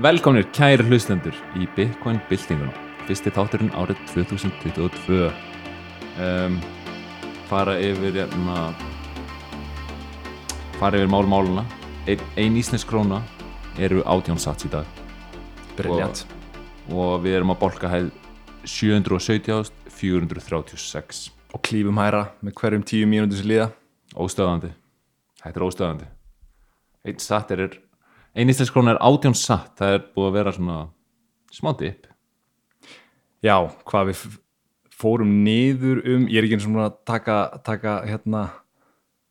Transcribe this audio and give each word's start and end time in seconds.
Velkomnir 0.00 0.46
kæri 0.56 0.80
hlustendur 0.88 1.34
í 1.60 1.66
Bitcoin 1.76 2.22
byltinguna 2.30 2.72
Fyrsti 3.04 3.28
þátturinn 3.36 3.68
árið 3.76 3.98
2022 4.08 5.18
um, 6.24 6.54
Fara 7.50 7.74
yfir 7.84 8.16
hérna 8.16 8.54
Fara 10.78 11.02
yfir 11.02 11.10
mál-máluna 11.12 11.66
Ein, 12.08 12.22
ein 12.40 12.56
íslensk 12.56 12.88
króna 12.88 13.18
eru 13.76 14.00
átján 14.08 14.40
sats 14.40 14.64
í 14.64 14.72
dag. 14.72 14.88
Briljant 15.76 16.24
og 16.88 17.20
við 17.26 17.36
erum 17.42 17.52
að 17.52 17.60
bolka 17.66 17.92
hæð 17.92 18.08
717 18.64 19.68
436 20.00 21.22
Og 21.52 21.66
klífum 21.68 22.00
hæra 22.00 22.30
með 22.40 22.56
hverjum 22.62 22.88
tíu 22.88 23.04
mínútur 23.04 23.42
sem 23.42 23.52
líða. 23.52 23.68
Óstöðandi 24.16 24.72
Þetta 25.44 25.56
er 25.60 25.68
óstöðandi 25.68 26.10
Einn 27.04 27.20
satt 27.20 27.52
er 27.52 27.68
Ein 28.36 28.50
íslensk 28.52 28.72
króna 28.76 28.94
er 28.94 29.00
átján 29.02 29.34
satt 29.34 29.74
Það 29.80 29.94
er 29.96 30.04
búið 30.14 30.28
að 30.30 30.36
vera 30.38 30.52
svona 30.54 30.78
smá 31.54 31.72
dip 31.80 32.06
Já, 33.42 33.56
hvað 33.88 34.10
við 34.12 34.24
fórum 35.00 35.30
niður 35.44 36.02
um 36.14 36.26
Ég 36.30 36.38
er 36.42 36.46
ekki 36.48 36.58
eins 36.58 36.68
og 36.68 36.80
að 36.84 36.98
taka, 37.08 37.38
taka 37.66 37.94
hérna 38.06 38.42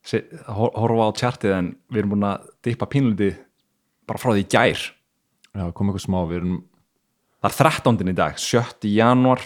se, 0.03 0.23
hor- 0.49 0.73
horfa 0.75 1.07
á 1.07 1.17
tjartið 1.21 1.53
en 1.59 1.69
við 1.91 2.01
erum 2.03 2.15
búin 2.15 2.27
að 2.31 2.47
dippa 2.65 2.87
pínliti 2.89 3.29
bara 4.09 4.19
frá 4.21 4.33
því 4.33 4.47
gær 4.51 4.81
Já, 5.53 5.63
kom 5.73 5.89
eitthvað 5.91 6.05
smá, 6.07 6.19
við 6.29 6.41
erum 6.41 6.57
Það 7.39 7.53
er 7.53 7.57
13. 7.79 8.09
í 8.11 8.15
dag, 8.17 8.39
7. 8.41 8.89
januar 8.91 9.43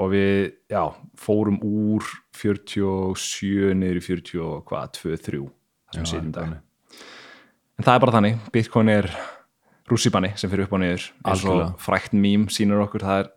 og 0.00 0.12
við, 0.14 0.54
já, 0.72 0.84
fórum 1.20 1.58
úr 1.66 2.06
47 2.38 3.74
niður 3.76 3.98
í 4.00 4.04
40 4.06 4.40
og 4.46 4.62
hvað, 4.70 4.86
2, 4.96 5.16
3 5.26 5.40
það 5.44 5.98
sem 5.98 6.06
sitjum 6.08 6.30
í 6.30 6.32
dag 6.32 6.46
þannig. 6.46 6.62
En 7.80 7.84
það 7.86 7.94
er 7.96 8.00
bara 8.02 8.12
þannig, 8.12 8.40
Bitcoin 8.52 8.88
er 8.92 9.06
rússibanni 9.88 10.34
sem 10.36 10.50
fyrir 10.52 10.66
upp 10.66 10.74
og 10.76 10.82
niður. 10.82 11.04
Eins 11.24 11.44
og 11.48 11.78
frækt 11.80 12.12
mím 12.12 12.42
sýnir 12.52 12.82
okkur 12.82 13.06
það 13.06 13.22
er 13.22 13.30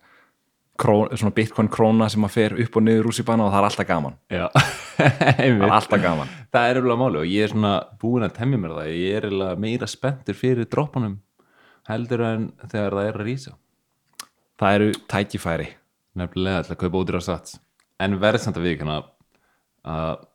kró, 0.83 0.95
svona 1.15 1.31
Bitcoin 1.37 1.69
króna 1.71 2.09
sem 2.11 2.27
að 2.27 2.33
fer 2.33 2.55
upp 2.59 2.75
og 2.75 2.83
niður 2.83 3.07
rússibanna 3.07 3.45
og 3.45 3.53
það 3.53 3.61
er 3.61 3.67
alltaf 3.69 3.87
gaman. 3.87 4.17
Það 4.93 5.39
er 5.45 5.63
alltaf 5.69 6.03
gaman. 6.03 6.35
Það 6.53 6.67
er 6.67 6.77
eiginlega 6.81 6.99
máli 6.99 7.21
og 7.21 7.31
ég 7.31 7.47
er 7.47 7.53
svona 7.53 7.71
búin 8.03 8.27
að 8.27 8.35
temja 8.35 8.59
mér 8.59 8.75
það. 8.75 8.91
Ég 8.91 9.15
er 9.15 9.25
eiginlega 9.29 9.61
meira 9.63 9.87
spenntur 9.89 10.37
fyrir 10.37 10.67
droppunum 10.69 11.15
heldur 11.87 12.23
en 12.27 12.45
þegar 12.67 12.97
það 12.99 13.07
er 13.07 13.17
að 13.17 13.27
rísa. 13.29 13.55
Það 14.59 14.77
eru 14.77 14.93
tækifæri. 15.15 15.69
Nefnilega 16.19 16.67
til 16.67 16.75
að 16.75 16.81
kaupa 16.83 17.01
ódýra 17.01 17.23
sats. 17.25 17.57
En 18.03 18.19
verð 18.21 18.43
samt 18.43 18.59
að 18.59 18.67
við 18.67 18.83
að 18.83 20.27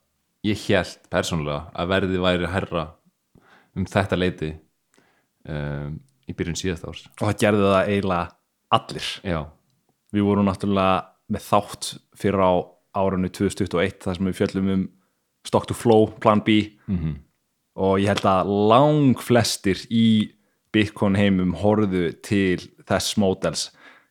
ég 0.49 0.65
held 0.67 1.11
persónulega 1.13 1.69
að 1.77 1.93
verðið 1.93 2.25
væri 2.25 2.51
herra 2.57 2.89
um 3.77 3.85
þetta 3.89 4.17
leiti 4.19 4.51
um, 5.49 5.99
í 6.29 6.35
byrjun 6.37 6.59
síðast 6.61 6.87
árs. 6.89 7.05
Og 7.19 7.25
það 7.29 7.39
gerði 7.45 7.69
það 7.69 7.93
eiginlega 7.93 8.29
allir. 8.79 9.09
Já, 9.25 9.41
við 10.15 10.27
vorum 10.29 10.49
náttúrulega 10.49 10.99
með 11.29 11.47
þátt 11.49 11.91
fyrir 12.19 12.41
á 12.45 12.53
árunni 12.99 13.31
2021 13.33 13.99
þar 14.05 14.17
sem 14.19 14.29
við 14.31 14.39
fjöllum 14.41 14.71
um 14.75 14.85
Stock 15.47 15.69
to 15.71 15.75
Flow, 15.77 16.09
Plan 16.21 16.41
B. 16.45 16.75
Mhm. 16.89 17.17
og 17.79 18.01
ég 18.03 18.09
held 18.11 18.25
að 18.27 18.49
lang 18.69 19.21
flestir 19.23 19.79
í 19.95 20.33
Bitcoin 20.75 21.15
heimum 21.15 21.53
horfðu 21.61 22.09
til 22.27 22.59
þess 22.89 23.15
módels. 23.17 23.69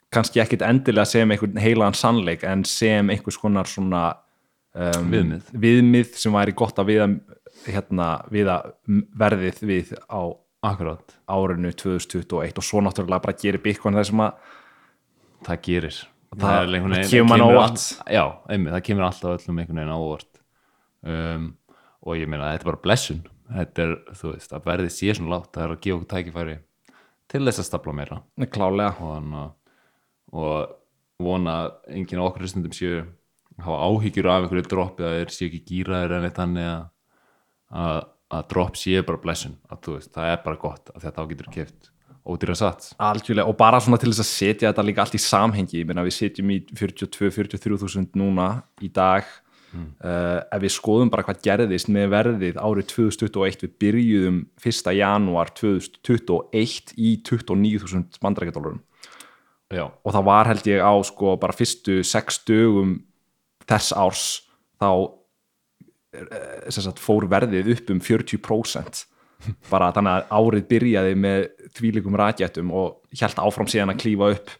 Kannski 0.09 0.39
ekkit 0.39 0.61
endilega 0.63 1.05
sem 1.05 1.29
einhvern 1.29 1.59
heilagan 1.59 1.93
sannleik 1.93 2.45
en 2.47 2.63
sem 2.63 3.09
einhvers 3.11 3.35
konar 3.37 3.67
svona 3.67 4.05
um, 4.73 5.11
Viðmið. 5.11 5.51
viðmið 5.51 6.15
sem 6.15 6.31
væri 6.31 6.55
gott 6.55 6.79
að 6.79 6.87
viða, 6.93 7.09
hérna, 7.65 8.07
viða 8.31 8.57
verðið 9.17 9.61
við 9.67 9.93
á 10.11 10.21
akkurát, 10.67 11.15
árinu 11.29 11.71
2021 11.73 12.57
og 12.59 12.65
svo 12.65 12.81
náttúrulega 12.83 13.21
bara 13.23 13.37
gerir 13.39 13.61
Bitcoin 13.63 13.95
það 13.97 14.07
sem 14.09 14.23
að 14.25 14.33
það 15.47 15.61
gerir. 15.67 15.97
Það- 16.37 16.57
er 16.57 16.73
einhvern 16.75 16.95
það 16.97 17.11
kemur 17.11 17.29
manni 17.29 17.43
á 17.43 17.47
all- 17.47 17.57
óvart. 17.57 17.85
Já, 18.11 18.23
einmitt, 18.49 18.73
það 18.73 18.83
kemur 18.87 19.05
alltaf 19.07 19.35
öllum 19.37 19.59
einhvern 19.61 19.79
veginn 19.81 19.95
á 19.95 19.99
óvart. 20.01 20.41
Um, 21.07 21.45
og 22.03 22.15
ég 22.17 22.27
meina 22.27 22.49
þetta 22.51 22.61
er 22.65 22.71
bara 22.71 22.81
blessun. 22.83 23.21
Þetta 23.47 23.79
er, 23.85 23.93
þú 24.11 24.33
veist, 24.33 24.51
að 24.51 24.65
verðið 24.67 24.91
sé 24.91 25.13
svona 25.15 25.31
látt 25.37 25.51
það 25.55 25.63
er 25.63 25.75
að 25.75 25.81
gefa 25.85 25.97
okkur 26.01 26.11
tækifæri 26.15 26.57
til 27.31 27.45
þess 27.45 27.59
að 27.63 27.67
stapla 27.69 27.93
meira. 27.95 28.21
Og, 29.37 29.53
og 30.33 30.75
vona 31.23 31.53
að 31.63 31.71
enginn 31.95 32.19
okkur 32.25 32.43
hlustendum 32.43 32.75
séu 32.75 33.05
hafa 33.63 33.77
áhyggjur 33.87 34.27
af 34.29 34.43
einhverju 34.43 34.67
droppi 34.67 35.03
að 35.07 35.15
þeir 35.21 35.31
séu 35.33 35.47
ekki 35.47 35.63
gýraðir 35.71 36.17
en 36.17 36.27
eitt 36.27 36.35
þannig 36.37 36.67
að, 36.67 36.83
að, 37.73 38.01
að 38.33 38.49
drop 38.53 38.79
séu 38.79 39.03
bara 39.07 39.21
blessun 39.23 39.57
að 39.71 39.83
þú 39.85 39.97
veist, 39.97 40.11
það 40.15 40.33
er 40.33 40.41
bara 40.45 40.61
gott 40.61 40.91
að 40.93 41.07
þetta 41.07 41.23
á 41.23 41.29
getur 41.31 41.53
keft 41.53 41.91
ódýra 42.27 42.55
sats. 42.59 42.91
Algjörlega, 42.99 43.47
og 43.47 43.55
bara 43.55 43.79
svona 43.79 43.99
til 44.01 44.11
þess 44.11 44.25
að 44.25 44.31
setja 44.33 44.71
þetta 44.71 44.83
líka 44.83 45.03
allt 45.03 45.15
í 45.15 45.21
samhengi, 45.23 45.81
ég 45.81 45.87
meina 45.87 46.03
við 46.03 46.17
setjum 46.17 46.49
í 46.51 46.57
42-43 46.75 47.79
þúsund 47.83 48.17
núna 48.19 48.49
í 48.83 48.89
dag 48.91 49.27
uh, 49.75 50.41
ef 50.43 50.63
við 50.63 50.73
skoðum 50.75 51.11
bara 51.13 51.25
hvað 51.27 51.41
gerðist 51.45 51.91
með 51.93 52.11
verðið 52.13 52.59
árið 52.59 52.89
2021, 52.93 53.63
við 53.63 53.75
byrjuðum 53.83 54.41
1. 54.63 54.91
janúar 54.97 55.51
2021 55.57 56.93
í 56.97 57.13
29.000 57.27 58.21
bandarækjadólarum 58.23 58.83
Já, 59.67 59.83
og 59.83 60.13
það 60.15 60.27
var 60.29 60.47
held 60.47 60.67
ég 60.69 60.79
á 60.79 60.93
sko 61.03 61.35
bara 61.39 61.55
fyrstu 61.55 61.99
sex 62.07 62.39
dögum 62.47 63.01
þess 63.67 63.91
árs 63.99 64.27
þá 64.79 65.16
sagt, 66.71 67.01
fór 67.03 67.27
verðið 67.29 67.73
upp 67.75 67.93
um 67.93 68.01
40% 68.03 69.05
bara 69.71 69.91
þannig 69.95 70.13
að 70.13 70.35
árið 70.39 70.67
byrjaði 70.71 71.15
með 71.19 71.47
þvílikum 71.77 72.17
rakettum 72.19 72.73
og 72.75 73.17
hjælt 73.17 73.39
áfram 73.41 73.69
síðan 73.69 73.93
að 73.93 74.01
klífa 74.01 74.31
upp 74.35 74.53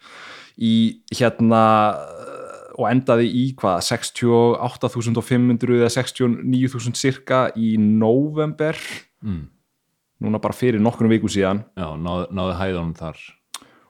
í 0.58 0.74
hérna 1.14 1.64
eh, 1.98 2.58
og 2.78 2.90
endaði 2.92 3.30
í 3.34 3.44
hvað 3.58 3.80
68.500 3.88 5.80
eða 5.80 5.92
69.000 5.94 7.00
cirka 7.00 7.48
í 7.58 7.74
november 7.82 8.78
mm. 9.26 9.42
núna 10.26 10.42
bara 10.42 10.58
fyrir 10.58 10.82
nokkrum 10.82 11.10
vikum 11.14 11.32
síðan. 11.32 11.64
Já 11.78 11.90
náðu, 11.98 12.30
náðu 12.38 12.60
hæðunum 12.62 12.94
þar. 12.98 13.24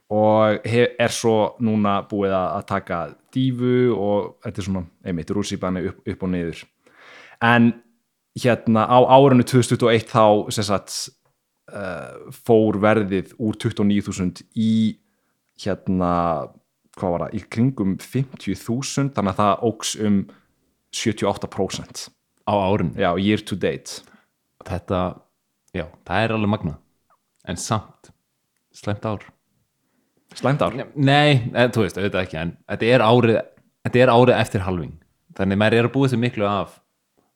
Og 0.08 0.64
he- 0.64 0.94
er 0.96 1.12
svo 1.12 1.58
núna 1.60 2.00
búið 2.08 2.32
að 2.32 2.64
taka 2.70 3.02
dífu 3.36 3.92
og 3.92 4.38
þetta 4.46 4.62
er 4.62 4.68
svona 4.70 4.86
einmitt 5.04 5.34
rússipanni 5.36 5.84
upp, 5.90 6.00
upp 6.08 6.24
og 6.24 6.32
niður 6.32 6.64
en 7.44 7.72
hérna 8.38 8.86
á 8.86 8.98
árinu 9.06 9.46
2021 9.46 10.10
þá 10.12 10.26
sagt 10.54 10.96
uh, 11.74 12.32
fór 12.32 12.80
verðið 12.82 13.34
úr 13.42 13.58
29.000 13.58 14.46
í 14.56 14.98
hérna 15.58 16.12
hvað 16.98 17.14
var 17.14 17.24
það, 17.26 17.38
í 17.38 17.42
kringum 17.54 17.96
50.000 18.02 19.14
þannig 19.16 19.34
að 19.34 19.40
það 19.42 19.66
óks 19.70 19.94
um 20.02 20.20
78% 20.98 22.08
á 22.48 22.54
árun 22.56 22.94
já, 22.98 23.10
year 23.20 23.42
to 23.44 23.58
date. 23.60 24.02
Þetta, 24.68 25.02
já, 25.76 25.86
það 26.08 26.24
er 26.24 26.36
alveg 26.36 26.54
magna 26.54 26.78
en 27.48 27.60
samt 27.60 28.12
slæmt 28.76 29.06
ár. 29.08 29.26
Slæmt 30.36 30.62
ár? 30.62 30.76
Nei, 30.96 31.52
en, 31.54 31.72
þú 31.74 31.86
veist, 31.86 32.00
auðvitað 32.00 32.24
ekki 32.24 32.42
en 32.42 32.56
þetta 32.68 32.90
er 32.96 33.06
árið, 33.06 33.40
þetta 33.88 34.04
er 34.04 34.14
árið 34.14 34.36
eftir 34.38 34.66
halving 34.66 34.98
þannig 35.38 35.62
maður 35.62 35.78
er 35.78 35.88
að 35.88 35.96
búið 35.96 36.14
sér 36.14 36.22
miklu 36.22 36.48
af 36.50 36.80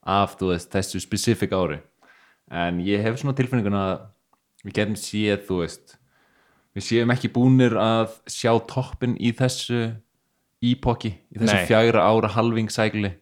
af, 0.04 0.36
veist, 0.40 0.70
þessu 0.74 1.02
specific 1.04 1.52
ári. 1.54 1.80
En 2.52 2.80
ég 2.84 3.02
hef 3.06 3.20
svona 3.22 3.36
tilfinninguna 3.38 3.82
að 3.94 4.00
við 4.66 4.74
getum 4.80 4.96
séð, 5.00 5.44
þú 5.48 5.60
veist 5.64 5.98
við 6.76 6.84
séum 6.88 7.12
ekki 7.14 7.30
búnir 7.36 7.74
að 7.80 8.14
sjá 8.32 8.52
toppin 8.68 9.18
í 9.20 9.32
þessu 9.36 9.92
ípokki, 10.64 11.12
í 11.34 11.40
þessu 11.42 11.58
Nei. 11.58 11.66
fjagra 11.70 12.04
ára 12.06 12.30
halving 12.36 12.70
sækli 12.72 13.14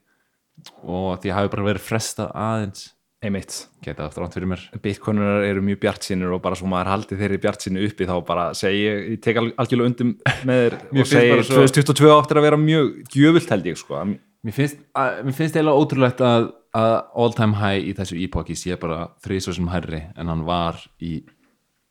og 0.83 1.19
því 1.23 1.31
hafi 1.35 1.51
bara 1.53 1.67
verið 1.69 1.85
frestað 1.85 2.33
aðeins. 2.35 2.87
Einmitt. 3.19 3.55
Geta 3.83 4.05
aftur 4.07 4.23
átt 4.23 4.35
fyrir 4.37 4.47
mér. 4.47 4.61
Bitcoinurar 4.79 5.43
eru 5.43 5.59
mjög 5.63 5.81
bjartsinir 5.83 6.31
og 6.31 6.39
bara 6.43 6.55
svo 6.55 6.69
maður 6.71 6.87
haldi 6.93 7.17
þeirri 7.19 7.39
bjartsinni 7.43 7.81
uppi 7.89 8.05
þá 8.07 8.13
bara 8.27 8.45
segi 8.55 8.85
ég, 8.85 9.17
tek 9.23 9.39
al- 9.41 9.51
algjörlega 9.59 9.89
undir 9.91 10.13
með 10.47 10.61
þér 10.61 10.75
og 11.03 11.09
segi 11.09 11.33
bara 11.33 11.43
svo- 11.47 11.65
2022 11.67 12.13
áttir 12.15 12.39
að 12.39 12.45
vera 12.47 12.59
mjög 12.61 12.93
gjöfult 13.11 13.51
held 13.51 13.67
ég 13.67 13.79
sko. 13.81 14.03
Mér 14.39 14.55
finnst, 14.55 14.79
að, 14.95 15.17
mér 15.27 15.35
finnst 15.35 15.57
eiginlega 15.59 15.81
ótrúlegt 15.83 16.23
að, 16.23 16.47
að 16.77 16.95
all 17.17 17.33
time 17.33 17.57
high 17.57 17.81
í 17.89 17.95
þessu 17.97 18.17
ípokki 18.25 18.55
sé 18.57 18.77
bara 18.79 19.09
þrísvar 19.23 19.57
sem 19.57 19.71
hærri 19.71 20.03
en 20.15 20.29
hann 20.29 20.45
var 20.47 20.77
í 21.01 21.23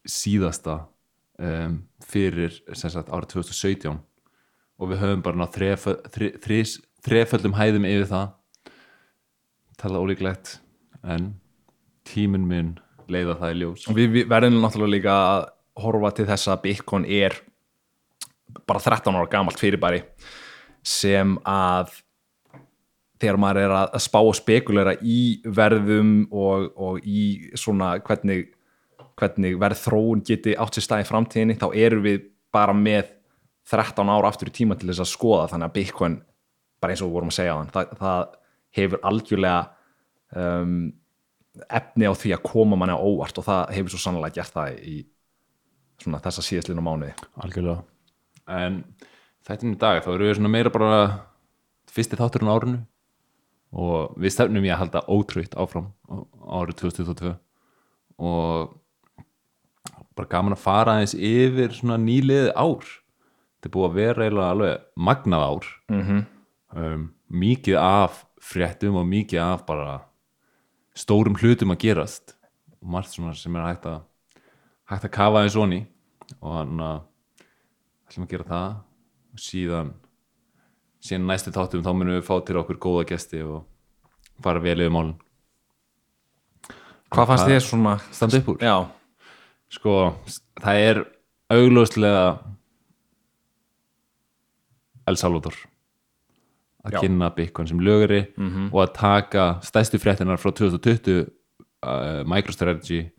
síðasta 0.08 0.84
um, 1.38 1.80
fyrir 2.06 2.54
sagt 2.72 3.10
árið 3.10 3.32
2017 3.34 3.98
og 4.78 4.92
við 4.92 5.02
höfum 5.02 5.24
bara 5.26 5.40
náð 5.40 5.54
þref, 5.56 5.86
þri, 6.14 6.30
þrís, 6.44 6.76
þreföldum 7.06 7.56
hæðum 7.58 7.86
yfir 7.88 8.10
það. 8.12 8.28
Tala 9.78 10.02
ólíklegt 10.02 10.58
en 11.02 11.32
tíminn 12.06 12.46
minn 12.48 12.76
leiða 13.10 13.38
það 13.40 13.54
í 13.54 13.58
ljós. 13.62 13.86
Við, 13.94 14.10
við 14.14 14.30
verðum 14.30 14.60
náttúrulega 14.62 14.94
líka 14.94 15.16
að 15.18 15.46
horfa 15.82 16.12
til 16.14 16.26
þess 16.28 16.50
að 16.50 16.62
Bitcoin 16.66 17.06
er 17.18 17.36
bara 18.68 18.82
13 18.82 19.18
ára 19.18 19.30
gamalt 19.30 19.60
fyrirbæri 19.60 20.02
sem 20.86 21.36
að 21.46 21.92
þegar 23.18 23.40
maður 23.40 23.64
er 23.64 23.74
að 23.78 23.98
spá 24.02 24.20
og 24.20 24.36
spekulera 24.38 24.94
í 25.02 25.20
verðum 25.44 26.12
og, 26.30 26.70
og 26.78 27.02
í 27.02 27.50
svona 27.58 27.96
hvernig 28.06 28.52
hvernig 29.18 29.58
verð 29.58 29.82
þróun 29.82 30.22
geti 30.26 30.54
átt 30.58 30.76
sér 30.76 30.86
stað 30.86 31.04
í 31.04 31.08
framtíðinni 31.08 31.58
þá 31.58 31.68
erum 31.74 32.04
við 32.04 32.28
bara 32.54 32.74
með 32.76 33.10
13 33.68 34.12
ára 34.12 34.30
aftur 34.30 34.50
í 34.50 34.54
tíma 34.54 34.78
til 34.78 34.88
þess 34.90 35.04
að 35.04 35.10
skoða. 35.10 35.48
Þannig 35.52 35.68
að 35.68 35.74
Bitcoin, 35.76 36.16
bara 36.80 36.94
eins 36.94 37.02
og 37.02 37.10
við 37.10 37.18
vorum 37.18 37.32
að 37.32 37.38
segja 37.38 37.56
á 37.56 37.58
hann, 37.58 37.72
það, 37.74 37.92
það 38.00 38.22
hefur 38.78 39.04
algjörlega 39.10 39.60
um, 40.38 40.74
efni 41.78 42.08
á 42.08 42.12
því 42.14 42.34
að 42.36 42.44
koma 42.46 42.78
manni 42.78 42.96
á 42.96 43.00
óvart 43.02 43.40
og 43.40 43.48
það 43.48 43.74
hefur 43.76 43.94
svo 43.94 44.02
sannlega 44.04 44.38
gert 44.38 44.54
það 44.54 44.78
í 44.78 44.98
svona 45.98 46.22
þessa 46.24 46.44
síðastlinu 46.46 46.84
mánuði. 46.84 47.14
Algjörlega. 47.42 47.82
En 48.48 48.82
þættin 49.48 49.74
í 49.74 49.80
dag 49.80 50.04
þá 50.04 50.12
eru 50.14 50.28
við 50.28 50.38
svona 50.38 50.52
meira 50.52 50.72
bara 50.72 51.00
fyrsti 51.90 52.18
þátturinn 52.20 52.52
á 52.52 52.54
árinu 52.54 52.80
og 53.72 54.14
við 54.16 54.34
stefnum 54.34 54.64
í 54.64 54.72
að 54.72 54.80
halda 54.82 55.04
ótrúitt 55.12 55.56
áfram 55.58 55.90
árið 56.48 56.78
2022 56.82 57.34
og 58.18 58.76
bara 60.18 60.30
gaman 60.32 60.56
að 60.56 60.64
fara 60.64 60.96
aðeins 60.96 61.14
yfir 61.14 61.74
svona 61.76 61.98
nýliðið 62.02 62.50
ár. 62.56 62.88
Þetta 63.58 63.68
er 63.68 63.74
búið 63.74 63.88
að 63.88 63.98
vera 63.98 64.24
eiginlega 64.24 64.54
alveg 64.54 64.86
magnað 65.08 65.44
ár. 65.44 65.68
Mm 65.88 66.02
-hmm. 66.02 66.24
um, 66.74 67.04
mikið 67.28 67.76
af 67.78 68.24
fréttum 68.40 68.96
og 68.96 69.06
mikið 69.06 69.40
af 69.42 69.66
bara 69.66 70.00
stórum 70.94 71.36
hlutum 71.36 71.70
að 71.70 71.82
gerast. 71.84 72.36
Og 72.82 72.88
margt 72.88 73.10
svona 73.10 73.34
sem 73.34 73.56
er 73.56 73.66
hægt 73.66 73.86
að 73.86 74.02
hægt 74.88 75.04
að 75.04 75.10
kafa 75.10 75.42
eins 75.42 75.56
onni 75.56 75.86
og 76.40 76.52
hann 76.54 76.80
að 76.80 77.00
ætlum 78.08 78.24
að 78.24 78.30
gera 78.30 78.44
það. 78.44 78.74
Og 79.32 79.38
síðan 79.38 79.94
síðan 81.04 81.26
næstu 81.30 81.52
þáttum 81.54 81.84
þá 81.86 81.90
munum 81.94 82.16
við 82.18 82.26
fá 82.26 82.34
til 82.46 82.56
okkur 82.60 82.78
góða 82.82 83.06
gesti 83.12 83.42
og 83.46 83.64
fara 84.42 84.60
vel 84.62 84.78
yfir 84.80 84.90
málun 84.94 85.16
Hvað 87.08 87.26
fannst 87.30 87.46
þér 87.48 87.62
svona 87.64 87.94
standa 88.12 88.38
upp 88.42 88.48
úr 88.52 88.58
Já, 88.60 88.74
sko, 89.72 89.92
það 90.60 90.80
er 90.90 90.98
augljóslega 91.54 92.24
El 95.08 95.16
Salvador 95.16 95.54
að 96.84 96.94
Já. 96.94 97.00
kynna 97.02 97.30
Bitcoin 97.34 97.68
sem 97.68 97.80
lögari 97.80 98.26
Mhm. 98.36 98.68
og 98.72 98.80
að 98.88 98.94
taka 98.94 99.46
stæstu 99.62 99.98
fréttinar 99.98 100.38
frá 100.38 100.52
2020 100.52 101.30
uh, 101.82 102.24
MicroStrategy 102.24 103.10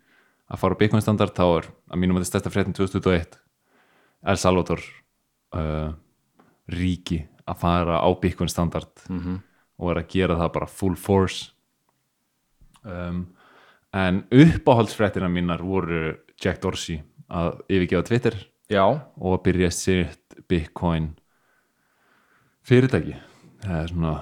að 0.52 0.58
fara 0.60 0.76
Bitcoin 0.76 1.02
standard 1.02 1.34
þá 1.34 1.44
er 1.58 1.66
að 1.92 1.98
mínum 2.00 2.18
að 2.18 2.24
þetta 2.26 2.30
stærsta 2.30 2.54
fréttin 2.54 2.74
2021 2.78 3.38
El 4.26 4.38
Salvador 4.38 4.80
uh, 5.54 5.92
ríki 6.70 7.24
að 7.50 7.58
fara 7.64 8.00
á 8.00 8.10
Bitcoin 8.22 8.50
standard 8.52 8.92
Mhm. 9.10 9.40
og 9.80 9.92
er 9.92 10.02
að 10.04 10.08
gera 10.14 10.36
það 10.36 10.54
bara 10.54 10.68
full 10.68 10.96
force. 10.96 11.52
Um, 12.84 13.28
en 13.94 14.24
uppáhaldsfréttina 14.32 15.28
mínar 15.32 15.62
voru 15.66 16.18
Jack 16.42 16.62
Dorsey 16.62 17.02
að 17.30 17.62
yfirgefa 17.70 18.06
Twitter 18.08 18.36
já, 18.70 18.84
og 19.18 19.40
að 19.40 19.44
byrja 19.44 19.72
sitt 19.74 20.36
Bitcoin 20.48 21.16
fyrirtæki. 22.64 23.16
Það 23.64 23.82
er 23.84 23.88
svona 23.92 24.14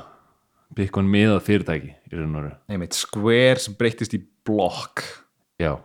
Bitcoin 0.77 1.09
miðað 1.11 1.43
fyrirtæki 1.47 1.93
einmitt 2.69 2.93
Square 2.97 3.59
sem 3.59 3.75
breytist 3.77 4.13
í 4.17 4.21
blokk. 4.47 5.03
Já, 5.59 5.75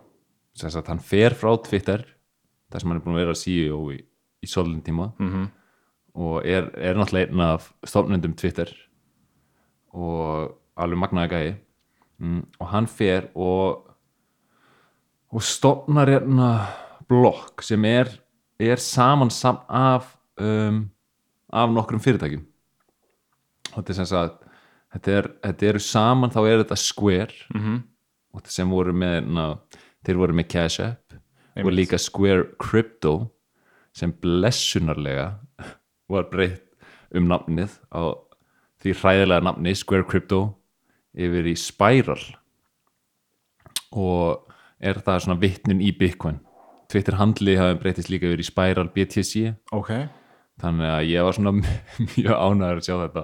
sem 0.55 0.69
sagt 0.69 0.87
hann 0.91 0.99
fer 1.03 1.33
frá 1.37 1.55
Twitter 1.63 2.05
þar 2.71 2.79
sem 2.81 2.89
hann 2.89 2.99
er 2.99 3.05
búin 3.05 3.15
að 3.17 3.23
vera 3.25 3.37
CEO 3.37 3.79
í, 3.93 3.99
í 4.43 4.47
svolun 4.49 4.81
tíma. 4.85 5.11
Mm 5.19 5.29
-hmm. 5.31 5.51
Og 6.15 6.45
er, 6.45 6.67
er 6.77 6.93
náttúrulega 6.99 7.29
einn 7.31 7.41
af 7.41 7.71
stofnendum 7.89 8.33
Twitter 8.37 8.69
og 9.93 10.53
alveg 10.77 10.99
magnaði 11.01 11.31
gæi 11.33 11.51
mm, 12.21 12.41
og 12.59 12.67
hann 12.73 12.87
fer 12.89 13.29
og 13.35 13.89
og 15.33 15.41
stofnar 15.41 16.11
hérna 16.13 16.49
blokk 17.09 17.63
sem 17.65 17.85
er, 17.89 18.11
er 18.61 18.77
saman 18.81 19.31
sam 19.33 19.57
af 19.69 20.05
um, 20.41 20.83
af 21.53 21.71
nokkrum 21.73 22.01
fyrirtækjum 22.01 22.43
og 23.73 23.79
þetta 23.79 23.89
er 23.93 23.97
sem 23.97 24.09
sagt 24.11 24.39
þetta, 24.93 25.15
er, 25.17 25.29
þetta 25.47 25.69
eru 25.71 25.81
saman 25.81 26.33
þá 26.33 26.39
er 26.45 26.61
þetta 26.63 26.77
Square 26.77 27.33
Mhm. 27.55 27.79
og 28.33 28.41
þetta 28.41 28.53
sem 28.59 28.69
voru 28.69 28.93
með 28.93 29.27
na, 29.33 29.47
þeir 30.05 30.17
voru 30.21 30.33
með 30.37 30.47
Cash 30.53 30.81
App 30.85 31.13
og 31.13 31.57
Einmitt. 31.57 31.75
líka 31.77 31.97
Square 32.01 32.45
Crypto 32.61 33.31
sem 33.93 34.11
blessunarlega 34.13 35.39
var 36.11 36.29
breytt 36.31 36.63
um 37.13 37.27
nafnið 37.29 37.77
á 37.93 38.17
því 38.83 38.95
hræðilega 38.99 39.45
nafni 39.47 39.75
Square 39.77 40.07
Crypto 40.09 40.41
yfir 41.13 41.47
í 41.47 41.53
Spiral. 41.59 42.19
Og 43.93 44.49
er 44.83 44.99
það 45.05 45.23
svona 45.25 45.39
vitnun 45.39 45.83
í 45.83 45.93
Bitcoin? 45.95 46.41
Twitter 46.91 47.17
handli 47.17 47.55
hafi 47.57 47.79
breytist 47.81 48.11
líka 48.11 48.27
yfir 48.27 48.43
í 48.43 48.47
Spiral 48.47 48.89
BTC 48.93 49.53
ok, 49.73 49.91
þannig 50.61 50.89
að 50.91 51.07
ég 51.09 51.25
var 51.25 51.37
svona 51.37 51.53
mjög 52.17 52.33
ánæður 52.33 52.81
að 52.81 52.87
sjá 52.87 52.95
þetta. 53.05 53.23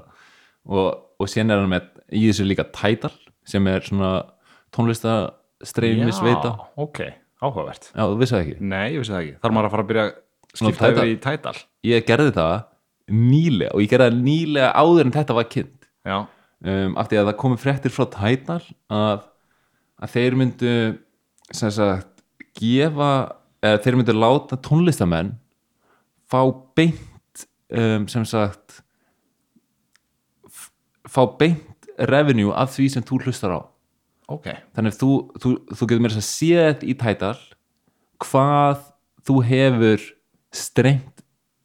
Og, 0.70 0.88
og 1.20 1.30
síðan 1.30 1.54
er 1.56 1.64
hann 1.64 1.74
með 1.74 1.90
í 2.16 2.24
þessu 2.30 2.48
líka 2.48 2.66
Tidal 2.76 3.14
sem 3.50 3.68
er 3.70 3.86
svona 3.86 4.14
tónlistastreifmis 4.76 6.22
veita 6.24 6.56
ok, 6.80 7.04
áhugavert. 7.42 7.92
Já, 7.92 8.04
þú 8.06 8.18
vissi 8.22 8.36
það 8.36 8.44
ekki? 8.46 8.58
Nei, 8.72 8.88
ég 8.94 9.04
vissi 9.04 9.16
það 9.16 9.24
ekki, 9.24 9.38
þarf 9.44 9.58
maður 9.58 9.70
að 9.70 9.76
fara 9.76 9.86
að 9.86 9.92
byrja 9.92 10.08
að 10.08 10.18
skipta 10.62 10.92
yfir 10.94 11.12
í 11.12 11.20
Tidal? 11.26 11.56
Ég 11.90 12.08
gerði 12.10 12.36
það 12.38 12.56
nýlega 13.14 13.74
og 13.74 13.84
ég 13.84 13.92
gerði 13.92 14.10
það 14.10 14.22
nýlega 14.26 14.70
áður 14.78 15.08
en 15.08 15.16
þetta 15.16 15.38
var 15.38 15.50
kynnt. 15.52 15.90
Um, 16.60 16.96
af 17.00 17.08
því 17.08 17.20
að 17.22 17.30
það 17.30 17.38
komi 17.40 17.60
fréttir 17.60 17.94
frá 17.96 18.06
Tidal 18.12 18.62
að, 18.92 19.22
að 20.04 20.16
þeir 20.16 20.36
myndu 20.40 20.74
sem 21.56 21.72
sagt 21.72 22.24
gefa, 22.60 23.12
eða 23.64 23.80
þeir 23.86 24.00
myndu 24.00 24.16
láta 24.18 24.60
tónlistamenn 24.60 25.34
fá 26.30 26.42
beint 26.78 27.46
um, 27.72 28.08
sem 28.12 28.26
sagt 28.28 28.82
fá 31.10 31.24
beint 31.40 31.90
revenue 32.10 32.54
af 32.56 32.76
því 32.76 32.90
sem 32.94 33.06
þú 33.06 33.24
hlustar 33.26 33.56
á. 33.56 33.62
Ok. 34.30 34.52
Þannig 34.78 34.94
að 34.94 35.00
þú, 35.00 35.12
þú, 35.42 35.54
þú 35.74 35.88
getur 35.90 36.04
mér 36.06 36.20
að 36.20 36.28
séð 36.28 36.86
í 36.86 36.96
Tidal 37.00 37.38
hvað 38.20 38.84
þú 39.26 39.40
hefur 39.48 40.06
strengt 40.56 41.19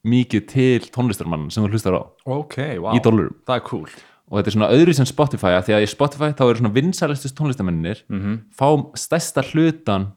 mikið 0.04 0.48
til 0.50 0.88
tónlistarmann 0.94 1.48
sem 1.52 1.64
þú 1.64 1.70
hlustar 1.74 1.96
á 1.96 2.02
ok, 2.24 2.58
wow, 2.80 2.92
í 2.96 3.02
dólarum 3.04 3.36
cool. 3.68 3.88
Og 4.30 4.38
þetta 4.38 4.50
er 4.50 4.56
svona 4.56 4.72
öðru 4.72 4.94
sem 4.96 5.08
Spotify 5.08 5.52
að 5.54 5.68
því 5.68 5.76
að 5.76 5.84
í 5.84 5.92
Spotify 5.92 6.32
þá 6.32 6.44
eru 6.46 6.60
svona 6.60 6.74
vinsælistust 6.74 7.36
tónlistamennir 7.38 8.04
mm 8.08 8.20
-hmm. 8.20 8.36
fá 8.52 8.68
stærsta 8.96 9.44
hlutan 9.52 10.12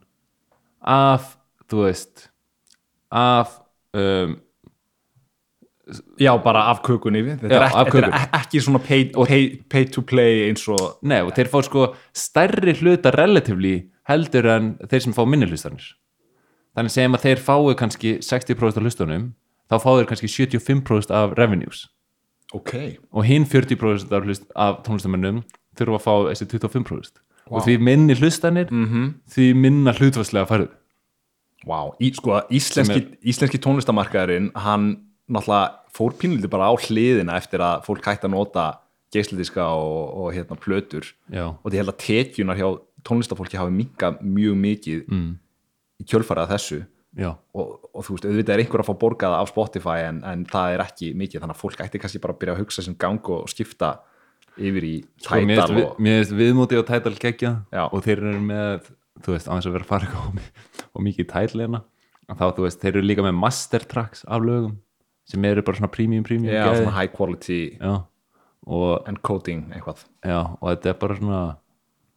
af, 0.81 1.37
þú 1.69 1.85
veist 1.85 2.29
af 3.11 3.59
um, 3.93 4.37
já, 6.19 6.31
bara 6.43 6.63
af 6.71 6.81
kökunni 6.83 7.21
við. 7.23 7.39
Þetta 7.41 7.53
Já, 7.53 7.59
er, 7.59 7.67
ekki, 7.67 7.91
þetta 7.91 8.07
er 8.07 8.17
e- 8.17 8.39
ekki 8.41 8.61
svona 8.63 8.81
pay, 8.83 9.05
pay, 9.13 9.45
pay 9.69 9.87
to 9.91 10.01
play 10.01 10.47
eins 10.47 10.67
og 10.67 10.99
Nei, 11.01 11.21
og 11.23 11.33
þeir 11.35 11.51
fá 11.51 11.61
sko 11.65 11.87
stærri 12.15 12.75
hluta 12.81 13.13
relatively 13.15 13.89
heldur 14.07 14.49
en 14.51 14.75
þeir 14.87 15.07
sem 15.07 15.15
fá 15.15 15.23
minni 15.27 15.47
hlustanir. 15.49 15.95
Þannig 16.77 16.93
segjum 16.93 17.17
að 17.17 17.25
þeir 17.25 17.43
fái 17.43 17.75
kannski 17.79 18.17
60% 18.21 18.79
af 18.79 18.85
hlustunum 18.85 19.29
þá 19.67 19.77
fá 19.83 19.89
þeir 19.97 20.09
kannski 20.09 20.31
75% 20.31 21.13
af 21.13 21.37
revenues. 21.37 21.85
Ok, 22.55 22.73
og 23.11 23.25
hinn 23.27 23.45
40% 23.45 24.13
af, 24.15 24.27
af 24.55 24.81
tónlistamennum 24.87 25.43
þurfa 25.77 25.97
að 25.99 26.05
fá 26.05 26.13
þessi 26.29 26.47
25% 26.53 27.19
Vá. 27.47 27.57
og 27.57 27.65
því 27.65 27.77
minni 27.83 28.15
hlustanir 28.15 28.71
mm 28.71 28.85
-hmm. 28.85 29.13
því 29.33 29.53
minna 29.53 29.91
hlutvarslega 29.91 30.47
færðu. 30.47 30.69
Wow. 31.67 31.93
Í, 31.99 32.13
sko, 32.15 32.41
íslenski, 32.49 33.17
íslenski 33.23 33.59
tónlistamarkaðurinn 33.59 34.51
hann 34.55 35.07
náttúrulega 35.27 35.71
fór 35.91 36.13
pínlítið 36.15 36.51
bara 36.53 36.69
á 36.71 36.73
hliðina 36.75 37.37
eftir 37.37 37.59
að 37.59 37.83
fólk 37.87 38.05
hætti 38.05 38.27
að 38.27 38.35
nota 38.35 38.65
geisladiska 39.13 39.63
og, 39.63 40.17
og 40.17 40.33
hérna 40.35 40.55
plötur. 40.59 41.03
Já, 41.31 41.47
og 41.51 41.71
því 41.71 41.81
held 41.81 41.93
að 41.93 41.99
tekjunar 42.03 42.59
hjá 42.59 42.69
tónlistafólki 43.07 43.59
hafi 43.59 43.73
minkað 43.73 44.21
mjög 44.21 44.55
mikið 44.63 45.03
mm, 45.07 45.31
í 46.01 46.07
kjölfarið 46.07 46.43
af 46.43 46.53
þessu. 46.55 46.79
Já, 47.17 47.31
og, 47.57 47.86
og 47.97 48.05
þú 48.05 48.13
veist, 48.15 48.27
auðvitað 48.29 48.53
er 48.55 48.61
einhver 48.63 48.83
að 48.83 48.89
fá 48.91 48.95
borgaða 49.01 49.39
á 49.41 49.45
Spotify 49.49 49.97
en, 50.05 50.19
en 50.29 50.45
það 50.49 50.75
er 50.75 50.83
ekki 50.85 51.09
mikið 51.17 51.41
þannig 51.43 51.57
að 51.57 51.61
fólk 51.63 51.81
ætti 51.87 52.01
kannski 52.03 52.21
bara 52.23 52.35
að 52.35 52.39
byrja 52.43 52.55
að 52.55 52.61
hugsa 52.61 52.85
sem 52.85 52.95
gang 53.01 53.31
og 53.33 53.49
skipta 53.49 53.89
yfir 54.57 54.85
í 54.87 54.93
sko, 55.21 55.39
mér 55.41 55.59
Tidal 55.59 55.67
finnst 55.67 55.73
og, 55.73 55.77
við- 55.97 56.07
mér 56.07 56.31
viðmóti 56.41 56.77
á 56.77 56.83
Tidal 56.91 57.15
geggja 57.21 57.51
Já. 57.73 57.83
og 57.89 58.01
þeir 58.05 58.21
eru 58.23 58.41
með, 58.47 58.89
þú 59.25 59.35
veist, 59.35 59.49
aðeins 59.49 59.69
að 59.69 59.75
vera 59.77 59.87
eitthvað 59.87 60.15
og, 60.17 60.51
og 60.93 61.05
mikið 61.07 61.25
í 61.25 61.29
Tidal 61.33 61.65
þá, 62.37 62.45
þú 62.57 62.65
veist, 62.67 62.81
þeir 62.83 62.93
eru 62.99 63.05
líka 63.07 63.25
með 63.25 63.37
master 63.41 63.85
tracks 63.89 64.25
af 64.27 64.41
lögum 64.45 64.77
sem 65.27 65.43
eru 65.49 65.61
bara 65.67 65.77
svona 65.81 65.91
premium, 65.91 66.23
premium 66.23 66.53
já, 66.53 66.63
gæði. 66.69 66.81
svona 66.85 66.95
high 66.97 67.11
quality 67.13 67.59
og, 68.67 69.07
encoding 69.11 69.65
eitthvað 69.75 70.05
já, 70.25 70.39
og 70.57 70.65
þetta 70.71 70.91
er 70.93 70.99
bara 71.01 71.17
svona 71.21 71.41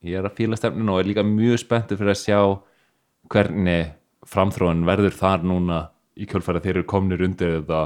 ég 0.06 0.16
er 0.20 0.26
að 0.28 0.36
fíla 0.38 0.56
stefnin 0.58 0.88
og 0.92 1.00
er 1.02 1.08
líka 1.10 1.24
mjög 1.26 1.60
spenntur 1.64 1.98
fyrir 2.00 2.14
að 2.14 2.20
sjá 2.24 2.38
hvernig 3.30 3.90
framþróun 4.28 4.84
verður 4.88 5.14
þar 5.16 5.44
núna 5.48 5.78
í 6.20 6.26
kjölfæri 6.28 6.60
þeir 6.64 6.76
eru 6.80 6.86
komnir 6.90 7.22
undir 7.24 7.54
þetta 7.60 7.82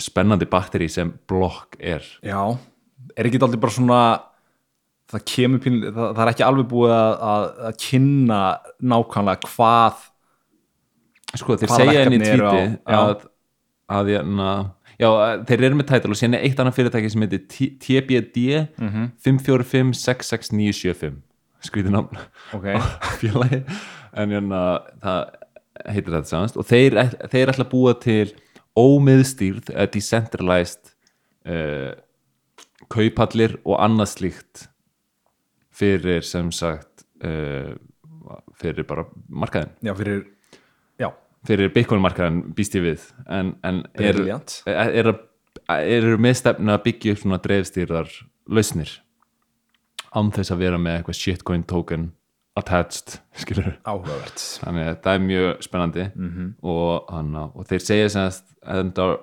spennandi 0.00 0.46
batteri 0.50 0.88
sem 0.90 1.12
blokk 1.28 1.76
er. 1.78 2.02
Já, 2.24 2.40
er 3.16 3.28
ekki 3.28 3.38
aldrei 3.44 3.60
bara 3.60 3.74
svona 3.76 4.00
það 5.10 5.24
kemur 5.26 5.60
pín, 5.62 5.80
það, 5.90 6.08
það 6.16 6.22
er 6.24 6.30
ekki 6.32 6.46
alveg 6.46 6.68
búið 6.70 6.92
að, 6.96 7.14
að, 7.30 7.46
að 7.68 7.78
kynna 7.84 8.40
nákvæmlega 8.92 9.50
hvað 9.50 10.04
sko 11.40 11.56
þeir 11.60 11.72
segja 11.76 12.04
henni 12.04 12.16
í 12.18 12.22
tvíti 12.24 12.62
að, 12.90 13.24
að 13.90 14.10
hérna, 14.14 14.50
já, 14.98 15.08
þeir 15.50 15.64
eru 15.68 15.78
með 15.80 15.88
tætal 15.90 16.10
og 16.14 16.18
síðan 16.18 16.38
er 16.38 16.46
eitt 16.48 16.62
annað 16.62 16.78
fyrirtæki 16.78 17.10
sem 17.12 17.26
heitir 17.26 17.42
TBD 17.82 18.46
Mhm. 18.80 19.10
545-66975 19.26 21.18
skrítið 21.60 21.92
nafn. 21.92 22.16
Ok, 22.56 22.66
félagi 23.20 23.60
en 24.16 24.34
hérna, 24.34 24.62
það 25.02 25.20
heitir 25.86 26.14
þetta 26.14 26.30
samast. 26.30 26.58
Og 26.60 26.66
þeir, 26.68 26.96
þeir 27.32 27.52
ætla 27.52 27.66
að 27.66 27.72
búa 27.72 27.94
til 28.02 28.32
ómiðstýrð 28.78 29.72
decentralized 29.92 30.92
uh, 31.48 31.92
kaupallir 32.90 33.56
og 33.64 33.80
annað 33.82 34.12
slíkt 34.14 34.66
fyrir 35.80 36.24
sem 36.26 36.50
sagt 36.54 37.06
uh, 37.24 37.74
fyrir 38.60 38.86
bara 38.86 39.06
markaðin 39.26 39.72
já 39.82 39.94
fyrir 39.98 40.22
já, 41.00 41.08
fyrir 41.48 41.72
Bitcoin 41.74 42.02
markaðin 42.04 42.42
býst 42.54 42.76
ég 42.78 42.86
við. 42.86 43.06
En, 43.26 43.54
en 43.66 43.82
er, 43.98 44.20
er, 44.68 44.90
er, 45.02 45.12
er 45.80 46.10
með 46.20 46.40
stefnu 46.42 46.74
að 46.74 46.84
byggja 46.86 47.14
upp 47.14 47.22
svona 47.24 47.40
dreifstýrðar 47.42 48.12
lausnir? 48.50 48.98
Án 50.10 50.32
þess 50.34 50.52
að 50.52 50.64
vera 50.64 50.78
með 50.82 51.00
eitthvað 51.00 51.20
shitcoin 51.20 51.66
token 51.70 52.10
attached 52.60 53.18
áhugavert. 53.88 54.44
Þannig 54.62 54.88
að 54.90 55.00
það 55.04 55.16
er 55.16 55.24
mjög 55.26 55.64
spennandi. 55.66 56.06
-hmm. 56.14 56.52
og, 56.62 57.10
hana, 57.10 57.48
og 57.54 57.66
þeir 57.68 57.84
segja 57.86 58.08
sem 58.12 58.28
að 58.28 59.16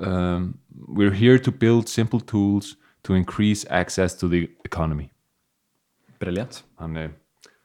um, 0.00 0.58
we're 0.88 1.14
here 1.14 1.38
to 1.38 1.50
build 1.50 1.88
simple 1.88 2.20
tools 2.20 2.76
to 3.04 3.14
increase 3.14 3.66
access 3.70 4.14
to 4.14 4.28
the 4.28 4.48
economy. 4.64 5.10
Briljant, 6.18 6.64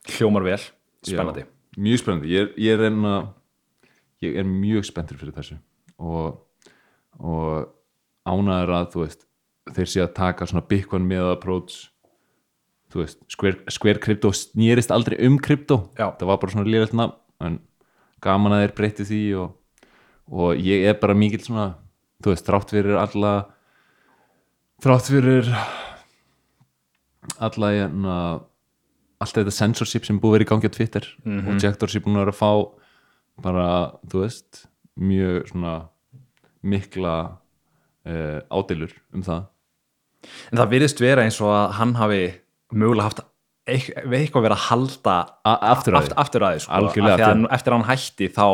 hljómar 0.07 0.43
vel. 0.43 0.61
Spennandi, 1.03 1.43
Já, 1.43 1.77
mjög 1.77 1.99
spennandi, 1.99 2.27
ég 2.31 2.53
ég 2.57 2.73
er 2.73 2.79
reyna 2.79 3.33
ég 4.23 4.37
er 4.39 4.47
mjög 4.47 4.85
spenntur 4.85 5.19
fyrir 5.19 5.35
þessu. 5.35 5.57
Og, 5.97 6.39
og 7.19 7.67
ánæður 8.25 8.73
að 8.79 8.87
þú 8.93 9.03
veist 9.03 9.27
þeir 9.75 9.91
sé 9.91 10.03
að 10.03 10.15
taka 10.17 10.47
svona 10.49 10.65
Bitcoin 10.67 11.07
með 11.09 11.31
approach 11.33 11.89
þú 12.95 13.03
veist, 13.03 13.19
Square, 13.35 13.59
Square 13.75 13.99
Crypto 13.99 14.31
snýrist 14.31 14.93
aldrei 14.95 15.19
um 15.27 15.35
krypto. 15.43 15.81
Það 16.15 16.29
var 16.31 16.39
bara 16.39 16.55
svona 16.55 16.69
lélegt 16.71 16.95
nafn 16.95 17.19
en 17.43 17.59
gaman 18.23 18.55
að 18.55 18.61
þeir 18.63 18.75
breytti 18.77 19.05
því 19.09 19.23
og, 19.41 19.49
og 20.31 20.61
ég 20.63 20.87
er 20.87 20.95
bara 21.01 21.17
mikill 21.17 21.43
svona 21.43 21.73
þú 22.23 22.31
veist, 22.31 22.47
þrátt 22.47 22.71
fyrir 22.71 22.95
alla 22.97 23.33
þrátt 24.85 25.09
fyrir 25.11 25.49
alla 27.43 27.71
hérna 27.73 28.15
allt 29.19 29.37
þetta 29.37 29.53
censorship 29.53 30.07
sem 30.07 30.19
búið 30.21 30.37
verið 30.37 30.47
í 30.47 30.49
gangi 30.53 30.71
á 30.71 30.75
Twitter 30.77 31.09
og 31.49 31.59
Jack 31.61 31.79
Dorsey 31.81 32.01
búin 32.03 32.15
að 32.15 32.25
vera 32.25 32.35
að 32.35 32.39
fá 32.39 32.51
bara, 33.43 33.67
þú 34.07 34.23
veist 34.23 34.65
mjög 34.95 35.49
svona 35.51 35.75
mikla 36.63 37.15
uh, 38.07 38.39
ádilur 38.47 38.93
um 39.13 39.23
það. 39.25 39.43
En 40.49 40.59
það 40.61 40.71
virðist 40.71 41.01
vera 41.03 41.25
eins 41.25 41.37
og 41.43 41.51
að 41.51 41.73
hann 41.77 41.95
hafi 41.99 42.21
mögulega 42.75 43.07
haft 43.09 43.23
við 43.65 44.17
eitthvað 44.19 44.45
verið 44.45 44.55
að 44.59 44.65
halda 44.69 45.13
aftur 45.73 45.95
að 45.97 46.03
aft, 46.03 46.15
aftur 46.21 46.43
að 46.45 46.55
því 46.55 46.63
sko, 46.65 46.73
að 47.31 47.37
nú- 47.39 47.51
eftir 47.55 47.73
að 47.73 47.77
hann 47.79 47.87
hætti 47.89 48.27
þá, 48.35 48.47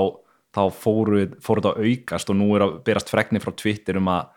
þá 0.55 0.61
fóru, 0.71 1.23
þetta 1.43 1.65
að 1.73 1.81
aukast 1.89 2.31
og 2.31 2.37
nú 2.39 2.47
er 2.55 2.65
að 2.67 2.77
berast 2.87 3.11
fregni 3.11 3.41
frá 3.43 3.51
Twitter 3.59 3.99
um 3.99 4.07
að 4.13 4.29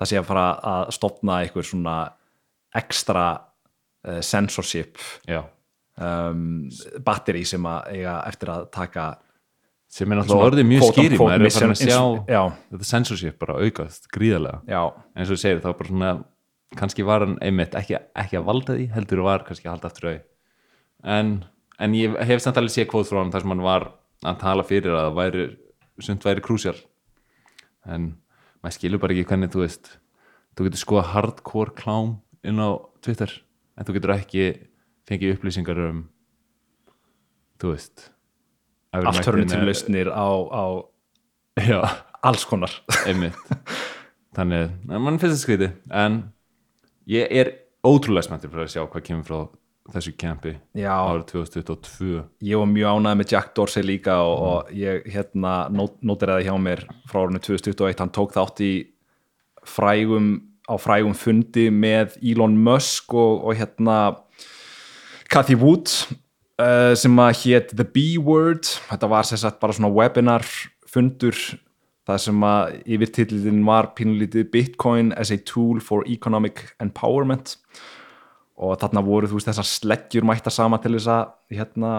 það 0.00 0.08
sé 0.12 0.20
að 0.22 0.28
fara 0.30 0.46
að 0.72 0.92
stopna 0.96 1.40
eitthvað 1.44 1.68
svona 1.68 1.96
ekstra 2.80 3.26
uh, 4.08 4.20
censorship 4.24 4.96
já. 5.28 5.42
um, 6.00 6.70
batteri 7.04 7.44
sem 7.44 7.68
að 7.68 7.92
eiga 7.98 8.16
eftir 8.30 8.54
að 8.54 8.64
taka 8.72 9.06
sem 9.92 10.08
er 10.08 10.22
náttúrulega 10.22 10.48
orðið 10.48 10.68
mjög 10.70 10.84
skýri 10.88 11.18
maður 11.20 11.34
er 11.34 11.42
að 11.44 11.44
mission- 11.44 11.74
sjá 11.76 12.00
já, 12.32 12.42
þetta 12.72 12.88
censorship 12.88 13.38
bara 13.42 13.58
aukast 13.60 14.08
gríðarlega. 14.08 14.62
Já, 14.64 14.80
eins 15.20 15.32
og 15.34 15.40
segir 15.42 15.60
þá 15.60 15.68
bara 15.76 15.90
svona 15.92 16.12
kannski 16.78 17.04
var 17.06 17.24
hann 17.26 17.38
einmitt 17.44 17.74
ekki, 17.78 17.98
ekki 18.18 18.38
að 18.38 18.46
valda 18.48 18.76
því 18.78 18.86
heldur 18.94 19.24
var 19.26 19.44
kannski 19.46 19.68
að 19.68 19.76
halda 19.76 19.90
aftur 19.90 20.08
að 20.10 20.20
en, 21.16 21.32
en 21.82 21.96
ég 21.98 22.16
hef 22.28 22.42
samt 22.44 22.60
alveg 22.60 22.74
séð 22.74 22.88
kvóð 22.92 23.10
frá 23.10 23.20
hann 23.22 23.32
þar 23.34 23.44
sem 23.44 23.54
hann 23.54 23.66
var 23.66 23.88
að 24.22 24.40
tala 24.42 24.66
fyrir 24.66 24.94
að 24.94 25.06
það 25.08 25.18
væri, 25.18 25.46
sumt 26.06 26.26
væri 26.28 26.44
krúsjál 26.44 26.76
en 27.90 28.12
maður 28.62 28.78
skilur 28.78 29.02
bara 29.02 29.16
ekki 29.16 29.28
hvernig 29.32 29.52
þú 29.52 29.64
veist 29.64 29.96
þú 30.56 30.68
getur 30.68 30.82
skoða 30.84 31.08
hardcore 31.12 31.76
klám 31.78 32.16
inn 32.46 32.62
á 32.62 32.70
Twitter 33.02 33.32
en 33.76 33.88
þú 33.88 33.98
getur 33.98 34.16
ekki 34.16 34.48
fengið 35.08 35.36
upplýsingar 35.36 35.82
um 35.88 36.06
þú 37.62 37.74
veist 37.74 38.08
afturinn 38.92 39.50
til 39.50 39.64
lausnir 39.66 40.12
á, 40.12 40.28
á 40.52 40.64
alls 42.22 42.44
konar. 42.48 42.72
Einmitt. 43.06 43.36
Þannig, 44.36 44.70
að 44.88 45.02
mann 45.04 45.18
finnst 45.20 45.36
það 45.36 45.42
skríti 45.42 45.68
en 45.92 46.22
ég 47.10 47.34
er 47.42 47.52
ótrúlega 47.86 48.28
spenntur 48.28 48.52
fyrir 48.52 48.68
að 48.68 48.72
sjá 48.74 48.84
hvað 48.84 49.06
kemur 49.08 49.26
frá 49.26 49.40
þessu 49.92 50.12
kempi 50.14 50.54
árið 50.78 51.24
2022 51.32 52.22
ég 52.46 52.60
var 52.60 52.70
mjög 52.70 52.96
ánægð 52.96 53.18
með 53.18 53.34
Jack 53.34 53.52
Dorsey 53.56 53.82
líka 53.86 54.20
og, 54.22 54.42
og 54.46 54.72
ég 54.78 55.08
hérna 55.10 55.54
nót, 55.74 55.98
nótiraði 56.06 56.46
hjá 56.46 56.54
mér 56.62 56.84
frá 57.10 57.24
árinu 57.24 57.42
2021 57.42 58.04
hann 58.04 58.14
tók 58.14 58.34
þátt 58.36 58.62
í 58.62 58.72
frægum 59.66 60.36
á 60.70 60.74
frægum 60.78 61.14
fundi 61.18 61.68
með 61.74 62.16
Elon 62.22 62.54
Musk 62.62 63.14
og, 63.14 63.42
og 63.48 63.58
hérna 63.58 63.98
Cathy 65.32 65.56
Wood 65.58 65.90
uh, 66.60 66.92
sem 66.98 67.18
að 67.22 67.32
hétt 67.42 67.74
The 67.74 67.86
B-Word. 67.88 68.68
Þetta 68.90 69.10
var 69.10 69.28
sem 69.28 69.40
sagt 69.40 69.60
bara 69.62 69.74
svona 69.76 69.92
webinar 69.92 70.46
fundur 70.92 71.36
það 72.08 72.22
sem 72.24 72.46
að 72.46 72.76
yfirtillin 72.96 73.60
var 73.66 73.92
pínlítið 73.98 74.48
Bitcoin 74.52 75.12
as 75.18 75.30
a 75.30 75.38
tool 75.38 75.80
for 75.82 76.06
economic 76.10 76.64
empowerment. 76.82 77.56
Og 78.62 78.74
þarna 78.80 79.02
voru 79.06 79.30
þú 79.30 79.38
veist 79.38 79.50
þessar 79.50 79.68
sleggjur 79.68 80.26
mættar 80.26 80.54
sama 80.54 80.78
til 80.82 80.94
þess 80.96 81.10
að 81.10 81.58
hérna 81.58 81.92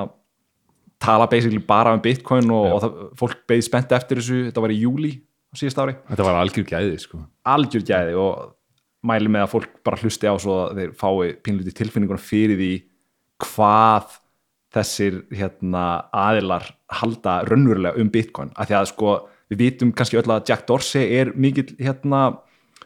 tala 1.03 1.27
basically 1.27 1.59
bara 1.59 1.93
um 1.95 2.01
Bitcoin 2.03 2.51
og, 2.53 2.67
og 2.75 2.81
það, 2.83 2.99
fólk 3.19 3.45
beði 3.49 3.67
spennt 3.67 3.95
eftir 3.95 4.19
þessu. 4.21 4.41
Þetta 4.49 4.63
var 4.63 4.73
í 4.75 4.81
júli 4.83 5.13
á 5.51 5.53
síðast 5.59 5.81
ári. 5.83 5.95
Þetta 6.09 6.27
var 6.27 6.39
algjör 6.39 6.67
gæði 6.69 6.99
sko. 7.03 7.23
Algjör 7.53 7.87
gæði 7.87 8.17
og 8.19 8.53
mæli 9.07 9.31
með 9.31 9.45
að 9.45 9.53
fólk 9.57 9.71
bara 9.83 9.99
hlusti 9.99 10.29
á 10.31 10.35
svo 10.39 10.59
að 10.65 10.79
þeir 10.79 10.93
fái 10.99 11.33
pínluti 11.43 11.75
tilfinningunum 11.75 12.23
fyrir 12.23 12.59
því 12.59 12.73
hvað 13.43 14.19
þessir 14.73 15.19
hérna, 15.35 16.07
aðilar 16.15 16.65
halda 17.01 17.41
raunverulega 17.45 17.99
um 18.01 18.09
Bitcoin. 18.13 18.53
Af 18.57 18.69
því 18.69 18.77
að 18.79 18.89
sko 18.89 19.11
við 19.53 19.61
vitum 19.63 19.93
kannski 19.95 20.19
öll 20.19 20.29
að 20.33 20.49
Jack 20.49 20.65
Dorsey 20.69 21.05
er 21.19 21.33
mikill 21.35 21.69
hérna, 21.79 22.39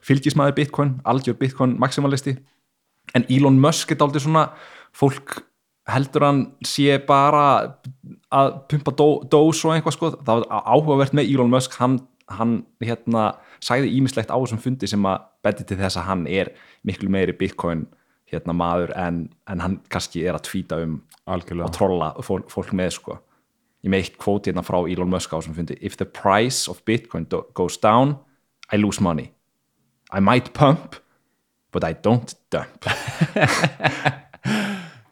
fylgismæður 0.06 0.58
Bitcoin, 0.60 0.96
algjör 1.08 1.38
Bitcoin 1.40 1.78
maximalisti. 1.80 2.38
En 3.16 3.26
Elon 3.32 3.60
Musk 3.60 3.92
er 3.92 4.04
aldrei 4.04 4.24
svona 4.24 4.50
fólk 4.96 5.40
heldur 5.88 6.26
hann 6.28 6.42
sé 6.68 6.98
bara 7.08 7.44
að 8.36 8.56
pumpa 8.72 8.92
dó, 8.92 9.24
dós 9.32 9.64
og 9.64 9.76
eitthvað 9.76 9.96
sko, 9.96 10.10
það 10.20 10.44
var 10.44 10.66
áhugavert 10.68 11.16
með 11.16 11.32
Elon 11.32 11.54
Musk, 11.54 11.78
hann, 11.80 12.02
hann 12.28 12.60
hérna 12.84 13.30
sagði 13.64 13.94
ímislegt 13.96 14.34
á 14.34 14.36
þessum 14.36 14.60
fundi 14.62 14.90
sem 14.92 15.06
að 15.08 15.24
beti 15.48 15.64
til 15.70 15.80
þess 15.80 16.00
að 16.02 16.10
hann 16.10 16.26
er 16.28 16.52
miklu 16.88 17.08
meiri 17.12 17.36
Bitcoin 17.40 17.86
hérna 18.28 18.56
maður 18.58 18.92
en, 19.00 19.22
en 19.48 19.64
hann 19.64 19.80
kannski 19.88 20.26
er 20.28 20.36
að 20.36 20.50
tvíta 20.50 20.82
um 20.84 21.00
og 21.28 21.34
algjörlega 21.36 21.74
trolla 21.76 22.12
fólk, 22.24 22.52
fólk 22.52 22.74
með 22.76 22.94
sko 22.98 23.18
ég 23.88 23.94
með 23.94 24.03
eitt 24.03 24.20
kvóti 24.22 24.51
hérna 24.51 24.65
frá 24.67 24.77
Elon 24.84 25.12
Musk 25.12 25.34
á 25.34 25.39
þessum 25.39 25.58
fundi. 25.58 25.79
If 25.82 25.98
the 25.98 26.06
price 26.06 26.70
of 26.72 26.84
Bitcoin 26.88 27.25
goes 27.58 27.79
down 27.82 28.17
I 28.72 28.77
lose 28.77 29.01
money. 29.01 29.32
I 30.12 30.20
might 30.20 30.53
pump 30.53 30.96
but 31.72 31.84
I 31.84 31.94
don't 31.94 32.34
dump. 32.50 32.86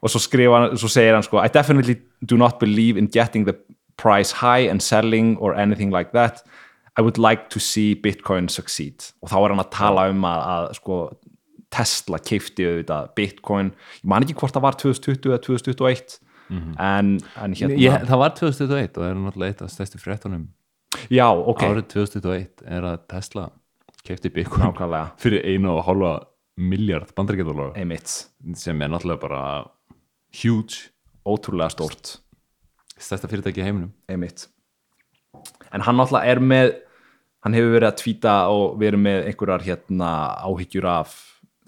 Og 0.03 0.11
svo 0.11 0.19
skrifa 0.21 0.75
svo 0.77 0.89
segir 0.91 1.15
hann 1.15 1.25
sko 1.25 1.39
I 1.41 1.49
definitely 1.51 1.97
do 2.21 2.37
not 2.37 2.59
believe 2.59 2.99
in 2.99 3.07
getting 3.11 3.47
the 3.47 3.55
price 3.97 4.31
high 4.41 4.69
and 4.69 4.83
selling 4.83 5.37
or 5.37 5.55
anything 5.55 5.91
like 5.91 6.11
that. 6.11 6.43
I 6.97 7.01
would 7.01 7.17
like 7.17 7.49
to 7.49 7.59
see 7.59 7.95
Bitcoin 7.95 8.49
succeed. 8.49 9.11
Og 9.21 9.31
þá 9.31 9.37
er 9.39 9.53
hann 9.53 9.63
að 9.63 9.71
tala 9.75 10.09
um 10.11 10.27
að, 10.27 10.43
að 10.55 10.67
sko 10.79 10.99
Tesla 11.75 12.19
keifti 12.23 12.67
auðvitað 12.67 13.09
Bitcoin. 13.17 13.73
Ég 14.03 14.11
man 14.11 14.23
ekki 14.23 14.37
hvort 14.39 14.55
það 14.55 14.67
var 14.67 14.79
2020 14.79 15.31
eða 15.31 15.41
2021 15.43 16.19
en, 16.51 17.15
en 17.41 17.55
hérna 17.57 17.79
ég, 17.79 18.05
það 18.07 18.21
var 18.21 18.35
2021 18.37 18.89
og 18.91 19.01
það 19.01 19.09
er 19.09 19.19
náttúrulega 19.21 19.53
eitt 19.53 19.63
af 19.65 19.73
stærstu 19.73 20.01
fréttunum. 20.01 20.47
Já, 21.11 21.27
ok, 21.27 21.65
árið 21.65 21.87
2021 21.95 22.65
er 22.77 22.87
að 22.91 22.97
Tesla 23.11 23.49
kefti 24.05 24.31
Bitcoin 24.33 24.67
nákvæmlega. 24.67 25.13
fyrir 25.23 25.45
einu 25.45 25.73
og 25.75 25.85
hálfa 25.87 26.13
miljard 26.55 27.11
bandaríkjadólar 27.17 27.75
sem 28.55 28.81
er 28.81 28.91
náttúrulega 28.91 29.21
bara 29.21 29.41
huge 30.41 30.91
ótrúlega 31.25 31.73
stórt. 31.73 32.17
Stærsta 32.95 33.27
fyrirtæki 33.27 33.63
í 33.63 33.65
heiminum. 33.65 33.91
Einmitt. 34.07 34.47
En 35.73 35.83
hann 35.83 35.97
náttúrulega 35.99 36.31
er 36.31 36.43
með 36.43 36.75
hann 37.45 37.53
hefur 37.53 37.75
verið 37.75 37.91
að 37.91 37.97
tvíta 38.01 38.35
og 38.49 38.77
verið 38.81 39.01
með 39.05 39.27
einhverjar 39.29 39.65
hérna 39.65 40.11
áhyggjur 40.47 40.87
af 40.89 41.17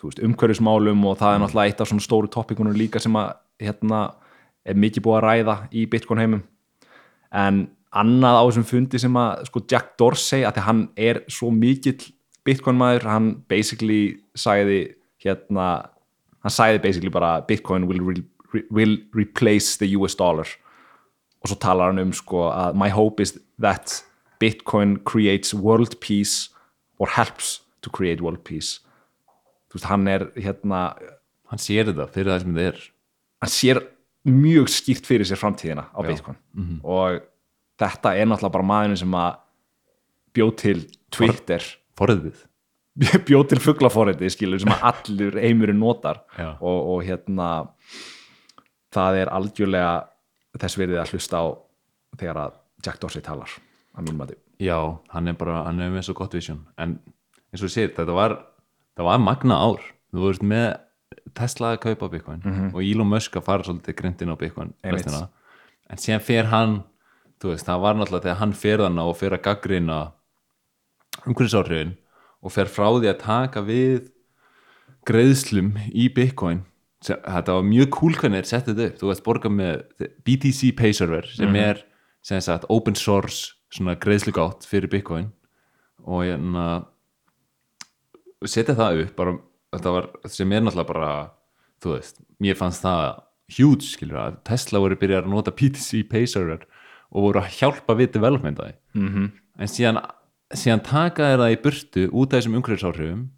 umhverfismálum 0.05 1.03
og 1.10 1.19
það 1.19 1.36
er 1.36 1.43
náttúrulega 1.43 1.72
eitt 1.72 1.84
af 1.84 1.89
svona 1.89 2.05
stóru 2.05 2.29
topikunum 2.34 2.77
líka 2.77 3.01
sem 3.01 3.13
að 3.17 3.36
hérna, 3.62 4.01
er 4.67 4.77
mikið 4.77 5.05
búið 5.05 5.17
að 5.19 5.25
ræða 5.25 5.57
í 5.71 5.86
Bitcoin 5.89 6.21
heimum. 6.21 6.43
En 7.31 7.65
annað 7.95 8.39
á 8.39 8.43
þessum 8.43 8.67
fundi 8.67 9.01
sem 9.01 9.19
að 9.19 9.47
sko 9.50 9.63
Jack 9.71 9.95
Dorsey, 10.00 10.43
að 10.45 10.57
því 10.57 10.65
hann 10.67 10.86
er 11.09 11.21
svo 11.31 11.51
mikill 11.53 12.00
Bitcoin 12.47 12.77
maður 12.79 13.09
hann 13.12 13.31
basically 13.51 14.17
sagði 14.38 14.93
hérna, 15.24 15.89
hann 16.45 16.53
sagði 16.53 16.83
basically 16.86 17.12
bara 17.12 17.41
Bitcoin 17.47 17.88
will, 17.89 18.03
re 18.53 18.63
will 18.71 18.97
replace 19.15 19.75
the 19.81 19.89
US 20.00 20.15
dollar. 20.15 20.47
Og 21.43 21.51
svo 21.51 21.59
talar 21.59 21.91
hann 21.91 22.00
um 22.05 22.13
sko 22.15 22.47
að 22.51 22.77
my 22.79 22.89
hope 22.93 23.24
is 23.24 23.36
that 23.59 24.01
Bitcoin 24.39 24.97
creates 25.03 25.53
world 25.53 26.00
peace 26.00 26.50
or 27.00 27.09
helps 27.09 27.62
to 27.81 27.89
create 27.89 28.24
world 28.24 28.43
peace. 28.43 28.79
Þú 29.67 29.79
veist, 29.79 29.89
hann 29.91 30.07
er 30.07 30.29
hérna 30.38 30.81
hann 31.51 31.62
sér 31.62 31.89
þetta 31.89 32.07
fyrir 32.13 32.31
það 32.31 32.43
sem 32.43 32.55
þetta 32.55 32.71
er. 32.71 32.79
hann 33.41 33.53
sér 33.53 33.81
mjög 34.27 34.69
skýrt 34.72 35.07
fyrir 35.07 35.27
sér 35.27 35.39
framtíðina 35.39 35.88
á 35.91 36.00
Bitcoin. 36.05 36.38
Og 36.84 37.22
þetta 37.79 38.13
er 38.17 38.27
náttúrulega 38.29 38.55
bara 38.57 38.69
maðurinn 38.72 39.00
sem 39.00 39.17
að 39.17 39.39
bjóð 40.38 40.53
til 40.62 40.77
Twitter. 41.13 41.65
Forðið 41.98 42.43
bjóð 43.27 43.46
til 43.51 43.62
fugglaforriti 43.62 44.29
skilur 44.34 44.62
sem 44.62 44.74
að 44.74 44.86
allur 44.91 45.39
heimurinn 45.41 45.79
notar. 45.81 46.24
Og, 46.60 46.77
og 46.96 47.03
hérna 47.05 47.50
það 48.93 49.22
er 49.22 49.34
algjörlega 49.34 49.91
þess 50.57 50.79
verið 50.79 51.01
að 51.01 51.13
hlusta 51.13 51.41
á 51.41 51.46
þegar 52.17 52.41
að 52.48 52.60
Jack 52.86 53.01
Dorsey 53.01 53.22
talar 53.25 53.51
að 53.98 54.07
mínum 54.07 54.24
að 54.25 54.36
já, 54.62 54.77
hann 55.13 55.29
er 55.29 55.38
bara, 55.38 55.63
hann 55.67 55.81
er 55.81 55.91
með 55.93 56.07
svo 56.07 56.15
gott 56.17 56.34
vision. 56.34 56.63
En 56.81 56.98
eins 57.51 57.62
og 57.62 57.67
þú 57.67 57.74
sér, 57.74 57.93
þetta 57.93 58.15
var 58.17 58.38
það 58.98 59.10
var 59.10 59.22
magna 59.22 59.57
ár, 59.62 59.84
þú 60.13 60.24
veist 60.25 60.46
með 60.46 60.67
Tesla 61.38 61.74
að 61.75 61.82
kaupa 61.86 62.10
Bitcoin 62.12 62.44
og 62.74 62.82
Elon 62.84 63.10
Musk 63.12 63.38
að 63.38 63.48
fara 63.48 63.63
svolítið 63.67 63.98
grindin 64.01 64.34
á 64.34 64.36
Bitcoin 64.38 64.74
restina. 64.84 65.27
en 65.89 66.01
síðan 66.01 66.25
fer 66.25 66.50
hann 66.51 66.77
þú 67.41 67.53
veist, 67.53 67.65
það 67.67 67.82
var 67.86 67.96
náttúrulega 67.96 68.25
þegar 68.25 68.41
hann 68.41 68.53
fer 68.53 68.84
þarna 68.84 69.08
og 69.08 69.17
fer 69.17 69.36
að 69.38 69.44
gaggrina 69.46 69.98
umhverfisáhrifin 71.25 71.98
og 72.41 72.53
fer 72.53 72.70
frá 72.72 72.88
því 72.98 73.12
að 73.12 73.22
taka 73.22 73.62
við 73.65 74.10
greiðslum 75.08 75.75
í 75.94 76.08
Bitcoin 76.13 76.63
sem, 77.03 77.20
þetta 77.22 77.58
var 77.58 77.67
mjög 77.67 77.89
cool 77.96 78.17
hvernig 78.17 78.44
þeir 78.44 78.51
settið 78.51 78.84
upp. 78.88 78.98
Þú 79.00 79.12
veist 79.12 79.25
borga 79.25 79.51
með 79.53 79.84
BTC 80.25 80.74
Pay 80.77 80.96
Server 80.98 81.27
sem 81.29 81.56
er 81.60 81.84
sem 82.25 82.41
sagt 82.44 82.67
open 82.74 82.98
source 82.98 83.53
svona 83.74 83.98
greiðslugátt 84.00 84.67
fyrir 84.67 84.91
Bitcoin. 84.91 85.29
Og 86.08 86.25
hérna 86.25 86.67
setja 88.48 88.75
það 88.77 89.03
upp 89.06 89.15
bara, 89.17 89.36
þetta 89.75 89.93
var, 89.95 90.09
sem 90.31 90.51
er 90.51 90.63
náttúrulega 90.63 90.91
bara 90.91 91.12
þú 91.83 91.95
veist, 91.95 92.21
mér 92.43 92.57
fannst 92.59 92.86
það 92.86 93.24
huge 93.57 93.88
skilur 93.88 94.19
að 94.21 94.39
Tesla 94.47 94.81
voru 94.83 94.97
byrjað 95.00 95.24
að 95.24 95.31
nota 95.31 95.53
BTC 95.55 96.03
Pay 96.12 96.27
Server 96.27 96.65
og 97.12 97.29
voru 97.29 97.41
að 97.41 97.53
hjálpa 97.59 97.95
við 97.95 98.13
developmentaði 98.17 98.75
mm 98.93 99.07
-hmm. 99.07 99.29
en 99.59 99.67
síðan, 99.67 100.01
síðan 100.53 100.83
taka 100.83 101.31
þeir 101.31 101.43
það 101.43 101.53
í 101.53 101.62
burtu 101.63 102.09
út 102.12 102.33
af 102.33 102.39
þessum 102.39 102.59
umhverfisáhrifum 102.59 103.29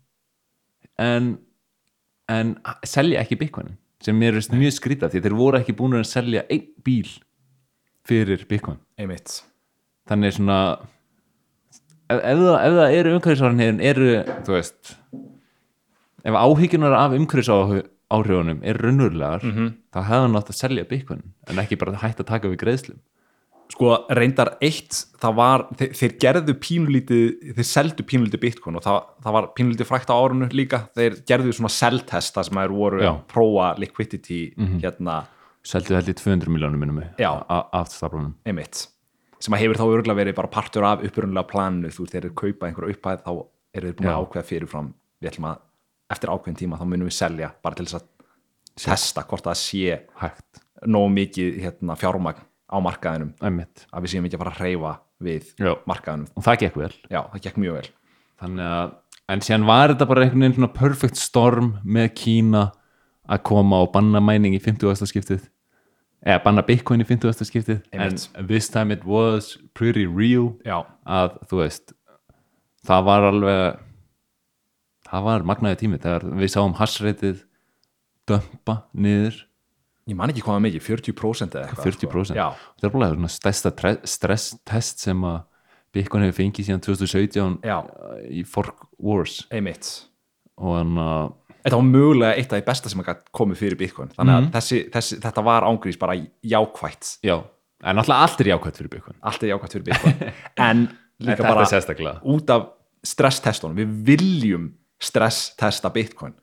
en 0.97 1.37
en 2.29 2.57
selja 2.85 3.23
ekki 3.23 3.39
Bitcoin 3.39 3.77
sem 4.03 4.15
mér 4.15 4.37
er 4.39 4.55
mjög 4.55 4.77
skrýta 4.77 5.09
því 5.09 5.23
þeir 5.25 5.35
voru 5.35 5.59
ekki 5.59 5.75
búin 5.75 5.97
að 5.99 6.07
selja 6.07 6.45
einn 6.49 6.69
bíl 6.85 7.09
fyrir 8.07 8.45
Bitcoin. 8.49 8.79
Einmitt. 8.97 9.41
Þannig 10.09 10.37
svona 10.37 10.59
ef, 12.09 12.17
ef, 12.17 12.39
ef 12.39 12.77
það 12.79 12.95
eru 12.99 13.15
umhverfisáhrifin 13.17 13.81
eru, 13.91 14.09
þú 14.47 14.55
veist 14.55 14.95
ef 16.23 16.35
áhyggjunar 16.35 16.95
af 16.97 17.13
umhverfisáhrifunum 17.17 18.63
eru 18.63 18.83
raunverulegar 18.87 19.41
þá 19.93 19.99
hefði 20.01 20.23
hann 20.25 20.35
átt 20.39 20.49
að 20.51 20.59
selja 20.59 20.87
Bitcoin 20.89 21.23
en 21.47 21.61
ekki 21.63 21.77
bara 21.79 21.95
hægt 22.01 22.19
að 22.19 22.29
taka 22.33 22.49
við 22.51 22.61
greiðslum. 22.63 22.99
Sko 23.69 23.91
reyndar 24.17 24.55
eitt 24.65 24.95
það 25.21 25.33
var, 25.37 25.63
þeir, 25.77 25.91
þeir 25.93 26.13
gerðu 26.23 26.53
pínulítið 26.57 27.53
þeir 27.53 27.67
seldu 27.69 28.01
pínulítið 28.09 28.41
bitcoin 28.41 28.79
og 28.79 28.81
það, 28.81 29.03
það 29.21 29.35
var 29.35 29.47
pínulítið 29.59 29.85
frækt 29.91 30.09
á 30.09 30.17
árunu 30.17 30.47
líka. 30.57 30.79
Þeir 30.97 31.19
gerðu 31.29 31.53
svona 31.53 31.69
seltest 31.69 32.33
það 32.33 32.47
sem 32.47 32.59
þeir 32.63 32.73
voru 32.73 33.03
Já. 33.03 33.11
að 33.11 33.19
prófa 33.29 33.67
liquidity 33.77 34.39
hérna, 34.81 35.19
seldu 35.61 35.93
held 35.93 36.09
í 36.09 36.17
200 36.17 36.49
miljónum 36.49 36.81
minnum 36.81 37.03
Já. 37.21 37.29
af 37.45 37.93
staflunum 37.93 38.33
einmitt. 38.49 38.87
Sem 39.39 39.53
að 39.53 39.61
hefur 39.67 39.77
þá 39.77 39.85
örgulega 39.85 40.17
verið 40.23 40.35
bara 40.41 40.49
partur 40.51 40.83
af 40.89 41.05
upprunnulega 41.05 41.47
planu, 41.47 41.93
þú 41.93 42.03
veist, 42.07 42.15
þeir 42.15 42.25
eru 42.25 42.33
kaupa 42.41 42.67
einhverju 42.67 42.95
upphæð 42.97 43.21
þá 43.23 43.31
eru 43.77 43.85
þeir 43.85 43.97
búin 44.01 44.09
að 44.09 44.17
Já. 44.17 44.23
ákveða 44.25 44.49
fyrirfram 44.49 44.89
við 45.21 45.29
ætlum 45.29 45.45
að, 45.53 45.61
eftir 46.09 46.31
ákveðin 46.33 46.59
tíma 46.59 46.79
þá 46.79 46.85
munum 46.87 47.09
við 47.09 47.17
selja, 47.19 47.51
bara 47.63 47.77
til 47.77 47.85
þess 47.87 47.99
að 47.99 48.07
testa 48.79 49.25
hvort 49.27 49.45
það 49.49 49.59
sé 49.59 49.99
hægt, 50.21 50.63
nógu 50.87 51.11
mikið 51.15 51.59
hérna, 51.63 51.97
fjármagn 51.99 52.45
á 52.69 52.77
markaðinum 52.85 53.33
einmitt 53.43 53.85
að 53.89 54.05
við 54.05 54.13
séum 54.13 54.27
ekki 54.27 54.37
að 54.37 54.43
fara 54.43 54.53
að 54.53 54.61
hreyfa 54.63 54.95
við 55.19 55.53
Já. 55.59 55.71
markaðinum 55.89 56.29
og 56.37 56.45
það 56.45 56.59
gekk 56.63 56.79
vel 56.79 56.91
já, 57.09 57.21
það 57.33 57.45
gekk 57.45 57.61
mjög 57.63 57.77
vel 57.79 57.87
þannig 58.39 58.73
að, 58.79 58.91
en 59.33 59.45
síðan 59.45 59.69
var 59.69 59.93
þetta 59.93 60.09
bara 60.09 60.25
einhvern 60.25 60.45
veginn 60.45 60.73
perfect 60.77 61.19
storm 61.19 61.71
með 61.83 62.11
Kína 62.21 62.65
að 63.29 63.43
koma 63.49 63.81
og 63.83 63.91
banna 63.93 64.21
mæning 64.23 64.55
í 64.57 64.61
50. 64.63 65.09
skiptið 65.09 65.49
eða 66.25 66.43
banna 66.45 66.63
Bitcoin 66.67 67.03
í 67.03 67.07
50. 67.07 67.45
skiptið 67.47 67.81
Einmitt. 67.91 68.29
en 68.35 68.47
this 68.49 68.69
time 68.71 68.93
it 68.95 69.05
was 69.07 69.57
pretty 69.73 70.05
real 70.07 70.53
já, 70.65 70.81
að 71.05 71.37
þú 71.49 71.61
veist 71.63 71.93
það 72.87 73.05
var 73.09 73.29
alveg 73.33 73.85
það 75.09 75.27
var 75.27 75.45
magnaði 75.49 75.79
tími 75.83 75.99
þegar 76.01 76.25
við 76.39 76.51
sáum 76.53 76.75
hassreitið 76.79 77.43
dömpa 78.29 78.75
niður. 78.93 79.45
Ég 80.09 80.17
man 80.17 80.31
ekki 80.31 80.41
hvað 80.41 80.57
var 80.57 80.63
mikið, 80.65 80.85
40% 80.87 81.55
eða 81.57 81.67
eitthvað 81.67 81.87
40% 81.89 82.31
sko. 82.31 82.45
það 82.79 82.87
er 82.87 82.93
bara 82.95 83.09
svona 83.13 83.29
stærsta 83.33 83.71
tre- 83.77 83.99
stresstest 84.09 85.03
sem 85.05 85.25
að 85.27 85.43
Bitcoin 85.93 86.25
hefur 86.25 86.37
fengið 86.37 86.67
síðan 86.67 86.83
2017 86.85 87.59
Já. 87.65 87.77
í 88.29 88.43
Fork 88.45 88.87
Wars. 89.01 89.39
Einmitt. 89.49 89.89
Og 90.61 90.75
hann 90.77 90.97
að 91.01 91.31
þetta 91.63 91.79
var 91.79 91.87
mögulega 91.87 92.37
eitt 92.37 92.53
af 92.53 92.59
því 92.59 92.65
besta 92.67 92.91
sem 92.91 93.03
komið 93.35 93.61
fyrir 93.61 93.79
Bitcoin. 93.79 94.11
Þannig 94.17 94.35
að 94.37 94.49
þessi, 94.57 94.81
þessi, 94.93 95.19
þetta 95.25 95.45
var 95.45 95.65
ángrís 95.67 95.99
bara 96.01 96.17
jákvætt. 96.45 97.13
Já, 97.25 97.37
en 97.83 98.01
alltaf 98.01 98.25
allt 98.25 98.43
er 98.43 98.51
jákvæmt 98.53 98.81
fyrir 98.81 98.93
Bitcoin. 98.95 99.17
Allt 99.21 99.43
er 99.45 99.53
jákvætt 99.53 99.77
fyrir 99.77 99.87
Bitcoin. 99.89 100.33
En 100.69 100.85
líka 101.19 101.41
þetta 101.41 101.97
bara 101.97 102.19
út 102.33 102.53
af 102.53 102.69
stresstestunum 103.05 103.77
við 103.79 103.97
viljum 104.09 104.69
stresstesta 105.03 105.91
Bitcoin. 105.93 106.35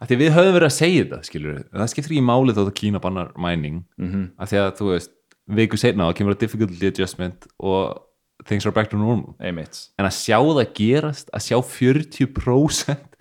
Af 0.00 0.10
því 0.10 0.18
við 0.20 0.34
höfum 0.36 0.56
verið 0.58 0.68
að 0.68 0.76
segja 0.76 1.04
þetta 1.04 1.20
skilur 1.24 1.60
það 1.72 1.92
skiptir 1.92 2.14
ekki 2.16 2.26
máli 2.26 2.54
þó 2.56 2.62
að 2.66 2.74
Kína 2.80 3.00
bannar 3.02 3.32
mining. 3.40 3.84
Mm 3.96 4.10
-hmm. 4.12 4.26
af 4.38 4.50
því 4.50 4.58
að 4.60 4.72
þú 4.80 4.90
veist, 4.92 5.12
viku 5.46 5.76
setna 5.76 6.10
þá 6.10 6.16
kemur 6.18 6.34
að 6.34 6.40
difficulty 6.40 6.86
adjustment 6.86 7.46
og 7.58 8.02
things 8.44 8.66
are 8.66 8.74
back 8.74 8.90
to 8.90 8.96
normal. 8.96 9.34
Einmitt. 9.40 9.90
En 9.98 10.04
að 10.04 10.18
sjá 10.18 10.38
það 10.38 10.72
gerast 10.74 11.30
að 11.32 11.46
sjá 11.48 11.58
40% 11.62 13.20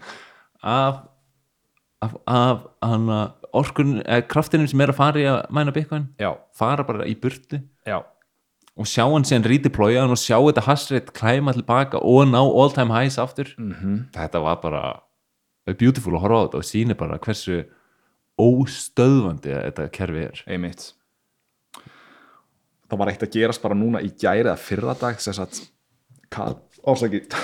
af 0.62 1.04
af, 2.06 2.16
af 2.28 2.66
hana, 2.84 3.20
orkun, 3.56 4.00
eða 4.04 4.26
kraftinum 4.30 4.68
sem 4.70 4.84
er 4.84 4.94
að 4.94 5.00
fara 5.00 5.22
í 5.22 5.28
að 5.30 5.40
mæna 5.56 5.74
Bitcoin 5.76 6.10
já, 6.22 6.32
fara 6.58 6.86
bara 6.88 7.08
í 7.08 7.16
burtu. 7.20 7.62
Já, 7.88 8.02
og 8.76 8.90
sjá 8.90 9.06
hann 9.08 9.24
síðan 9.28 9.48
redeploya 9.48 10.04
hann 10.04 10.14
og 10.14 10.20
sjá 10.20 10.36
þetta 10.36 10.66
hasrið 10.66 11.12
klæma 11.16 11.54
tilbaka 11.56 12.02
og 12.04 12.28
ná 12.28 12.42
all 12.42 12.74
time 12.76 12.92
highs 12.96 13.18
aftur. 13.22 13.54
Mm 13.58 13.74
þetta 14.16 14.42
var 14.44 14.62
bara 14.62 14.84
beautiful 15.80 16.14
að 16.16 16.22
horfa 16.26 16.36
á 16.36 16.44
þetta 16.46 16.58
og 16.58 16.68
síni 16.68 16.98
bara 16.98 17.18
hversu 17.18 17.64
óstöðvandi 18.42 19.54
þetta 19.54 19.90
kerfi 19.90 20.26
er. 20.28 20.44
Einmitt. 20.48 20.94
Það 22.86 23.00
var 23.00 23.10
eitt 23.10 23.24
að 23.24 23.34
gerast 23.34 23.62
bara 23.64 23.76
núna 23.76 24.02
í 24.04 24.12
gæri 24.12 24.46
eða 24.46 24.58
fyrradag 24.58 25.20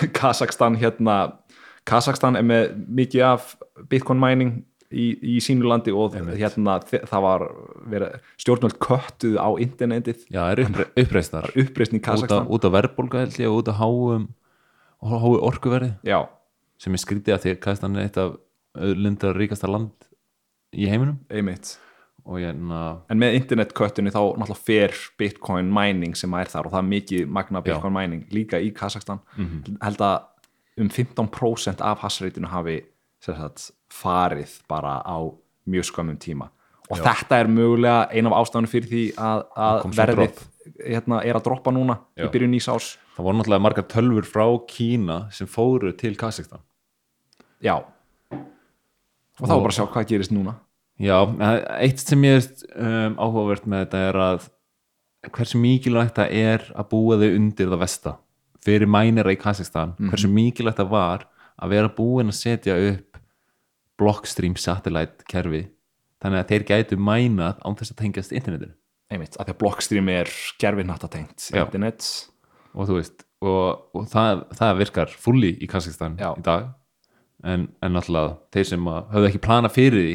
Kazakstan 0.19 0.75
hérna 0.75 1.39
Kazakstan 1.87 2.35
er 2.35 2.43
með 2.45 2.75
mikið 2.87 3.23
af 3.25 3.55
Bitcoin 3.89 4.19
mining 4.19 4.65
í, 4.91 5.07
í 5.35 5.37
sínu 5.43 5.67
landi 5.69 5.93
og 5.95 6.15
hérna 6.15 6.77
það 6.83 7.25
var 7.25 7.45
stjórnvöld 8.41 8.77
köttuð 8.83 9.39
á 9.39 9.49
internetið. 9.63 10.25
Já, 10.27 10.41
það 10.43 10.53
er 10.53 10.63
uppre, 10.65 10.87
uppreistar 11.03 11.49
uppreisn 11.63 11.99
í 11.99 12.03
Kazakstan 12.05 12.49
út 12.51 12.67
af 12.67 12.75
verðbólga 12.75 13.25
held 13.25 13.39
ég 13.41 13.51
og 13.51 13.61
út 13.61 13.71
af 13.71 13.81
háum 13.81 14.29
háu 15.01 15.35
orkuverði. 15.49 15.93
Já, 16.07 16.19
sem 16.81 16.97
er 16.97 17.03
skrítið 17.03 17.37
að 17.37 17.45
því 17.45 17.53
að 17.53 17.61
Kazakstan 17.67 17.97
er 17.97 18.09
eitt 18.09 18.19
af 18.21 18.35
lindar 18.97 19.37
ríkasta 19.37 19.69
land 19.71 20.09
í 20.71 20.89
heiminum. 20.91 21.19
Einmitt. 21.31 21.75
Og 22.21 22.37
ég 22.37 22.53
na, 22.53 23.01
en 23.09 23.17
með 23.17 23.39
internetköttunni 23.39 24.11
þá 24.13 24.21
náttúrulega 24.37 24.61
fer 24.61 24.97
Bitcoin 25.17 25.71
mining 25.73 26.13
sem 26.17 26.33
er 26.37 26.51
þar 26.51 26.69
og 26.69 26.75
það 26.75 26.83
er 26.83 26.91
mikið 26.91 27.31
magna 27.33 27.63
Bitcoin 27.65 27.95
mining 27.95 28.27
líka 28.35 28.59
í 28.61 28.69
Kazakstan 28.77 29.23
held 29.81 30.03
að 30.05 30.19
um 30.81 30.89
15% 30.89 31.81
af 31.81 32.03
hasreitinu 32.05 32.47
hafi 32.51 32.81
sagt, 33.21 33.71
farið 33.91 34.57
bara 34.71 34.99
á 35.03 35.17
mjög 35.69 35.89
skömmum 35.91 36.17
tíma. 36.21 36.49
Og 36.91 36.99
þetta 36.99 37.37
er 37.39 37.47
mögulega 37.47 38.09
ein 38.11 38.27
af 38.27 38.33
ástafunum 38.41 38.71
fyrir 38.71 38.89
því 38.91 39.03
að, 39.15 39.45
að 39.55 39.85
verðið 39.95 40.41
hérna, 40.81 41.21
er 41.23 41.37
að 41.37 41.45
droppa 41.45 41.71
núna 41.73 41.97
Já. 42.17 42.25
í 42.25 42.31
byrjun 42.33 42.53
nýs 42.53 42.67
ás 42.71 42.95
það 43.15 43.27
voru 43.27 43.39
náttúrulega 43.39 43.65
margar 43.65 43.87
tölfur 43.91 44.27
frá 44.27 44.45
Kína 44.69 45.17
sem 45.33 45.49
fóru 45.49 45.91
til 45.97 46.15
Kazakstan 46.19 46.61
já, 47.61 47.75
og 47.81 49.45
þá 49.45 49.53
er 49.55 49.63
bara 49.65 49.75
sjá 49.75 49.85
hvað 49.85 50.09
gerist 50.09 50.33
núna. 50.33 50.57
Já, 51.01 51.17
eh, 51.25 51.59
eitt 51.87 52.01
sem 52.01 52.25
ég 52.25 52.37
er 52.37 52.49
um, 52.77 53.15
áhugavert 53.17 53.65
með 53.69 53.85
þetta 53.85 54.01
er 54.07 54.19
að 54.21 54.49
hversu 55.31 55.61
mikilvægt 55.61 56.17
það 56.17 56.35
er 56.41 56.67
að 56.75 56.89
búa 56.93 57.17
þau 57.21 57.29
undir 57.29 57.71
það 57.71 57.83
vesta 57.83 58.15
fyrir 58.61 58.89
mænira 58.89 59.33
í 59.33 59.39
Kazakstan 59.41 59.95
hversu 59.99 60.29
mikilvægt 60.29 60.81
það 60.81 60.93
var 60.93 61.25
að 61.61 61.73
vera 61.75 61.93
búin 61.93 62.33
að 62.33 62.39
setja 62.41 62.77
upp 62.91 63.10
Blockstream 64.01 64.57
satellite 64.59 65.25
kerfi. 65.29 65.67
Þannig 66.21 66.43
að 66.43 66.51
þeir 66.51 66.67
gætu 66.69 66.99
mænað 67.01 67.61
án 67.65 67.77
þess 67.79 67.93
að 67.93 68.01
tengjast 68.01 68.35
internetinu. 68.35 68.75
Einmitt, 69.11 69.37
af 69.37 69.47
því 69.47 69.55
að 69.55 69.61
Blockstream 69.61 70.11
er 70.11 70.33
gerfinnattatengt 70.61 71.49
internet 71.51 72.07
og 72.71 72.87
þú 72.87 72.97
veist 72.99 73.25
og, 73.43 73.81
og 73.97 74.05
það, 74.11 74.45
það 74.55 74.77
virkar 74.79 75.15
fulli 75.19 75.55
í 75.59 75.67
Kazakstan 75.69 76.19
í 76.21 76.43
dag. 76.45 76.69
En, 77.41 77.65
en 77.81 77.95
náttúrulega 77.95 78.37
þeir 78.53 78.67
sem 78.69 78.91
að 78.91 79.15
höfðu 79.15 79.31
ekki 79.31 79.41
plana 79.47 79.71
fyrir 79.73 80.05
því 80.05 80.13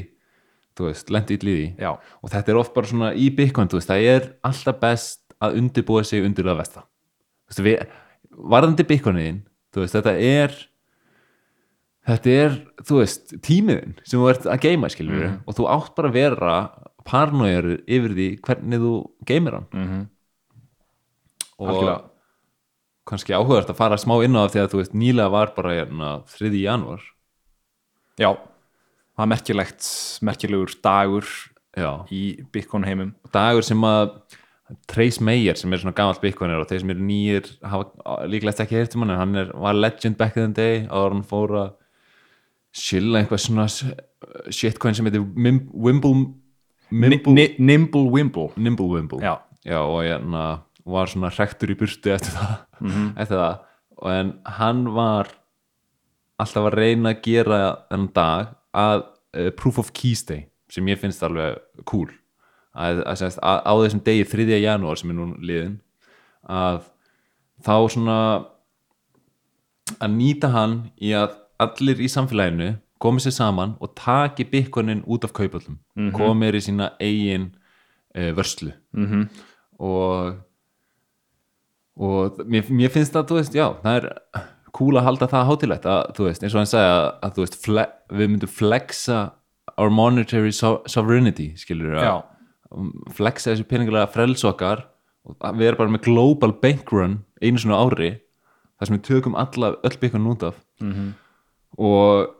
þú 0.76 0.90
veist, 0.90 1.10
lendi 1.12 1.36
illa 1.38 1.50
í 1.50 1.56
því 1.56 1.68
já, 1.86 1.90
og 1.96 2.32
þetta 2.32 2.52
er 2.52 2.60
oft 2.60 2.74
bara 2.76 2.90
svona 2.90 3.10
í 3.16 3.28
Bitcoin 3.34 3.70
þú 3.72 3.80
veist, 3.80 3.90
það 3.90 4.08
er 4.12 4.28
alltaf 4.46 4.80
best 4.82 5.36
að 5.42 5.58
undirbúa 5.60 6.04
sig 6.06 6.24
undir 6.26 6.48
það 6.48 6.60
vesta 6.60 6.82
þú 6.84 7.50
veist, 7.50 7.62
við, 7.66 7.94
varðandi 8.54 8.86
Bitcoinin 8.88 9.42
þú 9.74 9.84
veist, 9.84 9.96
þetta 9.96 10.14
er 10.20 10.56
þetta 12.06 12.34
er, 12.44 12.56
þú 12.86 12.98
veist 13.02 13.32
tímiðin 13.42 13.96
sem 14.06 14.20
þú 14.20 14.28
ert 14.30 14.44
að 14.46 14.60
geima 14.66 14.90
skilur 14.92 15.24
Mhm. 15.26 15.38
og 15.46 15.54
þú 15.58 15.68
átt 15.74 15.94
bara 15.96 16.08
að 16.08 16.18
vera 16.20 16.56
paranojar 17.06 17.68
yfir 17.86 18.14
því 18.18 18.28
hvernig 18.42 18.80
þú 18.82 18.92
geimir 19.26 19.52
hann. 19.60 19.66
Mm 19.72 20.04
og 21.58 21.68
algjörlega. 21.70 22.02
kannski 23.08 23.32
áhugast 23.32 23.70
að 23.72 23.76
fara 23.78 23.96
smá 23.96 24.18
inn 24.24 24.36
á 24.36 24.44
það 24.44 24.66
að 24.66 24.72
þú 24.74 24.80
veist, 24.82 24.92
nýlega 24.98 25.30
var 25.32 25.52
bara 25.56 25.70
hérna 25.78 26.08
3. 26.28 26.50
janúar. 26.60 27.00
Já, 28.20 28.36
það 29.16 29.22
er 29.24 29.30
merkilegt 29.32 29.86
merkilegur 30.26 30.74
dagur 30.84 31.24
já, 31.76 32.04
í 32.12 32.44
Bitcoin 32.52 32.84
heimum. 32.84 33.14
Dagur 33.32 33.64
sem 33.64 33.80
að 33.88 34.20
Trace 34.90 35.20
Mayer 35.22 35.54
sem 35.56 35.72
er 35.72 35.78
svona 35.78 35.94
gamalt 35.94 36.20
bitcoiner 36.20 36.58
og 36.60 36.66
þeir 36.68 36.80
sem 36.82 36.90
eru 36.90 37.00
nýjir 37.06 37.50
hafa 37.62 38.26
líklegast 38.26 38.60
ekki 38.64 38.76
heyrt 38.80 38.96
um 38.96 39.02
hann 39.06 39.10
en 39.14 39.20
hann 39.22 39.36
er, 39.36 39.52
var 39.54 39.72
legend 39.78 40.18
back 40.18 40.36
in 40.36 40.52
the 40.52 40.60
day 40.62 40.86
og 40.90 41.12
hann 41.12 41.22
fór 41.22 41.48
að 41.54 41.74
chilla 42.76 43.22
einhvað 43.22 43.40
svona 43.46 43.64
s- 43.70 43.84
shitcoin 44.52 44.94
sem 44.98 45.06
heitir 45.08 45.22
Wimble 45.36 46.12
Nimble 46.92 47.32
Wimble 48.12 48.50
Nimble 48.56 48.86
Wimble 48.92 49.20
já, 49.66 49.78
og 49.82 50.02
hérna 50.04 50.42
var 50.86 51.08
svona 51.10 51.30
hrektur 51.34 51.72
í 51.72 51.78
burtu 51.80 52.12
eftir 52.14 52.30
það, 52.36 52.52
eftir 53.24 53.40
það. 53.40 53.56
En 54.12 54.28
hann 54.58 54.84
var 54.94 55.32
alltaf 56.38 56.68
að 56.68 56.76
reyna 56.78 57.10
að 57.14 57.22
gera 57.24 57.58
þennan 57.88 58.10
dag 58.14 58.52
að 58.76 59.00
uh, 59.34 59.48
Proof 59.58 59.80
of 59.82 59.90
Keys 59.96 60.22
Day 60.28 60.44
sem 60.70 60.86
ég 60.92 61.00
finnst 61.00 61.22
alveg 61.26 61.56
cool 61.88 62.10
að, 62.76 63.00
að, 63.08 63.22
að, 63.24 63.38
að 63.40 63.58
á 63.66 63.72
þessum 63.82 64.02
degi 64.06 64.26
3. 64.30 64.46
janúar 64.62 65.00
sem 65.00 65.10
er 65.14 65.16
nú 65.18 65.26
liðin 65.40 65.76
að 66.46 66.82
þá 67.66 67.74
svona 67.96 68.16
að 70.02 70.14
nýta 70.18 70.50
hann 70.52 70.76
í 71.02 71.12
að 71.16 71.34
allir 71.62 72.00
í 72.00 72.08
samfélaginu 72.12 72.74
komi 73.02 73.20
sér 73.20 73.34
saman 73.36 73.76
og 73.80 73.94
taki 73.98 74.44
bitcoinin 74.48 75.04
út 75.06 75.24
af 75.24 75.32
kaupöllum 75.36 75.78
mm 75.78 76.08
-hmm. 76.08 76.16
komir 76.16 76.54
í 76.54 76.60
sína 76.64 76.90
eigin 77.00 77.54
uh, 78.16 78.32
vörslu 78.36 78.72
mm 78.92 79.06
-hmm. 79.06 79.28
og 79.78 80.36
og 81.96 82.40
mér, 82.44 82.68
mér 82.70 82.90
finnst 82.92 83.12
það, 83.12 83.26
þú 83.28 83.34
veist, 83.34 83.54
já 83.54 83.74
það 83.82 83.96
er 83.96 84.12
cool 84.72 84.96
að 84.96 85.02
halda 85.04 85.26
það 85.26 85.46
hátilegt 85.46 85.86
að, 85.86 86.02
þú 86.16 86.24
veist, 86.24 86.42
eins 86.42 86.54
og 86.54 86.58
hann 86.58 86.66
segja 86.66 86.92
að, 86.96 87.06
að 87.22 87.32
þú 87.34 87.40
veist, 87.40 87.66
við 88.12 88.28
myndum 88.28 88.48
flexa 88.48 89.30
our 89.76 89.90
monetary 89.90 90.52
so 90.52 90.82
sovereignty 90.86 91.52
skilur 91.56 91.96
já, 91.96 92.22
flexa 93.16 93.50
þessu 93.52 93.64
peningulega 93.64 94.06
frels 94.12 94.44
okkar 94.44 94.86
og 95.24 95.36
að 95.40 95.58
við 95.58 95.66
erum 95.66 95.78
bara 95.78 95.90
með 95.90 96.04
global 96.06 96.52
bank 96.62 96.92
run 96.92 97.18
einu 97.42 97.58
svona 97.58 97.80
ári 97.84 98.20
þar 98.78 98.86
sem 98.86 98.96
við 98.96 99.06
tökum 99.08 99.34
alla, 99.34 99.74
öll 99.82 99.98
byggjum 100.00 100.30
út 100.32 100.42
af 100.42 100.54
Mhm. 100.80 101.14
Og 101.74 102.30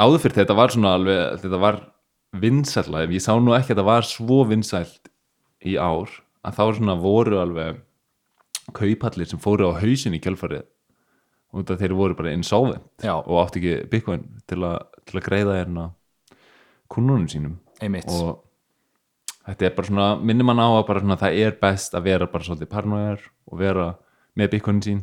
áður 0.00 0.22
fyrir 0.24 0.40
þetta 0.40 0.56
var 0.58 0.74
svona 0.74 0.96
alveg 0.96 1.44
þetta 1.44 1.60
var 1.60 1.80
vinsælla 2.40 3.04
ég 3.10 3.22
sá 3.22 3.34
nú 3.36 3.54
ekki 3.56 3.72
að 3.72 3.74
þetta 3.74 3.88
var 3.90 4.08
svo 4.08 4.42
vinsælt 4.48 5.10
í 5.66 5.76
ár 5.76 6.10
að 6.46 6.56
þá 6.56 6.64
svona 6.78 6.96
voru 7.00 7.40
alveg 7.40 7.80
kaupallir 8.74 9.28
sem 9.28 9.40
fóru 9.40 9.70
á 9.70 9.80
hausin 9.80 10.16
í 10.16 10.20
kjölfarið. 10.22 10.66
Út 11.50 11.70
af 11.72 11.80
þeir 11.80 11.96
voru 11.98 12.14
bara 12.14 12.34
insolvent 12.36 13.02
Já. 13.02 13.16
og 13.18 13.40
átti 13.42 13.58
ekki 13.58 13.88
bitcoin 13.90 14.22
til, 14.46 14.62
til 15.08 15.18
að 15.18 15.24
greiða 15.26 15.56
hérna 15.58 15.88
kunnunum 16.90 17.26
sínum. 17.30 17.56
Einmitt. 17.82 18.06
Og 18.06 18.44
þetta 19.48 19.66
er 19.66 19.74
bara 19.74 19.90
svona 19.90 20.08
minnir 20.22 20.46
mann 20.46 20.62
á 20.62 20.70
að 20.70 20.92
svona 21.00 21.18
það 21.18 21.40
er 21.42 21.56
best 21.58 21.96
að 21.98 22.06
vera 22.06 22.30
bara 22.30 22.46
svolítið 22.46 22.70
paranojar 22.70 23.26
og 23.50 23.58
vera 23.58 23.88
með 24.38 24.52
bitcoinin 24.54 24.86
sín 24.86 25.02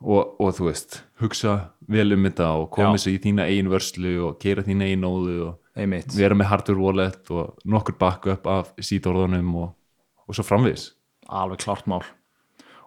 og, 0.00 0.36
og 0.40 0.54
þú 0.56 0.68
veist, 0.70 1.00
hugsa 1.20 1.56
vel 1.90 2.14
um 2.16 2.24
þetta 2.28 2.52
og 2.60 2.70
koma 2.74 3.00
sér 3.00 3.18
í 3.18 3.22
þína 3.24 3.48
eigin 3.50 3.70
vörslu 3.72 4.14
og 4.28 4.38
gera 4.42 4.64
þína 4.66 4.88
eigin 4.88 5.04
nóðu 5.04 5.36
og 5.48 5.80
einmitt, 5.80 6.14
vera 6.16 6.36
með 6.36 6.50
hardware 6.50 6.84
wallet 6.84 7.32
og 7.34 7.60
nokkur 7.68 7.98
backup 8.00 8.48
af 8.50 8.72
sítorðunum 8.80 9.52
og, 9.60 9.74
og 10.26 10.36
svo 10.36 10.46
framvís 10.46 10.90
alveg 11.30 11.62
klart 11.62 11.86
mál. 11.90 12.02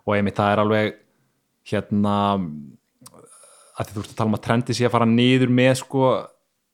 Og 0.03 0.17
einmitt 0.17 0.35
það 0.35 0.51
er 0.51 0.61
alveg 0.63 0.95
hérna 1.69 2.15
að 3.79 3.93
þú 3.93 4.01
ert 4.03 4.11
að 4.11 4.17
tala 4.17 4.29
um 4.29 4.37
að 4.37 4.45
trendi 4.47 4.75
sé 4.75 4.87
að 4.87 4.95
fara 4.97 5.07
niður 5.09 5.53
með 5.53 5.77
sko 5.79 6.09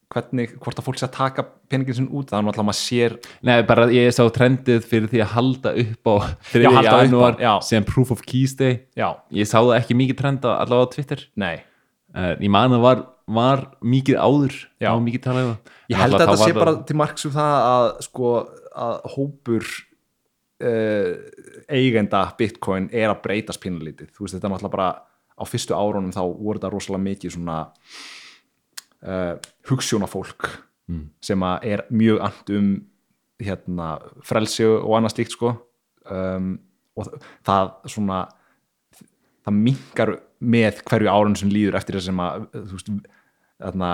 hvernig, 0.09 0.55
hvort 0.57 0.79
að 0.79 0.85
fólk 0.87 0.97
sé 0.97 1.05
að 1.05 1.15
taka 1.19 1.43
peningin 1.69 1.97
sinn 1.99 2.09
út 2.09 2.31
það 2.31 2.39
er 2.39 2.45
náttúrulega 2.47 2.67
maður 2.71 2.79
sér 2.79 3.15
Nei, 3.45 3.57
bara 3.69 3.85
ég 3.93 4.09
sá 4.15 4.23
trendið 4.33 4.87
fyrir 4.89 5.11
því 5.11 5.21
að 5.21 5.33
halda 5.35 5.73
upp 5.83 6.09
á 6.09 6.15
3. 6.49 6.63
Já, 6.63 6.69
halda 6.73 6.81
upp 6.81 6.97
á, 6.97 7.01
janúar 7.05 7.37
já. 7.43 7.51
sem 7.67 7.85
proof 7.85 8.13
of 8.15 8.23
keys 8.25 8.55
day 8.57 8.79
já, 8.97 9.11
ég 9.29 9.49
sá 9.49 9.59
það 9.59 9.75
ekki 9.77 9.97
mikið 9.99 10.19
trenda 10.23 10.55
allavega 10.63 10.89
á 10.89 10.93
Twitter 10.95 11.25
nei, 11.37 11.61
uh, 12.17 12.33
ég 12.41 12.49
man 12.57 12.73
að 12.79 12.85
var, 12.87 13.03
var 13.29 13.65
mikið 13.85 14.17
áður 14.17 14.57
Já. 14.57 14.87
það 14.87 14.95
var 14.95 15.05
mikið 15.09 15.25
talað 15.27 15.45
um 15.45 15.53
það 15.53 15.93
ég 15.93 16.01
held 16.01 16.17
að 16.17 16.25
þetta 16.25 16.39
sé 16.41 16.57
bara 16.57 16.75
til 16.89 16.99
marks 17.03 17.29
um 17.29 17.35
það 17.37 17.57
að 17.69 17.89
sko 18.09 18.33
að 18.87 18.97
hópur 19.13 19.71
uh, 20.65 21.11
eigenda 21.69 22.23
bitcoin 22.39 22.89
er 22.89 23.11
að 23.13 23.21
breytast 23.27 23.61
pínulítið, 23.61 24.09
þú 24.15 24.25
veist 24.25 24.39
þetta 24.39 24.49
er 24.49 24.57
náttúrulega 24.57 24.77
bara 24.79 24.89
á 25.39 25.43
fyrstu 25.45 25.77
árunum 25.77 26.15
þá 26.15 26.23
voru 26.25 26.57
þetta 26.57 26.73
rosalega 26.73 27.05
mikið 27.05 27.37
svona 27.37 27.59
uh, 29.05 29.35
hugssjónafólk 29.69 30.49
Mm. 30.89 31.09
sem 31.21 31.43
er 31.61 31.83
mjög 31.93 32.21
and 32.25 32.49
um 32.57 32.69
hérna 33.39 33.99
frelsi 34.25 34.65
og 34.65 34.95
annað 34.97 35.13
slíkt 35.13 35.35
sko 35.35 35.51
um, 36.09 36.55
og 36.97 37.11
það 37.45 37.69
svona 37.93 38.23
það 39.45 39.59
minkar 39.59 40.11
með 40.41 40.81
hverju 40.89 41.11
árun 41.13 41.37
sem 41.37 41.51
líður 41.53 41.77
eftir 41.77 41.99
þess 41.99 42.09
að 42.09 42.47
veist, 42.71 42.89
þarna, 43.59 43.91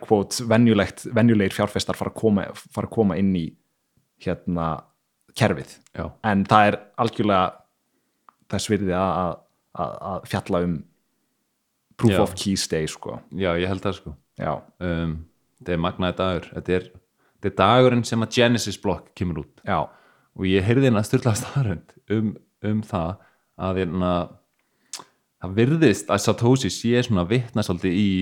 quotes 0.00 0.40
venjulegt, 0.48 1.04
venjulegir 1.12 1.58
fjárfestar 1.58 1.98
fara 1.98 2.14
að 2.14 2.18
koma, 2.22 2.46
fara 2.56 2.88
að 2.88 2.94
koma 2.96 3.18
inn 3.20 3.34
í 3.36 3.44
hérna 4.24 4.70
kerfið 5.36 5.76
Já. 5.92 6.08
en 6.24 6.46
það 6.48 6.70
er 6.70 6.78
algjörlega 7.04 7.44
þess 8.50 8.72
virði 8.72 8.96
að, 8.96 9.36
að, 9.76 9.94
að 10.14 10.26
fjalla 10.32 10.64
um 10.70 10.80
proof 12.00 12.16
Já. 12.16 12.22
of 12.24 12.34
keys 12.34 12.64
day 12.72 12.88
sko 12.88 13.18
Já, 13.30 13.52
ég 13.60 13.68
held 13.68 13.84
það 13.84 13.98
sko 14.00 14.16
um, 14.40 15.14
þetta 15.60 15.74
er 15.74 15.80
magnaði 15.84 16.18
dagur. 16.18 16.48
Þetta 16.56 16.76
er, 16.76 16.90
þetta 17.36 17.50
er 17.50 17.56
dagurinn 17.60 18.04
sem 18.08 18.24
að 18.24 18.36
Genesis 18.38 18.78
blokk 18.80 19.10
kemur 19.18 19.42
út. 19.44 19.62
Já, 19.66 19.80
og 20.36 20.46
ég 20.48 20.66
heyrði 20.66 20.88
hérna 20.88 21.04
styrla 21.06 21.34
starrend 21.38 21.94
um, 22.12 22.34
um 22.66 22.84
það 22.86 23.10
að 23.60 23.80
hérna, 23.82 24.12
það 25.42 25.56
virðist 25.58 26.12
að 26.12 26.22
Satoshi 26.24 26.70
sé 26.72 27.02
svona 27.04 27.26
vitna 27.28 27.64
svolítið 27.66 27.98
í 28.00 28.12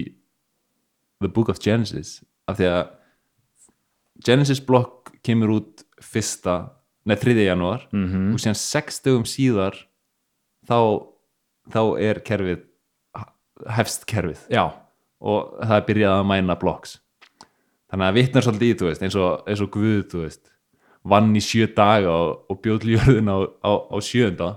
The 1.23 1.31
Book 1.35 1.51
of 1.53 1.63
Genesis. 1.63 2.19
Af 2.51 2.59
því 2.59 2.71
að 2.73 2.83
Genesis 4.27 4.63
blokk 4.65 5.13
kemur 5.27 5.55
út 5.59 5.85
fyrsta, 6.03 6.73
neð 7.07 7.23
3. 7.27 7.37
janúar. 7.47 7.87
Mm 7.93 8.33
og 8.35 8.43
síðan 8.43 8.59
sex 8.59 8.99
dögum 9.05 9.27
síðar 9.29 9.77
þá, 10.67 11.07
þá 11.71 11.83
er 12.03 12.23
kerfið 12.27 12.67
hefst 13.67 14.07
kerfið. 14.09 14.45
Já, 14.53 14.71
og 15.21 15.59
það 15.63 15.77
er 15.77 15.87
byrjað 15.89 16.15
að 16.19 16.29
mæna 16.31 16.59
blocks. 16.61 16.99
Þannig 17.89 18.09
að 18.09 18.19
vitnar 18.19 18.45
svolítið 18.45 18.71
í 18.71 18.79
þú 18.79 18.89
veist, 18.91 19.05
eins 19.07 19.19
og, 19.19 19.45
eins 19.49 19.65
og 19.65 19.71
Guð 19.75 20.01
þú 20.13 20.23
veist, 20.27 20.43
vann 21.09 21.31
í 21.37 21.43
sjö 21.43 21.69
daga 21.77 22.13
og, 22.13 22.33
og 22.53 22.61
bjóð 22.65 22.81
til 22.83 22.97
jörðin 22.97 23.31
á, 23.33 23.39
á, 23.65 23.73
á 23.89 23.97
sjönda 24.05 24.49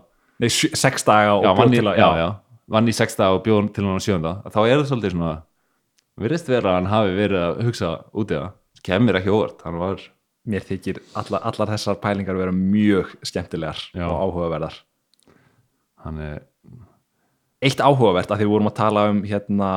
Nei, 0.41 0.49
sjö, 0.51 0.71
sex 0.75 1.05
daga 1.07 1.37
og 1.37 1.45
já, 1.45 1.51
bjóð 1.55 1.75
til 1.77 1.85
að 1.87 2.01
já, 2.01 2.07
já, 2.19 2.27
vann 2.75 2.89
í 2.89 2.95
sex 2.97 3.15
daga 3.19 3.37
og 3.37 3.43
bjóð 3.45 3.69
til 3.75 3.85
hann 3.85 4.01
á 4.01 4.03
sjönda 4.03 4.33
þá 4.49 4.59
er 4.65 4.73
það 4.73 4.87
svolítið 4.89 5.15
svona 5.15 5.35
virðist 6.21 6.49
vera 6.51 6.73
að 6.73 6.79
hann 6.79 6.91
hafi 6.91 7.13
verið 7.17 7.43
að 7.45 7.61
hugsa 7.67 7.91
út 8.11 8.33
í 8.33 8.37
það. 8.37 8.49
Kemur 8.85 9.17
ekki 9.19 9.31
óvart, 9.33 9.63
hann 9.65 9.77
var 9.79 10.03
mér 10.49 10.63
þykir 10.65 10.99
allar, 11.19 11.43
allar 11.45 11.71
þessar 11.75 11.99
pælingar 12.01 12.39
vera 12.39 12.53
mjög 12.55 13.13
skemmtilegar 13.29 13.81
Já. 13.93 14.07
og 14.07 14.15
áhugaverðar. 14.25 14.79
Hann 16.01 16.21
er, 16.25 16.39
eitt 17.61 17.81
áhugavert 17.81 18.31
að 18.31 18.41
því 18.41 18.47
við 18.47 18.53
vorum 18.55 18.71
að 18.71 18.79
tala 18.79 19.05
um 19.11 19.21
hérna 19.29 19.71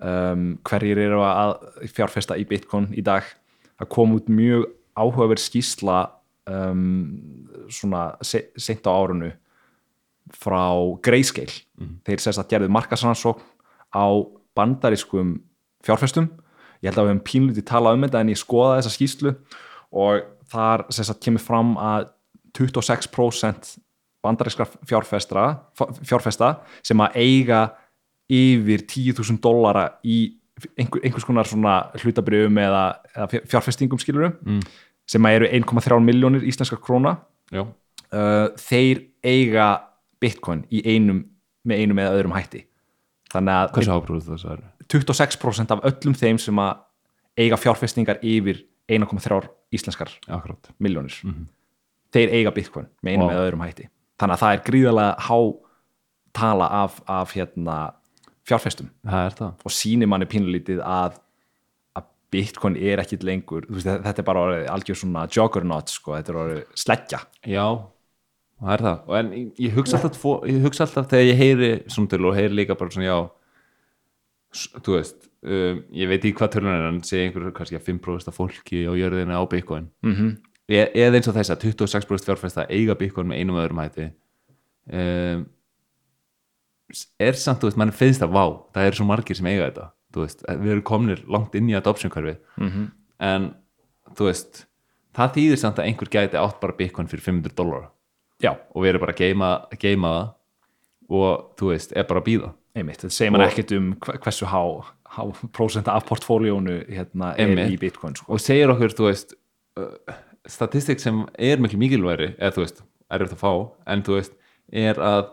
um, 0.00 0.46
hverjir 0.66 1.00
eru 1.06 1.20
að 1.24 1.54
fjárfesta 1.92 2.38
í 2.40 2.46
Bitcoin 2.48 2.90
í 2.96 3.04
dag? 3.04 3.26
Það 3.80 3.92
kom 3.94 4.16
út 4.16 4.28
mjög 4.32 4.66
áhugaverð 4.98 5.44
skýsla 5.44 6.00
um, 6.50 6.82
svona 7.72 8.10
se 8.26 8.48
seint 8.60 8.86
á 8.88 8.92
árunu 8.92 9.30
frá 10.36 10.62
Grayscale. 11.02 11.64
Þeir 12.06 12.22
sérst 12.22 12.42
að 12.42 12.52
gerðu 12.52 12.70
markasrannsókn 12.74 13.42
á 13.96 14.06
bandarískum 14.56 15.38
fjárfestum. 15.86 16.28
Ég 16.80 16.90
held 16.90 17.00
að 17.00 17.06
við 17.06 17.12
hefum 17.14 17.26
pínlítið 17.26 17.66
talað 17.68 17.98
um 17.98 18.06
þetta 18.06 18.22
en 18.22 18.32
ég 18.32 18.40
skoðaði 18.40 18.80
þessa 18.80 18.96
skýslu 18.96 19.34
og 20.00 20.26
þar 20.50 20.86
sérst 20.90 21.14
að 21.14 21.22
kemur 21.26 21.44
fram 21.44 21.72
að 21.80 22.10
26% 22.56 23.74
bandarískra 24.24 24.66
fjárfestra, 24.88 25.44
fjárfesta 26.04 26.58
sem 26.84 27.00
að 27.00 27.16
eiga 27.20 27.60
yfir 28.30 28.84
10.000 28.86 29.40
dollara 29.42 29.86
í 30.06 30.20
einhver, 30.76 31.02
einhvers 31.02 31.26
konar 31.26 31.48
svona 31.48 31.74
hlutabriðum 31.98 32.58
eða, 32.62 32.84
eða 33.14 33.42
fjárfestingum 33.50 34.00
skilurum 34.00 34.36
mm. 34.44 34.64
sem 35.08 35.28
eru 35.32 35.48
1,3 35.48 36.00
miljónir 36.04 36.46
íslenska 36.48 36.78
króna. 36.80 37.16
Já, 37.50 37.64
uh, 37.64 38.48
þeir 38.60 39.04
eiga 39.26 39.70
bitcoin 40.22 40.66
í 40.70 40.82
einum 40.86 41.24
með 41.66 41.84
einum 41.84 42.02
eða 42.02 42.18
öðrum 42.18 42.36
hætti. 42.36 42.64
Þannig 43.30 43.56
að 43.56 43.72
hversu 43.76 43.94
ábrúð 43.94 44.28
það 44.30 44.52
er 44.54 44.66
26% 44.90 45.74
af 45.74 45.82
öllum 45.86 46.16
þeim 46.18 46.38
sem 46.42 46.60
að 46.60 46.84
eiga 47.40 47.58
fjárfestingar 47.60 48.20
yfir 48.26 48.64
1,3 48.90 49.48
íslenskar 49.76 50.10
akkurat, 50.26 50.72
miljónir 50.82 51.14
þeir 52.14 52.32
eiga 52.34 52.52
bitcoin 52.54 52.88
með 53.04 53.14
einum 53.14 53.28
Vá. 53.28 53.34
eða 53.34 53.44
öðrum 53.46 53.64
hætti. 53.64 53.88
Þannig 54.20 54.36
að 54.36 54.42
það 54.42 54.54
er 54.54 54.62
gríðarlega 54.66 55.26
há 55.26 55.38
tala 56.36 56.68
af, 56.82 56.98
af 57.10 57.34
hérna, 57.36 57.76
það 58.50 59.64
og 59.64 59.74
sýnir 59.74 60.10
manni 60.10 60.28
pínulítið 60.30 60.82
að, 60.84 61.16
að 61.98 62.08
bitcoin 62.34 62.76
er 62.76 63.02
ekkit 63.02 63.24
lengur 63.26 63.66
veist, 63.68 63.88
þetta 63.88 64.22
er 64.22 64.28
bara 64.28 64.44
algjör 64.74 65.00
svona 65.02 65.26
juggernaut 65.30 65.92
sko, 65.92 66.16
þetta 66.18 66.32
er 66.32 66.40
orðið 66.44 66.62
sleggja. 66.84 67.20
Já, 67.46 67.66
það 68.60 68.76
er 68.76 68.86
það. 68.86 69.02
Og 69.06 69.18
en 69.20 69.34
ég, 69.36 69.50
ég 69.66 69.76
hugsa 69.76 70.00
alltaf, 70.00 70.24
ég 70.50 70.64
hugsa 70.66 70.86
alltaf 70.86 71.10
þegar 71.12 71.28
ég 71.30 71.42
heyri 71.44 71.70
svona 71.88 72.14
tölu 72.14 72.32
og 72.32 72.38
heyri 72.38 72.60
líka 72.62 72.78
bara 72.78 72.94
svona 72.94 73.10
já 73.10 73.18
þú 74.50 74.96
veist 74.96 75.28
um, 75.46 75.82
ég 75.94 76.10
veit 76.10 76.26
í 76.26 76.32
hvað 76.36 76.56
tölun 76.56 76.74
er 76.74 76.88
en 76.88 77.00
segi 77.06 77.28
einhver 77.28 77.52
kannski 77.54 77.78
að 77.78 77.86
5% 77.92 78.32
af 78.32 78.36
fólki 78.36 78.82
á 78.86 78.92
jörðinu 78.98 79.38
á 79.38 79.42
Bitcoin. 79.50 79.90
Mm 80.02 80.14
-hmm. 80.14 80.36
eða 80.68 81.16
eins 81.16 81.28
og 81.28 81.34
þess 81.34 81.50
að 81.50 81.62
26% 81.70 82.26
fjárfesta 82.26 82.66
eiga 82.68 82.94
Bitcoin 82.94 83.28
með 83.28 83.38
einum 83.38 83.60
öðrum 83.62 83.82
hætti. 83.82 84.10
Um, 84.90 85.46
er 87.20 87.32
samt, 87.38 87.60
þú 87.62 87.68
veist, 87.70 87.76
mann 87.80 87.92
finnst 87.92 88.20
það 88.22 88.32
vá 88.34 88.44
það 88.74 88.86
er 88.88 88.92
svo 88.98 89.06
margir 89.08 89.36
sem 89.36 89.46
eiga 89.46 89.70
þetta 89.70 89.90
veist, 90.24 90.42
við 90.48 90.70
erum 90.74 90.82
komnir 90.82 91.22
langt 91.30 91.54
inn 91.54 91.68
í 91.70 91.76
adoption 91.78 92.10
hverfi 92.10 92.36
Mhm. 92.58 92.90
en 93.20 93.54
þú 94.16 94.26
veist 94.30 94.64
það 95.14 95.34
þýðir 95.36 95.58
samt 95.58 95.78
að 95.78 95.86
einhver 95.90 96.08
gæti 96.10 96.36
átt 96.40 96.60
bara 96.60 96.72
Bitcoin 96.78 97.06
fyrir 97.08 97.22
500 97.22 97.54
dólar 97.56 97.88
og 98.74 98.82
við 98.82 98.88
erum 98.88 99.00
bara 99.00 99.12
að 99.12 99.18
geima, 99.22 99.50
geima 99.78 100.08
það 100.14 100.34
og 101.10 101.56
þú 101.58 101.70
veist, 101.74 101.92
er 101.96 102.04
bara 102.04 102.20
að 102.20 102.26
býða 102.30 102.52
einmitt, 102.76 103.00
þetta 103.02 103.10
segir 103.12 103.32
mann 103.34 103.42
ekkit 103.48 103.72
um 103.76 103.94
hve- 103.96 104.18
hversu 104.22 104.46
há, 104.46 104.62
há 105.10 105.22
prósenta 105.52 105.92
af 105.94 106.04
portfóljónu 106.06 106.86
hérna, 106.88 107.34
er 107.36 107.48
Einmitt. 107.48 107.72
í 107.74 107.78
bitcoin 107.78 108.14
sko. 108.16 108.32
og 108.32 108.38
segir 108.40 108.70
okkur, 108.70 108.94
þú 108.94 109.08
veist 109.10 109.34
uh, 109.76 110.14
statistik 110.46 111.00
sem 111.00 111.26
er 111.38 111.56
miklu 111.58 111.78
mikilværi 111.78 112.36
eða 112.38 112.52
þú 112.54 112.62
veist, 112.64 112.82
er 113.10 113.18
þetta 113.24 113.34
að 113.36 113.42
fá 113.42 113.70
en 113.86 114.02
þú 114.06 114.14
veist, 114.20 114.32
er 114.72 114.94
að 114.94 115.30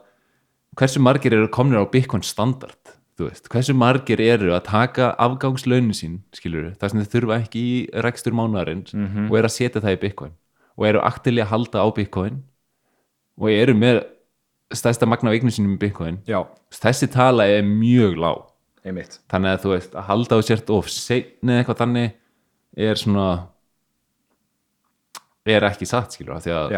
hversu 0.78 1.02
margir 1.02 1.36
eru 1.36 1.50
komnir 1.54 1.82
á 1.82 1.86
Bitcoin 1.90 2.24
standard? 2.26 2.94
Veist, 3.18 3.48
hversu 3.50 3.74
margir 3.74 4.22
eru 4.22 4.52
að 4.54 4.68
taka 4.68 5.16
afgangslaunin 5.18 5.96
sín, 5.98 6.20
skilur 6.38 6.76
það 6.78 6.92
sem 6.92 7.02
þau 7.02 7.14
þurfa 7.16 7.40
ekki 7.42 7.64
í 7.64 7.78
rekstur 8.06 8.36
mánuðarins 8.38 8.94
og 8.94 9.40
eru 9.40 9.50
að 9.50 9.56
setja 9.56 9.82
það 9.82 9.96
í 9.96 10.02
Bitcoin 10.04 10.36
og 10.78 10.86
eru 10.86 11.02
aktilega 11.02 11.48
að 11.48 11.52
halda 11.56 11.82
á 11.82 11.88
Bitcoin 11.98 12.44
og 13.42 13.50
eru 13.50 13.74
með 13.74 14.04
stærsta 14.74 15.08
magna 15.10 15.32
af 15.32 15.38
eignum 15.38 15.54
sínum 15.54 15.74
í 15.74 15.82
Bitcoin. 15.82 16.20
Já, 16.28 16.44
þessi 16.70 17.10
tala 17.10 17.48
er 17.50 17.66
mjög 17.66 18.18
lág. 18.22 18.46
Einmitt. 18.86 19.18
Þannig 19.32 19.56
að 19.56 19.64
þú 19.64 19.74
veist, 19.74 19.96
að 19.98 20.08
halda 20.12 20.38
á 20.38 20.40
sért 20.46 20.70
of 20.70 20.88
eða 20.88 21.58
eitthvað 21.58 21.82
þannig 21.82 22.14
er 22.78 23.00
svona 23.02 23.28
er 25.48 25.66
ekki 25.68 25.88
satt 25.88 26.14
skilur 26.14 26.38
af 26.38 26.46
því 26.46 26.54
að, 26.54 26.78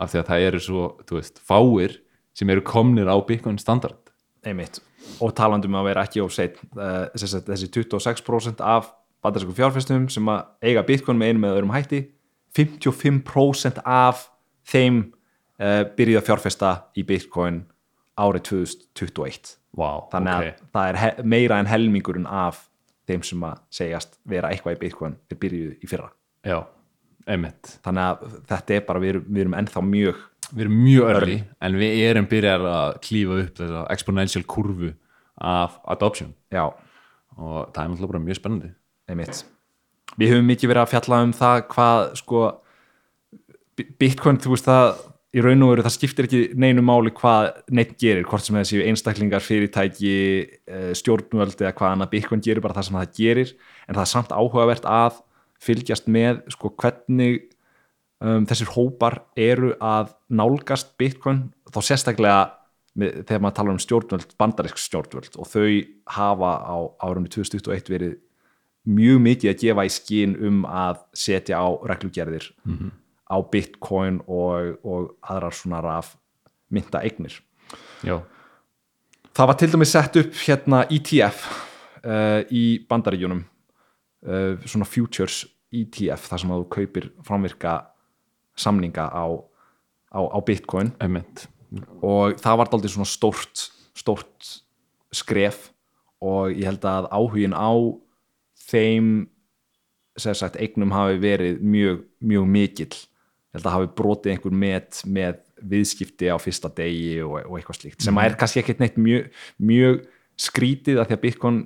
af 0.00 0.10
því 0.10 0.20
að 0.20 0.28
það 0.32 0.46
eru 0.48 0.60
svo, 0.64 0.84
þú 1.06 1.18
veist, 1.20 1.40
fáir 1.44 1.98
sem 2.38 2.50
eru 2.54 2.62
komnir 2.62 3.10
á 3.10 3.16
Bitcoin 3.26 3.58
standard. 3.58 4.12
Einmitt. 4.46 4.80
Og 5.24 5.34
talandum 5.34 5.76
að 5.78 5.90
vera 5.90 6.04
ekki 6.06 6.22
of 6.22 6.32
seitt 6.34 6.60
uh, 6.76 7.08
þessi, 7.16 7.42
þessi 7.48 7.70
26% 7.74 8.62
af 8.62 8.92
bandarsku 9.24 9.54
fjárfestum 9.56 10.06
sem 10.12 10.30
að 10.30 10.44
eiga 10.62 10.84
bitcoin 10.86 11.18
með 11.18 11.32
einum 11.32 11.44
með 11.46 11.56
öðrum 11.56 11.74
hætti 11.74 12.02
55% 12.56 13.82
af 13.82 14.28
þeim 14.68 15.00
uh, 15.58 15.82
byrjuð 15.98 16.20
að 16.20 16.28
fjárfesta 16.28 16.72
í 16.98 17.04
bitcoin 17.08 17.64
árið 18.18 18.46
2021 18.52 19.56
wow, 19.78 20.06
þannig 20.12 20.34
að 20.34 20.64
það 20.74 20.90
er 20.92 21.20
meira 21.26 21.60
en 21.60 21.70
helmingurinn 21.70 22.30
af 22.30 22.64
þeim 23.08 23.24
sem 23.24 23.44
að 23.46 23.60
segjast 23.72 24.18
vera 24.28 24.50
eitthvað 24.52 24.78
í 24.78 24.82
bitcoin 24.84 25.16
er 25.30 25.40
byrjuð 25.40 25.84
í 25.84 25.90
fyrra. 25.90 26.10
Já, 26.46 26.58
einmitt. 27.26 27.78
Þannig 27.84 28.04
að 28.04 28.40
þetta 28.50 28.76
er 28.76 28.82
bara, 28.88 29.02
við 29.02 29.14
erum, 29.14 29.28
við 29.28 29.44
erum 29.44 29.56
ennþá 29.58 29.84
mjög 29.86 30.24
við 30.54 30.64
erum 30.64 30.78
mjög 30.84 31.10
örli 31.14 31.36
en 31.62 31.76
við 31.80 31.98
erum 32.08 32.26
byrjar 32.30 32.64
að 32.72 32.96
klífa 33.04 33.38
upp 33.44 33.60
þessa 33.60 33.82
exponential 33.94 34.44
kurvu 34.48 34.92
af 35.38 35.78
adoption. 35.94 36.32
Já, 36.50 36.64
og 37.38 37.68
það 37.74 37.82
er 37.84 37.90
náttúrulega 37.92 38.12
bara 38.14 38.24
mjög 38.24 38.40
spennandi. 38.40 38.70
Einmitt. 39.08 39.44
Við 40.18 40.32
höfum 40.34 40.48
mikið 40.50 40.72
verið 40.72 40.82
að 40.82 40.90
fjalla 40.94 41.20
um 41.26 41.32
það 41.36 41.60
hvað 41.74 42.00
sko 42.22 42.40
Bi- 43.78 43.86
Bitcoin, 44.00 44.40
þú 44.42 44.50
veist 44.56 44.66
það 44.66 44.88
í 45.38 45.42
raun 45.44 45.62
og 45.62 45.70
veru 45.70 45.84
það 45.84 45.94
skiptir 45.94 46.26
ekki 46.26 46.40
neinu 46.58 46.82
máli 46.82 47.12
hvað 47.14 47.50
neitt 47.70 47.92
gerir, 48.00 48.24
hvort 48.26 48.42
sem 48.42 48.56
séu 48.66 48.80
einstaklingar 48.88 49.44
fyrirtæki, 49.44 50.14
eh, 50.66 50.90
stjórnvöld 50.98 51.60
eða 51.60 51.74
hvað 51.76 51.92
annað. 51.94 52.10
Bitcoin 52.10 52.42
gerir 52.42 52.64
bara 52.64 52.74
það 52.74 52.88
sem 52.88 52.96
það 52.98 53.12
gerir 53.20 53.52
en 53.86 53.94
það 53.94 54.02
er 54.02 54.10
samt 54.14 54.34
áhugavert 54.34 54.88
að 54.88 55.20
fylgjast 55.62 56.08
með 56.10 56.42
sko 56.50 56.72
hvernig 56.74 57.46
um, 58.24 58.46
þessir 58.48 58.70
hópar 58.74 59.20
eru 59.38 59.74
að 59.80 60.14
nálgast 60.28 60.94
Bitcoin 61.00 61.48
þá 61.72 61.80
sérstaklega 61.84 62.38
með, 62.98 63.24
þegar 63.28 63.42
maður 63.44 63.58
talar 63.58 63.76
um 63.76 63.82
stjórnvöld, 63.82 64.32
bandarisk 64.40 64.80
stjórnvöld 64.82 65.36
og 65.38 65.50
þau 65.50 65.66
hafa 66.18 66.54
á 66.64 66.76
árunni 67.04 67.30
2021 67.32 67.92
verið 67.92 68.16
mjög 68.88 69.20
mikið 69.20 69.52
að 69.52 69.60
gefa 69.62 69.84
í 69.84 69.92
skín 69.92 70.38
um 70.48 70.64
að 70.64 71.02
setja 71.16 71.60
á 71.60 71.68
reglugerðir 71.90 72.48
á 73.28 73.36
bitcoin 73.52 74.22
og, 74.24 74.78
og 74.82 75.12
aðrar 75.20 75.54
svona 75.54 75.82
raf 75.84 76.14
mynda 76.72 77.02
eignir. 77.04 77.36
já, 78.02 78.22
Það 79.38 79.46
var 79.46 79.56
til 79.60 79.70
dæmis 79.70 79.92
sett 79.92 80.16
upp 80.18 80.32
hérna 80.46 80.80
ETF 80.90 81.44
uh, 82.02 82.40
í 82.50 82.80
bandaríjunum 82.88 83.44
uh, 84.26 84.56
svona 84.64 84.88
futures 84.88 85.44
ETF 85.70 86.24
þar 86.30 86.42
sem 86.42 86.54
að 86.54 86.62
þú 86.64 86.68
kaupir 86.74 87.06
framvirka 87.22 87.74
samninga 88.58 89.08
á, 89.08 89.26
á, 90.12 90.20
á 90.20 90.38
bitcoin. 90.44 90.92
Einmitt. 91.02 91.46
Og 92.02 92.38
það 92.40 92.60
var 92.60 92.72
aldrei 92.72 92.92
svona 92.92 93.08
stórt 93.08 93.68
stórt 93.98 94.52
skref. 95.14 95.70
Og 96.24 96.54
ég 96.54 96.66
held 96.66 96.86
að 96.88 97.10
áhugin 97.14 97.54
á 97.54 97.70
þeim 98.68 99.28
sagt 100.18 100.58
eignum 100.58 100.90
hafi 100.90 101.20
verið 101.22 101.60
mjög, 101.62 102.00
mjög 102.18 102.48
mikill. 102.50 102.96
Ég 103.48 103.58
held 103.58 103.68
að 103.68 103.76
hafi 103.76 103.92
brotið 104.00 104.34
einhver 104.34 104.56
met 104.64 105.02
með 105.06 105.38
viðskipti 105.58 106.30
á 106.30 106.36
fyrsta 106.40 106.70
degi 106.74 107.18
og, 107.24 107.40
og 107.46 107.58
eitthvað 107.58 107.80
slíkt 107.80 108.04
sem 108.04 108.18
er 108.22 108.36
kannski 108.38 108.62
ekkert 108.62 108.82
neitt 108.82 108.98
mjög, 109.00 109.28
mjög 109.58 110.04
skrítið 110.38 111.00
að 111.00 111.08
því 111.08 111.16
að 111.16 111.22
Bitcoin 111.24 111.58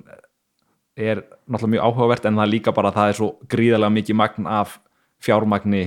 er 0.93 1.21
náttúrulega 1.45 1.73
mjög 1.75 1.85
áhugavert 1.89 2.25
en 2.25 2.39
það 2.39 2.45
er 2.45 2.51
líka 2.53 2.73
bara 2.73 2.89
að 2.89 2.97
það 2.99 3.11
er 3.11 3.19
svo 3.19 3.29
gríðarlega 3.53 3.95
mikið 3.97 4.19
magn 4.19 4.49
af 4.49 4.77
fjármagni 5.23 5.83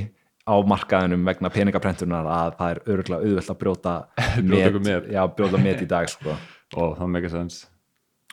á 0.47 0.55
markaðinum 0.63 1.25
vegna 1.27 1.51
peningaprentunar 1.53 2.27
að 2.31 2.53
það 2.59 2.71
er 2.75 2.81
örgulega 2.95 3.23
auðvelt 3.27 3.51
að 3.53 3.59
brjóta 3.63 3.95
Brjóta 4.51 4.83
met. 4.85 5.09
já, 5.13 5.23
brjóta 5.37 5.63
met 5.63 5.83
í 5.83 5.89
dag 5.95 6.11
sko. 6.11 6.37
og 6.77 6.97
það 6.99 7.13
meika 7.17 7.33
sens 7.33 7.65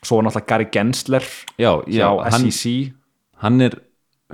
svo 0.03 0.19
er 0.19 0.27
náttúrulega 0.27 0.49
Gary 0.51 0.67
Gensler 0.73 1.25
já, 1.57 1.71
já, 1.87 2.07
hann, 2.29 2.49
SEC 2.51 2.93
hann 3.43 3.61
er 3.61 3.77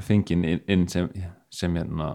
fenginn 0.01 0.45
inn, 0.47 0.61
inn 0.67 0.87
sem, 0.91 1.09
sem 1.53 1.75
hérna 1.77 2.13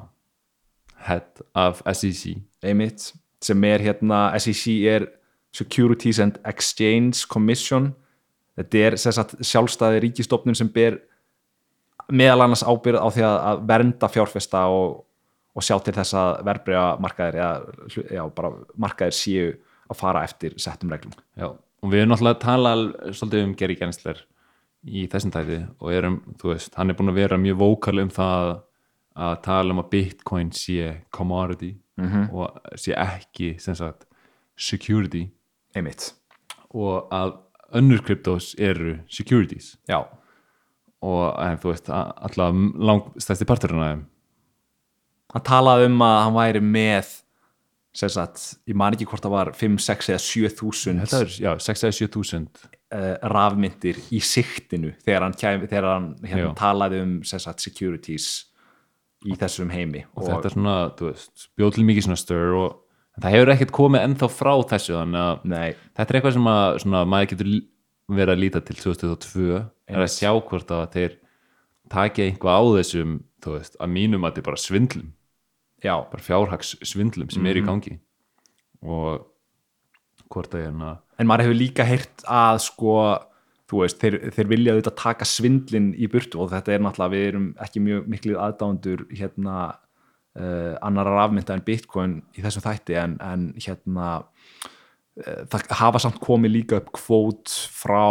head 1.06 1.42
of 1.54 1.82
SEC 1.92 2.36
einmitt, 2.64 3.12
sem 3.44 3.64
er 3.68 3.84
hérna 3.84 4.26
SEC 4.40 4.78
er 4.88 5.08
Securities 5.54 6.18
and 6.18 6.40
Exchange 6.50 7.28
Commission 7.30 7.92
þetta 8.58 8.84
er 8.88 8.96
sjálfstæði 8.98 10.00
ríkistofnun 10.08 10.56
sem 10.58 10.68
ber 10.72 11.00
meðal 12.12 12.44
annars 12.44 12.64
ábyrð 12.66 13.00
á 13.00 13.08
því 13.14 13.24
að 13.28 13.62
vernda 13.70 14.10
fjárfesta 14.12 14.64
og, 14.72 15.04
og 15.54 15.62
sjá 15.62 15.76
til 15.82 15.94
þess 15.94 16.16
að 16.18 16.30
verbreyja 16.48 16.84
markaðir 17.02 17.38
eða, 17.38 18.02
já, 18.10 18.22
bara 18.34 18.52
markaðir 18.80 19.16
séu 19.16 19.48
að 19.90 20.00
fara 20.00 20.24
eftir 20.26 20.56
settum 20.60 20.92
reglum. 20.92 21.14
Já, 21.38 21.52
og 21.54 21.92
við 21.92 22.02
erum 22.02 22.14
náttúrulega 22.14 22.38
að 22.38 22.44
tala 22.44 22.74
svolítið 23.12 23.46
um 23.46 23.56
Gary 23.60 23.76
Gensler 23.78 24.22
í 24.84 25.06
þessum 25.12 25.32
tæti 25.34 25.60
og 25.78 25.92
erum, 25.94 26.18
þú 26.40 26.52
veist, 26.52 26.74
hann 26.78 26.90
er 26.90 26.98
búin 26.98 27.12
að 27.12 27.20
vera 27.22 27.40
mjög 27.40 27.60
vókal 27.62 28.02
um 28.02 28.12
það 28.12 28.50
að 29.24 29.36
tala 29.44 29.74
um 29.74 29.82
að 29.84 29.90
Bitcoin 29.92 30.50
sé 30.52 31.06
commodity 31.14 31.76
-hmm. 31.96 32.32
og 32.32 32.60
sé 32.76 32.94
ekki 32.96 33.54
sem 33.58 33.74
sagt 33.74 34.06
security. 34.56 35.30
Einmitt. 35.74 36.14
Og 36.70 37.08
að 37.10 37.38
önnur 37.74 38.02
kryptos 38.02 38.54
eru 38.58 38.98
securities. 39.08 39.76
Já, 39.88 40.04
og 41.02 41.42
en, 41.42 41.58
þú 41.58 41.72
veist, 41.72 41.90
alltaf 41.90 42.54
langstæsti 42.74 43.44
parturinn 43.44 43.82
af 43.82 43.92
þeim 43.92 44.04
hann 45.34 45.44
talaði 45.46 45.90
um 45.90 46.02
að 46.06 46.16
hann 46.22 46.36
væri 46.38 46.64
með 46.64 47.12
sem 47.94 48.10
sagt, 48.10 48.40
ég 48.66 48.74
man 48.78 48.94
ekki 48.96 49.06
hvort 49.06 49.22
það 49.22 49.34
var 49.36 49.50
5, 49.54 49.76
6 49.84 50.08
eða 50.10 50.22
7 50.22 50.48
þúsund 50.58 51.04
þetta 51.04 51.20
er, 51.22 51.34
já, 51.44 51.50
6-7 51.62 52.08
þúsund. 52.16 52.64
uh, 52.94 53.12
rafmyndir 53.30 54.00
í 54.14 54.22
siktinu 54.22 54.90
þegar 55.04 55.28
hann, 55.28 55.36
kæm, 55.38 55.66
þegar 55.70 55.86
hann 55.92 56.08
hérna, 56.26 56.48
Já. 56.48 56.56
talaði 56.58 57.02
um 57.04 57.12
sem 57.26 57.42
sagt, 57.42 57.62
securities 57.62 58.28
í 59.24 59.36
þessum 59.40 59.70
heimi 59.72 60.02
og 60.14 60.26
þetta 60.26 60.50
er 60.50 60.56
svona, 60.56 60.74
þú 60.98 61.10
veist, 61.12 61.46
bjóð 61.58 61.76
til 61.76 61.86
mikið 61.88 62.08
svona 62.08 62.20
stir 62.20 62.56
og 62.58 62.80
það 63.22 63.36
hefur 63.36 63.52
ekkert 63.54 63.74
komið 63.78 64.06
ennþá 64.08 64.30
frá 64.34 64.52
þessu 64.74 64.96
þannig 64.98 65.22
að 65.22 65.46
nei, 65.54 65.68
þetta 65.94 66.08
er 66.10 66.18
eitthvað 66.18 66.36
sem 66.36 66.50
að 66.54 66.78
svona, 66.82 67.04
maður 67.14 67.30
getur 67.32 67.52
verið 68.18 68.34
að 68.34 68.42
líta 68.42 68.64
til 68.66 68.76
2002 68.82 69.60
er 69.94 70.02
að 70.02 70.12
sjá 70.12 70.30
hvort 70.34 70.74
að 70.74 70.86
þeir 70.98 71.14
taki 71.94 72.26
eitthvað 72.26 72.58
á 72.58 72.62
þessum 72.80 73.20
þú 73.44 73.54
veist, 73.54 73.78
að 73.78 73.94
mínum 73.94 74.26
að 74.26 74.34
þetta 74.34 74.42
er 74.42 74.50
bara 74.50 74.64
svindlum 74.66 75.12
já, 75.84 75.94
bara 76.10 76.24
fjárhags 76.24 76.74
svindlum 76.82 77.30
sem 77.32 77.46
er 77.46 77.60
í 77.60 77.64
gangi. 77.64 77.98
Og 78.84 79.24
hvort 80.32 80.56
að 80.56 80.66
hérna 80.66 80.96
en 81.18 81.28
maður 81.28 81.48
hefur 81.48 81.58
líka 81.58 81.86
heyrt 81.86 82.24
að 82.30 82.60
sko, 82.66 82.96
þú 83.70 83.80
veist, 83.82 84.00
þeir, 84.02 84.18
þeir 84.34 84.50
vilja 84.50 84.74
auðvitað 84.74 84.96
taka 85.00 85.28
svindlin 85.28 85.92
í 85.94 86.08
burtu 86.10 86.42
og 86.42 86.52
þetta 86.52 86.74
er 86.74 86.84
náttúrulega, 86.84 87.14
við 87.14 87.26
erum 87.30 87.48
ekki 87.64 87.82
mjög 87.84 88.08
miklið 88.14 88.40
aðdándur 88.46 89.04
hérna 89.12 89.58
uh, 89.70 90.74
annara 90.84 91.16
rafmynda 91.18 91.56
en 91.56 91.66
Bitcoin 91.66 92.16
í 92.34 92.44
þessum 92.44 92.64
þætti 92.66 92.98
en, 93.00 93.18
en 93.24 93.46
hérna 93.60 94.08
uh, 94.24 95.44
það 95.52 95.76
hafa 95.80 96.02
samt 96.02 96.20
komið 96.24 96.56
líka 96.58 96.82
upp 96.82 96.92
kvót 96.98 97.54
frá 97.74 98.02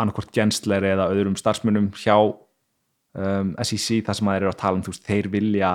annarkvort 0.00 0.32
gensleri 0.32 0.94
eða 0.94 1.10
öðrum 1.12 1.36
starfsmunum 1.36 1.90
hjá 2.00 2.16
um, 2.16 3.54
SEC 3.60 4.00
þar 4.06 4.16
sem 4.16 4.28
maður 4.28 4.46
eru 4.46 4.54
að 4.54 4.60
tala 4.62 4.80
um 4.80 4.84
þú 4.86 4.94
veist, 4.94 5.06
þeir 5.08 5.28
vilja 5.32 5.74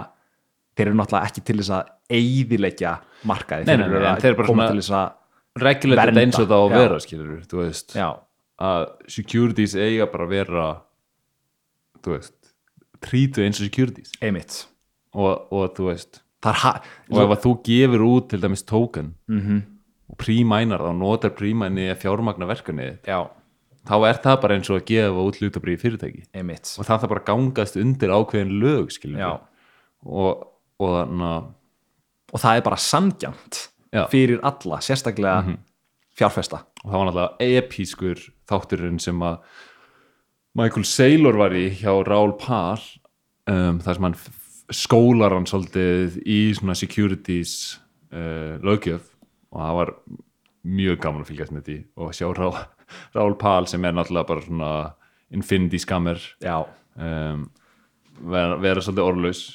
þeir 0.76 0.88
eru 0.92 0.98
náttúrulega 1.00 1.30
ekki 1.30 1.44
til 1.48 1.58
þess 1.62 1.74
að 1.78 1.92
eyðileggja 2.20 2.94
markaði, 3.26 3.66
þeir 3.70 3.86
eru 3.86 4.02
að 4.10 4.22
þeir 4.26 4.40
koma 4.46 4.68
til 4.70 4.82
þess 4.82 4.96
að 5.00 5.64
regulate 5.66 6.02
Vernda, 6.02 6.20
þetta 6.20 6.26
eins 6.26 6.40
og 6.42 6.48
það 6.50 6.60
á 6.60 6.66
að 6.66 6.76
vera 6.76 7.00
skilur 7.06 7.46
þú 7.52 7.62
veist, 7.62 7.96
já, 7.96 8.10
að 8.66 8.84
securities 9.16 9.76
eiga 9.76 10.08
bara 10.12 10.28
að 10.28 10.34
vera 10.36 10.66
þú 12.04 12.16
veist 12.18 12.52
trítu 13.06 13.44
eins 13.46 13.60
og 13.60 13.68
securities. 13.70 14.12
Einmitt. 14.24 14.66
Og, 15.16 15.48
og 15.54 15.74
þú 15.78 15.90
veist 15.92 16.22
og 16.46 17.22
ef 17.24 17.40
þú 17.42 17.52
gefur 17.66 18.04
út 18.06 18.28
til 18.30 18.42
dæmis 18.44 18.62
token 18.68 19.14
Mhm. 19.28 19.64
og 20.10 20.18
prímænar 20.22 20.84
þá 20.86 20.92
notar 20.94 21.32
prímæni 21.34 21.88
að 21.90 21.98
fjármagna 22.04 22.46
verkefni 22.46 23.00
já, 23.02 23.26
þá 23.88 23.96
er 24.10 24.20
það 24.22 24.42
bara 24.42 24.56
eins 24.56 24.70
og 24.70 24.82
að 24.82 24.86
gefa 24.92 25.24
út 25.26 25.40
hlutabrið 25.40 25.80
fyrirtæki. 25.82 26.24
Einmitt. 26.36 26.76
Og 26.78 26.86
það 26.86 27.00
þarf 27.02 27.10
bara 27.10 27.22
að 27.22 27.26
gangast 27.32 27.76
undir 27.82 28.10
ákveðin 28.14 28.54
lög 28.62 28.92
og, 30.06 30.48
og 30.84 30.98
að 31.00 31.54
og 32.36 32.42
það 32.42 32.58
er 32.58 32.66
bara 32.66 32.82
sangjant 32.82 33.62
Já. 33.96 34.04
fyrir 34.12 34.42
alla, 34.44 34.82
sérstaklega 34.84 35.56
fjárfesta. 36.16 36.64
Og 36.84 36.90
það 36.90 36.98
var 36.98 37.08
náttúrulega 37.10 37.50
episkur 37.62 38.24
þátturinn 38.50 39.00
sem 39.04 39.22
að 39.24 39.40
Michael 40.56 40.88
Saylor 40.88 41.40
var 41.40 41.56
í 41.56 41.68
hjá 41.80 41.92
Raúl 42.08 42.36
Pál 42.40 42.82
um, 43.52 43.80
þar 43.84 43.98
sem 43.98 44.08
hann 44.08 44.18
skólar 44.74 45.36
hann 45.36 45.48
svolítið 45.50 46.20
í 46.24 46.40
svona 46.58 46.76
securities 46.80 47.76
uh, 48.16 48.56
löggjöf. 48.64 49.12
Og 49.56 49.62
það 49.62 49.80
var 49.80 49.94
mjög 50.66 51.02
gaman 51.04 51.24
að 51.24 51.30
fylgjast 51.32 51.56
með 51.56 51.68
því 51.68 51.78
og 52.02 52.16
sjá 52.18 52.28
Rá, 52.36 52.48
Raúl 53.16 53.38
Pál 53.40 53.70
sem 53.72 53.84
er 53.86 53.96
náttúrulega 53.96 54.32
bara 54.32 54.46
svona 54.48 54.74
infinity 55.36 55.80
skammer. 55.84 56.20
Um, 56.96 57.50
vera, 58.24 58.60
vera 58.64 58.84
svolítið 58.84 59.08
orðlaus 59.08 59.46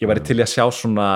ég 0.00 0.10
væri 0.10 0.24
til 0.24 0.40
að 0.40 0.50
sjá 0.54 0.64
svona 0.74 1.10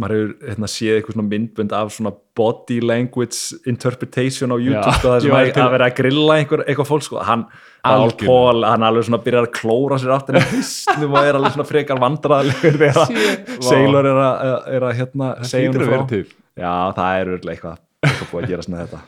maður 0.00 0.14
hefur 0.16 0.48
hérna, 0.48 0.68
séð 0.70 0.94
eitthvað 0.96 1.16
svona 1.16 1.28
myndbönd 1.28 1.72
af 1.76 1.90
svona 1.92 2.12
body 2.38 2.78
language 2.80 3.58
interpretation 3.68 4.54
á 4.54 4.56
YouTube 4.56 4.94
sko, 4.96 5.10
það 5.10 5.24
sem 5.26 5.34
að, 5.34 5.50
að 5.60 5.74
vera 5.74 5.88
að 5.90 5.96
grilla 5.98 6.36
einhver, 6.40 6.62
eitthvað 6.64 6.88
fólk 6.88 7.04
sko. 7.04 7.20
hann. 7.26 7.44
Paul, 7.82 8.64
hann 8.64 8.86
alveg 8.86 9.06
svona 9.08 9.20
byrjar 9.24 9.48
að 9.48 9.52
klóra 9.56 9.98
sér 10.00 10.14
aftur 10.14 10.38
í 10.40 10.42
hýstnum 10.54 11.14
og 11.16 11.20
er 11.20 11.38
alveg 11.38 11.54
svona 11.56 11.68
frekar 11.68 12.00
vandræðalegur 12.00 12.80
þegar 12.80 13.02
að 13.02 13.12
Shit, 13.12 13.52
vá. 13.52 13.68
Sailor 13.68 14.08
er 14.10 14.20
að, 14.24 14.56
er 14.78 14.88
að 14.88 14.96
hérna, 15.00 15.30
að 15.36 15.54
vera 15.66 15.88
frá. 15.90 16.34
Já, 16.60 16.74
það 16.96 17.20
er 17.20 17.32
örugglega 17.34 17.56
eitthvað, 17.56 17.80
eitthvað 18.06 18.32
búið 18.32 18.44
að 18.46 18.52
gerast 18.54 18.72
með 18.72 18.84
þetta 18.84 19.02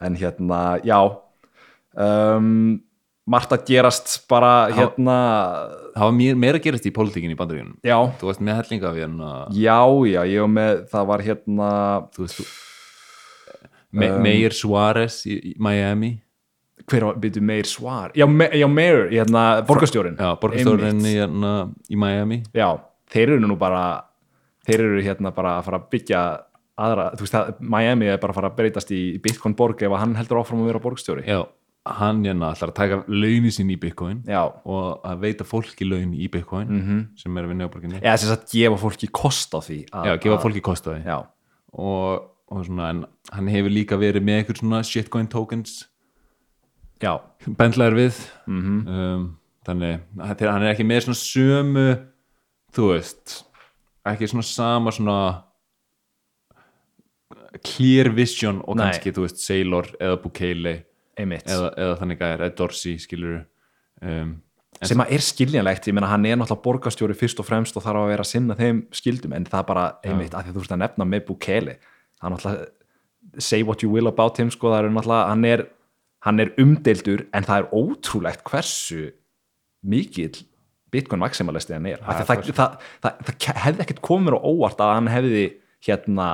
en 0.00 0.16
hérna, 0.16 0.60
já 0.88 0.98
um, 1.94 2.80
margt 3.26 3.52
að 3.52 3.66
gerast 3.68 4.14
bara 4.30 4.70
hérna 4.72 5.16
það 5.94 6.06
var 6.06 6.14
mér, 6.16 6.38
meira 6.40 6.58
gerast 6.62 6.86
í 6.88 6.92
pólitíkinni 6.94 7.36
í 7.36 7.38
bandaríunum 7.38 7.76
já, 7.84 7.96
þú 8.20 8.30
veist 8.30 8.40
með 8.46 8.58
hellinga 8.62 8.92
hérna 8.96 9.30
já, 9.54 9.78
já, 10.08 10.20
ég 10.30 10.40
var 10.46 10.52
með 10.56 10.82
það 10.94 11.06
var 11.12 11.24
hérna 11.28 11.70
þú 12.16 12.26
veist 12.26 12.42
Me 13.90 14.06
Um, 14.06 14.20
Meir 14.22 14.52
Suárez 14.54 15.16
í, 15.26 15.34
í 15.50 15.54
Miami. 15.58 16.12
Hver 16.86 17.08
var, 17.08 17.16
byrju, 17.18 17.40
meir 17.42 17.66
svar 17.66 18.12
já, 18.14 18.22
me, 18.30 18.46
já 18.54 18.66
meir, 18.70 19.08
hérna, 19.10 19.42
borgarstjórin 19.66 20.14
já, 20.14 20.28
borgarstjórinn 20.38 20.92
Einmitt. 20.92 21.08
í, 21.10 21.16
hérna, 21.18 21.50
í 21.90 21.98
Miami. 21.98 22.38
Já, 22.54 22.68
þeir 23.10 23.32
eru 23.36 23.48
nú 23.50 23.56
bara 23.58 23.82
þeir 24.66 24.84
eru 24.86 25.02
hérna 25.02 25.32
bara 25.34 25.56
að 25.58 25.66
fara 25.66 25.80
að 25.82 25.88
byggja 25.90 26.20
aðra, 26.80 27.08
þú 27.18 27.26
veist 27.26 27.34
það, 27.36 27.50
Miami 27.74 28.08
er 28.14 28.22
bara 28.22 28.30
að 28.32 28.38
fara 28.38 28.50
að 28.52 28.56
breytast 28.62 28.94
í 28.94 29.00
Bitcoin 29.26 29.56
borg 29.58 29.82
ef 29.82 29.96
hann 30.00 30.14
heldur 30.18 30.40
áfram 30.40 30.62
að 30.62 30.70
vera 30.70 30.82
borgarstjóri. 30.86 31.26
Já, 31.26 31.42
hann 31.98 32.22
hérna 32.24 32.52
ætlar 32.54 32.70
að 32.70 32.74
taka 32.78 32.98
launin 33.08 33.50
sín 33.54 33.70
í 33.72 33.76
Bitcoin 33.80 34.22
já, 34.26 34.42
og 34.64 35.00
að 35.04 35.20
veita 35.24 35.44
fólki 35.44 35.86
laun 35.88 36.12
í 36.14 36.28
Bitcoin 36.30 36.68
Mhm. 36.70 37.00
sem 37.18 37.36
er 37.38 37.44
við 37.48 37.56
nefnborginni 37.60 38.00
eða 38.02 38.18
sem 38.18 38.28
sagt 38.28 38.50
gefa 38.52 38.76
fólki 38.78 39.08
kost 39.12 39.52
á 39.54 39.60
því 39.60 39.78
að, 39.90 40.04
já, 40.06 40.16
gefa 40.22 40.38
fólki 40.42 40.60
kostaði 40.62 41.04
já, 41.04 41.18
og, 41.72 42.22
og 42.50 42.64
svona, 42.66 42.90
en 42.90 43.04
hann 43.32 43.48
hefur 43.48 43.70
líka 43.70 43.98
verið 43.98 44.22
með 44.22 44.44
eitthvað 44.44 44.60
svona 44.62 44.82
shitcoin 44.84 45.28
tokens 45.28 45.86
bendlaður 47.00 47.94
við. 47.96 48.16
Mhm. 48.46 48.88
Um, 48.88 49.36
þannig 49.64 50.00
hann 50.18 50.62
er 50.62 50.74
ekki 50.74 50.84
með 50.86 51.04
svona 51.06 51.20
sömu 51.20 51.86
þú 52.72 52.90
veist 52.94 53.44
ekki 54.06 54.28
svona 54.28 54.44
sama 54.44 54.90
svona 54.90 55.42
clear 57.64 58.10
vision 58.14 58.60
og 58.66 58.76
Nei. 58.76 58.84
kannski 58.90 59.12
þú 59.14 59.24
veist 59.26 59.40
Sailor 59.42 59.88
eða 60.00 60.18
Bukele 60.22 60.74
eða, 61.28 61.72
eða 61.76 61.98
þannig 62.00 62.20
gæðir, 62.20 62.44
eða 62.46 62.56
Dorsey 62.58 63.00
skilur 63.02 63.40
um, 64.04 64.32
sem 64.80 65.02
að 65.02 65.14
er 65.16 65.24
skiljanlegt, 65.24 65.88
ég 65.90 65.96
meina 65.96 66.08
hann 66.08 66.24
er 66.24 66.38
náttúrulega 66.40 66.64
borgarstjóri 66.64 67.16
fyrst 67.18 67.40
og 67.42 67.48
fremst 67.48 67.76
og 67.76 67.84
þarf 67.84 68.04
að 68.04 68.12
vera 68.14 68.24
að 68.24 68.30
sinna 68.30 68.56
þeim 68.56 68.84
skildum 68.96 69.34
en 69.36 69.48
það 69.48 69.62
er 69.62 69.68
bara 69.68 69.86
einmitt 70.06 70.34
að 70.34 70.46
því 70.46 70.52
að 70.52 70.56
þú 70.56 70.62
veist 70.62 70.76
að 70.76 70.82
nefna 70.84 71.06
með 71.10 71.24
Bukele 71.28 71.74
er 71.76 72.32
náttúrulega 72.32 73.40
say 73.42 73.62
what 73.66 73.84
you 73.84 73.90
will 73.92 74.08
about 74.08 74.40
him 74.40 74.50
sko, 74.52 74.70
það 74.72 74.86
er 74.86 74.94
náttúrulega, 74.94 75.26
hann 75.28 75.48
er 75.48 75.66
hann 76.26 76.42
er 76.42 76.52
umdeildur 76.60 77.26
en 77.36 77.46
það 77.48 77.62
er 77.62 77.74
ótrúlegt 77.76 78.44
hversu 78.48 79.10
mikill 79.80 80.46
Bitcoin 80.90 81.22
maximalisti 81.22 81.76
hann 81.76 81.88
er, 81.92 82.00
það, 82.02 82.22
það, 82.28 82.78
það, 83.04 83.20
það, 83.28 83.60
hefði 83.64 83.84
ekkert 83.84 84.02
komið 84.06 84.36
á 84.36 84.40
óvart 84.40 84.80
að 84.84 84.94
hann 84.96 85.10
hefði 85.12 85.44
hérna 85.86 86.30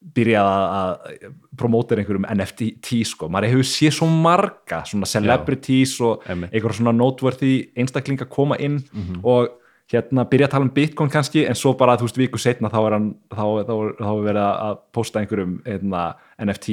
byrjað 0.00 0.48
að- 0.80 1.32
promóta 1.60 1.96
einhverjum 1.96 2.24
NFT 2.32 3.02
sko, 3.04 3.28
maður 3.28 3.50
hefur 3.52 3.68
séð 3.68 3.92
svo 3.98 4.06
marga 4.08 4.82
svona 4.88 5.06
celebrities 5.06 6.00
og 6.00 6.22
Einmitt. 6.26 6.52
einhverjum 6.54 6.78
svona 6.80 6.94
noteworthy 6.96 7.70
einstaklinga 7.76 8.24
koma 8.28 8.56
inn 8.56 8.78
og 9.22 9.50
hérna 9.90 10.24
byrja 10.24 10.46
að 10.46 10.50
tala 10.50 10.64
um 10.64 10.70
Bitcoin 10.70 11.10
kannski 11.10 11.46
en 11.46 11.54
svo 11.58 11.74
bara 11.76 11.96
þú 11.98 12.06
veist 12.08 12.16
viku 12.16 12.38
setna 12.38 12.70
þá 12.70 12.78
er 12.86 12.92
hann 12.96 13.14
þá, 13.28 13.44
þá, 13.66 13.74
þá, 13.98 14.10
er 14.14 14.24
verið 14.28 14.44
að 14.46 14.78
posta 14.92 15.20
einhverjum 15.20 15.56
hérna, 15.66 16.14
NFT 16.38 16.68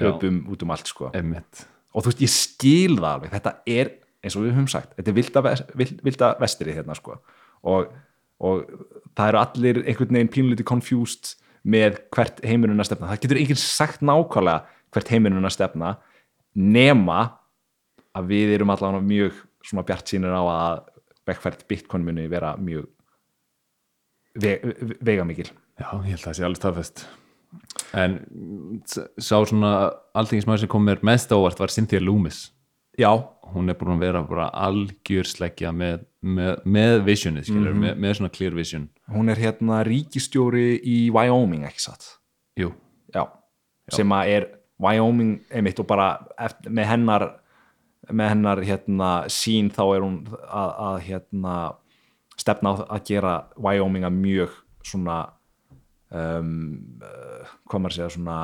öpum 0.00 0.38
út 0.50 0.62
um 0.62 0.70
allt 0.70 0.86
sko. 0.88 1.10
Emmitt 1.14 1.66
og 1.94 2.02
þú 2.02 2.08
veist 2.08 2.22
ég 2.24 2.32
skil 2.32 2.96
það 2.96 3.10
alveg. 3.12 3.30
Þetta 3.36 3.52
er 3.68 3.90
eins 4.24 4.36
og 4.38 4.42
við 4.46 4.54
höfum 4.56 4.68
sagt 4.72 4.96
þetta 4.96 5.10
er 5.12 5.16
vilda, 5.18 5.42
vild, 5.76 6.00
vilda 6.02 6.30
vestrið 6.40 6.78
hérna 6.80 6.96
sko. 6.96 7.18
Og, 7.68 7.92
og 8.40 8.64
það 9.14 9.28
eru 9.28 9.38
allir 9.42 9.82
einhvern 9.84 10.16
veginn 10.16 10.32
pínlítið 10.32 10.64
confused 10.64 11.34
með 11.62 12.00
hvert 12.14 12.42
heimurinn 12.46 12.82
að 12.82 12.90
stefna. 12.90 13.10
Það 13.12 13.22
getur 13.24 13.42
enginn 13.42 13.62
sagt 13.62 14.02
nákvæmlega 14.04 14.58
hvert 14.92 15.12
heimurinn 15.12 15.48
að 15.48 15.56
stefna 15.56 15.94
nema 16.58 17.20
að 18.18 18.32
við 18.32 18.56
erum 18.56 18.72
allavega 18.74 19.06
mjög 19.06 19.38
svona 19.64 19.86
bjart 19.88 20.10
sínir 20.10 20.34
á 20.34 20.42
að 20.42 20.82
vekkfært 21.28 21.66
bitcoin 21.70 22.04
muni 22.04 22.26
vera 22.30 22.56
mjög 22.58 22.88
ve 24.42 24.56
vegamikil 25.04 25.48
já, 25.48 25.88
ég 26.04 26.14
held 26.14 26.22
að 26.22 26.26
það 26.26 26.38
sé 26.38 26.46
alveg 26.46 26.60
staðfest. 26.60 27.04
En 27.96 28.16
mm, 28.24 28.80
sá 29.20 29.36
svona 29.44 29.72
alltingismæður 30.16 30.64
sem 30.64 30.72
kom 30.72 30.84
mér 30.88 31.02
mest 31.04 31.32
á 31.32 31.36
óvart 31.36 31.60
var 31.60 31.72
Cynthia 31.72 32.00
Loomis. 32.00 32.46
Já, 33.00 33.10
hún 33.52 33.72
er 33.72 33.76
búin 33.80 33.94
að 33.94 34.04
vera 34.04 34.22
bara 34.28 34.50
algjör 34.66 35.28
sleggja 35.28 35.72
með, 35.72 36.04
með, 36.20 36.64
með 36.64 36.98
visionið 37.06 37.48
skilur, 37.48 37.76
með, 37.76 37.94
með 38.00 38.18
svona 38.18 38.32
clear 38.32 38.56
vision 38.56 38.88
hún 39.14 39.32
er 39.32 39.40
hérna 39.40 39.82
ríkistjóri 39.86 40.80
í 40.80 40.96
Wyoming 41.14 41.66
ekki 41.68 41.84
satt? 41.84 42.08
Jú, 42.58 42.72
já, 43.14 43.26
sem 43.92 44.16
að 44.16 44.32
er 44.36 44.48
Wyoming 44.82 45.38
einmitt 45.52 45.80
og 45.80 45.88
bara 45.88 46.08
eftir, 46.40 46.72
með 46.74 46.90
hennar 46.90 47.28
með 48.10 48.32
hennar 48.32 48.62
hérna 48.66 49.10
sín 49.30 49.70
þá 49.70 49.82
er 49.84 50.02
hún 50.02 50.16
að, 50.32 50.72
að 50.88 50.96
hérna 51.06 51.54
stefna 52.40 52.72
á 52.74 52.74
að 52.96 53.04
gera 53.12 53.34
Wyoming 53.54 54.08
að 54.08 54.18
mjög 54.18 54.56
svona 54.82 55.18
um, 56.10 56.98
hvað 57.70 57.84
maður 57.84 57.96
segja 57.96 58.10
svona 58.16 58.38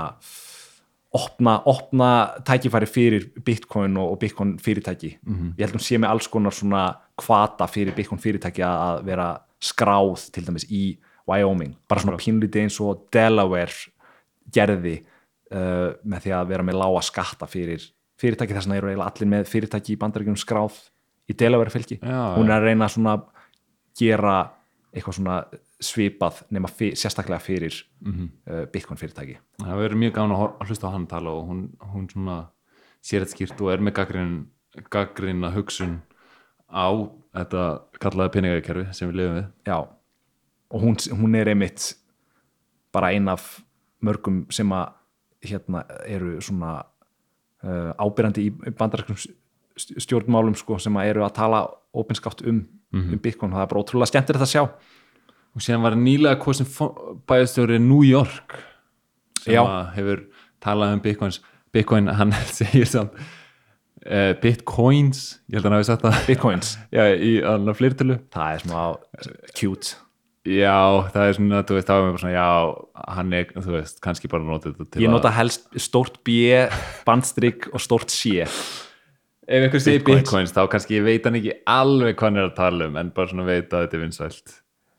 opna, 1.18 1.56
opna 1.66 2.10
tækifæri 2.46 2.88
fyrir 2.90 3.26
Bitcoin 3.44 3.96
og, 3.96 4.14
og 4.14 4.20
Bitcoin 4.22 4.56
fyrirtæki. 4.62 5.14
Ég 5.58 5.64
held 5.64 5.78
hún 5.78 5.84
sé 5.84 5.98
með 5.98 6.14
alls 6.14 6.28
konar 6.30 6.54
svona 6.54 6.84
kvata 7.18 7.66
fyrir 7.70 7.96
Bitcoin 7.96 8.20
fyrirtæki 8.22 8.62
að, 8.62 8.84
að 8.88 9.04
vera 9.08 9.28
skráð 9.62 10.28
til 10.34 10.46
dæmis 10.46 10.66
í 10.70 10.82
Wyoming, 11.28 11.74
bara 11.88 12.02
svona 12.02 12.20
pínlítið 12.20 12.64
eins 12.64 12.78
og 12.80 13.06
Delaware 13.12 13.92
gerði 14.54 14.96
uh, 15.52 15.94
með 16.08 16.24
því 16.24 16.34
að 16.38 16.52
vera 16.52 16.64
með 16.64 16.78
lága 16.80 17.02
skatta 17.04 17.48
fyrir 17.50 17.84
fyrirtæki. 18.18 18.56
Þess 18.56 18.68
vegna 18.68 18.78
eru 18.80 18.92
eiginlega 18.92 19.12
allir 19.12 19.32
með 19.34 19.50
fyrirtæki 19.50 19.94
í 19.94 19.98
bandaríkjum 20.00 20.38
skráð 20.40 20.78
í 21.28 21.36
Delaware 21.36 21.72
fylki 21.72 21.98
Já, 22.00 22.20
hún 22.38 22.48
er 22.48 22.56
að 22.56 22.70
reyna 22.70 22.88
svona 22.88 23.18
gera 23.98 24.38
eitthvað 24.94 25.18
svona 25.18 25.38
svipað 25.84 26.40
nema 26.54 26.70
fyr, 26.72 26.96
sérstaklega 26.98 27.38
fyrir 27.42 27.76
uh, 27.76 28.64
Bitcoin 28.72 28.98
fyrirtæki. 28.98 29.36
Það 29.60 29.82
verður 29.82 30.00
mjög 30.00 30.14
gáðan 30.16 30.36
að, 30.38 30.46
hlusta 30.66 30.90
á 30.90 30.94
hann 30.94 31.08
tala 31.10 31.34
og 31.36 31.50
hún, 31.50 31.66
hún 31.92 32.08
svona 32.10 32.38
sér 33.04 33.22
þetta 33.22 33.36
skýrt 33.36 33.60
og 33.62 33.74
er 33.74 33.84
með 33.84 33.98
gaggrin 34.00 34.38
gaggrina 34.92 35.52
hugsun 35.54 36.00
á 36.70 36.88
þetta 37.38 37.64
kallaði 38.02 38.34
peningakerfi 38.34 38.84
sem 38.96 39.10
við 39.10 39.20
lifum 39.20 39.38
við. 39.38 39.48
Já, 39.68 39.78
og 40.68 40.84
hún, 40.84 40.98
hún 41.20 41.38
er 41.38 41.50
einmitt 41.52 41.90
bara 42.94 43.12
ein 43.14 43.28
af 43.30 43.58
mörgum 44.04 44.44
sem 44.54 44.70
að 44.74 44.94
hérna 45.48 45.84
eru 46.06 46.38
svona 46.42 46.80
uh, 47.62 47.92
ábyrjandi 47.98 48.48
í 48.48 48.74
bandaræskum 48.78 49.18
stjórnmálum 49.78 50.56
sko, 50.58 50.78
sem 50.82 50.96
að 50.98 51.12
eru 51.12 51.24
að 51.26 51.36
tala 51.36 51.62
opinskátt 51.98 52.42
um, 52.50 52.64
um 52.94 53.18
Bitcoin. 53.22 53.52
Það 53.54 53.62
er 53.62 53.70
bara 53.70 53.82
ótrúlega 53.84 54.10
skemmtir 54.10 54.38
þetta 54.38 54.48
að 54.48 54.54
sjá. 54.54 54.96
Og 55.54 55.64
síðan 55.64 55.84
var 55.86 55.96
nýlega 55.98 56.40
hvað 56.42 56.58
sem 56.58 56.72
bæðastjóri 57.30 57.78
New 57.82 58.02
York 58.06 58.58
sem 59.44 59.70
hefur 59.94 60.24
talað 60.62 60.96
um 60.96 61.04
Bitcoins. 61.04 61.40
Bitcoin, 61.72 62.10
hann 62.10 62.34
segir 62.58 62.88
samt 62.90 63.14
uh, 64.06 64.32
Bitcoins, 64.42 65.22
ég 65.48 65.58
held 65.58 65.66
að 65.66 65.70
hann 65.70 65.78
hafi 65.78 65.88
sagt 65.88 66.04
það. 66.06 66.18
Bitcoins, 66.28 66.74
já, 66.96 67.02
í 67.14 67.32
alveg 67.46 67.80
fleirtölu. 67.80 68.18
Það 68.34 68.52
er 68.54 68.64
svona 68.64 68.84
cute. 69.58 69.96
Já, 70.48 70.76
það 71.12 71.24
er 71.24 71.34
svona, 71.36 71.62
þú 71.66 71.76
veist, 71.76 71.88
það 71.88 71.98
var 72.00 72.12
bara 72.12 72.22
svona 72.22 72.34
já, 72.34 72.50
hann 73.18 73.32
er, 73.36 73.48
þú 73.56 73.74
veist, 73.74 73.98
kannski 74.04 74.30
bara 74.32 74.46
notið 74.46 74.76
þetta 74.76 74.94
til 74.94 75.02
ég 75.02 75.10
að 75.10 75.16
nota 75.18 75.32
helst 75.36 75.66
stórt 75.82 76.22
B 76.24 76.38
bandstrygg 77.08 77.68
og 77.72 77.82
stórt 77.84 78.14
C. 78.14 78.46
Ef 79.48 79.66
einhver 79.66 79.82
segir 79.82 80.06
Bitcoins. 80.06 80.54
Þá 80.56 80.62
kannski 80.72 81.02
veit 81.04 81.26
hann 81.26 81.36
ekki 81.40 81.58
alveg 81.68 82.16
hvað 82.16 82.30
hann 82.30 82.40
er 82.40 82.48
að 82.48 82.56
tala 82.56 82.88
um 82.88 82.96
en 83.00 83.12
bara 83.16 83.30
svona 83.32 83.48
veit 83.48 83.72
að 83.72 83.86
þetta 83.86 83.98
er 83.98 84.02
vinsælt 84.04 84.56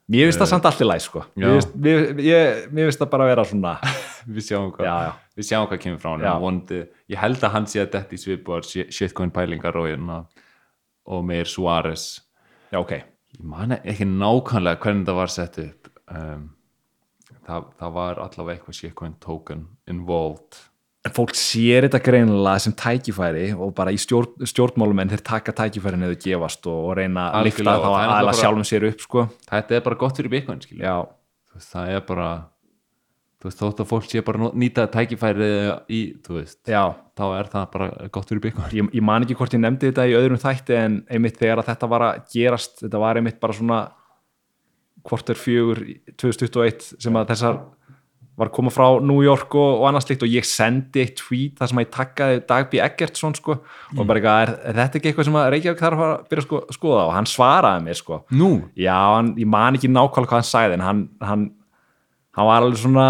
mér 0.10 0.30
finnst 0.30 0.42
það 0.42 0.52
samt 0.52 0.68
allir 0.70 0.90
læg 0.90 1.04
sko. 1.06 1.24
mér 1.38 1.56
finnst, 1.56 1.76
mér, 1.86 2.06
ég, 2.26 2.62
mér 2.74 2.90
finnst 2.90 3.02
það 3.04 3.12
bara 3.14 3.26
að 3.28 3.32
vera 3.34 3.46
svona 3.50 3.74
við 4.36 4.48
sjáum 4.50 4.72
hvað, 4.76 4.90
Já, 4.90 4.96
já. 5.08 5.12
Við 5.40 5.50
sjáum 5.50 5.68
hvað 5.70 5.82
kemur 5.86 6.02
frá 6.04 6.12
hann 6.14 6.62
ég 7.10 7.22
held 7.24 7.44
að 7.44 7.54
hann 7.56 7.68
sé 7.70 7.84
að 7.84 7.92
þetta 7.96 8.18
í 8.18 8.22
svipuar 8.24 8.70
shitcoin 8.70 9.34
pælingar 9.36 9.80
og, 9.80 9.90
hérna, 9.90 10.22
og 11.10 11.26
meir 11.26 11.50
Suárez. 11.50 12.08
Já 12.74 12.82
ok, 12.82 12.96
ég 13.38 13.44
man 13.46 13.78
ekki 13.80 14.08
nákvæmlega 14.10 14.82
hvernig 14.84 15.08
það 15.08 15.22
var 15.22 15.34
sett 15.34 15.62
upp. 15.64 15.92
Um, 16.10 16.50
það, 17.48 17.70
það 17.80 17.96
var 17.98 18.22
allavega 18.26 18.58
eitthvað 18.58 18.80
shitcoin 18.82 19.16
token 19.24 19.66
involved 19.90 20.60
en 21.10 21.16
fólk 21.16 21.34
sér 21.38 21.88
þetta 21.88 22.02
greinilega 22.06 22.62
sem 22.64 22.76
tækifæri 22.78 23.48
og 23.58 23.74
bara 23.78 23.94
í 23.96 23.98
stjórn, 24.00 24.46
stjórnmálum 24.48 25.02
en 25.04 25.14
þeir 25.14 25.26
taka 25.32 25.56
tækifæri 25.58 26.00
neðu 26.00 26.20
gefast 26.22 26.70
og, 26.70 26.92
og 26.92 26.98
reyna 27.00 27.32
að 27.40 27.50
lifta 27.50 27.66
þá 27.74 27.90
aðla 27.90 28.06
náttúrulega 28.14 28.40
sjálfum 28.44 28.70
sér 28.70 28.88
upp 28.92 29.04
sko. 29.06 29.26
Þetta 29.50 29.78
er 29.80 29.84
bara 29.90 30.00
gott 30.06 30.22
fyrir 30.22 30.36
veist, 31.60 31.74
það 31.74 31.94
er 31.96 32.06
bara 32.08 32.30
þú 33.40 33.48
veist, 33.48 33.62
þótt 33.62 33.84
að 33.84 33.90
fólk 33.90 34.10
sé 34.10 34.24
bara 34.28 34.50
að 34.50 34.58
nýta 34.60 34.86
tækifæri 34.92 35.50
í, 35.96 36.02
þú 36.26 36.36
veist, 36.40 36.60
já. 36.68 36.84
þá 37.16 37.24
er 37.38 37.52
það 37.54 37.70
bara 37.76 37.90
gott 38.12 38.32
fyrir 38.32 38.44
Bitcoin. 38.44 38.74
Ég, 38.76 38.92
ég 39.00 39.06
man 39.06 39.26
ekki 39.26 39.38
hvort 39.40 39.56
ég 39.56 39.64
nefndi 39.64 39.92
þetta 39.92 40.08
í 40.12 40.18
öðrum 40.20 40.42
þætti 40.42 40.78
en 40.78 41.00
einmitt 41.08 41.40
þegar 41.40 41.64
að 41.64 41.72
þetta 41.72 41.92
var 41.94 42.08
að 42.10 42.22
gerast 42.34 42.84
þetta 42.84 43.04
var 43.06 43.20
einmitt 43.20 43.40
bara 43.40 43.56
svona 43.56 43.80
hvort 45.08 45.32
er 45.32 45.40
fjögur 45.40 45.80
í 45.88 45.96
2021 46.20 46.90
sem 47.00 47.16
að 47.16 47.30
þessar 47.32 47.62
var 48.40 48.50
að 48.50 48.56
koma 48.56 48.72
frá 48.72 48.86
New 49.04 49.20
York 49.26 49.56
og, 49.60 49.82
og 49.82 49.86
annars 49.90 50.08
líkt 50.10 50.24
og 50.24 50.32
ég 50.32 50.48
sendi 50.48 51.04
eitt 51.04 51.18
tweet 51.20 51.60
þar 51.60 51.72
sem 51.72 51.82
að 51.82 51.86
ég 51.86 51.92
takkaði 51.96 52.40
Dag 52.50 52.70
B. 52.72 52.80
Eggertsson 52.86 53.36
sko 53.38 53.58
og 53.60 54.02
bara 54.08 54.22
eitthvað, 54.22 54.42
er, 54.46 54.54
er 54.72 54.80
þetta 54.80 55.00
ekki 55.00 55.12
eitthvað 55.12 55.28
sem 55.30 55.38
að 55.42 55.48
Reykjavík 55.56 55.84
þarf 55.84 56.04
að 56.06 56.14
að 56.14 56.26
byrja 56.32 56.44
að 56.44 56.48
sko, 56.48 56.62
skoða? 56.78 57.04
Og 57.10 57.14
hann 57.18 57.30
svaraði 57.30 57.86
mér 57.90 58.00
sko. 58.00 58.22
Nú, 58.40 58.50
já, 58.80 58.96
hann, 58.96 59.34
ég 59.42 59.50
man 59.52 59.78
ekki 59.80 59.92
nákvæmlega 59.92 60.32
hvað 60.32 60.42
hann 60.42 60.50
sagði 60.50 60.78
en 60.80 60.86
hann, 60.88 61.04
hann, 61.32 61.46
hann 62.40 62.50
var 62.50 62.66
alveg 62.66 62.82
svona 62.84 63.08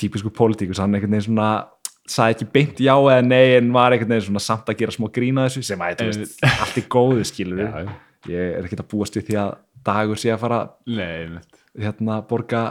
típisku 0.00 0.32
pólitíkus, 0.36 0.80
hann 0.82 0.96
einhvern 0.96 1.16
veginn 1.16 1.28
svona 1.30 1.50
sagði 2.06 2.36
ekki 2.36 2.48
beint 2.54 2.80
já 2.84 2.92
eða 2.94 3.22
nei 3.26 3.56
en 3.58 3.70
var 3.74 3.94
einhvern 3.94 4.12
veginn 4.14 4.28
svona 4.28 4.42
samt 4.44 4.68
að 4.70 4.80
gera 4.82 4.94
smá 4.94 5.08
grína 5.12 5.46
þessu 5.48 5.64
sem 5.66 5.80
að, 5.82 6.02
þú 6.02 6.08
veist, 6.12 6.42
allt 6.46 6.76
er 6.80 6.88
góðu 6.92 7.24
skilur 7.26 7.62
Já, 7.64 7.70
já. 7.82 7.94
ég 8.30 8.58
er 8.60 8.68
ekki 8.68 8.78
að 8.78 8.90
búast 8.92 9.16
við 9.18 9.30
því 9.30 9.38
að 9.42 9.54
dagur 9.86 10.20
sé 10.20 10.32
að 10.34 10.42
fara 10.44 10.60
hérna 11.76 12.20
borga 12.28 12.62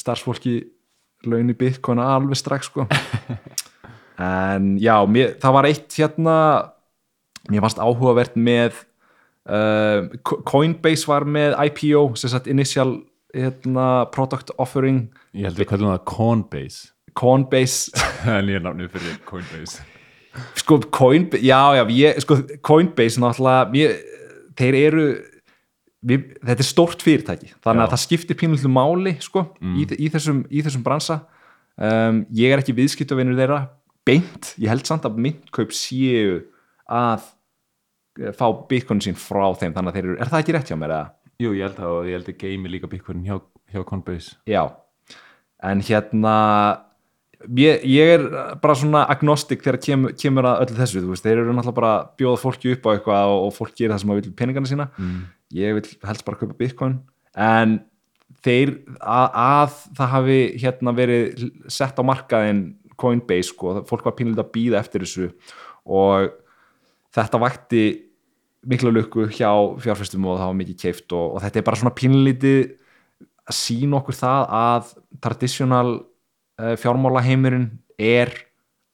starfsfólki 0.00 0.56
laun 1.28 1.52
í 1.52 1.56
bitcoin 1.58 2.02
alveg 2.02 2.40
strax 2.40 2.70
sko. 2.70 2.88
En 4.14 4.76
já, 4.78 4.94
mér, 5.10 5.32
það 5.42 5.54
var 5.56 5.66
eitt 5.66 5.94
hérna 5.98 6.34
mér 7.50 7.64
fannst 7.64 7.80
áhugavert 7.82 8.36
með 8.38 8.76
uh, 9.50 10.06
Coinbase 10.46 11.08
var 11.10 11.26
með 11.26 11.56
IPO 11.66 12.12
sem 12.20 12.30
sagt 12.32 12.46
initial 12.46 13.00
hérna, 13.34 14.06
product 14.14 14.52
offering. 14.62 15.08
Ég 15.34 15.48
held 15.48 15.58
við 15.58 15.70
kallum 15.72 15.90
það 15.90 16.04
Coinbase. 16.12 16.92
Coinbase. 17.18 18.06
Ég 18.46 18.60
er 18.60 18.64
námið 18.64 18.94
fyrir 18.94 19.18
Coinbase. 19.26 19.82
Sko 20.58 20.80
Coinbase, 20.94 21.42
já 21.46 21.60
já 21.78 21.84
ég, 21.94 22.22
sko, 22.22 22.38
Coinbase 22.66 23.22
náttúrulega 23.22 23.68
mér, 23.70 23.98
þeir 24.58 24.78
eru 24.80 25.04
við, 26.04 26.26
þetta 26.40 26.64
er 26.64 26.68
stórt 26.68 27.04
fyrirtæki 27.04 27.52
þannig 27.64 27.82
Já. 27.82 27.86
að 27.86 27.94
það 27.94 28.02
skiptir 28.04 28.38
pínullu 28.40 28.72
máli 28.72 29.14
sko, 29.24 29.46
í, 29.60 29.86
í, 29.96 30.10
þessum, 30.12 30.44
í 30.50 30.64
þessum 30.66 30.84
bransa 30.86 31.22
um, 31.76 32.22
ég 32.36 32.52
er 32.52 32.62
ekki 32.62 32.76
viðskiptavinur 32.76 33.38
þeirra 33.38 33.62
beint, 34.04 34.52
ég 34.60 34.70
held 34.72 34.84
samt 34.88 35.06
að 35.08 35.20
myndkaup 35.24 35.72
séu 35.74 36.42
að 36.84 37.24
eh, 38.20 38.32
fá 38.36 38.46
bitcoin 38.68 39.00
sín 39.04 39.16
frá 39.16 39.46
þeim 39.56 39.72
þannig 39.72 39.90
að 39.90 39.96
þeir 39.96 40.08
eru, 40.08 40.16
er 40.20 40.32
það 40.32 40.42
ekki 40.42 40.56
rétt 40.56 40.72
hjá 40.72 40.78
mér 40.78 40.96
eða? 40.96 41.12
Jú, 41.42 41.52
ég 41.56 41.66
held 41.66 41.78
að 41.82 41.92
og 41.92 42.08
ég 42.08 42.18
held 42.18 42.30
að 42.30 42.40
geimi 42.44 42.70
líka 42.70 42.90
Bitcoin 42.90 43.24
hjá, 43.26 43.38
hjá 43.72 43.80
Coinbase 43.88 44.36
Já, 44.46 44.62
en 45.64 45.80
hérna 45.82 46.34
ég, 47.58 47.82
ég 47.90 48.12
er 48.18 48.26
bara 48.62 48.76
svona 48.78 49.04
agnostik 49.10 49.64
þegar 49.64 49.80
kem, 49.82 50.06
kemur 50.20 50.48
að 50.48 50.66
öllu 50.66 50.78
þessu, 50.78 51.02
þú 51.02 51.14
veist, 51.14 51.26
þeir 51.26 51.40
eru 51.42 51.56
náttúrulega 51.56 51.78
bara 51.80 51.94
að 51.96 52.12
bjóða 52.20 52.42
fólki 52.44 52.74
upp 52.76 52.86
á 52.86 52.90
eitthvað 52.94 53.32
og, 53.32 53.46
og 53.48 53.56
fólk 53.56 53.74
gerir 53.74 53.94
það 53.94 54.02
sem 54.04 54.14
að 54.14 54.20
vil 54.20 54.34
peningana 54.38 54.70
sína, 54.70 54.88
mm. 54.94 55.18
Ég 55.54 55.76
vil 55.76 55.90
helst 56.08 56.24
bara 56.26 56.40
kaupa 56.40 56.56
bitcoin, 56.58 57.00
en 57.34 57.82
þeir 58.44 58.76
að, 59.00 59.28
að 59.34 59.76
það 59.98 60.14
hafi 60.14 60.38
hérna 60.62 60.94
verið 60.96 61.44
sett 61.72 62.00
á 62.00 62.02
markaðin 62.06 62.64
Coinbase, 63.00 63.50
sko, 63.50 63.80
fólk 63.88 64.04
var 64.06 64.14
pínlega 64.14 64.44
að 64.44 64.52
býða 64.54 64.78
eftir 64.78 65.02
þessu. 65.02 65.28
Og 65.90 66.28
þetta 67.14 67.40
vakti 67.42 67.84
mikla 68.64 68.92
lukku 68.94 69.26
hjá 69.34 69.50
fjárfæstum 69.82 70.24
og 70.28 70.38
það 70.38 70.50
var 70.50 70.58
mikið 70.60 70.80
keift 70.80 71.14
og, 71.14 71.36
og 71.36 71.44
þetta 71.44 71.60
er 71.60 71.66
bara 71.66 71.80
svona 71.80 71.96
pínlítið 71.98 72.60
að 73.44 73.56
sína 73.58 73.98
okkur 73.98 74.16
það 74.16 74.54
að 74.56 74.92
traditional 75.24 75.88
uh, 75.98 76.74
fjármálaheimurinn 76.80 77.66
er 78.00 78.32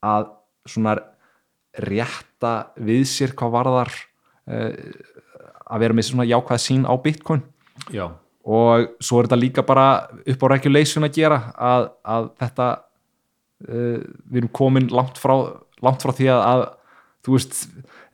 að 0.02 0.32
svona 0.68 0.96
rétta 1.86 2.54
við 2.82 3.04
sér 3.08 3.36
hvað 3.38 3.54
varðar 3.54 3.92
uh, 4.50 4.74
að 5.70 5.84
vera 5.84 5.96
með 5.96 6.08
svona 6.10 6.26
jákvæð 6.28 6.62
sín 6.64 6.84
á 6.86 6.94
bitcoin. 7.00 7.44
Já, 7.94 8.06
og 8.50 8.90
svo 9.04 9.20
er 9.20 9.28
þetta 9.28 9.40
líka 9.40 9.64
bara 9.66 9.86
upp 10.08 10.44
á 10.44 10.46
regulation 10.54 11.06
að 11.06 11.16
gera 11.20 11.38
að, 11.54 11.88
að 12.08 12.28
þetta 12.40 12.68
uh, 13.68 13.98
við 14.30 14.42
erum 14.42 14.52
komin 14.56 14.90
langt 14.92 15.20
frá, 15.20 15.34
langt 15.84 16.04
frá 16.04 16.14
því 16.16 16.30
að, 16.32 16.44
að 16.48 16.64
þú 17.26 17.36
veist 17.36 17.58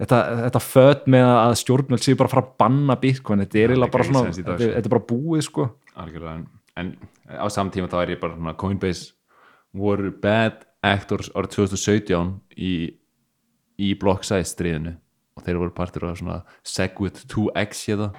þetta, 0.02 0.20
þetta 0.42 0.62
föt 0.66 1.08
með 1.14 1.28
að 1.30 1.56
stjórnvöld 1.62 2.04
séu 2.04 2.18
bara 2.18 2.30
að 2.30 2.34
fara 2.34 2.46
að 2.46 2.54
banna 2.64 2.98
bitcoin. 3.02 3.44
Þetta 3.44 3.62
er 3.62 3.74
eiginlega 3.74 3.96
bara 3.96 4.08
svona 4.10 4.24
þetta, 4.30 4.56
sko. 4.58 4.70
þetta 4.74 4.90
er 4.90 4.94
bara 4.96 5.08
búið 5.12 5.46
sko. 5.46 5.68
Algjörlega 5.96 6.36
en, 6.40 6.46
en 6.82 6.92
á 7.38 7.46
samtíma 7.52 7.90
þá 7.92 7.98
er 8.02 8.16
ég 8.16 8.22
bara 8.22 8.36
svona 8.36 8.56
Coinbase 8.58 9.14
voru 9.76 10.12
bad 10.22 10.64
actors 10.86 11.30
árið 11.34 11.56
2017 11.60 12.34
í, 12.56 12.74
í 13.78 13.94
block 14.00 14.26
size 14.26 14.50
stríðinu 14.52 14.96
þeir 15.46 15.60
voru 15.62 15.74
partur 15.76 16.08
af 16.10 16.18
svona 16.20 16.40
Segwit 16.66 17.22
2X 17.32 17.84
hérna, 17.90 18.10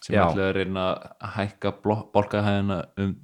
sem 0.00 0.16
ætlaði 0.16 0.46
að 0.46 0.54
reyna 0.56 0.86
að 1.20 1.34
hækka 1.36 1.74
borgahæðina 1.84 2.84
um 3.00 3.18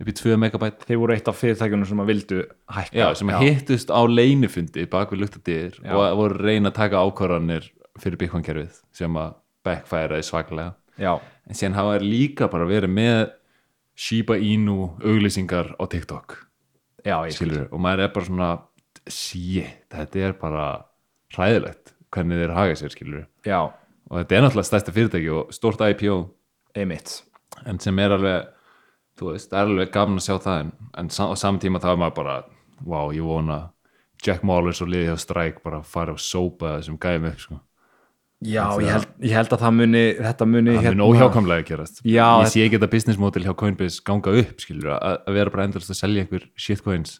upp 0.00 0.08
í 0.08 0.14
2 0.16 0.36
megabæt 0.40 0.86
þeir 0.88 1.00
voru 1.02 1.14
eitt 1.14 1.28
af 1.28 1.36
fyrirtækjunum 1.36 1.88
sem 1.88 2.00
að 2.00 2.10
vildu 2.10 2.38
hækka. 2.72 2.96
Já, 2.96 3.06
sem 3.18 3.32
hittust 3.42 3.92
á 3.92 4.00
leynifundi 4.08 4.86
bak 4.90 5.12
við 5.12 5.26
luktadir 5.26 5.76
Já. 5.76 5.92
og 5.92 6.16
voru 6.22 6.38
að 6.38 6.46
reyna 6.48 6.72
að 6.72 6.78
taka 6.78 7.02
ákvarðanir 7.04 7.68
fyrir 8.00 8.20
Bitcoin-kerfið 8.22 8.80
sem 8.96 9.18
að 9.20 9.34
backfæraði 9.66 10.24
svaklega. 10.24 10.72
Já, 11.00 11.12
en 11.20 11.58
síðan 11.58 11.76
hafa 11.76 11.98
þær 11.98 12.06
líka 12.06 12.48
bara 12.52 12.68
verið 12.68 12.94
með 12.96 13.20
Shiba 14.00 14.38
Inu 14.40 14.94
auglýsingar 15.04 15.74
á 15.76 15.84
TikTok. 15.92 16.38
Já, 17.04 17.16
skilur, 17.32 17.66
og 17.68 17.80
maður 17.84 18.06
er 18.06 18.12
bara 18.14 18.28
svona 18.28 18.50
shit, 19.08 19.84
þetta 19.92 20.24
er 20.24 20.36
bara 20.40 20.66
hræðilegt 21.34 21.94
hvernig 22.14 22.40
þeir 22.42 22.54
haga 22.56 22.76
sér 22.80 22.94
skilur 22.94 23.26
já, 23.46 23.60
og 24.10 24.14
þetta 24.18 24.36
er 24.38 24.42
náttúrulega 24.46 24.68
stærsta 24.70 24.94
fyrirtæki 24.96 25.30
og 25.34 25.52
stórt 25.54 25.82
IPO 25.86 26.16
einmitt. 26.74 27.20
En 27.66 27.78
sem 27.82 27.98
er 27.98 28.14
alveg 28.16 28.48
þú 29.20 29.32
veist, 29.34 29.50
það 29.52 29.60
er 29.60 29.70
alveg 29.74 29.90
gaman 29.94 30.20
að 30.20 30.26
sjá 30.28 30.36
það 30.40 30.60
en, 30.64 30.72
en 31.02 31.10
sa- 31.12 31.28
á 31.30 31.34
saman 31.36 31.60
tíma 31.60 31.80
þá 31.82 31.90
er 31.92 31.98
maður 32.00 32.16
bara 32.22 32.36
wow, 32.86 33.10
ég 33.12 33.26
vona 33.26 33.58
Jack 34.24 34.42
Mallers 34.44 34.80
og 34.84 34.88
liðið 34.92 35.14
á 35.16 35.18
Strike 35.20 35.60
bara 35.64 35.82
fara 35.84 36.12
og 36.16 36.20
sópa 36.22 36.76
þessum 36.78 36.98
gæðum 37.00 37.28
upp 37.30 37.40
sko. 37.40 37.58
já, 38.40 38.64
ég 38.80 38.88
held, 38.94 39.08
ég 39.20 39.34
held 39.36 39.52
að 39.52 39.60
það 39.64 39.74
muni 39.76 40.02
þetta 40.16 40.46
muni 40.48 40.74
það 40.78 40.94
mun 40.96 41.04
óhjákamlega 41.10 41.60
að 41.62 41.68
gerast. 41.70 42.00
Já, 42.04 42.26
ég 42.40 42.48
sé 42.52 42.62
ekki 42.64 42.78
þetta 42.78 42.90
business 42.94 43.18
model 43.20 43.44
hjá 43.44 43.54
Coinbase 43.60 44.00
ganga 44.04 44.32
upp 44.40 44.60
skilur, 44.64 44.94
að, 44.96 45.18
að 45.28 45.36
vera 45.36 45.50
bara 45.52 45.66
endast 45.68 45.92
að 45.92 45.98
selja 46.00 46.24
einhver 46.24 46.46
shitcoins. 46.56 47.18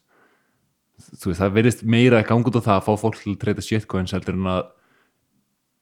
Þú 1.20 1.30
veist, 1.32 1.41
það 1.41 1.55
verðist 1.57 1.82
meira 1.84 2.20
að 2.22 2.28
ganga 2.30 2.49
út 2.53 2.59
á 2.61 2.66
það 2.68 2.76
að 2.78 2.86
fá 2.88 2.93
fólk 3.05 3.18
til 3.20 3.32
að 3.34 3.41
treyta 3.45 3.64
shitcoins 3.64 4.12
heldur 4.16 4.36
en 4.41 4.49
að 4.53 4.62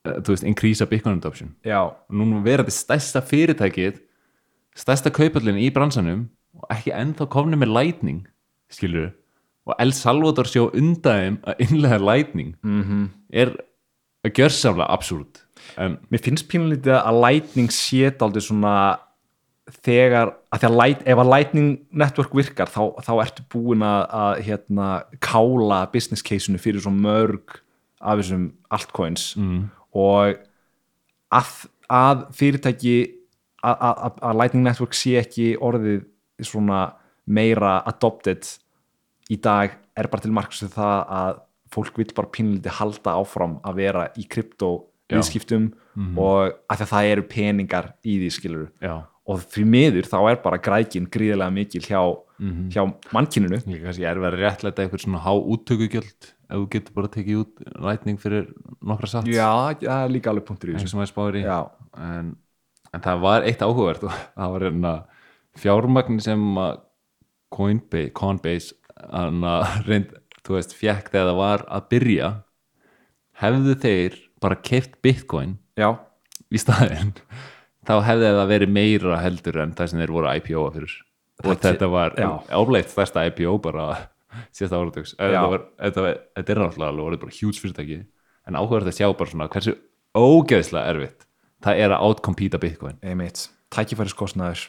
þú 0.05 0.35
veist, 0.35 0.45
increasa 0.47 0.87
Bitcoin 0.87 1.19
adoption 1.19 1.55
já, 1.67 1.81
nú 2.11 2.43
verandi 2.45 2.71
stærsta 2.75 3.21
fyrirtækið 3.25 4.01
stærsta 4.79 5.11
kaupallin 5.11 5.59
í 5.59 5.71
bransanum 5.75 6.29
og 6.59 6.67
ekki 6.71 6.95
ennþá 6.95 7.29
komni 7.29 7.57
með 7.59 7.75
lightning 7.75 8.27
skilur 8.71 9.11
og 9.69 9.75
El 9.79 9.93
Salvador 9.93 10.49
sjá 10.49 10.63
undan 10.73 11.39
að 11.45 11.55
innlega 11.67 11.99
lightning 11.99 12.55
Mhm. 12.63 12.83
-hmm. 12.83 13.09
er 13.33 13.57
að 14.25 14.33
gjörsamlega 14.33 14.91
absúrt 14.91 15.43
en 15.77 15.99
mér 16.11 16.23
finnst 16.23 16.49
pínulítið 16.49 16.97
að 17.03 17.21
Lightning 17.23 17.69
sé 17.71 18.11
aldrei 18.21 18.41
svona 18.41 18.99
þegar, 19.85 20.33
að 20.53 20.63
því 20.63 20.69
að 20.69 20.77
light, 20.81 21.03
ef 21.07 21.19
að 21.19 21.31
Lightning 21.35 21.79
network 21.93 22.35
virkar 22.35 22.71
þá, 22.73 22.95
þá 23.05 23.13
ertu 23.21 23.43
búin 23.53 23.83
að, 23.85 24.07
að 24.11 24.43
hérna, 24.47 24.87
kála 25.21 25.81
business 25.93 26.23
case-unu 26.23 26.59
fyrir 26.59 26.81
svo 26.81 26.91
mörg 26.95 27.59
af 28.01 28.19
þessum 28.19 28.53
altcoins 28.71 29.35
mm. 29.37 29.71
Og 29.97 30.39
að, 31.35 31.53
að 31.89 32.25
fyrirtæki 32.37 32.97
að, 33.65 34.21
Lightning 34.39 34.65
network 34.67 34.97
sé 34.97 35.19
ekki 35.23 35.53
orðið 35.57 36.05
svona 36.47 36.85
meira 37.29 37.79
adopted 37.89 38.47
í 39.33 39.37
dag 39.43 39.75
er 39.99 40.09
bara 40.09 40.25
til 40.25 40.33
marks 40.35 40.63
fyrir 40.63 40.77
það 40.77 41.01
að 41.19 41.41
fólk 41.75 41.99
vil 42.01 42.09
bara 42.17 42.33
pínlítið 42.33 42.79
halda 42.79 43.17
áfram 43.21 43.59
að 43.67 43.81
vera 43.83 44.07
í 44.17 44.25
krypto 44.31 44.71
viðskiptum 45.11 45.71
og 46.21 46.55
að 46.71 46.79
því 46.79 46.85
að 46.85 46.93
það 46.93 47.11
eru 47.13 47.25
peningar 47.29 47.91
í 48.05 48.19
því 48.23 48.31
skilur 48.33 48.69
já, 48.81 48.95
og 49.29 49.45
því 49.53 49.65
miður 49.69 50.09
þá 50.09 50.17
er 50.31 50.41
bara 50.45 50.59
grækin 50.65 51.07
gríðilega 51.13 51.53
mikil 51.53 51.83
hjá, 51.85 52.01
hjá 52.73 52.83
mannkyninu. 53.13 53.61
Líka 53.69 53.89
kannski 53.91 54.07
er 54.09 54.21
verið 54.23 54.45
réttlega 54.47 54.85
eitthvað 54.87 55.05
svona 55.05 55.21
há 55.27 55.33
úttökugjöld 55.37 56.31
ef 56.49 56.57
þú 56.57 56.67
getur 56.73 56.95
bara 56.97 57.11
tekið 57.13 57.41
út 57.43 57.65
lightning 57.85 58.21
fyrir 58.23 58.47
nokkra 58.81 59.11
sats. 59.13 59.29
Já, 59.29 59.51
það 59.83 60.05
er 60.07 60.15
líka 60.15 60.33
alveg 60.33 60.47
punktur 60.49 60.73
í 60.73 60.77
þessu. 60.79 60.89
en, 62.09 62.31
en 62.95 63.05
það 63.05 63.25
var 63.27 63.45
eitt 63.51 63.65
áhugavert 63.67 64.07
og 64.09 64.17
það 64.39 64.55
var 64.55 64.67
hérna 64.69 64.95
fjármagn 65.59 66.23
sem 66.25 66.47
að 66.63 66.85
Coinbase, 67.53 68.13
Coinbase 68.17 68.75
reynd, 69.89 70.11
þú 70.45 70.57
veist, 70.57 70.75
fjekk 70.77 71.13
þegar 71.13 71.31
það 71.31 71.39
var 71.39 71.65
að 71.69 71.87
byrja 71.93 72.33
hefðu 73.43 73.77
þeir 73.85 74.19
bara 74.43 74.59
keift 74.65 74.99
bitcoin 75.05 75.57
já, 75.79 75.93
í 76.53 76.61
staðinn 76.61 77.15
þá 77.89 77.95
hefði 78.05 78.33
það 78.37 78.51
verið 78.53 78.73
meira 78.77 79.19
heldur 79.23 79.61
en 79.65 79.75
það 79.79 79.91
sem 79.93 80.03
þeir 80.03 80.15
voru 80.17 80.33
IPO-a 80.37 80.71
fyrir. 80.77 80.95
Og 81.39 81.51
Þetta- 81.53 81.73
þetta 81.73 81.91
var 81.91 82.17
áleitt 82.51 82.93
stærsta 82.93 83.27
IPO 83.31 83.59
bara 83.63 84.09
síðasta 84.53 84.79
áratöks 84.81 85.15
þetta, 85.17 85.61
þetta, 85.79 86.03
þetta 86.37 86.53
er 86.53 86.61
náttúrulega 86.63 86.91
alveg 86.93 87.21
bara 87.21 87.37
hjúts 87.39 87.63
fyrirtæki. 87.63 88.03
En 88.49 88.59
áhugavert 88.59 88.91
að 88.91 88.99
sjá 88.99 89.09
bara 89.17 89.31
svona 89.31 89.49
hversu 89.49 89.77
ógeðslega 90.17 90.93
erfitt 90.95 91.25
það 91.65 91.81
er 91.85 91.95
að 91.95 92.05
outcompeta 92.09 92.59
bitcoin. 92.59 92.99
Einmitt. 93.03 93.49
Tækifæriskostnaður 93.75 94.69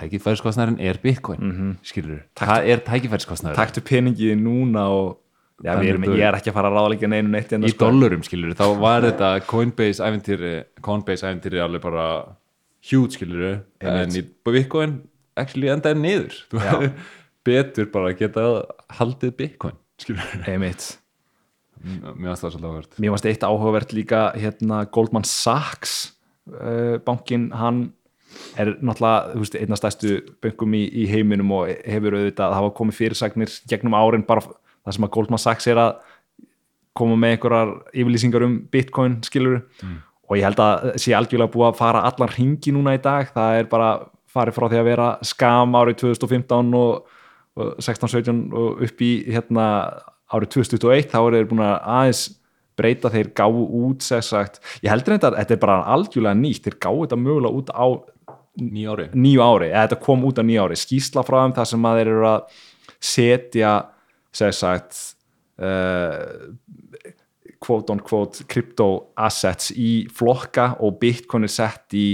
tækifæriskostnærin 0.00 0.80
er 0.80 0.98
bitcoin 1.02 1.40
mm 1.40 1.52
-hmm. 1.52 1.76
skilur, 1.82 2.20
það 2.36 2.66
er 2.68 2.76
tækifæriskostnærin 2.84 3.56
taktu 3.56 3.80
peningið 3.80 4.34
núna 4.36 4.80
og 4.88 5.18
já, 5.62 5.72
erum, 5.78 6.06
ég 6.12 6.24
er 6.26 6.36
ekki 6.38 6.52
að 6.52 6.56
fara 6.58 6.70
að 6.70 6.78
ráðleika 6.78 7.10
neinu 7.10 7.32
neitt 7.32 7.52
hérna, 7.54 7.68
í 7.68 7.74
sko. 7.74 7.88
dollurum 7.88 8.24
skilur 8.26 8.54
þá 8.58 8.64
var 8.82 9.06
þetta 9.06 9.32
Coinbase 9.48 10.04
æventýri 10.04 10.54
Coinbase 10.84 11.28
æventýri 11.28 11.62
alveg 11.62 11.84
bara 11.84 12.06
huge 12.90 13.16
skilur 13.16 13.60
en 13.80 14.16
í 14.18 14.24
bitcoin 14.48 15.00
actually 15.38 15.70
endaði 15.72 16.00
niður. 16.02 16.40
Betur 17.46 17.88
bara 17.90 18.12
að 18.12 18.18
geta 18.20 18.48
haldið 18.98 19.36
bitcoin 19.38 19.78
skilur 20.02 20.50
einmitt. 20.50 20.92
Mér 21.82 22.30
varst 22.30 22.44
það 22.44 22.54
svolítið 22.54 22.68
áhvert 22.68 23.00
mér 23.02 23.14
varst 23.14 23.26
eitt 23.26 23.46
áhugavert 23.46 23.94
líka 23.96 24.20
hérna 24.38 24.84
Goldman 24.94 25.26
Sachs 25.26 26.12
uh, 26.52 27.00
bankin, 27.02 27.48
hann 27.58 27.88
er 28.56 28.76
náttúrulega, 28.80 29.32
þú 29.34 29.42
veist, 29.42 29.56
einna 29.58 29.78
stærstu 29.78 30.12
bönkum 30.44 30.76
í, 30.78 30.84
í 31.02 31.08
heiminum 31.10 31.50
og 31.56 31.72
hefur 31.82 32.16
auðvitað 32.16 32.44
það 32.46 32.56
hafa 32.60 32.70
komið 32.78 32.98
fyrirsagnir 33.00 33.56
gegnum 33.68 33.96
árin 33.98 34.24
bara 34.28 34.44
það 34.82 34.96
sem 34.96 35.06
að 35.06 35.12
Goldman 35.16 35.42
Sachs 35.42 35.68
er 35.70 35.80
að 35.82 35.92
koma 36.96 37.16
með 37.16 37.36
einhverjar 37.36 37.74
yfirlýsingar 37.94 38.46
um 38.46 38.56
Bitcoin 38.72 39.20
skilur 39.24 39.62
og 40.28 40.36
ég 40.36 40.44
held 40.44 40.60
að 40.60 40.90
sé 41.00 41.14
algjörlega 41.16 41.52
búið 41.54 41.68
að 41.70 41.78
fara 41.80 42.04
allan 42.08 42.32
ringi 42.32 42.74
núna 42.74 42.96
í 42.96 43.00
dag, 43.02 43.30
það 43.32 43.58
er 43.60 43.70
bara 43.70 43.90
farið 44.32 44.56
frá 44.56 44.68
því 44.68 44.80
að 44.80 44.88
vera 44.88 45.08
skam 45.28 45.74
árið 45.76 45.98
2015 46.04 46.76
og, 46.78 47.18
og 47.56 47.74
16-17 47.80 48.44
og 48.52 48.84
upp 48.86 49.04
í 49.04 49.10
hérna 49.28 49.66
árið 50.32 50.54
2021 50.56 51.10
þá 51.12 51.18
eru 51.20 51.40
þeir 51.40 51.50
búin 51.50 51.64
að 51.66 51.74
aðeins 51.96 52.22
breyta. 52.78 53.12
Þeir 53.12 53.32
gáu 53.36 53.62
út 53.84 54.04
sagt, 54.04 54.60
ég 54.84 54.92
heldur 54.92 55.16
þetta, 55.16 55.34
þetta 55.38 55.56
er 55.56 55.62
bara 55.62 55.78
algjörlega 55.94 56.38
nýtt, 56.38 56.66
þeir 56.66 56.78
gáu 56.80 57.02
þetta 57.04 57.20
mögulega 57.20 57.60
út 57.60 57.72
á 57.72 57.86
nýja 58.62 58.92
ári. 58.94 59.08
nýju 59.16 59.44
ári, 59.44 59.70
eða 59.70 59.86
þetta 59.86 60.00
kom 60.04 60.24
út 60.28 60.40
á 60.40 60.44
nýju 60.44 60.64
ári. 60.66 60.78
Skýsla 60.80 61.24
frá 61.26 61.38
þeim 61.42 61.56
þar 61.56 61.70
sem 61.72 61.88
að 61.88 61.98
þeir 62.00 62.12
eru 62.12 62.28
að 62.28 62.58
setja 63.12 63.72
sem 64.32 64.52
sagt 64.56 64.98
uh, 65.62 66.52
quote 67.62 67.92
on 67.92 68.02
quote 68.02 68.46
crypto 68.50 69.12
assets 69.16 69.70
í 69.76 70.06
flokka 70.12 70.72
og 70.82 70.98
bitcoin 71.02 71.46
er 71.46 71.52
sett 71.52 71.94
í 71.96 72.06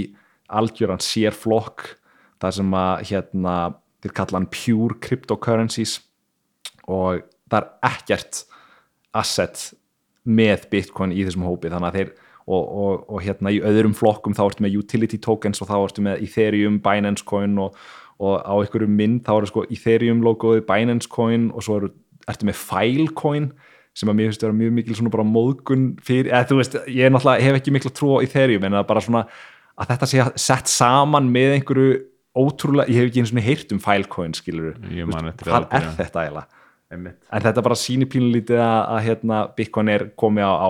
algjöran 0.49 1.01
sér 1.03 1.35
flokk 1.35 1.95
þar 2.41 2.55
sem 2.55 2.77
að 2.77 3.05
hérna 3.11 3.55
þeir 4.03 4.15
kalla 4.15 4.39
hann 4.39 4.51
pure 4.53 4.97
cryptocurrencies 5.03 5.99
og 6.89 7.25
það 7.49 7.59
er 7.59 7.69
ekkert 7.91 8.43
asset 9.17 9.69
með 10.29 10.67
bitcoin 10.71 11.13
í 11.15 11.23
þessum 11.25 11.47
hópi. 11.47 11.71
Þannig 11.71 11.89
að 11.89 11.97
þeir 11.99 12.11
og, 12.49 12.63
og, 12.63 13.01
og 13.13 13.23
hérna 13.23 13.53
í 13.53 13.61
öðrum 13.65 13.95
flokkum 13.97 14.35
þá 14.37 14.43
ertu 14.47 14.65
með 14.65 14.77
utility 14.81 15.19
tokens 15.21 15.61
og 15.61 15.69
þá 15.69 15.75
ertu 15.79 16.05
með 16.05 16.23
Ethereum, 16.25 16.79
Binance 16.83 17.25
Coin 17.27 17.57
og, 17.61 17.77
og 18.21 18.39
á 18.41 18.53
einhverjum 18.57 18.95
mynd 18.97 19.23
þá 19.27 19.33
eru 19.35 19.51
sko 19.51 19.65
Ethereum 19.69 20.23
logoði, 20.25 20.65
Binance 20.67 21.09
Coin 21.11 21.49
og 21.53 21.65
svo 21.65 21.79
eru, 21.81 21.91
ertu 22.33 22.47
með 22.49 22.59
Filecoin 22.61 23.49
sem 23.99 24.11
að 24.11 24.15
mér 24.19 24.29
finnst 24.29 24.43
að 24.43 24.47
vera 24.49 24.57
mjög 24.59 24.75
mikil 24.77 24.95
svona 24.99 25.11
bara 25.15 25.25
móðgun 25.27 25.87
fyrir, 26.05 26.29
eða 26.31 26.47
þú 26.51 26.59
veist, 26.61 26.77
ég 26.87 27.07
er 27.07 27.11
náttúrulega 27.15 27.47
hef 27.49 27.57
ekki 27.59 27.73
miklu 27.75 27.91
trú 27.91 28.11
á 28.15 28.23
Ethereum 28.23 28.63
en 28.67 28.77
það 28.77 28.83
er 28.83 28.89
bara 28.93 29.03
svona 29.03 29.23
að 29.79 29.89
þetta 29.93 30.09
sé 30.11 30.27
sett 30.45 30.71
saman 30.71 31.27
með 31.33 31.55
einhverju 31.57 31.97
ótrúlega, 32.39 32.87
ég 32.91 33.01
hef 33.01 33.09
ekki 33.09 33.23
eins 33.23 33.33
og 33.33 33.41
heyrt 33.49 33.73
um 33.75 33.81
Filecoin 33.83 34.35
skilur, 34.37 34.77
Ég 34.93 35.09
man 35.09 35.31
eftir 35.31 35.49
hvað 35.49 35.57
að 35.57 35.65
er 35.65 35.73
byrja. 35.83 35.95
þetta 36.03 36.23
eiginlega? 36.23 36.47
Einmitt. 36.89 37.19
en 37.29 37.43
þetta 37.45 37.61
bara 37.65 37.75
sýnir 37.77 38.07
pínulítið 38.09 38.61
að, 38.65 38.79
að 38.95 39.03
hérna, 39.05 39.39
Bitcoin 39.57 39.91
er 39.93 40.07
komið 40.17 40.47
á, 40.49 40.53
á 40.57 40.69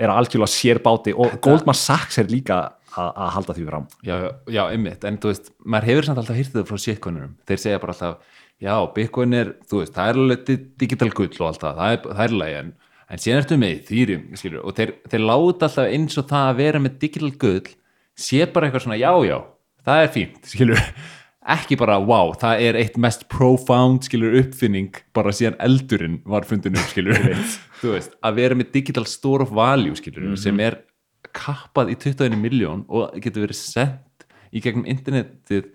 er 0.00 0.08
að 0.08 0.20
algjörlega 0.22 0.48
sér 0.48 0.78
báti 0.80 1.12
og 1.12 1.34
Goldman 1.44 1.76
Sachs 1.76 2.16
er 2.22 2.30
líka 2.32 2.60
að, 2.96 3.10
að 3.10 3.28
halda 3.34 3.56
því 3.58 3.64
fram 3.68 3.84
já, 4.06 4.14
já, 4.48 4.62
einmitt, 4.72 5.04
en 5.04 5.18
þú 5.20 5.28
veist 5.32 5.50
maður 5.60 5.90
hefur 5.90 6.08
samt 6.08 6.22
alltaf 6.22 6.38
hýrtið 6.40 6.64
frá 6.70 6.80
shitcoinurum 6.86 7.34
þeir 7.48 7.60
segja 7.66 7.82
bara 7.82 7.92
alltaf, 7.92 8.31
já, 8.62 8.74
bitcoin 8.94 9.36
er 9.36 9.54
þú 9.68 9.82
veist, 9.82 9.94
það 9.96 10.10
er 10.12 10.20
alveg 10.22 10.44
di- 10.48 10.58
digital 10.84 11.10
gull 11.18 11.32
og 11.40 11.46
allt 11.50 11.64
það. 11.64 11.80
Það 12.06 12.24
er, 12.26 12.36
lægi, 12.42 12.58
en, 12.60 12.74
en 13.12 13.22
síðan 13.24 13.42
ertu 13.42 13.58
með 13.60 13.80
þýrjum, 13.88 14.28
skilur, 14.40 14.60
og 14.62 14.76
þeir, 14.78 14.94
þeir 15.12 15.24
láta 15.28 15.68
alltaf 15.68 15.88
eins 15.88 16.20
og 16.20 16.28
það 16.30 16.50
að 16.52 16.60
vera 16.62 16.84
með 16.84 17.00
digital 17.02 17.32
gull 17.42 17.74
sé 18.22 18.46
bara 18.52 18.68
eitthvað 18.68 18.86
svona, 18.86 19.00
já, 19.00 19.12
já 19.26 19.36
það 19.86 20.04
er 20.04 20.14
fínt, 20.14 20.46
skilur 20.52 20.86
ekki 21.52 21.74
bara, 21.80 21.96
wow, 21.98 22.30
það 22.38 22.60
er 22.68 22.76
eitt 22.78 22.96
mest 23.02 23.24
profound, 23.32 24.04
skilur, 24.06 24.36
uppfinning 24.38 24.94
bara 25.16 25.32
síðan 25.34 25.56
eldurinn 25.64 26.20
var 26.30 26.46
fundin 26.46 26.78
upp, 26.78 26.86
skilur 26.92 27.18
þú 27.82 27.96
veist, 27.96 28.14
að 28.22 28.38
vera 28.38 28.58
með 28.58 28.70
digital 28.76 29.08
store 29.10 29.48
of 29.48 29.54
value, 29.56 29.96
skilur, 29.98 30.36
sem 30.38 30.60
er 30.62 30.78
kappað 31.34 31.90
í 31.94 31.98
21 31.98 32.38
miljón 32.38 32.84
og 32.92 33.16
getur 33.24 33.46
verið 33.48 33.58
sendt 33.58 34.26
í 34.52 34.60
gegnum 34.62 34.86
internetið, 34.92 35.70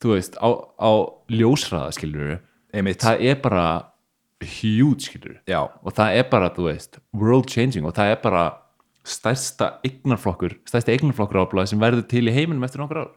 þú 0.00 0.14
veist 0.14 0.38
á, 0.40 0.48
á 0.80 0.90
ljósraða, 1.32 1.92
skilur 1.96 2.38
einmitt, 2.74 3.02
það 3.02 3.24
er 3.30 3.40
bara 3.42 3.66
huge, 4.40 5.04
skilur 5.08 5.38
já, 5.48 5.60
og 5.60 5.94
það 5.96 6.18
er 6.20 6.28
bara, 6.32 6.50
þú 6.56 6.66
veist, 6.70 7.00
world 7.12 7.50
changing 7.50 7.86
og 7.88 7.96
það 7.98 8.14
er 8.14 8.20
bara 8.22 8.44
stærsta 9.06 9.74
eignarflokkur, 9.86 10.58
stærsta 10.68 10.94
eignarflokkur 10.94 11.42
áblæð 11.44 11.72
sem 11.72 11.82
verður 11.82 12.06
til 12.10 12.26
í 12.28 12.34
heiminum 12.34 12.64
eftir 12.66 12.82
nokkur 12.82 13.04
ár. 13.04 13.12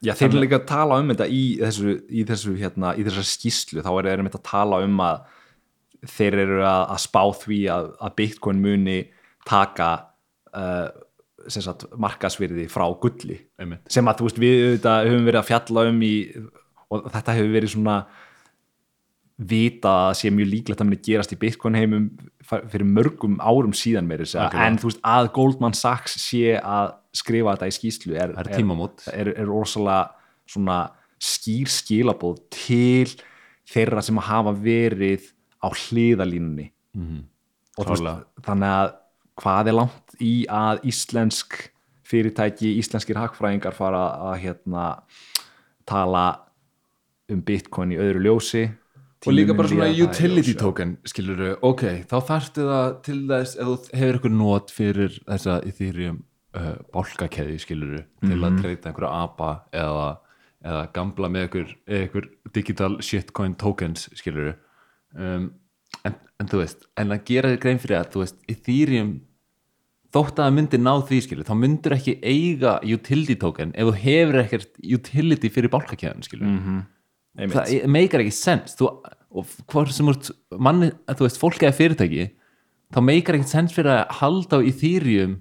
Já, 0.00 0.14
þeir 0.16 0.30
eru 0.30 0.40
líka 0.40 0.58
að 0.62 0.68
tala 0.70 0.96
um 1.02 1.10
þetta 1.12 1.26
í 1.28 1.42
þessu, 1.60 1.94
í 2.08 2.22
þessu 2.28 2.54
hérna, 2.56 2.94
í 2.96 3.04
þessar 3.04 3.26
skýslu, 3.28 3.82
þá 3.84 3.90
er 3.92 4.08
þeir 4.08 4.22
einmitt 4.22 4.38
að 4.38 4.46
tala 4.48 4.80
um 4.86 5.02
að 5.04 5.20
þeir 6.08 6.38
eru 6.46 6.62
að, 6.64 6.84
að 6.94 7.02
spá 7.04 7.22
því 7.42 7.60
að, 7.74 7.90
að 8.00 8.14
Bitcoin 8.16 8.62
muni 8.64 8.98
taka 9.48 9.90
uh, 10.56 10.88
sagt, 11.48 11.86
markasvirði 11.96 12.66
frá 12.70 12.84
gulli 13.00 13.38
Einmitt. 13.58 13.80
sem 13.88 14.04
að 14.10 14.18
þú 14.20 14.26
veist 14.28 14.38
við 14.42 14.56
auðvitað 14.66 15.08
höfum 15.10 15.24
verið 15.30 15.40
að 15.40 15.48
fjalla 15.50 15.86
um 15.90 16.02
í, 16.02 16.14
og 16.90 17.06
þetta 17.14 17.34
hefur 17.38 17.54
verið 17.54 17.72
svona 17.74 17.96
vita 19.40 19.92
að 20.10 20.16
sé 20.20 20.30
mjög 20.36 20.50
líklegt 20.52 20.80
að 20.82 20.88
muni 20.90 20.98
gerast 21.06 21.32
í 21.32 21.38
Bitcoin 21.40 21.78
heimum 21.78 22.08
fyrir 22.44 22.84
mörgum 22.84 23.38
árum 23.40 23.72
síðan 23.72 24.04
meiri 24.10 24.26
Algjörlega. 24.26 24.66
en 24.66 24.76
þú 24.82 24.90
veist 24.90 25.00
að 25.08 25.30
Goldman 25.32 25.76
Sachs 25.78 26.18
sé 26.20 26.58
að 26.60 26.92
skrifa 27.16 27.54
þetta 27.56 27.70
í 27.70 27.76
skýslu 27.78 28.16
er, 28.20 28.34
er 28.36 28.50
tímamót. 28.52 29.06
er, 29.08 29.32
er 29.32 29.48
rosalega 29.48 30.10
svona 30.50 30.90
skýr 31.20 31.70
skilabóð 31.72 32.42
til 32.52 33.08
þeirra 33.70 34.02
sem 34.04 34.16
hafa 34.20 34.52
verið 34.52 35.30
á 35.64 35.68
hliðalínunni 35.72 36.70
Mhm. 36.92 37.24
og 37.78 37.86
þú 37.86 37.94
Klárlega. 37.94 38.14
veist, 38.18 38.44
þannig 38.44 38.70
að 38.76 38.94
hvað 39.40 39.68
er 39.68 39.72
langt 39.78 40.09
í 40.20 40.46
að 40.52 40.84
íslensk 40.90 41.58
fyrirtæki, 42.10 42.72
íslenskir 42.80 43.18
hagfræðingar 43.20 43.74
fara 43.76 44.04
að 44.32 44.40
hérna 44.44 44.84
tala 45.86 46.24
um 47.30 47.42
bitcoin 47.46 47.92
í 47.94 47.98
öðru 48.02 48.24
ljósi. 48.26 48.64
Og 49.26 49.34
líka 49.36 49.52
bara 49.54 49.68
svona 49.68 49.90
utility 49.92 50.54
token 50.56 50.94
skilur 51.04 51.58
ok, 51.66 51.82
þá 52.08 52.16
þarftu 52.30 52.64
það 52.70 52.86
til 53.04 53.18
þess 53.28 53.58
þú 53.60 53.74
hefur 54.00 54.16
eitthvað 54.16 54.36
not 54.38 54.72
fyrir 54.72 55.18
þessa 55.28 55.58
Ethereum 55.68 56.22
uh, 56.56 56.74
bálkakeði 56.94 57.58
skilur 57.60 57.98
til 58.24 58.32
Mhm. 58.32 58.44
að 58.48 58.60
treyta 58.62 58.88
einhverja 58.90 59.10
apa 59.26 59.50
eða, 59.76 60.06
eða 60.64 60.86
gamla 60.96 61.28
með 61.28 61.46
einhver, 61.46 61.74
einhver 61.86 62.30
digital 62.56 62.96
shitcoin 63.04 63.54
tokens 63.60 64.08
skilur 64.16 64.54
um, 65.14 65.50
en, 66.04 66.14
en 66.40 66.48
þú 66.48 66.62
veist 66.64 66.88
en 66.96 67.12
að 67.12 67.24
gera 67.28 67.52
þér 67.52 67.60
grein 67.60 67.78
fyrir 67.84 68.00
að 68.00 68.10
þú 68.14 68.24
veist 68.24 68.40
Ethereum 68.48 69.12
þótt 70.14 70.38
að 70.40 70.46
það 70.48 70.54
myndir 70.58 70.80
ná 70.82 70.92
því 71.06 71.18
skilur 71.26 71.46
þá 71.46 71.54
myndir 71.60 71.94
ekki 71.96 72.14
eiga 72.26 72.72
utility 72.82 73.36
token 73.38 73.70
ef 73.78 73.86
þú 73.90 73.94
hefur 74.04 74.40
ekkert 74.42 74.80
utility 74.82 75.48
fyrir 75.54 75.70
skilur 76.26 76.46
Mhm. 76.50 76.80
Einmitt. 77.38 77.54
það 77.54 77.86
meikar 77.86 78.20
ekki 78.24 78.34
sens 78.34 78.74
þú, 78.74 78.88
og 79.30 79.46
hvort 79.70 79.92
sem 79.94 80.06
út 80.10 80.30
manni, 80.58 80.90
þú 81.06 81.22
veist, 81.28 81.38
fólk 81.38 81.62
eða 81.62 81.76
fyrirtæki 81.78 82.30
þá 82.92 82.98
meikar 83.06 83.34
ekki 83.38 83.46
sens 83.52 83.72
fyrir 83.72 83.92
að 84.02 84.10
halda 84.18 84.58
á 84.58 84.66
Ethereum 84.66 85.36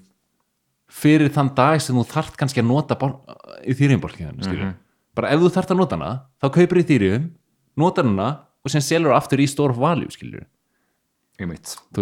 fyrir 0.90 1.30
þann 1.34 1.56
dag 1.56 1.82
sem 1.82 1.96
þú 1.98 2.06
þarft 2.10 2.38
kannski 2.38 2.62
að 2.62 2.70
nota 2.70 2.96
Ethereum 3.66 4.02
borkiðan 4.02 4.38
mm 4.38 4.76
bara 5.16 5.34
ef 5.34 5.40
þú 5.42 5.50
þarft 5.52 5.72
að 5.74 5.78
nota 5.82 5.98
hana 5.98 6.12
þá 6.40 6.48
kaupir 6.54 6.78
Ethereum, 6.80 7.32
notar 7.76 8.06
hana 8.06 8.28
og 8.64 8.70
sem 8.72 8.80
selur 8.82 9.12
aftur 9.18 9.42
í 9.42 9.48
store 9.50 9.72
of 9.74 9.78
value 9.82 10.08
skilur 10.14 10.46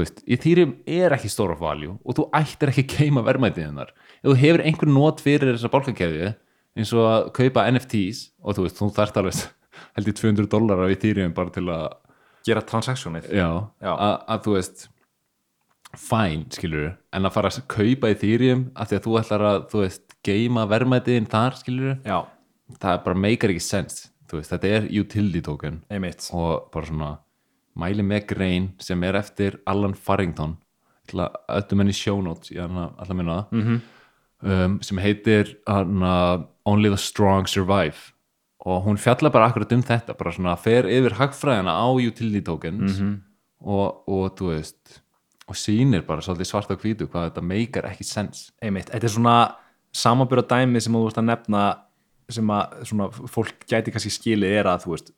veist, 0.02 0.24
Ethereum 0.26 0.74
er 0.90 1.14
ekki 1.16 1.30
of 1.54 1.62
value 1.62 1.96
og 2.04 2.18
þú 2.18 2.28
ættir 2.40 2.72
ekki 2.72 2.86
að 2.86 2.94
keima 2.96 3.24
verðmætið 3.28 3.68
hennar. 3.68 3.94
Ef 4.24 4.32
þú 4.32 4.36
hefur 4.42 4.66
einhver 4.66 4.92
not 4.92 5.22
fyrir 5.22 5.54
þessa 5.54 5.72
bólkakeðju 5.74 6.34
eins 6.78 6.94
og 6.94 7.08
að 7.10 7.30
kaupa 7.38 7.66
NFTs 7.72 8.24
og 8.42 8.58
þú 8.58 8.66
veist, 8.66 8.82
þú 8.82 8.90
þarft 8.98 9.22
alveg 9.22 9.42
held 9.98 10.12
í 10.12 10.16
200 10.22 10.52
dólar 10.52 10.84
á 10.86 10.88
Ethereum 10.90 11.36
bara 11.38 11.54
til 11.54 11.68
að 11.70 11.88
gera 12.48 12.64
Já. 13.84 13.92
Að, 13.94 14.16
að 14.34 14.44
þú 14.46 14.56
veist 14.56 14.88
fæn, 15.98 16.46
skilur 16.54 16.90
en 17.16 17.28
að 17.28 17.36
fara 17.36 17.52
að 17.52 17.68
kaupa 17.72 18.12
Ethereum 18.14 18.68
af 18.76 18.90
því 18.90 19.00
að 19.00 19.06
þú 19.06 19.16
ætlar 19.22 19.46
að, 19.52 19.62
þú 19.72 19.84
veist, 19.84 20.04
geima 20.28 20.66
verðmætiðin 20.68 21.30
þar, 21.32 21.58
skilur 21.62 21.94
já, 22.04 22.18
það 22.82 23.00
bara 23.06 23.22
meikar 23.24 23.54
ekki 23.54 23.64
sens, 23.64 24.08
veist, 24.34 24.52
þetta 24.52 24.74
er 24.76 24.90
utility 24.92 25.44
token 25.46 25.82
einmitt. 25.94 26.28
og 26.36 26.68
bara 26.74 26.90
svona 26.90 27.12
mæli 27.78 28.06
með 28.06 28.26
grein 28.34 28.72
sem 28.84 29.04
er 29.08 29.18
eftir 29.20 29.60
Alan 29.70 29.96
Farrington 29.96 30.58
öllum 31.14 31.84
henni 31.84 31.96
minna 33.16 33.38
það 33.38 33.62
-hmm. 33.62 33.80
um, 34.42 34.78
sem 34.82 34.98
heitir 34.98 35.58
hana, 35.68 36.46
Only 36.66 36.90
the 36.90 36.98
Strong 36.98 37.48
Survive 37.48 38.14
og 38.60 38.84
hún 38.84 38.98
fjallar 38.98 39.32
bara 39.32 39.48
akkurat 39.48 39.72
um 39.72 39.84
þetta 39.84 40.18
bara 40.18 40.32
svona 40.32 40.56
fer 40.56 40.86
yfir 40.86 41.14
hagfræðina 41.14 41.72
á 41.72 41.88
utility 42.08 42.42
tokens 42.42 43.00
-hmm. 43.00 43.20
og, 43.62 44.04
og 44.08 44.36
veist 44.52 45.02
og 45.48 45.56
sýnir 45.56 46.02
bara 46.06 46.22
svart 46.46 46.72
á 46.72 46.76
hvítu 46.76 47.08
hvað 47.08 47.30
þetta 47.30 47.42
meikar 47.42 47.86
ekki 47.86 48.04
sens 48.04 48.52
einmitt, 48.62 48.90
þetta 48.92 49.06
er 49.06 49.10
svona 49.10 49.56
samanbyrða 49.94 50.48
dæmi 50.50 50.82
sem 50.82 50.94
þú 50.94 51.04
veist 51.04 51.18
að 51.18 51.30
nefna 51.30 51.78
sem 52.30 52.50
að 52.52 52.84
svona 52.90 53.08
fólk 53.10 53.64
gæti 53.70 53.92
kannski 53.92 54.12
skilið 54.12 54.58
er 54.60 54.68
að 54.68 54.84
þú 54.84 54.94
veist 54.96 55.14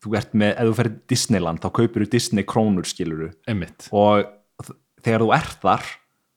þú 0.00 0.16
ert 0.18 0.36
með, 0.36 0.52
ef 0.54 0.68
þú 0.68 0.76
ferð 0.78 0.98
Disneyland 1.12 1.62
þá 1.62 1.70
kaupir 1.76 2.04
þú 2.04 2.10
Disney 2.14 2.46
krónur 2.48 2.88
skiluru 2.88 3.30
Einmitt. 3.50 3.88
og 3.92 4.24
þegar 5.04 5.24
þú 5.24 5.32
ert 5.36 5.64
þar 5.64 5.88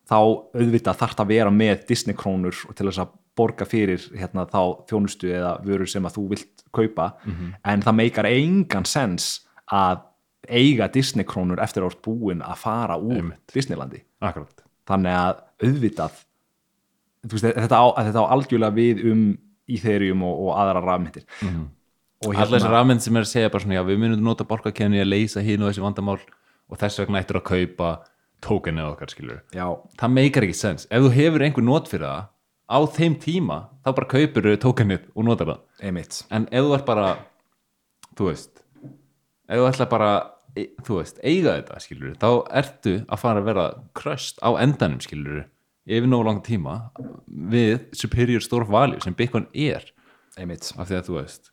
þá 0.09 0.17
auðvitað 0.19 0.99
þarf 0.99 1.21
að 1.23 1.31
vera 1.31 1.53
með 1.53 1.85
Disney 1.89 2.17
krónur 2.17 2.57
til 2.75 2.87
þess 2.89 3.03
að 3.05 3.13
borga 3.33 3.65
fyrir 3.65 4.03
hérna, 4.13 4.45
þá 4.45 4.83
þjónustu 4.89 5.31
eða 5.33 5.53
vörur 5.65 5.89
sem 5.89 6.05
að 6.05 6.17
þú 6.19 6.25
vilt 6.35 6.65
kaupa 6.75 7.13
en 7.65 7.85
það 7.85 7.97
meikar 7.97 8.29
engan 8.29 8.85
sens 8.85 9.47
að 9.73 10.03
eiga 10.49 10.89
Disney 10.91 11.25
krónur 11.25 11.61
eftir 11.63 11.85
ert 11.87 12.01
búin 12.03 12.43
að 12.43 12.59
fara 12.65 12.99
úr 12.99 13.21
Einmitt. 13.21 13.45
Disneylandi 13.53 14.03
akkurat 14.19 14.63
þannig 14.89 15.15
að 15.15 15.41
auðvitað 15.63 16.19
veist, 17.31 17.47
þetta, 17.47 17.79
á, 17.79 17.85
þetta 18.09 18.23
á 18.27 18.31
algjörlega 18.35 18.75
við 18.75 19.05
um 19.11 19.23
Ethereum 19.71 20.25
og, 20.27 20.41
og 20.43 20.57
aðra 20.59 20.83
rafmyndir 20.83 21.23
mm. 21.39 21.63
Og 22.27 22.35
Alla 22.35 22.57
þessi 22.57 22.71
rafmynd 22.71 23.03
sem 23.03 23.17
er 23.19 23.25
að 23.25 23.31
segja 23.31 23.51
bara 23.53 23.63
svona 23.65 23.77
já 23.79 23.83
við 23.87 24.01
munum 24.03 24.25
nota 24.25 24.47
borgarkenni 24.47 25.01
að 25.03 25.11
leysa 25.11 25.43
hinn 25.45 25.63
og 25.63 25.71
þessi 25.71 25.83
vandamál 25.83 26.19
og 26.69 26.79
þess 26.81 27.01
vegna 27.03 27.21
ættir 27.23 27.39
að 27.39 27.47
kaupa 27.49 27.89
tokenið 28.43 28.89
okkar 28.91 29.11
skilur 29.13 29.41
já, 29.55 29.65
það 29.99 30.15
meikar 30.17 30.47
ekki 30.47 30.57
sens, 30.57 30.87
ef 30.91 31.03
þú 31.05 31.11
hefur 31.15 31.45
einhver 31.45 31.65
not 31.67 31.89
fyrir 31.91 32.07
það 32.07 32.29
á 32.73 32.79
þeim 32.95 33.15
tíma 33.21 33.57
þá 33.83 33.89
bara 33.93 34.09
kaupir 34.13 34.47
þau 34.47 34.59
tokenið 34.63 35.07
og 35.13 35.25
notar 35.27 35.49
það. 35.51 35.63
Einmitt. 35.83 36.19
En 36.33 36.47
ef 36.49 36.63
þú 36.65 36.75
ert 36.77 36.85
bara 36.87 37.07
þú 38.17 38.29
veist 38.29 38.63
ef 39.49 39.59
þú 39.59 39.67
ætla 39.69 39.89
bara 39.91 40.11
e- 40.55 40.69
þú 40.85 40.99
veist, 41.01 41.19
eiga 41.23 41.57
þetta 41.57 41.81
skilur 41.83 42.15
þá 42.21 42.29
ertu 42.61 42.95
að 43.07 43.21
fara 43.23 43.43
að 43.43 43.49
vera 43.51 43.65
kröst 43.97 44.39
á 44.39 44.49
endanum 44.63 45.01
skilur 45.03 45.43
yfir 45.83 46.07
nógu 46.07 46.27
langa 46.29 46.45
tíma 46.47 46.75
við 47.27 47.89
superior 47.91 48.43
store 48.43 48.65
value 48.69 49.01
sem 49.03 49.15
Bitcoin 49.15 49.49
er. 49.53 49.83
Einmitt, 50.39 50.71
af 50.79 50.87
því 50.89 50.97
að 50.97 51.09
þú 51.09 51.17
veist 51.19 51.51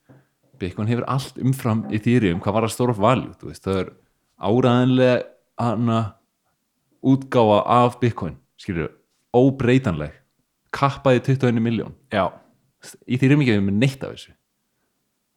Bitcoin 0.61 0.89
hefur 0.91 1.07
allt 1.09 1.39
umfram 1.41 1.85
þýrium 2.05 2.41
hvað 2.45 2.57
var 2.59 2.67
að 2.69 2.75
store 2.75 2.95
of 2.95 3.01
value 3.03 3.33
þú 3.41 3.51
veist, 3.51 3.65
það 3.65 3.79
er 3.85 3.91
áræðanlega 4.41 5.23
hana 5.61 6.01
útgáfa 7.05 7.63
af 7.81 7.97
Bitcoin 8.01 8.37
skilur, 8.61 8.91
óbreytanleg 9.37 10.13
kappaði 10.77 11.23
21 11.33 11.63
miljón 11.65 11.95
þýrium 13.21 13.43
ekki 13.45 13.57
við 13.57 13.65
með 13.67 13.75
neitt 13.81 14.05
af 14.07 14.13
þessu. 14.15 14.31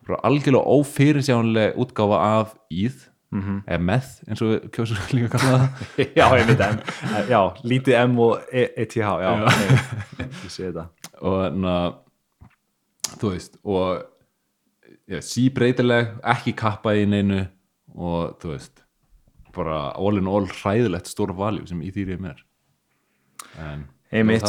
Bara 0.08 0.20
algjörlega 0.28 0.76
ófyrirsjánlega 0.78 1.76
útgáfa 1.80 2.20
af 2.42 2.54
íð 2.72 3.10
Mhm. 3.34 3.64
eða 3.66 3.82
með, 3.82 4.08
eins 4.30 4.42
og 4.46 4.50
við 4.52 4.66
kjósum 4.76 4.98
líka 5.18 5.26
að 5.26 5.42
kalla 5.42 5.58
það. 5.58 6.10
Já, 6.20 6.26
einmitt 6.38 6.60
M, 6.62 6.76
já, 7.32 7.40
lítið 7.66 7.96
M 8.04 8.20
og 8.22 8.44
E- 8.54 8.74
ETH 8.78 8.94
já, 9.00 9.10
já. 9.24 9.32
ég 10.22 10.52
sé 10.54 10.68
þetta. 10.68 10.84
Og 11.26 11.56
na, 11.58 11.74
þú 13.18 13.32
veist 13.34 13.58
og 13.64 14.04
síbreytileg 15.24 16.14
ekki 16.34 16.54
kappa 16.58 16.94
í 16.96 17.04
neinu 17.10 17.44
og 17.94 18.38
þú 18.42 18.54
veist 18.54 18.84
bara 19.54 19.92
all 20.00 20.18
in 20.18 20.30
all 20.30 20.48
hræðilegt 20.50 21.10
stóra 21.12 21.36
valjú 21.38 21.68
sem 21.70 21.82
í 21.86 21.92
þýrjum 21.94 22.30
er. 22.32 22.40
En 23.62 23.84
einmitt. 24.14 24.48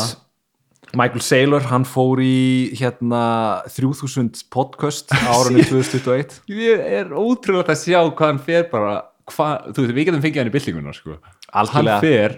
Michael 0.95 1.25
Saylor, 1.25 1.65
hann 1.73 1.85
fór 1.89 2.21
í 2.23 2.71
hérna 2.79 3.65
3000 3.73 4.45
podcast 4.53 5.11
árunni 5.17 5.65
2021 5.71 6.45
ég 6.55 6.83
er 7.01 7.11
ótrúlega 7.11 7.73
að 7.75 7.81
sjá 7.81 7.99
hvað 8.05 8.29
hann 8.29 8.41
fer 8.45 8.69
bara 8.71 8.93
hva, 9.33 9.49
þú 9.73 9.83
veist, 9.87 9.95
við 9.97 10.07
getum 10.11 10.23
fengið 10.23 10.43
hann 10.43 10.51
í 10.53 10.55
byltinguna 10.55 10.93
sko. 10.95 11.17
hann 11.19 11.65
Algjörlega. 11.65 12.01
fer 12.05 12.37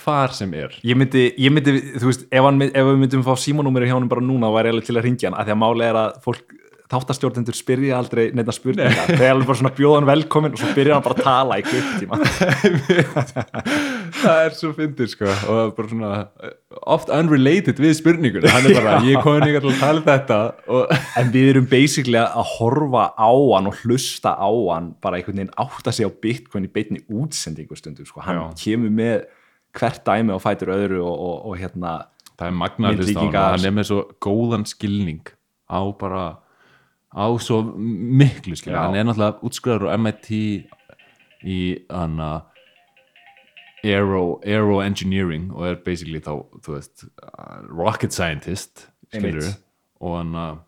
hvar 0.00 0.32
sem 0.32 0.52
er. 0.54 0.76
Ég 0.86 0.96
myndi, 0.96 1.26
ég 1.34 1.50
myndi, 1.52 1.74
þú 1.98 2.08
veist 2.12 2.24
ef, 2.30 2.44
hann, 2.46 2.62
ef 2.70 2.88
við 2.92 3.00
myndum 3.02 3.24
fá 3.26 3.32
símanúmeri 3.42 3.90
hjá 3.90 3.96
hann 3.98 4.08
bara 4.10 4.22
núna 4.24 4.52
væri 4.54 4.70
alveg 4.72 4.86
til 4.86 4.96
að 4.96 5.06
ringja 5.08 5.28
hann, 5.28 5.38
af 5.40 5.48
því 5.48 5.56
að 5.56 5.60
máli 5.64 5.86
er 5.90 5.98
að 5.98 6.20
fólk 6.24 6.56
þáttastjórnendur 6.90 7.54
spyrja 7.54 7.98
aldrei 8.00 8.30
neina 8.34 8.52
spurninga 8.54 9.04
þeir 9.12 9.22
er 9.22 9.32
alveg 9.32 9.46
bara 9.46 9.58
svona 9.60 9.72
bjóðan 9.76 10.08
velkomin 10.08 10.56
og 10.56 10.62
svo 10.62 10.70
byrjar 10.74 10.96
hann 10.96 11.04
bara 11.04 11.16
að 11.16 11.28
tala 11.28 11.58
í 11.60 11.64
klukktíma 11.68 12.18
það 14.20 14.40
er 14.46 14.56
svo 14.58 14.72
fyndir 14.74 15.10
sko 15.12 15.28
og 15.28 15.46
það 15.46 15.62
er 15.62 15.72
bara 15.76 15.92
svona 15.92 16.10
oft 16.96 17.12
unrelated 17.14 17.82
við 17.82 17.94
spurningur 18.00 18.48
hann 18.50 18.66
er 18.66 18.76
bara, 18.80 18.96
ég 19.06 19.20
er 19.20 19.24
komin 19.24 19.46
ykkar 19.46 19.66
til 19.66 19.72
að 19.72 19.80
tala 19.84 20.02
um 20.02 20.08
þetta 20.08 20.40
og 20.76 20.94
en 21.22 21.32
við 21.36 21.52
erum 21.52 21.70
basically 21.70 22.20
að 22.24 22.52
horfa 22.56 23.06
á 23.14 23.30
hann 23.30 23.70
og 23.70 23.80
hlusta 23.84 24.34
á 24.34 24.50
hann 24.50 24.92
bara 25.02 25.20
einhvern 25.20 25.44
veginn 25.44 25.54
átta 25.62 25.94
sig 25.94 26.10
á 26.10 26.10
Bitcoin 26.10 26.66
í 26.66 26.72
beinni 26.74 27.04
útsendingu 27.06 27.78
stundum 27.78 28.08
sko. 28.08 28.24
hann 28.26 28.42
Já. 28.42 28.46
kemur 28.64 28.94
með 28.98 29.28
hvert 29.78 30.02
dæmi 30.06 30.34
og 30.34 30.42
fætur 30.42 30.74
öðru 30.74 31.04
og, 31.06 31.14
og, 31.14 31.34
og 31.52 31.58
hérna 31.60 31.98
það 32.34 32.46
er 32.48 32.62
magnar 32.66 32.98
hlust 32.98 33.14
á 33.14 33.22
hann 33.22 33.42
hann 33.54 33.68
er 33.70 33.76
með 33.78 33.92
svo 33.92 34.04
góðan 34.18 34.66
skilning 34.66 35.22
á 35.70 35.86
bara 35.94 36.24
á 37.10 37.26
svo 37.42 37.62
miklu 37.74 38.56
skilning, 38.56 38.78
Já. 38.78 38.86
hann 38.86 38.96
er 38.96 39.08
náttúrulega 39.08 39.42
útskriðar 39.46 39.90
á 39.90 39.98
MIT 39.98 40.30
í 41.42 41.60
hann 41.90 42.20
aero, 43.84 44.40
aero 44.44 44.80
engineering 44.84 45.50
og 45.54 45.66
er 45.66 45.78
basically 45.84 46.20
þá, 46.22 46.34
þú 46.64 46.76
veist 46.76 47.06
uh, 47.24 47.60
rocket 47.68 48.14
scientist 48.14 48.86
skilur 49.10 49.48
og 50.00 50.16
hann 50.18 50.34
uh, 50.36 50.58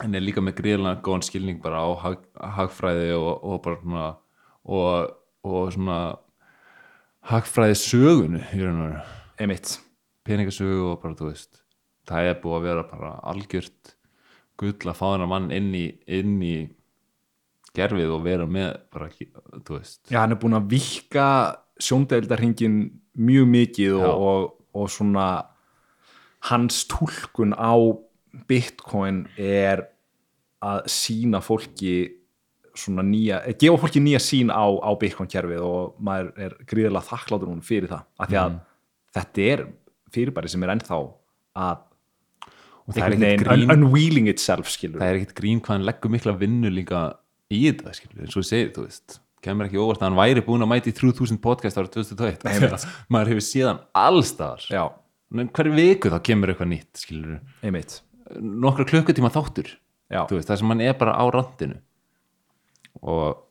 hann 0.00 0.16
er 0.16 0.24
líka 0.24 0.44
með 0.44 0.58
gríðlega 0.60 1.02
góðan 1.04 1.26
skilning 1.26 1.60
bara 1.64 1.82
á 1.84 1.88
hag, 2.04 2.24
hagfræði 2.58 3.12
og, 3.16 3.32
og 3.44 3.60
bara 3.64 3.80
svona 3.82 4.06
og, 4.66 5.12
og 5.46 5.74
svona 5.76 6.00
hagfræði 7.30 7.78
sögunu 7.80 8.42
peningasögu 10.26 10.90
og 10.92 11.00
bara 11.02 11.18
þú 11.18 11.30
veist 11.30 11.62
það 12.06 12.30
er 12.30 12.40
búið 12.42 12.58
að 12.58 12.66
vera 12.70 12.88
bara 12.90 13.14
algjört 13.32 13.95
gull 14.60 14.90
að 14.90 14.98
fá 14.98 15.06
þennan 15.12 15.30
mann 15.30 15.52
inn 15.54 15.70
í, 15.76 15.86
inn 16.06 16.36
í 16.44 16.56
gerfið 17.76 18.12
og 18.14 18.24
vera 18.24 18.46
með 18.48 18.70
bara, 18.92 19.08
þú 19.12 19.76
veist. 19.76 20.00
Já, 20.08 20.22
hann 20.22 20.34
er 20.34 20.40
búin 20.40 20.56
að 20.56 20.70
vikka 20.72 21.26
sjóndeildarhingin 21.82 22.78
mjög 23.20 23.50
mikið 23.52 23.98
og, 24.00 24.26
og, 24.30 24.46
og 24.76 24.92
svona 24.92 25.26
hans 26.48 26.84
túlkun 26.88 27.52
á 27.56 27.74
Bitcoin 28.48 29.24
er 29.40 29.86
að 30.64 30.86
sína 30.92 31.40
fólki 31.44 31.96
svona 32.76 33.04
nýja, 33.06 33.40
eh, 33.46 33.56
gefa 33.56 33.80
fólki 33.80 34.02
nýja 34.04 34.20
sín 34.20 34.52
á, 34.52 34.64
á 34.64 34.90
Bitcoin 35.00 35.30
kerfið 35.32 35.64
og 35.64 35.96
maður 36.00 36.32
er 36.36 36.56
gríðarlega 36.68 37.08
þakklátur 37.08 37.48
hún 37.48 37.64
fyrir 37.64 37.88
það. 37.92 38.04
Af 38.20 38.28
því 38.30 38.40
að 38.42 38.58
þetta 39.16 39.46
er 39.52 39.62
fyrirbæri 40.12 40.52
sem 40.52 40.64
er 40.64 40.72
ennþá 40.74 40.98
að 41.56 41.84
og 42.86 42.94
það 42.94 43.04
er 43.04 43.14
ekkert 43.16 43.46
grín, 43.46 43.64
un 43.66 43.74
unwheeling 43.76 44.28
itself 44.30 44.70
skilur 44.70 45.02
það 45.02 45.12
er 45.12 45.20
ekkert 45.20 45.38
grín 45.40 45.62
hvað 45.62 45.74
hann 45.74 45.86
leggur 45.88 46.12
mikla 46.14 46.34
vinnu 46.40 46.72
líka 46.72 47.04
í 47.52 47.62
þetta 47.68 47.94
skilur, 47.96 48.20
eins 48.24 48.36
og 48.36 48.44
ég 48.44 48.50
segi, 48.50 48.68
þú 48.74 48.84
veist. 48.86 49.18
Kemur 49.46 49.68
ekki 49.68 49.78
óvart 49.78 50.00
að 50.02 50.08
hann 50.08 50.18
væri 50.18 50.42
búin 50.46 50.64
að 50.64 50.70
mæti 50.72 50.90
í 50.90 50.96
3000 50.96 51.40
podcast 51.42 51.78
ára 51.78 51.90
2021 51.92 52.46
Nei, 52.46 52.54
Þegar 52.56 52.86
maður 53.14 53.32
hefur 53.34 53.44
síðan 53.46 53.82
allstaðar 53.94 54.64
Já, 54.72 54.82
hverju 55.54 55.74
viku 55.76 56.10
þá 56.10 56.16
kemur 56.26 56.52
eitthvað 56.52 56.70
nýtt 56.72 57.02
skilur, 57.02 57.36
einmitt. 57.62 57.98
Nokkra 58.40 58.86
klukkutíma 58.88 59.30
þáttur 59.34 59.70
veist, 60.10 60.48
það 60.48 60.62
sem 60.62 60.72
hann 60.72 60.82
er 60.86 60.96
bara 60.98 61.14
á 61.18 61.24
randinu. 61.34 61.78
Og 63.02 63.42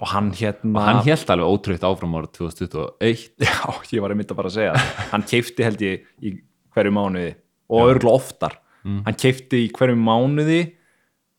og 0.00 0.08
hann 0.08 0.30
hérna 0.36 0.78
og 0.78 0.86
hann 0.86 1.02
held 1.04 1.30
alveg 1.34 1.52
ótrúitt 1.52 1.84
áfram 1.84 2.14
ára 2.16 2.30
2021 2.32 3.26
Já, 3.44 3.56
ég 3.92 4.00
var 4.00 4.14
einmitt 4.14 4.32
að 4.32 4.38
bara 4.38 4.52
segja 4.52 4.76
hann 5.12 5.24
keifti 5.28 5.66
held 5.66 5.82
ég 5.84 6.06
í 6.24 6.32
hverju 6.72 6.94
mánuði 6.96 7.34
og 7.70 7.90
örgulega 7.92 8.18
oftar. 8.18 8.58
Hann 8.82 9.18
keifti 9.18 9.66
í 9.66 9.72
hverju 9.74 9.98
mánuði 9.98 10.62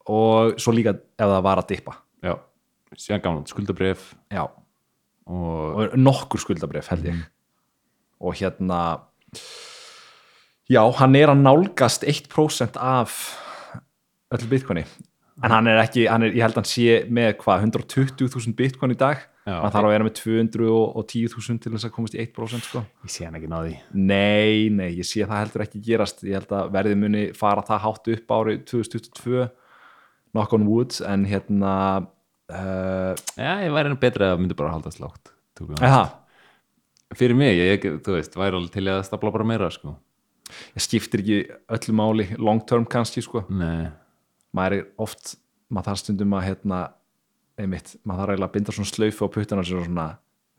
og 0.08 0.60
svo 0.62 0.74
líka 0.76 0.96
ef 0.96 1.28
það 1.28 1.42
var 1.44 1.62
að 1.62 1.70
dippa. 1.74 1.96
Já, 2.24 2.36
síðan 2.96 3.24
gamlan 3.24 3.48
skuldabref 3.50 4.14
já, 4.32 4.44
og 5.28 5.82
og 5.84 5.98
nokkur 6.00 6.40
skuldabref 6.40 6.92
held 6.92 7.10
ég. 7.10 7.24
Og 8.24 8.38
hérna 8.40 8.80
já, 10.72 10.84
hann 11.00 11.20
er 11.20 11.34
að 11.34 11.44
nálgast 11.44 12.08
1% 12.08 12.80
af 12.80 13.18
öllu 14.34 14.50
bitcoini. 14.52 14.86
En 15.44 15.52
hann 15.52 15.68
er 15.68 15.82
ekki, 15.82 16.06
hann 16.08 16.24
er, 16.24 16.32
ég 16.32 16.46
held 16.46 16.56
að 16.56 16.62
hann 16.62 16.70
sé 16.70 16.98
með 17.12 17.34
hvað, 17.42 17.68
120.000 17.68 18.56
bitcoin 18.56 18.94
í 18.94 19.00
dag 19.00 19.24
Já. 19.44 19.58
hann 19.60 19.74
þarf 19.74 19.88
að 19.90 19.94
vera 19.94 20.08
með 20.08 20.16
210.000 20.20 21.60
til 21.64 21.74
þess 21.74 21.88
að 21.90 21.94
komast 21.98 22.16
í 22.16 22.22
1% 22.24 22.68
sko. 22.70 22.84
Ég 23.04 23.12
sé 23.12 23.28
hann 23.28 23.36
ekki 23.40 23.52
náði 23.52 23.74
Nei, 23.92 24.70
nei, 24.72 24.90
ég 25.02 25.08
sé 25.08 25.26
það 25.28 25.42
heldur 25.42 25.66
ekki 25.66 25.84
gerast. 25.84 26.24
Ég 26.24 26.40
held 26.40 26.56
að 26.56 26.72
verðið 26.78 27.02
muni 27.02 27.26
fara 27.36 27.66
það 27.68 27.84
hátt 27.88 28.12
upp 28.16 28.34
árið 28.38 28.64
2022 28.72 29.46
knock 30.34 30.56
on 30.56 30.68
wood 30.70 30.96
en 31.10 31.28
hérna 31.30 31.74
uh, 32.02 33.14
já, 33.38 33.52
ég 33.66 33.76
væri 33.76 33.92
enn 33.92 34.00
betri 34.02 34.32
að 34.32 34.40
myndi 34.42 34.58
bara 34.58 34.74
halda 34.78 34.94
slátt 34.96 35.34
fyrir 37.18 37.38
mig, 37.38 37.60
ég, 37.60 37.86
þú 38.04 38.18
veist, 38.18 38.36
væri 38.38 38.58
alveg 38.58 38.74
til 38.74 38.88
að 38.92 39.04
stapla 39.08 39.32
bara 39.34 39.48
meira 39.48 39.70
sko. 39.74 39.96
Ég 40.76 40.86
skiptir 40.86 41.24
ekki 41.24 41.38
öllu 41.78 41.96
máli 41.98 42.26
long 42.42 42.62
term 42.70 42.86
kannski 42.90 43.24
sko. 43.26 43.44
Nei, 43.54 43.90
maður 44.56 44.80
er 44.80 44.88
oft, 45.02 45.36
maður 45.74 45.92
þarf 45.92 46.04
stundum 46.04 46.36
að 46.38 46.46
hérna, 46.50 46.82
einmitt, 47.60 47.96
maður 48.04 48.24
þarf 48.24 48.34
eiginlega 48.34 48.50
að 48.50 48.56
binda 48.58 48.76
svona 48.76 48.92
slaufu 48.92 49.28
á 49.28 49.34
puttana 49.34 49.66
sem 49.68 49.84
svona 49.86 50.08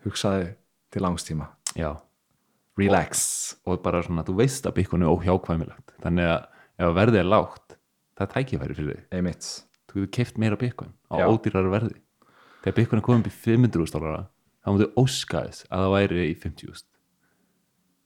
hugsaði 0.04 0.50
til 0.94 1.02
langstíma 1.04 1.48
já. 1.78 1.90
Relax, 2.78 3.20
og 3.66 3.82
bara 3.84 4.02
svona, 4.02 4.24
þú 4.26 4.34
veist 4.40 4.66
að 4.66 4.80
byggunni 4.80 5.06
er 5.06 5.14
óhjákvæmilegt. 5.14 5.92
Þannig 6.02 6.26
að 6.26 6.46
ef 6.82 6.94
verðið 6.96 7.20
er 7.20 7.28
lágt 7.30 7.76
það 8.18 8.24
er 8.24 8.32
tækifæri 8.32 8.76
fyrir 8.78 8.96
þig. 8.96 9.04
Einmitt. 9.14 9.50
Þú 9.90 10.00
getur 10.00 10.12
keift 10.16 10.40
meira 10.42 10.58
byggun 10.58 10.90
á 11.10 11.14
Já. 11.22 11.26
ódýrara 11.30 11.70
verði. 11.70 12.00
Þegar 12.64 12.76
byggun 12.80 12.98
er 13.00 13.06
komin 13.06 13.22
upp 13.22 13.30
í 13.30 13.36
500 13.44 13.90
stólara 13.90 14.22
þá 14.64 14.70
mútu 14.72 14.88
óska 14.98 15.44
þess 15.46 15.66
að 15.68 15.84
það 15.84 15.94
væri 15.94 16.26
í 16.30 16.34
50 16.40 16.84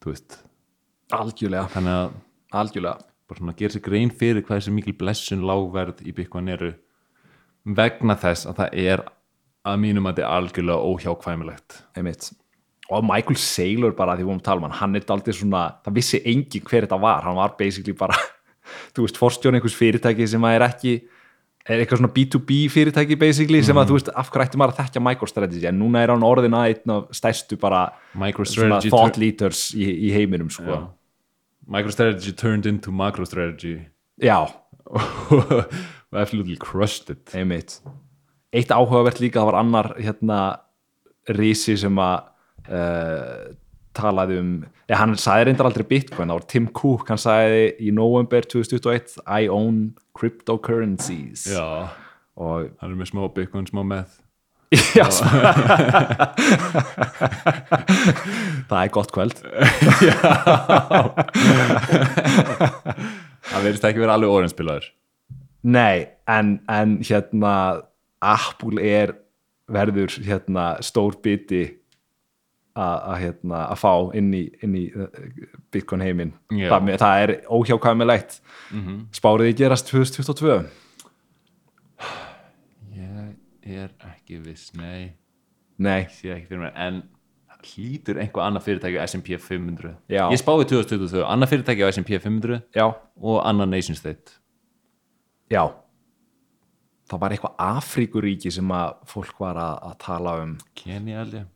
þú 0.03 0.13
veist. 0.13 0.39
Algjörlega, 1.15 1.69
þannig 1.73 1.95
að 1.95 2.11
algjörlega. 2.61 3.05
bara 3.29 3.41
svona 3.43 3.57
gera 3.57 3.75
sér 3.75 3.85
grein 3.85 4.11
fyrir 4.11 4.45
hvað 4.45 4.61
þessi 4.61 4.73
mikil 4.73 4.95
blessun 4.97 5.45
lágverð 5.45 6.01
í 6.05 6.15
byggun 6.17 6.49
eru 6.49 6.71
vegna 7.65 8.17
þess 8.19 8.49
að 8.49 8.61
það 8.63 8.77
er 8.85 9.05
að 9.69 9.81
mínum 9.83 10.07
að 10.09 10.17
þetta 10.17 10.27
er 10.27 10.37
algjörlega 10.39 10.93
óhjákvæmilegt. 10.93 11.83
Einmitt. 11.99 12.31
Og 12.89 13.05
Michael 13.05 13.37
Saylor 13.37 13.93
bara 13.97 14.15
því 14.17 14.25
við 14.25 14.31
vorum 14.31 14.41
að 14.41 14.49
tala 14.49 14.63
um 14.63 14.67
hann 14.69 14.79
hann 14.79 14.97
er 14.97 15.13
aldrei 15.13 15.35
svona, 15.37 15.63
það 15.85 15.99
vissi 15.99 16.23
engin 16.25 16.65
hver 16.65 16.87
þetta 16.87 17.01
var. 17.03 17.27
Hann 17.27 17.37
var 17.37 17.55
basically 17.59 17.97
bara 17.97 18.17
þú 18.97 19.05
veist, 19.05 19.21
forstjórn 19.21 19.59
einhvers 19.59 19.77
fyrirtæki 19.77 20.29
sem 20.29 20.45
að 20.45 20.59
er 20.59 20.67
ekki 20.69 20.95
er 21.69 21.83
eitthvað 21.83 22.01
svona 22.01 22.13
B2B 22.15 22.59
fyrirtæki 22.73 23.19
basically 23.21 23.61
sem 23.65 23.77
að 23.77 23.91
þú 23.91 23.99
veist, 23.99 24.11
af 24.17 24.31
hverju 24.33 24.49
ætti 24.49 24.61
maður 24.61 24.75
að 24.75 24.79
þekkja 24.83 25.03
MicroStrategy 25.05 25.69
en 25.69 25.77
núna 25.83 26.01
er 26.05 26.13
hann 26.15 26.25
orðin 26.25 26.57
að 26.57 26.71
einn 26.73 26.95
af 26.95 27.11
stærstu 27.19 27.59
bara 27.61 27.83
svona 27.91 28.23
MicroStrategy 28.25 28.93
thought 28.95 29.21
leaders 29.21 29.67
í, 29.77 29.85
í 30.09 30.15
heiminum 30.15 30.49
sko. 30.53 30.65
Já. 30.65 30.81
MicroStrategy 31.69 32.33
turned 32.33 32.65
into 32.71 32.95
MacroStrategy. 32.95 33.83
Já, 34.25 34.49
absolutely 36.13 36.57
crushed 36.57 37.11
it. 37.11 37.35
Einmitt. 37.37 37.81
Eitt 38.55 38.73
áhugavert 38.73 39.21
líka, 39.21 39.41
það 39.43 39.51
var 39.51 39.59
annar 39.61 39.89
hérna 40.01 40.39
risi 41.37 41.77
sem 41.77 41.99
að 42.01 42.19
uh, 42.73 43.49
talaði 43.99 44.39
um 44.41 44.53
eða 44.89 45.01
hann 45.03 45.17
sagði 45.21 45.49
reyndar 45.49 45.69
aldrei 45.69 45.85
Bitcoin, 45.91 46.31
það 46.31 46.39
var 46.39 46.47
Tim 46.53 46.69
Cook 46.77 47.11
hann 47.13 47.21
sagði 47.21 47.65
í 47.85 47.91
november 47.93 48.47
2021 48.49 49.19
I 49.27 49.51
own 49.53 49.83
cryptocurrencies. 50.17 51.45
Já, 51.53 51.93
og 52.39 52.73
hann 52.81 52.95
er 52.95 52.97
með 52.97 53.13
smá 53.13 53.23
byggun, 53.35 53.69
smá 53.69 53.83
með 53.85 54.17
já, 54.99 55.07
það 58.69 58.81
er 58.83 58.91
gott 58.93 59.13
kvöld. 59.17 59.39
Það 63.49 63.65
verðist 63.65 63.87
ekki 63.89 64.03
vera 64.03 64.13
alveg 64.19 64.29
orðinspilaður 64.29 64.91
nei, 65.63 66.09
en, 66.29 66.59
en 66.69 66.99
hérna 67.03 67.55
Apple 68.25 68.83
er 68.83 69.15
verður 69.69 70.15
hérna 70.25 70.71
stór 70.85 71.19
biti 71.23 71.65
að 72.79 72.99
að, 73.11 73.17
hérna, 73.25 73.63
að 73.73 73.79
fá 73.81 73.93
inn 74.15 74.29
í, 74.39 74.45
inn 74.63 74.75
í 74.79 74.85
uh, 74.95 75.09
Bitcoin 75.75 76.05
heiminn. 76.05 76.35
Það, 76.53 76.93
það 77.03 77.23
er 77.25 77.33
óhjákvæmilegt. 77.51 78.37
Spárið 79.19 79.51
í 79.51 79.57
gerast 79.59 79.91
2022 79.91 80.61
ég 83.69 83.85
er 83.85 83.95
ekki 84.09 84.41
viss, 84.43 84.73
nei. 84.79 85.13
Nei, 85.79 86.07
en 86.09 87.03
hlýtur 87.69 88.19
einhver 88.23 88.45
annað 88.47 88.69
fyrirtæki 88.69 88.99
á 88.99 89.05
S&P 89.05 89.39
500 89.43 89.93
Já. 90.11 90.25
ég 90.31 90.41
spáði 90.41 90.69
2022, 90.73 91.25
annað 91.27 91.53
fyrirtæki 91.53 91.85
á 91.85 91.91
S&P 91.91 92.21
500 92.23 92.61
já, 92.75 92.87
og 93.19 93.41
annað 93.43 93.73
nation 93.75 93.99
state 93.99 94.38
já. 95.51 95.63
Það 97.09 97.21
var 97.23 97.33
eitthvað 97.33 97.55
Afríkuríki 97.65 98.51
sem 98.53 98.69
að 98.77 98.97
fólk 99.09 99.39
var 99.41 99.57
að, 99.57 99.77
að 99.89 99.95
tala 100.05 100.33
um. 100.43 100.57
Kenya 100.77 101.23
held 101.23 101.39
ég. 101.39 101.47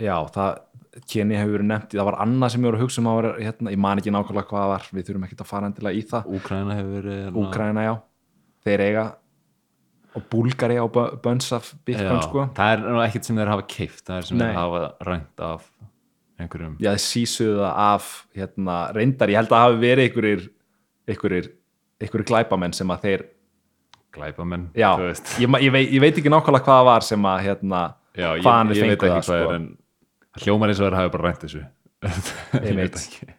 Já, 0.00 0.14
það 0.32 0.60
Kenny 1.08 1.36
hefur 1.38 1.54
verið 1.56 1.68
nefnt, 1.70 1.94
það 1.96 2.04
var 2.10 2.16
annað 2.20 2.50
sem 2.52 2.60
ég 2.60 2.68
voru 2.68 2.76
að 2.78 2.82
hugsa 2.84 3.00
um 3.00 3.06
að 3.08 3.14
vera, 3.18 3.28
hérna, 3.40 3.70
ég 3.72 3.80
man 3.80 4.00
ekki 4.00 4.12
nákvæmlega 4.12 4.48
hvað 4.50 4.60
það 4.62 4.72
var 4.72 4.88
við 4.92 5.06
þurfum 5.08 5.22
ekki 5.24 5.36
að 5.40 5.48
fara 5.48 5.68
endilega 5.70 5.96
í 5.96 6.02
það. 6.10 6.26
Úkraina 6.36 6.74
hefur 6.76 6.96
verið 6.98 7.14
hérna- 7.22 7.42
Úkraina, 7.44 7.84
já, 7.86 7.92
þeir 8.66 8.82
eiga 8.86 9.04
og 10.12 10.26
Búlgari 10.28 10.76
á 10.76 10.86
bö- 10.92 11.14
bönns 11.24 11.48
af 11.56 11.70
Bitcoin, 11.88 12.18
Já, 12.20 12.26
sko. 12.26 12.44
það 12.58 12.72
er 12.74 12.82
nú 12.84 13.00
ekkert 13.06 13.24
sem 13.24 13.36
þeir 13.40 13.52
hafa 13.54 13.64
keift 13.72 14.04
það 14.04 14.16
er 14.18 14.28
sem 14.28 14.36
Nei. 14.42 14.44
þeir 14.50 14.58
hafa 14.60 14.82
rænt 15.08 15.40
af 15.48 15.70
einhverjum. 16.38 16.74
Já, 16.84 16.90
þeir 16.92 17.04
sísuðu 17.08 17.56
það 17.62 17.80
af 17.86 18.10
hérna, 18.36 18.76
reyndar, 18.92 19.32
ég 19.32 19.40
held 19.40 19.48
að 19.56 19.64
hafi 19.64 19.80
verið 19.86 20.48
einhverjir 21.08 21.48
einhverjir 22.02 22.28
glæpamenn 22.28 22.74
sem 22.76 22.90
að 22.94 23.04
þeir, 23.06 23.24
glæpamenn 24.12 24.66
já, 24.76 24.90
þú 24.98 25.06
veist. 25.08 25.34
ég, 25.40 25.54
ég, 25.66 25.72
veit, 25.72 25.86
ég 25.96 26.02
veit 26.04 26.18
ekki 26.20 26.32
nákvæmlega 26.32 26.66
hvað 26.66 26.80
það 26.80 26.88
var 26.90 27.06
sem 27.08 27.28
að, 27.30 27.38
hérna, 27.46 27.82
já, 28.18 28.26
ég, 28.36 28.42
hvaðan 28.44 28.72
ég 28.74 28.80
þeir 28.82 28.90
veit 28.90 29.00
fengu 29.00 29.12
ekki 29.12 29.30
það, 29.30 29.62
sko. 29.62 30.42
hljómar 30.44 30.72
eins 30.72 30.82
og 30.82 30.88
þeir 30.90 30.98
hafi 31.00 31.14
bara 31.16 31.28
rænt 31.30 31.46
þessu 31.46 31.62
ég 32.68 32.76
veit 32.82 32.98
ekki 33.00 33.30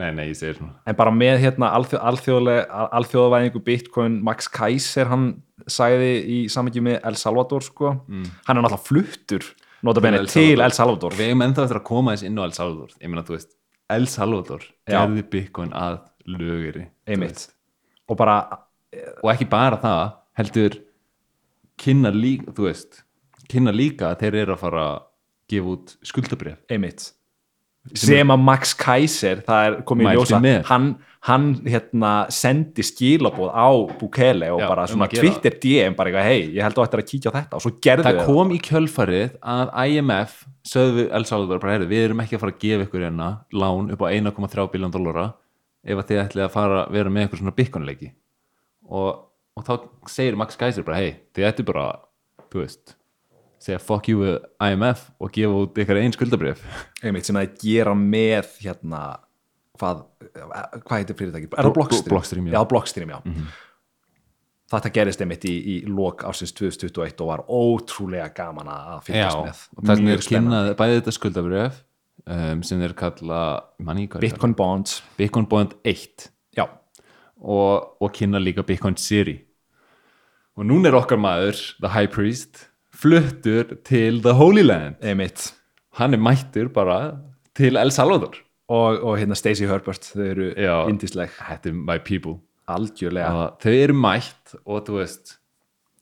nei, 0.00 0.08
nei, 0.16 0.24
ég 0.30 0.36
segir 0.40 0.56
svona 0.58 0.74
en 0.88 0.96
bara 0.98 1.12
með 1.14 1.42
hérna 1.44 1.68
alþjóðavæðingu 1.76 3.62
Bitcoin 3.66 4.18
Max 4.24 4.48
Kaiser, 4.50 5.10
hann 5.12 5.26
sagði 5.70 6.12
í 6.26 6.38
samhengi 6.50 6.82
með 6.82 7.00
El 7.06 7.18
Salvador 7.20 7.62
sko. 7.66 7.92
hann 8.08 8.56
er 8.56 8.62
náttúrulega 8.64 8.86
fluttur 8.86 9.46
notabene 9.82 10.22
Mm. 10.22 10.30
Til. 10.30 10.60
El 10.62 10.72
Salvador 10.74 11.12
við 11.18 11.28
eigum 11.32 11.42
ennþá 11.46 11.64
eftir 11.66 11.80
að 11.80 11.86
koma 11.88 12.14
þess 12.14 12.26
inn 12.28 12.38
á 12.38 12.44
El 12.46 12.52
Salvador 12.56 12.92
ég 13.02 13.10
meina, 13.10 13.24
þú 13.26 13.34
veist, 13.36 13.52
El 13.90 14.06
Salvador 14.08 14.62
gerði 14.88 15.24
Bitcoin 15.28 15.72
að 15.76 15.98
lögiri 16.26 16.86
þú 16.86 17.14
einmitt. 17.14 17.46
og 18.08 18.18
bara, 18.20 18.36
og 19.22 19.32
ekki 19.32 19.48
bara 19.50 19.80
það 19.82 20.02
heldur 20.38 20.78
kynna 21.82 22.12
líka 22.14 22.52
þú 22.54 22.68
veist, 22.68 23.02
kynna 23.50 23.74
líka 23.74 24.12
að 24.12 24.22
þeir 24.24 24.38
eru 24.44 24.56
að 24.56 24.62
fara 24.62 24.84
að 24.90 25.00
gefa 25.52 25.74
út 25.74 25.96
skuldabrif 26.06 26.60
einmitt. 26.72 27.10
Sem 27.98 28.30
að 28.30 28.42
Max 28.46 28.76
Kaiser, 28.78 29.40
það 29.42 29.64
er 29.66 29.76
komið 29.88 30.06
í 30.06 30.10
ljósa 30.14 30.38
hann, 30.68 30.84
hann 31.26 31.46
hérna 31.66 32.12
sendi 32.30 32.84
skilabóð 32.86 33.50
á 33.50 33.68
Bukele 33.98 34.52
og 34.54 34.62
Já, 34.62 34.66
bara 34.70 34.84
um 34.86 34.92
svona 34.92 35.08
gera 35.10 35.24
Twitter 35.24 35.56
DM 35.58 35.96
bara 35.98 36.12
eitthvað, 36.12 36.28
hei, 36.30 36.44
ég 36.54 36.62
held 36.62 36.78
að 36.78 36.86
þetta 36.86 36.98
er 36.98 37.02
að 37.02 37.08
kíkja 37.10 37.32
á 37.34 37.36
þetta. 37.40 37.58
Og 37.58 37.64
svo 37.64 37.72
gerðu 37.82 38.06
það 38.06 38.20
þau 38.20 38.28
kom 38.30 38.54
í 38.54 38.60
kjölfarið 38.68 39.34
að 39.56 39.72
IMF 39.82 40.36
sögðu 40.72 41.08
El 41.18 41.26
Salvador 41.26 41.62
bara, 41.64 41.74
heyrðu, 41.74 41.90
við 41.90 42.04
erum 42.06 42.22
ekki 42.22 42.38
að 42.38 42.44
fara 42.44 42.54
að 42.54 42.62
gefa 42.62 42.86
ykkur 42.86 43.06
hérna 43.08 43.30
lán 43.64 43.90
upp 43.96 44.06
á 44.06 44.08
1,3 44.14 44.68
biljón 44.76 44.94
dollara 44.94 45.26
ef 45.84 45.98
að 45.98 46.08
þið 46.12 46.20
ætlið 46.24 46.44
að 46.46 46.52
fara 46.54 46.80
að 46.84 46.92
vera 46.98 47.10
með 47.14 47.26
ykkur 47.28 47.40
svona 47.42 47.54
bitcoinleiki 47.58 48.10
og, 48.92 49.22
og 49.58 49.66
þá 49.66 49.72
segir 50.12 50.36
Max 50.38 50.58
Geiser 50.60 50.84
bara, 50.86 51.00
hei, 51.02 51.16
þið 51.34 51.48
ættu 51.48 51.64
bara 51.66 51.86
þú 52.52 52.62
veist, 52.62 52.94
segja 53.62 53.80
fuck 53.82 54.08
you 54.10 54.20
with 54.22 54.46
IMF 54.62 55.08
og 55.22 55.32
gefa 55.34 55.60
út 55.64 55.82
ykkar 55.82 56.00
einn 56.02 56.14
skuldabrif 56.14 56.62
einmitt 57.04 57.26
sem 57.28 57.38
að 57.40 57.56
gera 57.62 57.94
með 57.98 58.54
hérna 58.62 59.02
hvað, 59.82 60.04
hvað 60.86 60.96
heitir 61.00 61.16
fyrirtæki? 61.18 61.48
Er 61.50 61.66
það 61.66 61.72
Blo- 61.72 61.74
Blockstream? 61.80 62.10
Blockstream, 62.12 62.46
já. 62.46 62.54
já. 62.54 62.64
Blockstream, 62.70 63.10
já. 63.14 63.46
Þetta 64.72 64.90
gerist 64.94 65.20
einmitt 65.24 65.42
í, 65.44 65.52
í 65.68 65.74
lok 65.90 66.22
ásins 66.24 66.54
2021 66.56 67.18
og 67.20 67.28
var 67.28 67.42
ótrúlega 67.52 68.30
gaman 68.36 68.70
að 68.72 69.00
fylgjast 69.08 69.40
með. 69.44 69.58
og 69.76 69.88
það 69.90 70.04
er 70.14 70.22
kynnað 70.30 70.68
bæði 70.78 70.94
þetta 71.00 71.12
skuldabrif 71.18 71.80
um, 72.26 72.62
sem 72.62 72.82
er 72.82 72.94
kalla? 72.98 73.62
Bitcoin 74.20 74.54
Bonds, 74.54 75.02
Bitcoin 75.18 75.46
Bond 75.46 75.74
1 75.84 76.28
já, 76.56 76.66
og, 77.40 77.96
og 78.00 78.12
kynna 78.12 78.38
líka 78.42 78.62
Bitcoin 78.66 78.96
Siri 78.96 79.40
og 80.56 80.68
núna 80.68 80.90
er 80.90 80.98
okkar 80.98 81.20
maður 81.20 81.56
The 81.80 81.90
High 81.94 82.10
Priest 82.12 82.66
fluttur 82.92 83.76
til 83.88 84.20
The 84.22 84.34
Holy 84.36 84.62
Land. 84.62 84.98
Einmitt. 85.02 85.52
hann 85.98 86.14
er 86.14 86.20
mættur 86.20 86.68
bara 86.72 87.18
til 87.56 87.76
El 87.76 87.92
Salvador. 87.92 88.36
Og, 88.72 89.02
og 89.04 89.18
hérna 89.18 89.36
Stacey 89.36 89.66
Herbert, 89.68 90.06
þau 90.14 90.24
eru 90.24 90.50
Já. 90.56 90.88
indisleg, 90.88 91.32
þetta 91.36 91.68
er 91.68 91.74
my 91.76 91.98
people. 91.98 92.38
Algjörlega. 92.68 93.56
þau 93.60 93.72
eru 93.72 93.96
mætt 93.96 94.54
og 94.64 94.86
þú 94.86 95.00
veist 95.00 95.38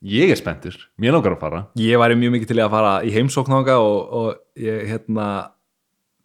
ég 0.02 0.30
er 0.30 0.38
spenntur, 0.38 0.76
mér 1.00 1.16
langar 1.16 1.34
að 1.34 1.40
fara. 1.40 1.62
Ég 1.80 1.98
væri 1.98 2.18
mjög 2.20 2.36
mikið 2.36 2.52
til 2.52 2.60
að 2.62 2.70
fara 2.74 2.92
í 3.02 3.10
heimsóknanga 3.14 3.78
og, 3.80 3.98
og 4.12 4.60
ég, 4.60 4.84
hérna, 4.92 5.26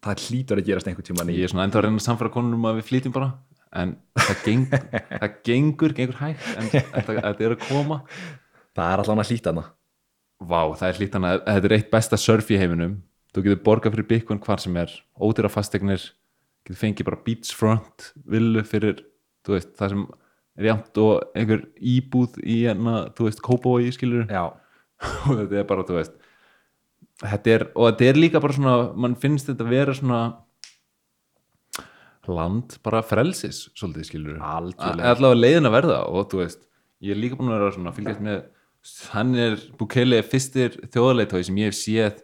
það 0.05 0.23
hlýtur 0.29 0.61
að 0.61 0.69
gerast 0.69 0.89
einhvern 0.89 1.09
tímann 1.09 1.33
í 1.33 1.37
ég 1.39 1.47
er 1.47 1.53
svona 1.53 1.65
enda 1.67 1.79
að 1.81 1.87
reyna 1.87 2.01
að 2.01 2.05
samfæra 2.05 2.33
konur 2.33 2.57
um 2.57 2.67
að 2.69 2.79
við 2.79 2.89
flytjum 2.91 3.15
bara 3.15 3.31
en 3.75 3.95
það, 4.15 4.43
geng, 4.45 4.65
það 5.21 5.39
gengur 5.47 5.95
gengur 5.97 6.19
hægt 6.21 6.51
en 6.55 6.69
þetta, 6.71 7.33
er 7.33 7.55
að 7.55 7.65
koma. 7.65 8.01
Það 8.75 8.91
er 8.91 9.03
allan 9.03 9.23
að 9.23 9.31
hlýta 9.31 9.51
hana. 9.51 9.65
Vá, 10.45 10.61
það 10.75 10.87
er 10.87 10.99
hlýtt 10.99 11.17
hana, 11.17 11.31
þetta 11.47 11.69
er 11.69 11.75
eitt 11.77 11.91
besta 11.91 12.19
surf 12.19 12.51
í 12.51 12.59
heiminum. 12.59 12.99
Þú 13.35 13.43
getur 13.45 13.63
borgað 13.65 13.95
fyrir 13.95 14.07
Bitcoin 14.11 14.41
hvar 14.43 14.61
sem 14.63 14.75
er 14.79 14.91
ódýra 15.19 15.51
fastegnir, 15.51 16.03
getur 16.67 16.79
fengið 16.79 17.09
bara 17.09 17.23
beachfront 17.25 18.11
villu 18.31 18.63
fyrir 18.67 19.01
þú 19.45 19.55
veist, 19.55 19.73
það 19.79 19.93
sem 19.93 20.05
er 20.55 20.69
jæmt 20.69 21.01
og 21.03 21.35
einhver 21.37 21.65
íbúð 21.95 22.39
í 22.43 22.61
hérna, 22.63 22.95
þú 23.15 23.27
veist, 23.27 23.41
Kópavogi 23.43 23.91
skilur 23.95 24.29
Já, 24.31 24.45
og 25.27 25.41
þetta 25.41 25.59
er 25.61 25.67
bara, 25.69 25.85
þú 25.87 25.99
veist 25.99 26.15
þetta 27.23 27.53
er, 27.53 27.67
og 27.75 27.91
þetta 27.91 28.09
er 28.09 28.19
líka 28.19 28.41
bara 28.43 28.57
svona 28.57 28.75
mann 28.99 29.15
finnst 29.19 29.51
þetta 29.51 29.69
vera 29.69 29.95
svona 29.95 30.23
land 32.25 32.77
bara 32.85 33.03
frelsis 33.05 33.67
svolítið 33.77 34.07
skilur 34.09 34.41
allavega 34.41 35.37
leiðin 35.37 35.69
að 35.69 35.75
verða 35.77 35.99
og 36.09 36.29
þú 36.31 36.41
veist, 36.41 36.63
ég 37.05 37.13
er 37.13 37.21
líka 37.21 37.37
búin 37.39 37.53
að 37.53 37.59
vera 37.59 37.75
svona 37.75 37.91
að 37.91 37.99
fylgjast 37.99 38.23
með, 38.25 38.39
hann 39.13 39.33
er 39.45 39.57
Bukele 39.79 40.21
fyrstir 40.25 40.79
þjóðarleitói 40.93 41.43
sem 41.45 41.59
ég 41.61 41.71
hef 41.71 41.77
séð 41.77 42.23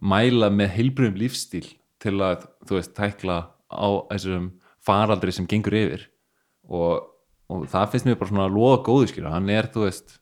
mæla 0.00 0.50
með 0.52 0.74
heilbröðum 0.76 1.20
lífstíl 1.20 1.66
til 2.00 2.16
að, 2.24 2.46
þú 2.68 2.78
veist, 2.78 2.94
tækla 2.96 3.38
á 3.68 3.88
þessum 4.12 4.48
faraldri 4.80 5.34
sem 5.36 5.48
gengur 5.48 5.76
yfir. 5.76 6.06
Og, 6.70 7.04
og 7.52 7.66
það 7.68 7.92
finnst 7.92 8.08
mér 8.08 8.16
bara 8.20 8.32
svona 8.32 8.46
að 8.48 8.56
loða 8.56 8.80
góðu 8.86 9.10
skilur, 9.10 9.34
hann 9.34 9.52
er, 9.52 9.68
þú 9.72 9.84
veist 9.84 10.16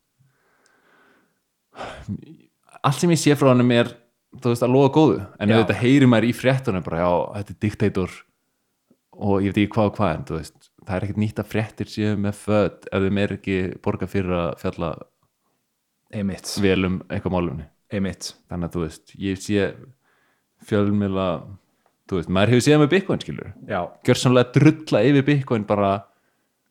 allt 2.88 3.02
sem 3.02 3.12
ég 3.12 3.20
sé 3.20 3.36
frá 3.38 3.52
hann 3.52 3.74
er 3.74 3.92
þú 4.36 4.52
veist 4.52 4.64
að 4.64 4.74
loða 4.74 4.94
góðu. 4.94 5.20
En 5.40 5.52
þetta 5.52 5.76
heyri 5.80 6.08
maður 6.10 6.28
í 6.28 6.32
fréttunum 6.36 6.84
bara 6.84 7.02
já, 7.02 7.12
þetta 7.38 7.54
er 7.54 7.60
diktator 7.64 8.16
og 9.18 9.42
ég 9.42 9.52
veit 9.52 9.62
ekki 9.64 9.74
hvað 9.74 9.90
og 9.90 9.94
hvað 9.98 10.12
en 10.14 10.26
þú 10.28 10.36
veist, 10.38 10.68
það 10.84 10.96
er 10.96 11.06
ekkert 11.06 11.22
nýtt 11.22 11.40
að 11.42 11.52
fréttir 11.52 11.90
séu 11.90 12.18
með 12.20 12.42
född 12.42 12.90
ef 12.92 13.06
þeim 13.06 13.20
er 13.22 13.34
ekki 13.38 13.56
borga 13.84 14.08
fyrir 14.10 14.34
að 14.38 14.50
fjalla 14.62 14.90
einmitt, 16.14 16.52
vel 16.64 16.78
um 16.88 16.98
eitthvað 17.08 17.34
málumni 17.34 17.66
einmitt. 17.92 18.32
þannig 18.48 18.68
að 18.68 18.76
þú 18.76 18.84
veist, 18.84 19.14
ég 19.20 19.40
sé 19.42 19.66
fjölmjöla 20.68 21.26
þú 22.08 22.20
veist, 22.20 22.32
maður 22.32 22.54
hefur 22.54 22.66
séð 22.68 22.82
með 22.82 22.92
Bitcoin 22.94 23.24
skilur 23.24 23.50
Já, 23.68 23.80
gjör 24.06 24.22
samlega 24.22 24.54
drulla 24.54 25.02
yfir 25.10 25.26
Bitcoin 25.26 25.66
bara, 25.68 25.92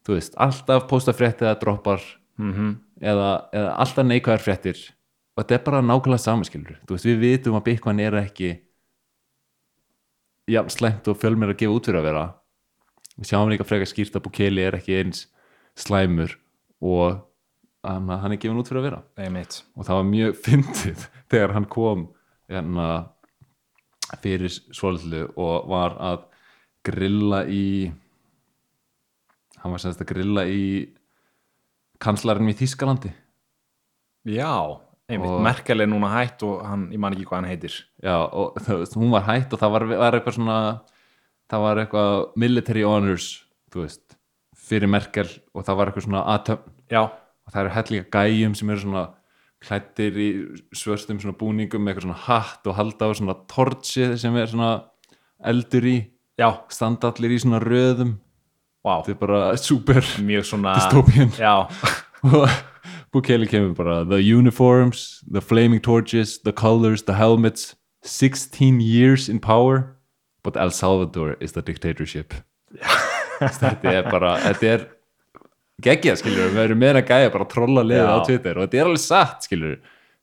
þú 0.08 0.18
veist, 0.18 0.38
alltaf 0.48 0.88
posta 0.90 1.16
fréttið 1.16 1.52
að 1.52 1.62
droppar 1.66 2.04
mm 2.40 2.76
eða, 2.98 3.28
eða 3.54 3.74
alltaf 3.84 4.08
neikvæðar 4.10 4.42
fréttir 4.42 4.80
og 5.38 5.44
þetta 5.44 5.58
er 5.60 5.66
bara 5.68 5.84
nákvæmlega 5.86 6.24
samanskilur 6.24 6.80
veist, 6.90 7.06
við 7.06 7.22
vitum 7.22 7.58
að 7.60 7.68
Bitcoin 7.70 8.02
er 8.02 8.18
ekki 8.24 8.56
jafn 10.50 10.74
slæmt 10.74 11.08
og 11.12 11.20
fjölmir 11.22 11.54
að 11.54 11.60
gefa 11.62 11.78
út 11.78 11.90
fyrir 11.90 12.02
að 12.02 12.08
vera 12.10 12.26
við 13.18 13.30
sjáum 13.30 13.52
líka 13.52 13.68
frekar 13.68 13.90
skýrt 13.90 14.18
að 14.18 14.26
Bukele 14.26 14.66
er 14.66 14.78
ekki 14.80 14.98
eins 14.98 15.28
slæmur 15.78 16.34
og 16.82 17.22
hann, 17.86 18.10
er 18.10 18.40
gefin 18.42 18.58
út 18.58 18.70
fyrir 18.70 18.82
að 18.82 18.90
vera 18.90 19.04
einmitt. 19.22 19.62
og 19.78 19.86
það 19.86 20.00
var 20.00 20.10
mjög 20.10 20.40
fyndið 20.48 21.06
þegar 21.30 21.56
hann 21.58 21.70
kom 21.70 22.08
hérna, 22.50 22.88
fyrir 24.24 24.50
svolítið 24.50 25.38
og 25.38 25.70
var 25.70 25.98
að 26.02 26.26
grilla 26.88 27.44
í 27.46 27.92
hann 29.62 29.74
var 29.74 29.84
semst 29.84 30.02
að 30.02 30.12
grilla 30.14 30.48
í 30.50 30.66
kanslarinn 32.02 32.50
í 32.50 32.58
Þískalandi 32.58 33.14
Já. 34.28 34.87
Og- 35.16 35.42
Merkel 35.42 35.82
er 35.82 35.88
núna 35.88 36.10
hætt 36.12 36.44
og 36.44 36.66
hann, 36.68 36.90
ég 36.92 37.00
man 37.00 37.14
ekki 37.16 37.26
hvað 37.30 37.38
hann 37.42 37.50
heitir. 37.52 37.76
já, 38.04 38.16
og 38.28 38.56
þú 38.60 38.80
veist, 38.82 38.96
hún 39.00 39.12
var 39.14 39.24
hætt 39.24 39.54
og 39.54 39.60
það 39.62 39.72
var, 39.72 39.86
var 40.04 40.18
eitthvað 40.20 40.36
svona 40.36 40.58
það 41.50 41.62
var 41.64 41.78
eitthvað 41.86 42.26
military 42.36 42.84
honors 42.84 43.28
þú 43.72 43.86
veist, 43.86 44.18
fyrir 44.58 44.90
Merkel 44.92 45.30
og 45.56 45.64
það 45.64 45.78
var 45.80 45.88
eitthvað 45.92 46.08
svona 46.10 46.26
aðtöfn 46.36 46.74
Já, 46.92 47.02
og 47.08 47.54
það 47.54 47.62
eru 47.64 47.74
hellinga 47.78 48.10
gæjum 48.12 48.56
sem 48.60 48.70
eru 48.76 48.80
svona 48.84 49.06
klættir 49.64 50.20
í 50.22 50.28
svörstum 50.76 51.18
svona 51.24 51.38
búningum 51.40 51.82
með 51.82 51.96
eitthvað 51.96 52.06
svona 52.10 52.22
hatt 52.28 52.68
og 52.68 52.76
halda 52.78 53.08
á 53.08 53.12
svona 53.16 53.36
torchi 53.48 54.12
sem 54.20 54.36
er 54.38 54.46
svona 54.52 54.84
eldur 55.44 55.88
í. 55.88 55.98
Já, 56.38 56.52
standa 56.70 57.10
allir 57.12 57.32
í 57.34 57.40
svona 57.42 57.60
röðum. 57.64 58.18
Vá. 58.86 59.02
þetta 59.04 59.12
er 59.16 59.20
bara 59.24 59.40
super 59.58 60.04
Mjög 60.24 60.46
svona... 60.52 60.76
dystopian 60.78 61.32
Já, 61.40 61.66
og 62.24 62.46
Bukele 63.18 63.48
kemur 63.50 63.76
bara 63.76 64.04
the 64.06 64.22
uniforms, 64.22 65.24
the 65.28 65.42
flaming 65.42 65.82
torches 65.82 66.38
the 66.44 66.54
colors, 66.54 67.04
the 67.04 67.14
helmets 67.14 67.76
16 68.04 68.80
years 68.80 69.28
in 69.30 69.40
power. 69.40 69.98
But 70.44 70.56
El 70.56 70.70
Salvador 70.72 71.36
is 71.42 71.52
the 71.54 71.62
dictatorship. 71.62 72.34
Þetta 73.40 73.92
er 73.92 74.08
bara 74.10 74.38
þetta 74.42 74.70
er 74.70 74.86
geggjað 75.86 76.16
skilur 76.24 76.54
við 76.56 76.64
erum 76.64 76.80
meira 76.82 77.04
gæja 77.06 77.30
bara 77.30 77.46
að 77.46 77.52
trolla 77.52 77.84
liðið 77.86 78.10
á 78.10 78.20
Twitter 78.26 78.58
og 78.58 78.66
þetta 78.66 78.80
er 78.80 78.88
alveg 78.90 79.04
satt 79.04 79.46
skilur 79.46 79.76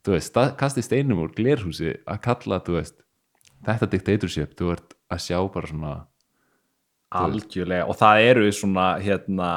þú 0.05 0.16
veist, 0.16 0.40
kasti 0.59 0.82
steinum 0.82 1.20
úr 1.22 1.30
glerhúsi 1.36 1.92
að 2.11 2.18
kalla 2.24 2.59
þú 2.66 2.74
veist 2.80 2.97
þetta 3.64 3.88
dictatorship, 3.92 4.57
þú 4.59 4.72
ert 4.74 4.97
að 5.14 5.22
sjá 5.24 5.38
bara 5.55 5.70
svona 5.70 5.92
algjörlega. 7.14 7.86
Og 7.88 7.99
það 7.99 8.28
eru 8.28 8.51
svona 8.55 8.88
hérna, 9.03 9.51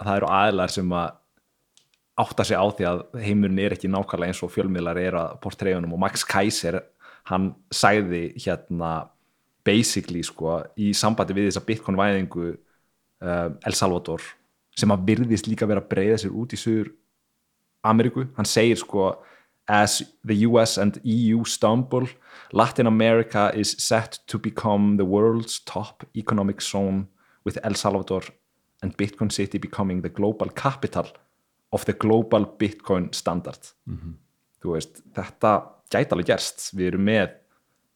það 0.00 0.18
eru 0.20 0.30
aðlar 0.38 0.72
sem 0.72 0.96
að 0.96 1.18
átta 2.20 2.44
sig 2.44 2.58
á 2.58 2.64
því 2.68 2.86
að 2.88 3.02
heimurinn 3.24 3.60
er 3.62 3.76
ekki 3.76 3.88
nákvæmlega 3.88 4.32
eins 4.32 4.42
og 4.44 4.52
fjölmiðlar 4.52 5.00
er 5.00 5.16
að 5.16 5.38
portræðunum 5.44 5.94
og 5.96 6.02
Max 6.02 6.26
Kaiser 6.28 6.82
hann 7.30 7.52
sagði 7.72 8.32
hérna 8.36 8.92
basically 9.64 10.22
sko 10.26 10.58
í 10.76 10.90
sambandi 10.96 11.36
við 11.36 11.48
þessa 11.50 11.64
bitcoin 11.64 11.98
væðingu 11.98 12.48
uh, 12.52 13.48
El 13.64 13.76
Salvador 13.78 14.24
sem 14.76 14.92
að 14.92 15.06
virðist 15.08 15.48
líka 15.48 15.68
vera 15.68 15.82
að 15.82 15.90
breyða 15.92 16.18
sér 16.22 16.36
út 16.36 16.52
í 16.52 16.60
Suður 16.60 16.92
Ameríku, 17.82 18.28
hann 18.36 18.46
segir 18.46 18.78
sko 18.78 19.08
as 19.66 20.02
the 20.26 20.44
US 20.46 20.76
and 20.78 21.00
EU 21.04 21.44
stumble 21.44 22.08
Latin 22.52 22.86
America 22.86 23.50
is 23.54 23.74
set 23.78 24.18
to 24.26 24.38
become 24.38 24.96
the 24.96 25.04
world's 25.04 25.60
top 25.64 26.04
economic 26.14 26.60
zone 26.60 27.06
with 27.44 27.58
El 27.64 27.74
Salvador 27.74 28.22
and 28.82 28.96
Bitcoin 28.96 29.32
City 29.32 29.58
becoming 29.58 30.02
the 30.02 30.08
global 30.08 30.48
capital 30.48 31.06
of 31.72 31.86
the 31.88 31.94
global 31.96 32.46
Bitcoin 32.58 33.10
standard. 33.16 33.72
Þú 34.62 34.76
veist, 34.76 35.02
þetta 35.16 35.52
gæti 35.92 36.14
alveg 36.14 36.28
gerst, 36.32 36.70
við 36.76 36.92
erum 36.92 37.06
með 37.08 37.32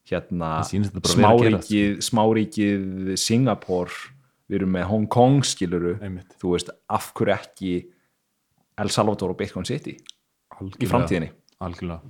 hérna 0.07 0.51
að 0.61 0.71
gerast, 1.43 1.71
sko. 2.07 3.17
Singapore 3.19 4.13
við 4.47 4.61
erum 4.61 4.73
með 4.77 4.87
Hong 4.91 5.07
Kong 5.11 5.43
skiluru 5.45 5.97
Einmitt. 6.01 6.35
þú 6.39 6.53
veist, 6.55 6.71
af 6.89 7.11
hverju 7.17 7.35
ekki 7.35 7.73
El 8.77 8.91
Salvador 8.93 9.33
og 9.33 9.39
Bitcoin 9.39 9.67
City 9.67 9.97
í 9.97 10.89
framtíðinni? 10.89 11.31
Algjörlega. 11.59 12.01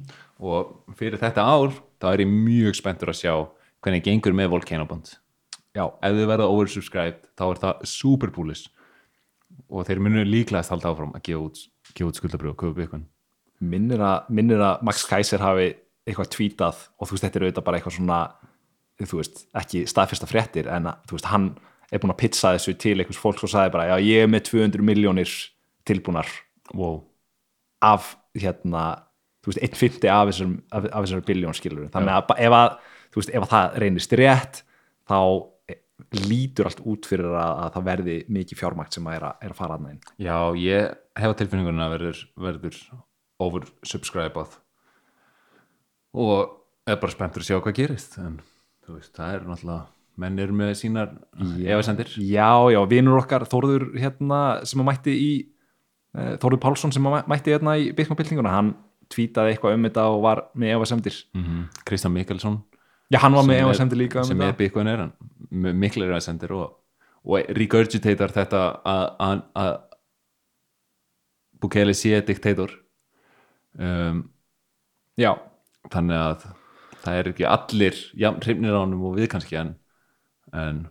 Og 0.44 0.96
fyrir 0.98 1.20
þetta 1.22 1.46
ár 1.48 1.72
þá 2.02 2.10
er 2.12 2.26
ég 2.26 2.32
mjög 2.32 2.78
spenntur 2.78 3.12
að 3.14 3.22
sjá 3.22 3.34
hvernig 3.82 4.04
gengur 4.06 4.36
með 4.36 4.52
Volcano 4.54 4.86
Bond. 4.90 5.14
Já, 5.78 5.86
ef 5.88 6.18
þið 6.18 6.30
verða 6.30 6.50
oversubscribed 6.52 7.30
þá 7.38 7.44
er 7.48 7.62
það 7.64 7.86
super 7.90 8.34
bullish 8.34 8.68
og 9.70 9.88
þeir 9.88 10.02
munu 10.04 10.24
líklegast 10.28 10.74
halda 10.74 10.92
áfram 10.92 11.16
að 11.18 11.26
gefa 11.30 11.46
út, 11.48 11.64
út 12.08 12.20
skuldabrjóð 12.20 12.54
og 12.54 12.60
köpa 12.62 12.80
byggun 12.82 13.08
minnir 13.60 14.04
minnir 14.30 14.62
að 14.62 14.84
Max 14.86 15.06
Kaiser 15.10 15.42
hafi 15.42 15.72
eitthvað 16.08 16.30
tweetað 16.36 16.84
og 16.98 17.08
þú 17.08 17.16
veist, 17.16 17.26
þetta 17.26 17.40
er 17.40 17.46
auðvitað 17.48 17.66
bara 17.68 17.80
eitthvað 17.80 17.98
svona 17.98 18.20
þú 19.06 19.20
veist, 19.22 19.44
ekki 19.58 19.84
staðfesta 19.90 20.30
fréttir 20.30 20.70
en 20.72 20.90
að, 20.92 21.02
þú 21.10 21.18
veist, 21.18 21.30
hann 21.32 21.50
er 21.92 22.02
búin 22.04 22.14
að 22.14 22.22
pizza 22.22 22.54
þessu 22.56 22.76
til 22.82 22.96
einhvers 22.98 23.20
fólks 23.22 23.46
og 23.46 23.52
sagði 23.52 23.74
bara, 23.76 23.90
já, 23.92 23.96
ég 24.04 24.26
er 24.26 24.32
með 24.32 24.48
200 24.50 24.86
miljónir 24.86 25.34
tilbúnar. 25.88 26.30
Wow. 26.76 27.06
af 27.80 28.18
hérna, 28.36 29.06
þú 29.46 29.54
veist, 29.54 29.62
150 29.64 30.10
af 30.12 30.32
þessum, 30.32 30.56
af, 30.74 30.88
af 30.90 31.06
þessar 31.06 31.22
biljón 31.28 31.56
skilur 31.56 31.92
þannig 31.94 32.16
að 32.16 32.34
ef 32.44 32.56
að, 32.58 32.74
þú 33.14 33.22
veist, 33.22 33.32
ef 33.32 33.46
að 33.46 33.54
það 33.54 33.78
reynist 33.84 34.16
rétt 34.20 34.60
þá 35.08 35.20
lítur 36.28 36.70
allt 36.70 36.84
út 36.86 37.08
fyrir 37.10 37.32
að, 37.32 37.54
að 37.66 37.74
það 37.76 37.88
verði 37.90 38.16
mikið 38.38 38.60
fjármagt 38.60 38.96
sem 38.96 39.08
að 39.10 39.18
er 39.18 39.28
að, 39.28 39.40
er 39.48 39.54
að 39.54 39.60
fara 39.60 39.78
að 39.78 39.86
næn 39.88 40.00
Já, 40.22 40.38
ég 40.62 40.94
hef 41.18 41.34
á 41.34 41.40
tilfinningunum 41.40 41.84
að 41.84 41.94
verður, 41.96 42.22
verður 42.48 42.78
oversubscribað. 43.48 44.56
Og 46.18 46.34
er 46.88 47.00
bara 47.02 47.14
spenntur 47.14 47.44
að 47.44 47.50
sjá 47.50 47.60
hvað 47.60 47.78
gerist 47.82 48.18
en 48.22 48.40
veist, 48.88 49.14
það 49.18 49.34
er 49.36 49.48
náttúrulega 49.50 49.84
menn 50.18 50.40
eru 50.42 50.56
með 50.58 50.74
sínar 50.80 51.12
efasendir 51.60 52.14
Já, 52.16 52.50
já, 52.74 52.80
vinur 52.90 53.20
okkar 53.20 53.46
Þórður 53.50 53.92
hérna 54.00 54.42
sem 54.66 54.82
að 54.82 54.90
mætti 54.90 55.14
í 55.14 55.32
uh, 56.18 56.38
Þórður 56.42 56.62
Pálsson 56.64 56.94
sem 56.96 57.10
að 57.10 57.20
mætti 57.30 57.54
hérna 57.54 57.76
í 57.78 57.92
Bitcoin-byltinguna, 57.98 58.54
hann 58.54 58.74
tvítaði 59.14 59.54
eitthvað 59.54 59.78
um 59.78 59.86
þetta 59.88 60.08
og 60.12 60.24
var 60.26 60.42
með 60.58 60.74
efasemdir. 60.78 61.20
Mm 61.38 61.68
Kristján 61.88 62.16
Mikkelsson 62.16 62.58
Já, 63.14 63.20
hann 63.24 63.34
var 63.38 63.44
með 63.48 63.54
sem 63.56 63.64
er- 63.64 63.70
efasemdir 63.72 63.98
líka 64.02 64.24
sem 64.28 64.42
er 64.42 64.54
Bitcoin 64.58 64.88
er 64.92 64.98
hann. 65.06 65.14
Með 65.52 65.76
miklir 65.80 66.10
efasendir 66.12 66.52
og, 66.52 66.74
og 67.24 67.52
regurgitator 67.56 68.34
þetta 68.36 68.64
að- 68.86 69.84
Bukele 71.62 71.94
sé 71.98 72.20
diktator. 72.26 72.70
Um, 73.80 74.30
Já, 75.18 75.32
þannig 75.90 76.18
að 76.22 76.44
það 77.02 77.16
er 77.18 77.30
ekki 77.32 77.46
allir 77.50 77.96
jafn 78.22 78.44
hrifnir 78.44 78.76
á 78.78 78.82
honum 78.84 79.06
og 79.10 79.16
við 79.18 79.30
kannski 79.32 79.58
en, 79.58 79.72
en 80.54 80.84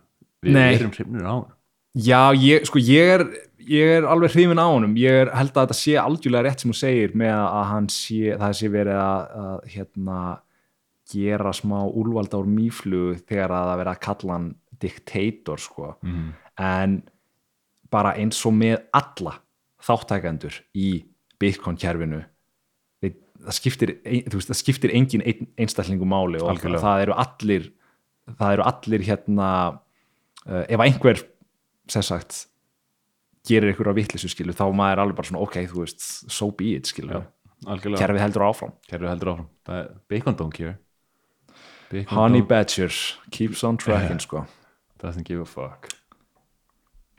við 0.43 0.57
Nei. 0.57 0.73
erum 0.75 0.91
hrifnir 0.91 1.23
á 1.23 1.31
honum. 1.31 1.53
Já, 1.95 2.19
ég, 2.35 2.65
sko, 2.67 2.81
ég 2.83 3.13
er, 3.13 3.23
ég 3.63 3.93
er 4.01 4.07
alveg 4.11 4.33
hrifin 4.35 4.59
á 4.59 4.67
honum, 4.67 4.97
ég 4.99 5.21
er, 5.23 5.31
held 5.39 5.53
að 5.55 5.69
þetta 5.69 5.77
sé 5.79 5.95
algjörlega 6.01 6.43
rétt 6.49 6.59
sem 6.65 6.73
þú 6.73 6.77
segir 6.81 7.15
með 7.17 7.37
að 7.37 7.63
hann 7.71 7.87
sé, 7.95 8.19
það 8.43 8.57
sé 8.59 8.69
verið 8.75 8.99
að, 8.99 9.23
að 9.45 9.71
hérna, 9.77 10.19
gera 11.07 11.53
smá 11.55 11.79
úlvalda 11.87 12.39
úr 12.41 12.49
mýflugu 12.51 13.19
þegar 13.27 13.53
að 13.55 13.69
það 13.69 13.81
verið 13.81 13.93
að 13.93 14.01
kalla 14.07 14.37
hann 14.37 14.47
diktator, 14.77 15.61
sko, 15.61 15.91
mm. 16.05 16.25
en 16.61 16.97
bara 17.93 18.15
eins 18.19 18.39
og 18.45 18.53
með 18.57 18.81
alla 18.97 19.37
þáttækendur 19.87 20.59
í 20.77 20.89
Bitcoin-kerfinu 21.39 22.19
við- 23.03 23.17
það 23.45 23.57
skiptir, 23.57 23.93
veist, 24.03 24.49
það 24.51 24.59
skiptir 24.59 24.93
engin 24.97 25.23
ein, 25.23 25.47
einstaklingu 25.57 26.05
máli 26.09 26.41
og 26.41 26.51
Algjörlega. 26.51 26.83
það 26.83 27.05
eru 27.05 27.17
allir 27.23 27.71
það 28.27 28.53
eru 28.57 28.67
allir 28.67 29.05
hérna 29.07 29.49
uh, 30.45 30.63
ef 30.67 30.83
einhver 30.83 31.23
sem 31.87 32.03
sagt 32.03 32.47
gerir 33.47 33.77
á 33.77 33.95
vittlisu 33.95 34.27
skilu 34.33 34.51
þá 34.51 34.65
maður 34.75 34.97
er 34.97 35.03
alveg 35.05 35.19
bara 35.21 35.29
svona 35.29 35.45
ok, 35.45 35.61
þú 35.71 35.85
veist 35.85 36.03
so 36.27 36.49
be 36.51 36.73
it 36.75 36.89
skilu, 36.89 37.21
kerfið 37.63 38.19
heldur 38.25 38.43
áfram. 38.49 38.73
Kerfið 38.89 39.13
heldur 39.13 39.31
áfram. 39.31 39.47
Það 39.65 39.79
er 39.79 39.93
Bacon 40.11 40.35
don't 40.35 40.53
care 40.53 40.75
Honey 41.91 42.41
don't, 42.41 42.47
Badger, 42.49 42.91
keeps 43.31 43.63
on 43.63 43.77
tracking 43.77 44.19
sko. 44.19 44.45
Doesn't 44.99 45.23
give 45.23 45.41
a 45.41 45.45
fuck. 45.45 45.87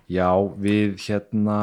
Já, 0.08 0.32
við 0.56 0.96
hérna 1.04 1.58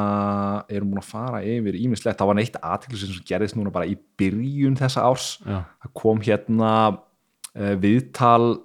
erum 0.70 0.92
búin 0.92 1.02
að 1.02 1.08
fara 1.08 1.40
yfir 1.42 1.78
ímislegt, 1.80 2.18
það 2.18 2.28
var 2.30 2.38
neitt 2.38 2.58
aðteklisum 2.60 3.16
sem 3.16 3.26
gerðist 3.26 3.56
núna 3.58 3.72
bara 3.74 3.88
í 3.90 3.96
byrjun 4.18 4.78
þessa 4.78 5.02
árs. 5.08 5.32
Já, 5.42 5.64
það 5.82 5.94
kom 5.98 6.22
hérna 6.22 6.70
uh, 6.94 7.74
viðtal 7.82 8.62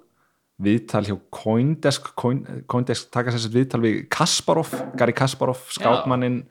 viðtal 0.62 1.02
hjá 1.08 1.16
Coindesk 1.34 2.12
Coin, 2.18 2.44
Coindesk 2.70 3.10
taka 3.10 3.34
sér 3.34 3.50
viðtal 3.56 3.82
við 3.82 4.04
Kasparov, 4.12 4.70
Gary 4.98 5.14
Kasparov 5.18 5.64
skákmannin 5.74 6.44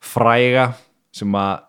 fræga 0.00 0.70
sem 1.12 1.36
að 1.36 1.66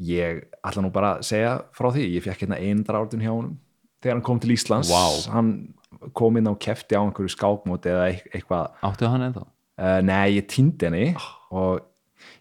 ég 0.00 0.46
ætla 0.64 0.84
nú 0.84 0.92
bara 0.94 1.16
að 1.18 1.28
segja 1.28 1.52
frá 1.76 1.90
því. 1.92 2.08
Ég 2.16 2.24
fekk 2.24 2.46
hérna 2.46 2.60
eindra 2.60 3.02
ártun 3.02 3.24
hjá 3.24 3.34
honum 3.34 3.56
þegar 4.02 4.16
hann 4.18 4.24
kom 4.26 4.40
til 4.42 4.54
Íslands 4.54 4.90
Vá. 4.92 5.04
hann 5.34 5.50
kom 6.14 6.36
inn 6.36 6.48
á 6.50 6.54
kefti 6.58 6.96
á 6.96 7.02
einhverju 7.02 7.32
skákmóti 7.34 7.90
eða 7.92 8.08
eit- 8.12 8.26
eitthvað. 8.34 8.72
Áttu 8.84 9.08
hann 9.10 9.24
ennþá? 9.30 9.44
Uh, 9.76 10.00
nei, 10.04 10.36
ég 10.38 10.46
týndi 10.48 10.86
henni 10.88 11.06
og 11.52 11.80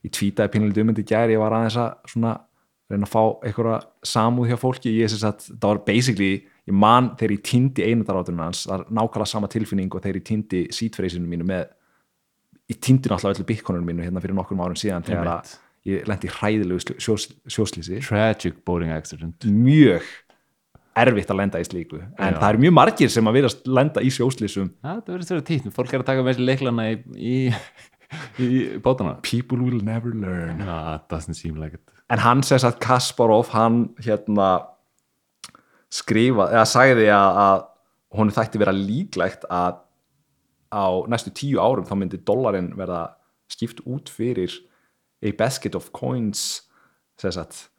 ég 0.06 0.12
tvítaði 0.16 0.52
pínulegt 0.54 0.80
um 0.82 0.92
þetta 0.94 1.04
í 1.04 1.10
gær 1.12 1.34
ég 1.34 1.40
var 1.42 1.56
aðeins 1.58 1.76
að 1.82 2.12
svona 2.14 2.34
reyna 2.92 3.08
að 3.08 3.12
fá 3.16 3.24
einhverja 3.48 3.80
samúð 4.06 4.52
hjá 4.52 4.58
fólki. 4.62 4.94
Ég 5.02 5.10
sem 5.10 5.20
sagt, 5.24 5.48
það 5.50 5.72
var 5.72 5.82
basically 5.88 6.34
ég 6.66 6.74
man 6.76 7.12
þegar 7.20 7.34
ég 7.36 7.44
týndi 7.46 7.84
einundarátunum 7.86 8.44
hans 8.46 8.66
það 8.68 8.80
er 8.84 8.94
nákvæmlega 9.00 9.28
sama 9.32 9.50
tilfinning 9.52 9.92
og 9.96 10.02
þegar 10.06 10.20
ég 10.22 10.28
týndi 10.30 10.62
sítfreysinu 10.74 11.28
mínu 11.30 11.46
með 11.50 11.68
ég 12.72 12.80
týndi 12.82 13.10
náttúrulega 13.12 13.38
öllu 13.40 13.48
bitcoinunum 13.52 13.90
mínu 13.92 14.06
hérna 14.08 14.22
fyrir 14.24 14.38
nokkrum 14.38 14.64
árum 14.66 14.80
síðan 14.80 15.06
þegar 15.06 15.30
að 15.36 15.56
ég 15.86 16.08
lendi 16.10 16.32
hræðilegu 16.34 16.96
sjós, 16.98 17.28
sjóslýsi 17.46 18.00
Tragic 18.02 18.64
boating 18.66 18.90
accident. 18.96 19.46
Mjög 19.46 20.02
erfitt 21.02 21.32
að 21.32 21.40
lenda 21.42 21.62
í 21.62 21.66
slíku. 21.68 22.00
En 22.16 22.36
Já. 22.36 22.40
það 22.40 22.48
eru 22.50 22.64
mjög 22.66 22.76
margir 22.78 23.12
sem 23.12 23.30
að 23.30 23.38
viðast 23.40 23.66
lenda 23.68 24.04
í 24.04 24.12
sjóslýsum 24.16 24.70
Já, 24.72 24.92
það 24.94 25.12
verður 25.12 25.28
þetta 25.32 25.48
títt 25.50 25.76
Fólk 25.76 25.94
er 25.94 26.04
að 26.04 26.10
taka 26.12 26.24
með 26.26 26.38
sér 26.38 26.48
leiklana 26.50 26.86
í, 26.92 26.96
í, 27.16 27.38
í 28.40 28.50
bótana 28.84 29.18
people 29.26 29.60
will 29.60 29.82
never 29.84 30.16
learn. 30.16 30.64
No, 30.64 30.78
it 30.96 31.10
doesn't 31.12 31.40
seem 31.40 31.60
like 31.60 31.80
it. 31.80 31.96
En 32.10 32.22
hann 32.22 32.44
sem 32.46 32.62
sagt 32.62 32.80
Kasparov 32.84 33.50
hann 33.56 33.90
hérna 34.06 34.50
skrifa, 35.94 36.50
eða 36.54 36.68
sagði 36.70 37.10
að, 37.14 37.40
að 37.46 37.66
hún 38.20 38.32
þætti 38.36 38.62
vera 38.62 38.76
líklegt 38.76 39.46
að 39.52 39.82
á 40.76 40.86
næstu 41.10 41.32
tíu 41.36 41.62
árum 41.62 41.88
þá 41.88 41.96
myndi 41.98 42.20
dollarin 42.28 42.74
verða 42.78 43.16
skipt 43.52 43.82
út 43.86 44.10
fyrir 44.12 44.54
a 45.24 45.32
basket 45.38 45.76
of 45.78 45.92
coins 45.96 46.66
sem 47.22 47.32
sagt 47.32 47.70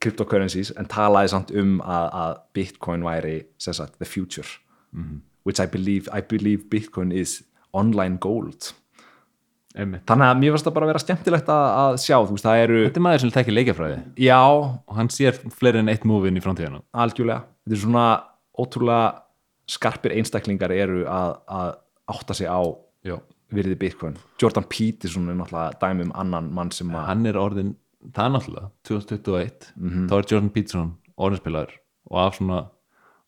cryptocurrencies 0.00 0.72
en 0.80 0.88
talaði 0.90 1.32
samt 1.34 1.54
um 1.56 1.78
að, 1.84 2.06
að 2.22 2.34
bitcoin 2.56 3.06
væri 3.06 3.36
sagt 3.60 3.98
the 3.98 4.08
future. 4.08 4.48
Which 5.44 5.60
I 5.60 5.66
believe, 5.70 6.08
I 6.12 6.20
believe 6.20 6.68
bitcoin 6.72 7.12
is 7.12 7.40
online 7.72 8.18
gold. 8.20 8.72
Einmitt. 9.70 10.02
þannig 10.02 10.26
að 10.26 10.38
mér 10.40 10.50
varst 10.50 10.66
það 10.66 10.74
bara 10.74 10.86
að 10.86 10.90
vera 10.90 11.00
skemmtilegt 11.04 11.50
að, 11.54 11.64
að 11.78 11.96
sjá, 12.02 12.16
veist, 12.26 12.46
eru 12.50 12.78
Þetta 12.88 12.98
er 12.98 13.04
maður 13.06 13.22
sem 13.22 13.30
tekir 13.36 13.54
leikjafræði. 13.54 13.98
Já, 14.18 14.40
og 14.42 14.96
hann 14.96 15.10
sér 15.14 15.36
fleiri 15.54 15.78
en 15.84 15.92
eitt 15.92 16.06
múvin 16.10 16.40
í 16.40 16.42
framtíðina. 16.42 16.80
Algjörlega. 17.04 17.44
Þetta 17.62 17.76
er 17.76 17.82
svona 17.84 18.06
ótrúlega 18.58 19.04
skarpir 19.70 20.16
einstaklingar 20.18 20.74
eru 20.74 21.04
að, 21.06 21.36
að 21.46 21.70
átta 22.10 22.34
sig 22.34 22.50
á 22.50 22.58
Já. 23.06 23.20
virði 23.54 23.78
Bitcoin. 23.78 24.18
Jordan 24.42 24.66
Peterson 24.66 25.30
er 25.30 25.38
náttúrulega 25.38 25.78
dæmi 25.84 26.08
um 26.08 26.12
annan 26.18 26.50
mann 26.56 26.74
sem 26.74 26.90
að 26.90 27.06
Hann 27.12 27.30
er 27.30 27.38
orðin, 27.38 27.72
það 28.00 28.24
er 28.26 28.32
náttúrulega 28.34 28.70
2021, 28.88 29.72
Mhm. 29.76 30.08
þá 30.08 30.14
er 30.18 30.28
Jordan 30.30 30.50
Peterson 30.50 30.90
orðinspilaður 31.18 31.72
og 32.10 32.18
af 32.26 32.38
svona 32.38 32.60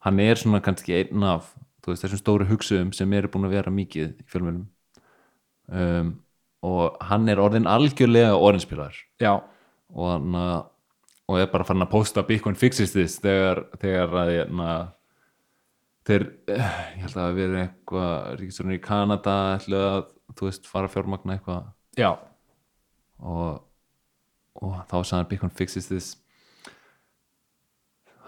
hann 0.01 0.21
er 0.21 0.35
svona 0.35 0.61
kannski 0.65 0.95
einn 0.99 1.23
af 1.23 1.53
veist, 1.87 2.03
þessum 2.05 2.21
stóru 2.23 2.47
hugsuðum 2.49 2.95
sem 2.95 3.13
eru 3.13 3.29
búin 3.29 3.45
að 3.47 3.51
vera 3.57 3.71
mikið 3.71 4.15
í 4.23 4.25
fjölmjölum 4.31 4.67
um, 5.73 6.13
og 6.63 6.97
hann 7.03 7.29
er 7.29 7.37
orðin 7.43 7.67
algjörlega 7.67 8.37
orðinspilar 8.39 8.95
og, 9.95 10.09
hann, 10.11 10.33
að- 10.33 10.67
og 11.29 11.39
er 11.39 11.47
bara 11.53 11.65
farin 11.65 11.83
að 11.83 11.91
posta 11.91 12.23
Bitcoin 12.27 12.55
fixes 12.57 12.93
this 12.93 13.19
þegar, 13.21 13.65
þegar 13.79 14.09
að 14.23 14.31
hérna, 14.37 14.93
þeir, 16.07 16.25
ég 16.49 17.03
held 17.03 17.13
að 17.13 17.19
það 17.19 17.37
verið 17.39 17.59
eitthvað 17.63 18.39
ríkistjórnir 18.41 18.79
í 18.79 18.83
Kanada 18.83 19.37
ætlu 19.59 19.77
að, 19.87 20.07
þú 20.35 20.49
veist, 20.49 20.67
fara 20.67 20.89
fjármagna 20.89 21.37
eitthvað. 21.39 21.65
Já, 21.99 22.11
og, 23.23 23.61
og 24.63 24.79
þá 24.91 24.97
sagði 25.01 25.19
hann 25.19 25.31
Bitcoin 25.33 25.57
fixes 25.59 25.89
this. 25.91 26.13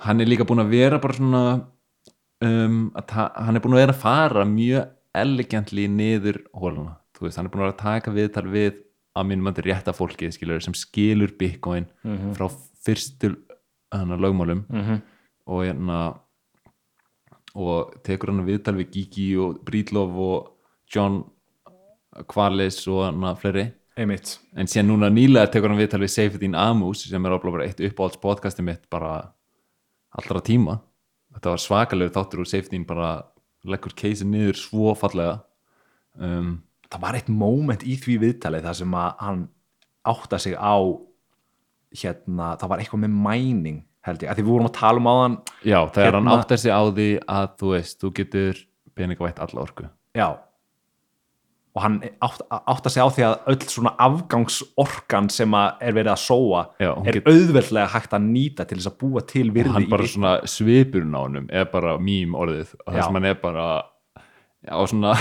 Hann 0.05 0.21
er 0.21 0.29
líka 0.29 0.47
búin 0.49 0.63
að 0.65 0.75
vera 0.75 0.99
bara 1.01 1.17
svona 1.17 1.45
um, 2.45 2.91
hann 2.93 3.57
er 3.57 3.63
búin 3.65 3.77
að 3.77 3.85
vera 3.85 3.95
að 3.95 4.03
fara 4.03 4.45
mjög 4.49 4.91
elegantly 5.15 5.87
niður 5.89 6.43
hóluna 6.59 6.99
þú 7.15 7.27
veist, 7.29 7.39
hann 7.39 7.47
er 7.49 7.53
búin 7.55 7.63
að 7.63 7.69
vera 7.69 7.77
að 7.77 7.85
taka 7.85 8.15
viðtal 8.15 8.47
við 8.51 8.81
að 9.15 9.29
minnum 9.31 9.51
að 9.53 9.61
rétta 9.69 9.95
fólki 9.95 10.31
skilur, 10.35 10.63
sem 10.65 10.75
skilur 10.75 11.35
Bitcoin 11.39 11.87
frá 12.35 12.49
fyrstu 12.85 13.37
hana, 13.95 14.19
lögmálum. 14.19 14.65
Mhm. 14.69 15.03
og 15.47 15.61
hérna 15.63 16.19
og 17.55 18.03
tekur 18.03 18.33
hann 18.33 18.47
viðtal 18.47 18.75
við 18.75 18.91
Gigi 18.91 19.37
og 19.37 19.61
Breedlove 19.65 20.17
og 20.17 20.49
John 20.91 21.25
Kvalis 22.27 22.89
og 22.89 23.05
hana 23.05 23.35
fleiri 23.37 23.73
einmitt. 23.99 24.39
En 24.59 24.69
síðan 24.71 24.91
núna 24.91 25.11
nýlega 25.13 25.51
tekur 25.53 25.71
hann 25.73 25.81
viðtal 25.81 26.03
við 26.03 26.13
Seyfedin 26.15 26.57
Amus 26.59 27.05
sem 27.09 27.27
er 27.27 27.37
áblá 27.37 27.53
bara 27.55 27.69
eitt 27.69 27.83
uppáhalds 27.85 28.21
podcasti 28.23 28.65
mitt 28.67 28.89
bara 28.93 29.15
allra 30.19 30.43
tíma. 30.45 30.81
Þetta 31.35 31.55
var 31.55 31.63
svakalegur 31.63 32.15
þáttur 32.15 32.45
og 32.45 32.51
Seyfedin 32.51 32.87
bara 32.89 33.15
leggur 33.65 33.95
keisi 33.97 34.27
niður 34.29 34.59
svo 34.61 34.95
fallega. 34.99 35.41
Um, 36.19 36.59
það 36.91 37.03
var 37.07 37.19
eitt 37.19 37.31
moment 37.33 37.83
í 37.87 37.97
því 37.99 38.19
viðtalið 38.29 38.69
þar 38.69 38.79
sem 38.83 38.95
að 39.01 39.25
hann 39.25 39.43
átta 40.05 40.39
sig 40.43 40.55
á 40.59 40.77
hérna, 41.95 42.55
það 42.61 42.71
var 42.71 42.83
eitthvað 42.83 43.05
með 43.07 43.19
mæning 43.25 43.83
held 44.05 44.25
ég, 44.25 44.31
að 44.31 44.37
því 44.39 44.45
við 44.45 44.51
vorum 44.53 44.69
að 44.69 44.75
tala 44.77 45.01
um 45.01 45.07
áðan 45.09 45.37
já, 45.65 45.79
þegar 45.95 46.17
hann 46.19 46.27
Hérna- 46.27 46.35
áttar 46.43 46.61
sig 46.61 46.75
á 46.75 46.83
því 46.91 47.07
að 47.35 47.47
þú 47.61 47.71
veist, 47.73 47.97
þú 48.03 48.11
getur 48.19 48.61
peningavætt 48.95 49.41
alla 49.43 49.63
orku. 49.65 49.87
Já 50.15 50.29
og 51.75 51.83
hann 51.83 51.97
átt, 52.23 52.43
átta 52.71 52.91
sig 52.93 53.03
á 53.03 53.09
því 53.11 53.25
að 53.27 53.49
öll 53.51 53.65
svona 53.67 53.93
afgangsorkan 53.99 55.27
sem 55.33 55.51
að 55.59 55.81
er 55.83 55.97
verið 55.97 56.13
að 56.13 56.23
sóa 56.23 56.61
Já, 56.79 56.93
er 57.07 57.19
get- 57.19 57.27
auðveldlega 57.33 57.89
hægt 57.97 58.15
að 58.15 58.29
nýta 58.29 58.67
til 58.69 58.79
þess 58.79 58.91
að 58.93 58.99
búa 59.03 59.25
til 59.27 59.49
og 59.51 59.57
virði 59.57 59.73
hann 59.75 59.83
í 59.83 59.91
bara 59.91 60.03
Bitcoin. 60.07 60.15
svona 60.15 60.35
svipurinn 60.47 61.17
á 61.19 61.21
honum 61.25 61.49
er 61.51 61.65
bara 61.73 61.97
mím 61.99 62.35
orðið. 62.39 62.75
Og 62.87 62.95
Já. 62.95 62.97
þess 63.01 63.09
að 63.09 63.13
hann 63.19 63.25
er 63.33 63.35
bara 63.43 63.67
já, 64.65 64.75
svona 64.87 65.15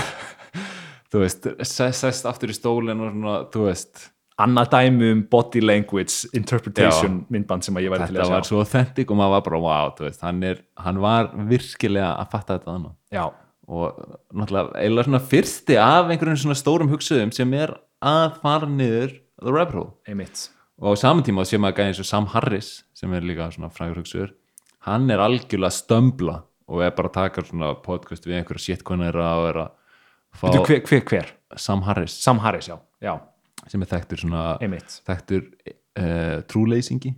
þú 1.12 1.22
veist, 1.24 1.46
sest, 1.66 2.26
aftur 2.26 2.50
í 2.50 2.56
stólinn 2.56 3.00
og 3.02 3.12
svona, 3.14 3.36
þú 3.54 3.66
veist. 3.68 4.10
Annað 4.42 4.70
dæmi 4.72 5.12
um 5.14 5.20
body 5.30 5.60
language 5.62 6.26
interpretation 6.34 7.20
myndband 7.30 7.62
sem 7.62 7.76
að 7.78 7.84
ég 7.86 7.92
væri 7.92 8.06
til 8.08 8.16
þetta 8.16 8.24
að 8.26 8.32
var 8.32 8.42
sjá 8.42 8.48
svo 8.48 8.62
authentic 8.64 9.10
og 9.14 9.16
maður 9.20 9.30
var 9.36 9.44
bara 9.46 9.60
wow, 9.62 9.92
veist, 10.00 10.24
hann, 10.26 10.40
er, 10.42 10.58
hann 10.82 10.98
var 10.98 11.28
virkilega 11.50 12.08
að 12.18 12.30
fatta 12.32 12.56
þetta 12.58 12.72
annað 12.74 12.96
já, 13.14 13.24
og 13.68 13.98
náttúrulega 14.34 14.78
eiginlega 14.80 15.08
svona 15.08 15.22
fyrsti 15.32 15.78
af 15.80 16.10
einhverjum 16.12 16.40
svona 16.44 16.58
stórum 16.58 16.90
hugsuðum 16.92 17.32
sem 17.34 17.52
er 17.56 17.74
að 18.04 18.40
fara 18.42 18.68
niður 18.68 19.16
the 19.40 19.52
rabbit 19.52 19.78
hole. 19.78 19.92
Einmitt. 20.08 20.48
Og 20.82 20.96
á 20.96 21.00
saman 21.00 21.24
tíma 21.24 21.44
sé 21.48 21.60
maður 21.60 21.80
gæði 21.80 21.92
eins 21.92 22.02
og 22.02 22.08
Sam 22.08 22.26
Harris 22.34 22.72
sem 22.96 23.12
er 23.14 23.24
líka 23.24 23.48
svona 23.54 23.70
frægur 23.72 24.02
hugsuður 24.02 24.34
hann 24.84 25.08
er 25.12 25.22
algjörlega 25.22 25.70
að 25.70 25.78
stömbla 25.78 26.36
og 26.68 26.82
er 26.84 26.94
bara 26.96 27.10
að 27.10 27.16
taka 27.18 27.44
svona 27.44 27.72
podcast 27.84 28.26
við 28.28 28.40
einhverja 28.40 28.66
shitcoinera 28.66 29.28
og 29.40 29.48
er 29.50 29.60
að 29.64 29.74
fá 30.34 30.46
Veitu, 30.48 30.64
hver, 30.68 30.82
hver, 30.88 31.04
hver? 31.10 31.32
Sam 31.60 31.84
Harris. 31.86 32.16
Sam 32.24 32.40
Harris, 32.42 32.68
já, 32.68 32.78
já, 33.04 33.14
sem 33.70 33.84
er 33.84 33.92
þekktur 33.92 34.24
svona 34.24 34.46
einmitt. 34.64 34.96
þekktur 35.06 35.44
uh, 35.44 36.40
trúleysingi. 36.50 37.14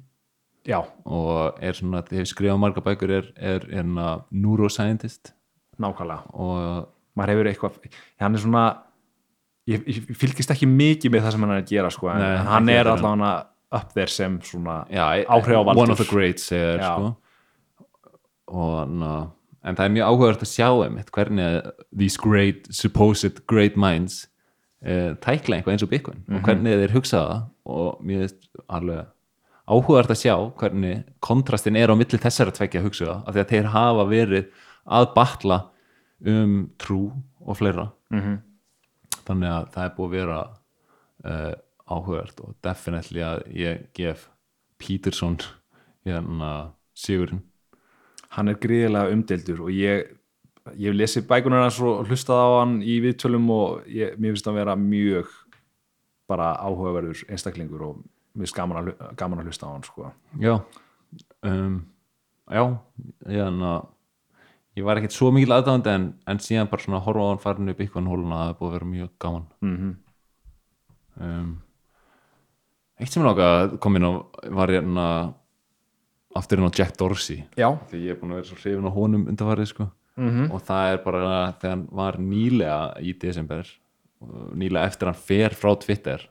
Já, 0.66 0.80
og 1.07 1.62
er 1.62 1.78
svona, 1.78 2.03
þið 2.07 2.20
hefur 2.20 2.32
skrifað 2.32 2.59
marga 2.59 2.82
bækur 2.82 3.14
er, 3.20 3.30
er, 3.38 3.66
er 3.70 3.86
na, 3.86 4.09
neuroscientist 4.34 5.30
nákvæmlega 5.83 6.35
og 6.35 6.89
maður 7.16 7.33
hefur 7.35 7.51
eitthvað, 7.53 7.77
hann 8.20 8.35
er 8.35 8.39
svona 8.43 8.64
ég, 9.68 9.85
ég 9.89 10.16
fylgist 10.16 10.51
ekki 10.55 10.66
mikið 10.68 11.11
með 11.14 11.22
það 11.27 11.33
sem 11.37 11.41
hann 11.47 11.55
er 11.57 11.62
að 11.62 11.70
gera 11.72 11.91
sko, 11.91 12.09
en 12.12 12.18
Nei, 12.22 12.37
hann 12.47 12.68
er 12.68 12.83
heldur 12.85 12.93
en- 12.93 13.05
allavega 13.05 13.47
up 13.72 13.93
there 13.95 14.07
sem 14.07 14.39
svona 14.41 14.87
já, 14.91 15.24
Áhrifavaldur. 15.27 15.83
one 15.83 15.91
of 15.93 15.99
the 15.99 16.05
greats 16.09 16.53
er, 16.53 16.79
sko. 16.83 17.16
og 18.47 18.89
na, 18.95 19.11
en 19.66 19.74
það 19.77 19.89
er 19.89 19.95
mjög 19.97 20.07
áhugavert 20.12 20.45
að 20.47 20.53
sjá 20.53 20.68
einmitt 20.85 21.11
hvernig 21.14 21.70
these 21.99 22.16
great, 22.22 22.68
supposed 22.70 23.41
great 23.51 23.77
minds 23.77 24.27
uh, 24.87 25.16
tækla 25.24 25.59
eitthvað 25.59 25.74
eins 25.74 25.83
og 25.87 25.91
Bitcoin 25.91 26.22
Mhm. 26.29 26.37
og 26.37 26.43
hvernig 26.47 26.79
þeir 26.85 26.95
hugsa 26.95 27.18
það 27.27 27.43
og 27.66 28.01
mér 28.07 28.22
veist 28.22 28.47
alveg 28.70 29.07
áhugavert 29.66 30.12
að 30.14 30.20
sjá 30.22 30.35
hvernig 30.61 31.05
kontrastin 31.20 31.77
er 31.77 31.91
á 31.91 31.95
milli 31.99 32.18
þessara 32.22 32.55
tveggja 32.55 32.85
hugsa 32.87 33.22
af 33.27 33.35
því 33.35 33.43
að 33.43 33.51
þeir 33.51 33.66
hafa 33.74 34.05
verið 34.07 34.47
að 34.87 35.09
batla 35.14 35.61
um 36.26 36.70
trú 36.78 37.12
og 37.47 37.57
fleira 37.59 37.91
Mhm. 38.11 38.39
þannig 39.26 39.51
að 39.51 39.70
það 39.74 39.84
er 39.84 39.95
búið 39.97 40.07
að 40.07 40.16
vera 40.16 40.41
uh, 41.24 41.55
áhugavert 41.91 42.41
og 42.41 42.55
definitely 42.62 43.20
að 43.26 43.43
ég 43.55 43.87
gef 43.95 44.28
Peterson 44.78 45.39
hérna 46.07 46.72
sigurinn 46.95 47.43
hann 48.37 48.49
er 48.49 48.55
gríðilega 48.61 49.12
umdeldur 49.12 49.61
og 49.66 49.70
ég 49.74 50.12
ég 50.76 50.89
hef 50.91 50.97
lesið 50.99 51.26
bækunar 51.30 51.62
hans 51.66 51.80
og 51.80 52.07
hlustað 52.09 52.43
á 52.43 52.49
hann 52.61 52.78
í 52.82 52.97
viðtölum 53.05 53.51
og 53.55 53.84
ég, 53.87 54.16
mér 54.18 54.34
finnst 54.34 54.47
hann 54.49 54.57
vera 54.59 54.74
mjög 54.76 55.26
bara 56.28 56.55
áhugaverður 56.59 57.24
einstaklingur 57.30 57.82
og 57.87 58.01
mér 58.34 58.47
finnst 58.47 58.57
gaman 58.57 58.80
að, 58.82 58.95
gaman 59.16 59.39
að 59.43 59.47
hlusta 59.51 59.66
á 59.66 59.74
hann 59.74 59.87
sko. 59.87 60.12
já 60.43 60.57
um, 61.43 61.76
já 62.51 62.62
ég, 63.30 63.43
hana, 63.45 63.74
ég 64.77 64.85
var 64.85 65.01
ekkert 65.01 65.16
svo 65.16 65.31
mikil 65.35 65.55
aðdáðandi 65.57 65.93
en, 65.93 66.09
en 66.29 66.43
síðan 66.43 66.68
bara 66.72 66.85
svona 66.85 67.03
horfa 67.05 67.24
á 67.24 67.31
hann 67.31 67.43
farin 67.43 67.72
upp 67.72 67.81
ykkur 67.85 68.11
hóluna 68.11 68.43
það 68.43 68.51
er 68.51 68.59
búið 68.59 68.68
að 68.68 68.77
vera 68.77 68.91
mjög 68.93 69.14
gaman. 69.24 69.47
Mm 69.64 69.95
um, 71.16 71.55
eitt 73.01 73.12
sem 73.12 73.24
að 73.29 73.77
kom 73.81 73.97
inn 73.97 74.05
á 74.09 74.12
var 74.57 74.73
hérna 74.73 75.07
aftur 76.36 76.61
inn 76.61 76.69
á 76.69 76.77
Jack 76.77 76.97
Dorsey. 77.01 77.44
Já, 77.57 77.70
því 77.89 78.03
ég 78.05 78.15
er 78.15 78.20
búin 78.20 78.35
að 78.35 78.43
vera 78.43 78.51
svo 78.51 78.61
hrifin 78.61 78.89
á 78.89 78.93
honum 78.93 79.27
undarfarið 79.32 79.73
sko. 79.73 79.89
Mm 80.20 80.53
og 80.53 80.62
það 80.65 80.93
er 80.93 81.03
bara 81.05 81.35
þegar 81.61 81.74
hann 81.74 81.89
var 81.93 82.20
nýlega 82.20 82.78
í 83.05 83.12
desember 83.20 83.69
nýlega 84.57 84.89
eftir 84.89 85.11
hann 85.11 85.19
fer 85.28 85.57
frá 85.57 85.74
Twitter 85.81 86.23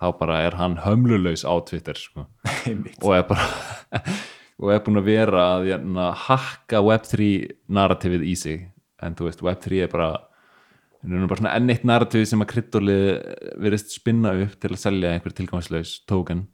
þá 0.00 0.06
bara 0.18 0.38
er 0.44 0.56
hann 0.56 0.78
hömlulaus 0.84 1.44
á 1.44 1.52
Twitter 1.64 1.96
sko. 2.00 2.26
og 3.04 3.12
er 3.16 3.26
bara 3.28 3.48
og 4.62 4.72
er 4.72 4.80
búin 4.86 5.00
að 5.00 5.08
vera 5.10 5.42
að 5.56 5.66
hérna, 5.70 6.06
hakka 6.26 6.80
Web3 6.84 7.26
narrativið 7.76 8.24
í 8.24 8.34
sig 8.40 8.64
en 9.04 9.16
þú 9.18 9.28
veist 9.28 9.44
Web3 9.44 9.82
er 9.84 9.92
bara 9.92 10.10
er 11.06 11.26
bara 11.28 11.38
svona 11.38 11.54
enn 11.58 11.70
eitt 11.70 11.84
narrativ 11.86 12.24
sem 12.26 12.40
að 12.42 12.50
kryddolið 12.54 13.02
verist 13.62 13.92
spinna 13.94 14.32
upp 14.46 14.56
til 14.62 14.72
að 14.72 14.80
selja 14.82 15.12
einhver 15.12 15.34
tilgangslaus 15.36 15.98
token 16.08 16.46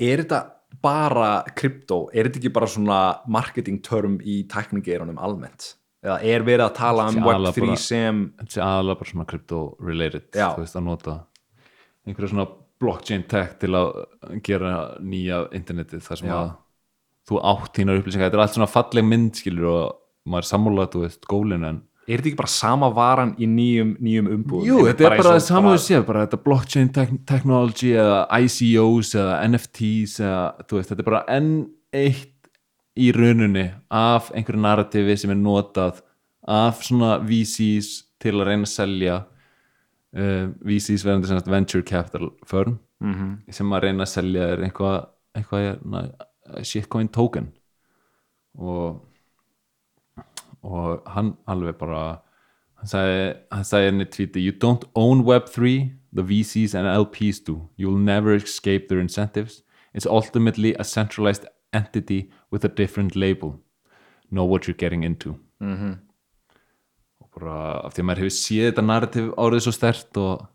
er 0.00 0.22
þetta 0.24 0.40
bara 0.82 1.28
krypto, 1.56 2.06
er 2.12 2.26
þetta 2.26 2.40
ekki 2.40 2.50
bara 2.56 2.68
svona 2.68 3.00
marketing 3.30 3.78
term 3.84 4.16
í 4.24 4.40
tækningeirunum 4.50 5.20
almennt 5.22 5.74
eða 6.06 6.18
er 6.24 6.44
verið 6.46 6.64
að 6.66 6.74
tala 6.80 7.06
um 7.10 7.16
Sé 7.16 7.22
aðalega 7.22 7.52
Web3 7.52 7.66
bara- 7.66 7.82
sem 7.84 8.22
þetta 8.40 8.56
sé 8.56 8.64
aðalega 8.64 9.00
bara 9.02 9.12
svona 9.12 9.28
crypto 9.30 9.60
related 9.80 10.26
Já. 10.32 10.48
þú 10.56 10.64
veist 10.64 10.76
að 10.80 10.86
nota 10.88 11.16
einhverja 12.06 12.32
svona 12.32 12.48
blockchain 12.80 13.24
tech 13.28 13.58
til 13.60 13.72
að 13.76 14.40
gera 14.44 14.72
nýja 15.00 15.46
internetið 15.56 16.02
þar 16.04 16.20
sem 16.22 16.28
Já. 16.28 16.36
að 16.40 16.50
þú 17.26 17.40
átt 17.42 17.72
þínar 17.78 18.00
upplýsingar, 18.00 18.28
þetta 18.30 18.38
er 18.38 18.44
allt 18.44 18.56
svona 18.56 18.70
falleg 18.70 19.04
mynd 19.04 19.34
skilur 19.40 19.68
og 19.72 19.96
maður 20.26 20.44
er 20.46 20.50
sammálað 20.52 20.90
þú 20.94 21.02
veist, 21.04 21.26
gólin 21.30 21.64
en 21.66 21.82
er 22.06 22.20
þetta 22.20 22.28
ekki 22.30 22.38
bara 22.38 22.52
sama 22.54 22.88
varan 22.94 23.32
í 23.42 23.46
nýjum, 23.50 23.96
nýjum 23.98 24.28
umbúðum 24.36 24.66
Jú, 24.68 24.76
þetta 24.86 25.08
er 25.08 25.16
bara 25.18 25.34
og 25.34 25.42
saman 25.42 25.78
séð, 25.82 26.04
bara 26.06 26.22
þetta 26.26 26.38
blockchain 26.44 26.90
technology 27.26 27.92
eða 27.98 28.20
ICOs 28.46 29.10
eða 29.18 29.40
NFTs 29.50 30.20
eða 30.22 30.42
þú 30.70 30.78
veist, 30.78 30.92
þetta 30.92 31.02
er 31.02 31.08
bara 31.10 31.22
enn 31.34 31.50
eitt 31.94 32.32
í 32.96 33.10
raununni 33.12 33.66
af 33.92 34.30
einhverju 34.32 34.62
narrativi 34.62 35.16
sem 35.18 35.34
er 35.34 35.40
notað 35.42 35.98
af 36.46 36.78
svona 36.86 37.16
VCs 37.26 37.88
til 38.22 38.36
að 38.38 38.46
reyna 38.52 38.64
að 38.68 38.72
selja 38.72 39.16
uh, 40.16 40.46
VCs 40.62 41.02
verðandi 41.04 41.28
sem 41.32 41.42
venture 41.52 41.82
capital 41.86 42.30
firm 42.46 42.78
Mhm. 42.96 43.42
sem 43.52 43.72
að 43.76 43.82
reyna 43.84 44.06
að 44.06 44.08
selja 44.08 44.44
er 44.54 44.62
eitthvað 44.64 44.94
eitthvað 45.36 45.82
na, 45.84 45.98
shitcoin 46.62 47.08
token 47.08 47.52
og 48.54 49.02
og 50.62 51.02
hann 51.06 51.36
alveg 51.46 51.76
bara 51.78 52.00
hann 52.80 52.88
sagði, 52.90 53.34
hann 53.52 53.64
sagði 53.64 53.90
henni 53.90 54.04
tvíti 54.10 54.42
you 54.42 54.52
don't 54.64 54.84
own 54.94 55.22
web3 55.24 55.90
the 56.16 56.22
VCs 56.22 56.74
and 56.74 56.88
LPs 56.88 57.40
do 57.46 57.68
you'll 57.78 57.98
never 57.98 58.34
escape 58.34 58.88
their 58.88 59.00
incentives 59.00 59.62
it's 59.94 60.06
ultimately 60.06 60.74
a 60.78 60.84
centralized 60.84 61.46
entity 61.72 62.30
with 62.52 62.64
a 62.64 62.68
different 62.68 63.14
label 63.16 63.58
know 64.30 64.44
what 64.44 64.66
you're 64.66 64.78
getting 64.84 65.04
into 65.04 65.36
Mhm. 65.60 65.76
-hmm. 65.76 65.94
og 67.20 67.28
bara 67.40 67.80
af 67.86 67.92
því 67.94 67.98
að 68.00 68.04
maður 68.04 68.18
hefur 68.18 68.30
séð 68.36 68.70
þetta 68.70 68.82
narrativ 68.86 69.30
árið 69.38 69.60
svo 69.60 69.72
stert 69.72 70.16
og 70.16 70.46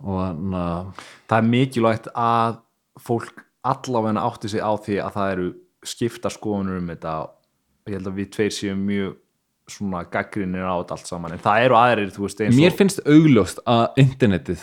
og 0.00 0.26
hann 0.26 0.54
að 0.54 0.86
það 1.28 1.38
er 1.38 1.48
mikilvægt 1.48 2.08
að 2.14 2.58
fólk 2.98 3.44
allavega 3.72 4.24
átti 4.28 4.48
sig 4.52 4.60
á 4.64 4.72
því 4.76 4.98
að 5.04 5.12
það 5.18 5.32
eru 5.36 5.48
skipta 5.84 6.30
skoðunur 6.32 6.78
um 6.80 6.88
þetta 6.92 7.12
og 7.24 7.88
ég 7.92 7.94
held 7.98 8.10
að 8.10 8.18
við 8.18 8.30
tveir 8.36 8.54
séum 8.56 8.80
mjög 8.88 9.16
svona 9.68 10.00
gaggrinir 10.08 10.64
á 10.64 10.74
þetta 10.80 10.96
allt 10.96 11.06
saman 11.10 11.32
en 11.36 11.42
það 11.44 11.64
eru 11.66 11.76
aðrir, 11.76 12.10
þú 12.14 12.24
veist, 12.24 12.40
eins 12.40 12.54
og 12.56 12.60
mér 12.62 12.76
finnst 12.78 13.00
augljóst 13.04 13.58
að 13.68 13.84
internetið 14.00 14.62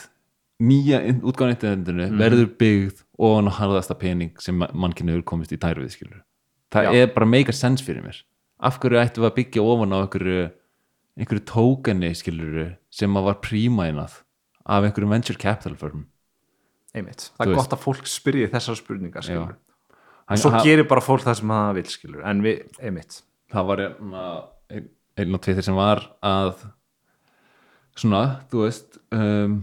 nýja 0.65 0.99
útgáðan 1.21 1.53
internetinu 1.55 2.05
Mhm. 2.09 2.17
verður 2.19 2.47
byggð 2.57 3.03
ofan 3.19 3.49
á 3.49 3.53
harðasta 3.59 3.97
pening 3.99 4.31
sem 4.41 4.57
mannkynni 4.73 5.11
hefur 5.13 5.23
komist 5.31 5.51
í 5.53 5.57
tær 5.61 5.75
við 5.77 5.91
skilur 5.93 6.21
það 6.71 6.83
Já. 6.89 6.93
er 7.03 7.07
bara 7.13 7.25
make 7.25 7.49
a 7.49 7.53
sense 7.53 7.83
fyrir 7.83 8.01
mér 8.03 8.21
af 8.59 8.79
hverju 8.79 8.97
ættum 9.03 9.23
við 9.23 9.29
að 9.31 9.35
byggja 9.39 9.61
ofan 9.63 9.93
á 9.93 9.97
einhverju 10.01 10.51
einhverju 11.19 11.43
tókani 11.45 12.11
skilur 12.15 12.75
sem 12.89 13.13
að 13.15 13.23
var 13.29 13.35
prímænað 13.43 14.21
af 14.65 14.83
einhverju 14.83 15.09
venture 15.09 15.37
capital 15.37 15.75
firm 15.75 16.05
einmitt, 16.95 17.29
það 17.35 17.45
er 17.45 17.51
veist. 17.51 17.59
gott 17.61 17.75
að 17.75 17.83
fólk 17.83 18.07
spyrji 18.09 18.47
þessar 18.53 18.79
spurningar, 18.79 19.27
Hann- 20.25 20.39
svo 20.41 20.49
hann- 20.55 20.63
gerir 20.65 20.87
bara 20.89 21.01
fólk 21.05 21.21
það 21.27 21.35
sem 21.41 21.51
það 21.53 21.73
vil, 21.77 21.85
skilur 21.93 22.23
en 22.25 22.41
við, 22.41 22.63
einmitt. 22.81 23.19
Það 23.53 23.67
var 23.69 23.77
hérna 23.83 24.23
einn 24.73 24.89
ein 25.17 25.35
og 25.37 25.41
tveir 25.45 25.61
sem 25.63 25.75
var 25.77 26.01
að 26.23 26.65
svona, 27.95 28.23
þú 28.51 28.63
veist 28.65 28.97
um, 29.15 29.59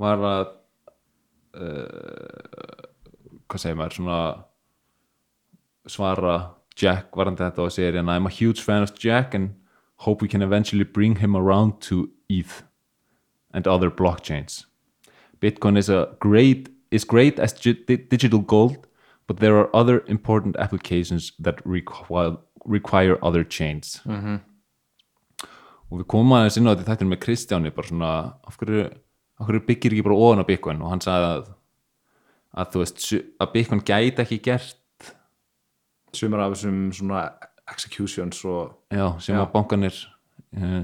var 0.00 0.22
að 0.24 0.46
uh, 1.58 2.86
hvað 3.50 3.60
segir 3.64 3.76
maður 3.80 3.96
svona 3.98 4.20
svara 5.90 6.36
Jack 6.80 7.10
varandi 7.18 7.42
þetta 7.44 7.64
og 7.66 7.72
segir 7.74 7.98
hérna 7.98 8.14
I'm 8.16 8.26
a 8.30 8.32
huge 8.32 8.62
fan 8.62 8.82
of 8.86 8.94
Jack 8.96 9.34
and 9.34 9.56
hope 10.06 10.22
we 10.22 10.28
can 10.28 10.42
eventually 10.42 10.84
bring 10.84 11.16
him 11.20 11.36
around 11.36 11.80
to 11.90 12.08
ETH 12.30 12.62
and 13.52 13.66
other 13.66 13.90
blockchains 13.90 14.64
Bitcoin 15.40 15.76
is 15.78 15.88
a 15.88 16.08
great 16.20 16.68
is 16.90 17.04
great 17.04 17.38
as 17.38 17.54
gi- 17.54 17.84
di- 17.88 18.06
digital 18.10 18.40
gold 18.40 18.86
but 19.28 19.38
there 19.38 19.56
are 19.56 19.68
other 19.72 20.02
important 20.08 20.56
applications 20.58 21.32
that 21.44 21.54
require, 21.64 22.36
require 22.66 23.16
other 23.22 23.44
chains 23.44 24.02
-hmm. 24.04 24.38
og 25.90 25.98
við 26.00 26.06
komum 26.06 26.32
aðeins 26.32 26.56
inn 26.56 26.66
á 26.66 26.74
þetta 26.74 26.90
þættin 26.94 27.08
með 27.12 27.22
Kristjáni 27.24 27.70
bara 27.70 27.86
svona 27.88 28.10
af 28.46 28.56
hverju, 28.58 28.90
af 29.40 29.46
hverju 29.46 29.66
byggir 29.66 29.92
ekki 29.92 30.02
bara 30.02 30.14
ofan 30.14 30.42
á 30.42 30.46
Bitcoin 30.46 30.82
og 30.82 30.90
hann 30.90 31.00
sagði 31.00 31.26
að 31.36 31.48
að 32.58 32.66
þú 32.72 32.78
veist 32.78 32.98
að 33.40 33.52
Bitcoin 33.52 33.80
gæti 33.80 34.22
ekki 34.22 34.38
gert 34.42 34.76
sumar 36.12 36.40
af 36.40 36.52
þessum 36.52 36.92
svona 36.92 37.30
executions 37.70 38.44
og 38.44 38.72
já, 38.90 39.18
sem 39.20 39.36
Já. 39.36 39.42
að 39.46 39.52
bankanir 39.52 39.94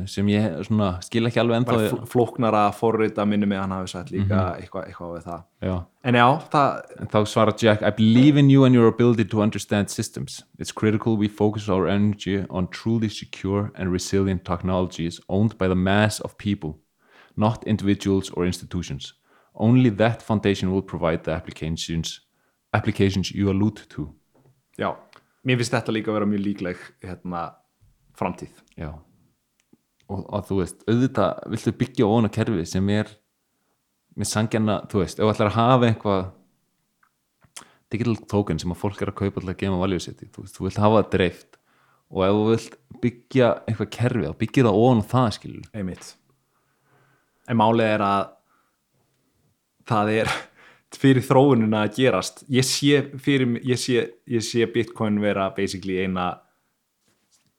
sem 0.07 0.29
ég 0.31 0.61
svona 0.63 0.93
skil 1.03 1.27
ekki 1.27 1.41
alveg 1.43 1.57
ennþá 1.59 1.77
fl- 1.91 2.05
flóknara 2.07 2.61
forrita 2.73 3.25
minni 3.27 3.49
með 3.51 3.59
hann 3.65 3.73
hafi 3.75 3.89
sagt 3.91 4.13
líka 4.15 4.55
eitthvað, 4.61 4.85
eitthvað 4.87 5.15
við 5.17 5.25
það 5.27 5.41
já 5.67 5.75
en 6.07 6.15
já, 6.21 6.27
það, 6.53 6.93
þá 7.11 7.19
svarar 7.27 7.57
Jack, 7.59 7.83
I 7.83 7.91
believe 7.91 8.39
in 8.39 8.49
you 8.51 8.63
and 8.65 8.75
your 8.79 8.87
ability 8.87 9.25
to 9.25 9.41
understand 9.43 9.91
systems. 9.91 10.45
It's 10.59 10.71
critical 10.71 11.17
we 11.17 11.27
focus 11.27 11.69
our 11.69 11.89
energy 11.89 12.45
on 12.49 12.69
truly 12.69 13.09
secure 13.09 13.73
and 13.75 13.91
resilient 13.91 14.45
technologies 14.45 15.19
owned 15.29 15.59
by 15.59 15.67
the 15.67 15.75
mass 15.75 16.21
of 16.21 16.37
people, 16.39 16.79
not 17.37 17.67
individuals 17.67 18.31
or 18.37 18.47
institutions. 18.47 19.15
Only 19.59 19.91
that 19.97 20.23
foundation 20.23 20.71
will 20.71 20.83
provide 20.83 21.25
the 21.25 21.33
applications, 21.33 22.21
applications 22.73 23.33
you 23.35 23.51
allude 23.51 23.81
to. 23.97 24.15
já 24.79 24.95
mér 25.43 25.57
finnst 25.59 25.73
þetta 25.75 25.91
líka 25.93 26.11
að 26.13 26.21
vera 26.21 26.27
mjög 26.31 26.43
líkleg 26.47 26.79
hérna, 27.03 27.43
framtíð 28.15 28.53
Já. 28.79 28.93
Og, 30.07 30.23
og 30.23 30.45
þú 30.47 30.61
veist, 30.61 30.83
auðvitað 30.87 31.47
viltu 31.51 31.73
byggja 31.81 32.07
ofan 32.07 32.29
á 32.31 32.37
kerfi 32.37 32.65
sem 32.71 32.91
er 32.95 33.09
með 34.17 34.31
sangjarna, 34.31 34.77
þú 34.91 35.03
veist, 35.03 35.19
ef 35.19 35.25
þú 35.25 35.33
ætlar 35.33 35.51
að 35.51 35.57
hafa 35.57 35.89
eitthvað 35.91 36.27
digital 37.93 38.17
token 38.31 38.61
sem 38.63 38.73
að 38.73 38.81
fólk 38.81 39.03
er 39.03 39.13
að 39.13 39.19
kaupa 39.21 39.43
til 39.43 39.51
að 39.51 39.59
gema 39.61 39.89
í, 39.91 39.99
þú 39.99 40.45
veist, 40.45 40.57
þú 40.57 40.67
vilt 40.67 40.81
hafa 40.83 41.03
það 41.03 41.11
dreift 41.17 41.59
og 42.07 42.23
ef 42.23 42.37
þú 42.37 42.47
vilt 42.53 42.79
byggja 43.03 43.51
eitthvað 43.67 43.93
kerfi, 43.99 44.25
þá 44.27 44.41
byggja 44.43 44.67
það 44.67 44.81
ofan 44.85 45.03
á 45.03 45.11
það 45.11 45.29
skilur 45.37 45.69
einmitt. 45.75 46.11
En 47.47 47.59
málið 47.61 47.93
er 47.97 48.05
að 48.07 48.25
það 49.87 50.13
er 50.15 50.33
fyrir 50.97 51.27
þróunina 51.27 51.85
að 51.85 51.99
gerast. 51.99 52.43
Ég 52.51 52.67
sé, 52.67 53.03
fyrir, 53.23 53.59
ég 53.67 53.81
sé, 53.81 54.07
ég 54.31 54.45
sé 54.45 54.67
Bitcoin 54.71 55.21
vera 55.23 55.51
basically 55.55 55.99
eina 56.03 56.31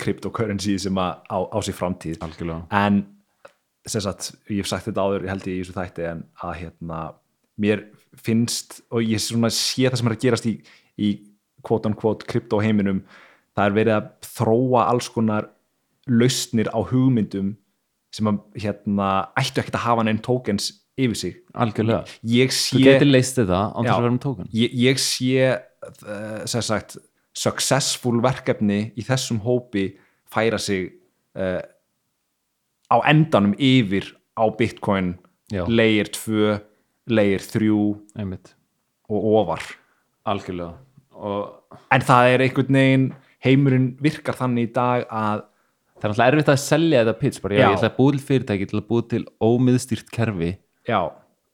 cryptocurrency 0.02 0.78
sem 0.82 0.98
að 1.02 1.22
á, 1.30 1.38
á 1.49 1.57
sér 1.65 1.78
framtíð. 1.78 2.19
Algjörlega, 2.26 2.65
en 2.78 3.03
sem 3.88 4.03
sagt, 4.03 4.34
ég 4.52 4.61
hef 4.61 4.69
sagt 4.69 4.90
þetta 4.90 5.06
áður 5.06 5.26
ég 5.26 5.32
held 5.32 5.48
ég 5.48 5.56
í 5.56 5.61
þessu 5.64 5.78
þætti 5.78 6.07
en 6.10 6.26
að 6.44 6.57
hérna, 6.61 7.02
mér 7.57 7.86
finnst 8.19 8.82
og 8.91 9.06
ég 9.06 9.22
svona 9.24 9.52
sé 9.53 9.88
það 9.88 10.02
sem 10.02 10.10
er 10.10 10.15
að 10.18 10.26
gerast 10.26 10.49
í, 10.49 10.56
í 10.99 11.11
quote 11.65 11.90
on 11.90 11.95
quote 11.98 12.28
krypto 12.28 12.60
heiminum 12.61 13.03
það 13.57 13.69
er 13.69 13.78
verið 13.78 13.95
að 13.95 14.10
þróa 14.38 14.84
alls 14.91 15.07
konar 15.14 15.49
lausnir 16.07 16.69
á 16.72 16.80
hugmyndum 16.80 17.56
sem 18.14 18.30
að 18.30 18.61
hérna 18.64 19.07
ættu 19.40 19.61
ekkert 19.61 19.80
að 19.80 19.86
hafa 19.88 20.06
neinn 20.07 20.22
tokens 20.24 20.69
yfir 20.98 21.18
sig. 21.19 21.34
Algjörlega. 21.53 22.06
Ég 22.26 22.53
þú 22.53 22.60
sé, 22.60 22.84
getur 22.86 23.10
leist 23.10 23.38
þetta 23.38 23.60
án 23.69 23.86
þess 23.86 23.94
að 23.94 24.06
vera 24.06 24.15
með 24.15 24.24
token 24.24 24.49
ég, 24.57 24.78
ég 24.82 25.02
sé 25.02 25.49
uh, 25.52 26.45
sem 26.49 26.65
sagt 26.65 26.98
successful 27.38 28.22
verkefni 28.23 28.80
í 28.97 29.05
þessum 29.05 29.41
hópi 29.45 29.91
færa 30.31 30.59
sig 30.61 30.89
uh, 31.38 31.61
á 32.89 32.97
endanum 33.09 33.53
yfir 33.59 34.09
á 34.38 34.45
Bitcoin 34.57 35.15
Já. 35.53 35.64
layer 35.68 36.09
2, 36.11 36.57
layer 37.07 37.43
3 37.43 37.69
einmitt, 38.19 38.55
og 39.09 39.27
ofar. 39.41 39.64
Algjörlega. 40.27 40.76
Og 41.18 41.77
en 41.93 42.03
það 42.03 42.34
er 42.34 42.43
einhvern 42.45 42.80
veginn 42.80 43.07
heimurinn 43.43 43.88
virkar 44.01 44.38
þannig 44.38 44.69
í 44.69 44.73
dag 44.76 45.05
að 45.07 45.45
það 45.97 46.03
er 46.03 46.11
alltaf 46.14 46.27
erfitt 46.27 46.51
að 46.51 46.59
selja 46.61 47.03
þetta 47.03 47.19
pitch 47.22 47.43
bara, 47.43 47.57
ég 47.57 47.77
ætla 47.77 47.91
að 47.91 47.97
búið 47.97 48.18
til 48.18 48.26
fyrirtæki 48.27 48.69
til 48.69 48.80
að 48.81 48.88
búið 48.91 49.07
til 49.14 49.23
ómiðstýrt 49.41 50.11
kerfi. 50.14 50.51
Já, 50.88 51.01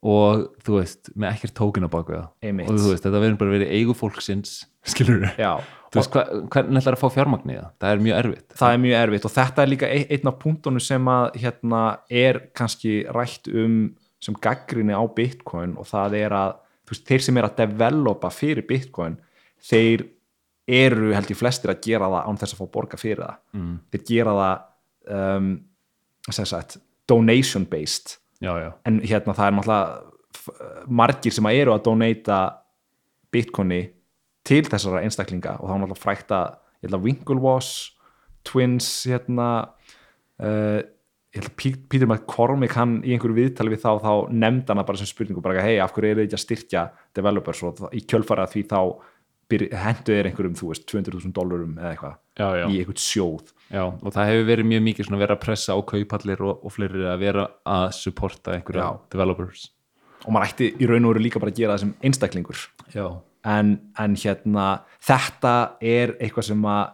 og 0.04 0.42
þú 0.66 0.76
veist, 0.80 1.08
með 1.16 1.30
ekkert 1.38 1.54
tókin 1.56 1.86
á 1.86 1.90
baku 1.92 2.12
það. 2.18 2.28
Og 2.68 2.76
þú 2.76 2.90
veist, 2.92 3.06
þetta 3.06 3.22
verður 3.22 3.38
bara 3.40 3.54
verið 3.54 3.72
eigu 3.78 3.94
fólksins 3.96 4.54
skilur 4.92 5.22
þú 5.24 5.30
já 5.40 5.52
veist, 5.94 6.10
hva, 6.16 6.24
hvernig 6.52 6.80
ætlar 6.82 6.96
að 6.98 7.02
fá 7.04 7.08
fjármagn 7.14 7.52
í 7.54 7.56
það? 7.56 7.68
Það 7.80 7.92
er 7.94 8.00
mjög 8.04 8.16
erfitt. 8.20 8.46
Það 8.58 8.72
er 8.74 8.80
mjög 8.84 8.96
erfitt. 9.00 9.26
Og 9.28 9.34
þetta 9.36 9.62
er 9.64 9.70
líka 9.70 9.90
ein- 9.94 10.08
einn 10.16 10.30
af 10.32 10.38
punktunum 10.42 10.82
sem 10.82 11.10
að 11.14 11.38
hérna 11.44 11.82
er 12.10 12.40
kannski 12.58 12.94
rætt 13.14 13.48
um 13.54 13.76
sem 14.24 14.34
gaggrinni 14.42 14.96
á 14.96 15.04
Bitcoin. 15.14 15.76
Og 15.78 15.86
það 15.86 16.16
er 16.18 16.34
að 16.34 16.56
þú 16.84 16.94
veist, 16.96 17.06
þeir 17.08 17.22
sem 17.28 17.38
er 17.40 17.48
að 17.48 17.56
developa 17.62 18.30
fyrir 18.34 18.66
Bitcoin 18.68 19.16
þeir 19.64 20.04
eru 20.66 21.12
held 21.14 21.30
ég 21.30 21.36
flestir 21.38 21.70
að 21.72 21.80
gera 21.84 22.08
það 22.10 22.26
án 22.28 22.38
þess 22.42 22.54
að 22.56 22.60
fá 22.64 22.68
borga 22.74 22.98
fyrir 23.00 23.22
það. 23.22 23.38
Mm. 23.54 23.72
þeir 23.92 24.04
gera 24.10 24.34
það 24.40 25.16
um, 25.36 25.48
sem 26.32 26.48
sagt, 26.48 26.78
donation 27.08 27.66
based 27.68 28.16
já, 28.42 28.52
já, 28.62 28.70
en 28.86 29.00
hérna 29.04 29.34
það 29.36 29.46
er 29.46 29.56
náttúrulega 29.58 30.88
margir 30.90 31.32
sem 31.32 31.46
að 31.46 31.60
eru 31.62 31.74
að 31.74 31.84
donata 31.86 32.38
bitcoini 33.32 33.82
til 34.44 34.64
þessara 34.66 35.02
einstaklinga 35.06 35.58
og 35.60 35.68
þá 35.68 35.74
er 35.74 35.82
náttúrulega 35.84 36.02
frækt 36.04 36.34
að 36.36 36.98
Winklevoss 37.04 37.70
Twins 38.44 38.88
hérna 39.08 39.46
uh, 40.42 40.80
ég 41.34 41.40
held 41.40 41.48
að 41.48 41.56
Pí- 41.58 41.86
Peter 41.90 42.06
McCormick 42.06 42.76
hann 42.76 42.98
í 43.02 43.14
einhverju 43.14 43.38
viðtali 43.38 43.72
við 43.72 43.80
þá 43.86 44.02
þá 44.04 44.12
nefndi 44.30 44.70
hana 44.74 44.84
bara 44.86 45.00
sem 45.00 45.08
spurningu 45.08 45.42
bara 45.42 45.64
hei 45.64 45.78
af 45.82 45.94
hverju 45.96 46.10
eru 46.12 46.20
þið 46.22 46.28
ekki 46.28 46.36
að 46.38 46.44
styrkja 46.44 46.82
developers? 47.16 47.62
Og 47.64 47.80
í 47.96 48.04
kjölfara 48.04 48.44
því 48.52 48.66
þá 48.70 48.78
hentu 49.52 50.14
þeir 50.14 50.28
einhverjum 50.30 50.56
þú 50.58 50.70
veist 50.70 50.86
200.000 50.90 51.34
dólarum 51.36 51.76
eða 51.78 51.92
eitthvað 51.92 52.72
í 52.72 52.80
einhvern 52.80 53.00
sjóð. 53.00 53.52
Já 53.72 53.84
og 53.84 54.08
það 54.14 54.30
hefur 54.30 54.48
verið 54.48 54.68
mjög 54.70 54.82
mikið 54.88 55.08
svona 55.08 55.20
verið 55.22 55.36
að 55.36 55.44
pressa 55.44 55.76
á 55.76 55.78
kaupallir 55.90 56.42
og, 56.44 56.64
og 56.64 56.74
fleiri 56.74 57.06
að 57.10 57.22
vera 57.22 57.46
að 57.76 57.86
supporta 57.98 58.56
einhverja 58.56 58.88
Já. 58.88 58.98
developers. 59.14 59.68
Og 60.24 60.32
maður 60.34 60.52
ætti 60.54 60.70
í 60.80 60.88
raun 60.88 61.04
og 61.04 61.14
veru 61.14 61.24
líka 61.26 61.42
bara 61.42 61.52
að 61.52 61.60
gera 61.60 61.76
það 61.76 61.84
sem 61.84 61.94
einstaklingur. 62.08 62.66
En, 63.44 63.72
en 64.00 64.14
hérna 64.16 64.66
þetta 65.04 65.54
er 65.84 66.14
eitthvað 66.16 66.48
sem 66.48 66.62
að 66.64 66.84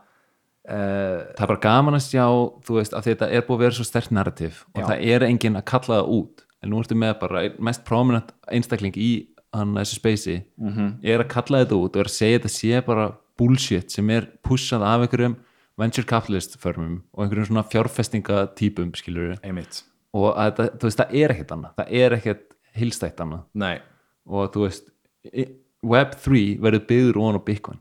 uh, 0.66 1.18
það 1.36 1.44
er 1.44 1.52
bara 1.52 1.64
gaman 1.64 1.98
að 1.98 2.06
sjá 2.08 2.24
þú 2.66 2.78
veist, 2.80 2.96
að 2.96 3.10
þetta 3.12 3.28
er 3.30 3.44
búið 3.46 3.58
að 3.60 3.64
vera 3.66 3.78
svo 3.78 3.86
stert 3.86 4.14
narrativ 4.14 4.64
og 4.74 4.82
Já. 4.82 4.88
það 4.90 5.04
er 5.14 5.26
enginn 5.28 5.60
að 5.60 5.68
kalla 5.70 6.00
það 6.00 6.14
út. 6.18 6.46
En 6.60 6.74
nú 6.74 6.80
ertu 6.82 6.96
með 6.98 7.14
bara 7.22 7.44
mest 7.62 7.86
prominent 7.86 8.34
einstakling 8.52 8.98
í 9.00 9.10
hann 9.54 9.74
þessu 9.74 9.98
speysi 9.98 10.42
Mhm. 10.58 10.70
-hmm. 10.78 11.04
er 11.04 11.18
að 11.24 11.28
kalla 11.28 11.64
þetta 11.64 11.74
út 11.76 11.96
og 11.96 12.00
er 12.00 12.04
að 12.04 12.18
segja 12.18 12.38
þetta 12.38 12.48
sé 12.58 12.86
bara 12.86 13.16
bullshit 13.38 13.90
sem 13.90 14.10
er 14.10 14.28
pushað 14.44 14.82
af 14.82 15.00
einhverjum 15.08 15.36
venture 15.78 16.04
capitalist 16.06 16.56
firmum 16.60 17.02
og 17.14 17.24
einhverjum 17.24 17.46
svona 17.46 17.64
fjárfestingatýpum 17.70 18.94
skilur 18.96 19.38
einmitt. 19.42 19.82
Og 20.12 20.34
þetta, 20.36 20.78
veist, 20.82 20.98
það 20.98 21.14
er 21.14 21.28
ekkert 21.34 21.52
annað. 21.54 21.74
Það 21.78 21.92
er 21.92 22.10
ekkert 22.16 22.42
hilstætt 22.76 23.16
annað. 23.22 23.42
Nei, 23.54 23.78
og 24.26 24.52
þú 24.52 24.66
veist, 24.66 24.90
i- 25.32 25.48
Web3 25.84 26.58
verður 26.60 26.86
byggður 26.86 27.16
ofan 27.16 27.38
á 27.40 27.44
Bitcoin. 27.44 27.78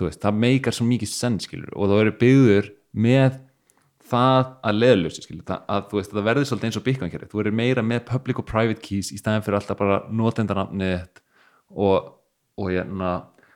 Veist, 0.00 0.20
það 0.20 0.34
meikar 0.38 0.72
svo 0.72 0.84
mikið 0.86 1.08
senn 1.08 1.38
skilur 1.40 1.70
og 1.74 1.88
það 1.88 1.98
verður 2.04 2.18
byggður 2.18 2.70
með 2.94 3.40
það 4.10 4.50
að 4.68 4.78
leðlösi 4.82 5.24
það, 5.28 5.62
að 5.68 5.86
þú 5.90 5.98
veist, 5.98 6.12
það 6.12 6.28
verður 6.28 6.48
svolítið 6.50 6.68
eins 6.68 6.78
og 6.80 6.84
bitcoin-kerfi 6.88 7.30
þú 7.32 7.40
verður 7.40 7.56
meira 7.60 7.84
með 7.86 8.04
public 8.08 8.42
og 8.42 8.46
private 8.48 8.84
keys 8.84 9.12
í 9.14 9.18
staðin 9.20 9.44
fyrir 9.46 9.58
alltaf 9.60 9.78
bara 9.80 10.00
notendanafnið 10.10 10.94
þitt 10.96 11.22
og, 11.76 12.10
og, 12.58 12.68
hérna, 12.70 13.12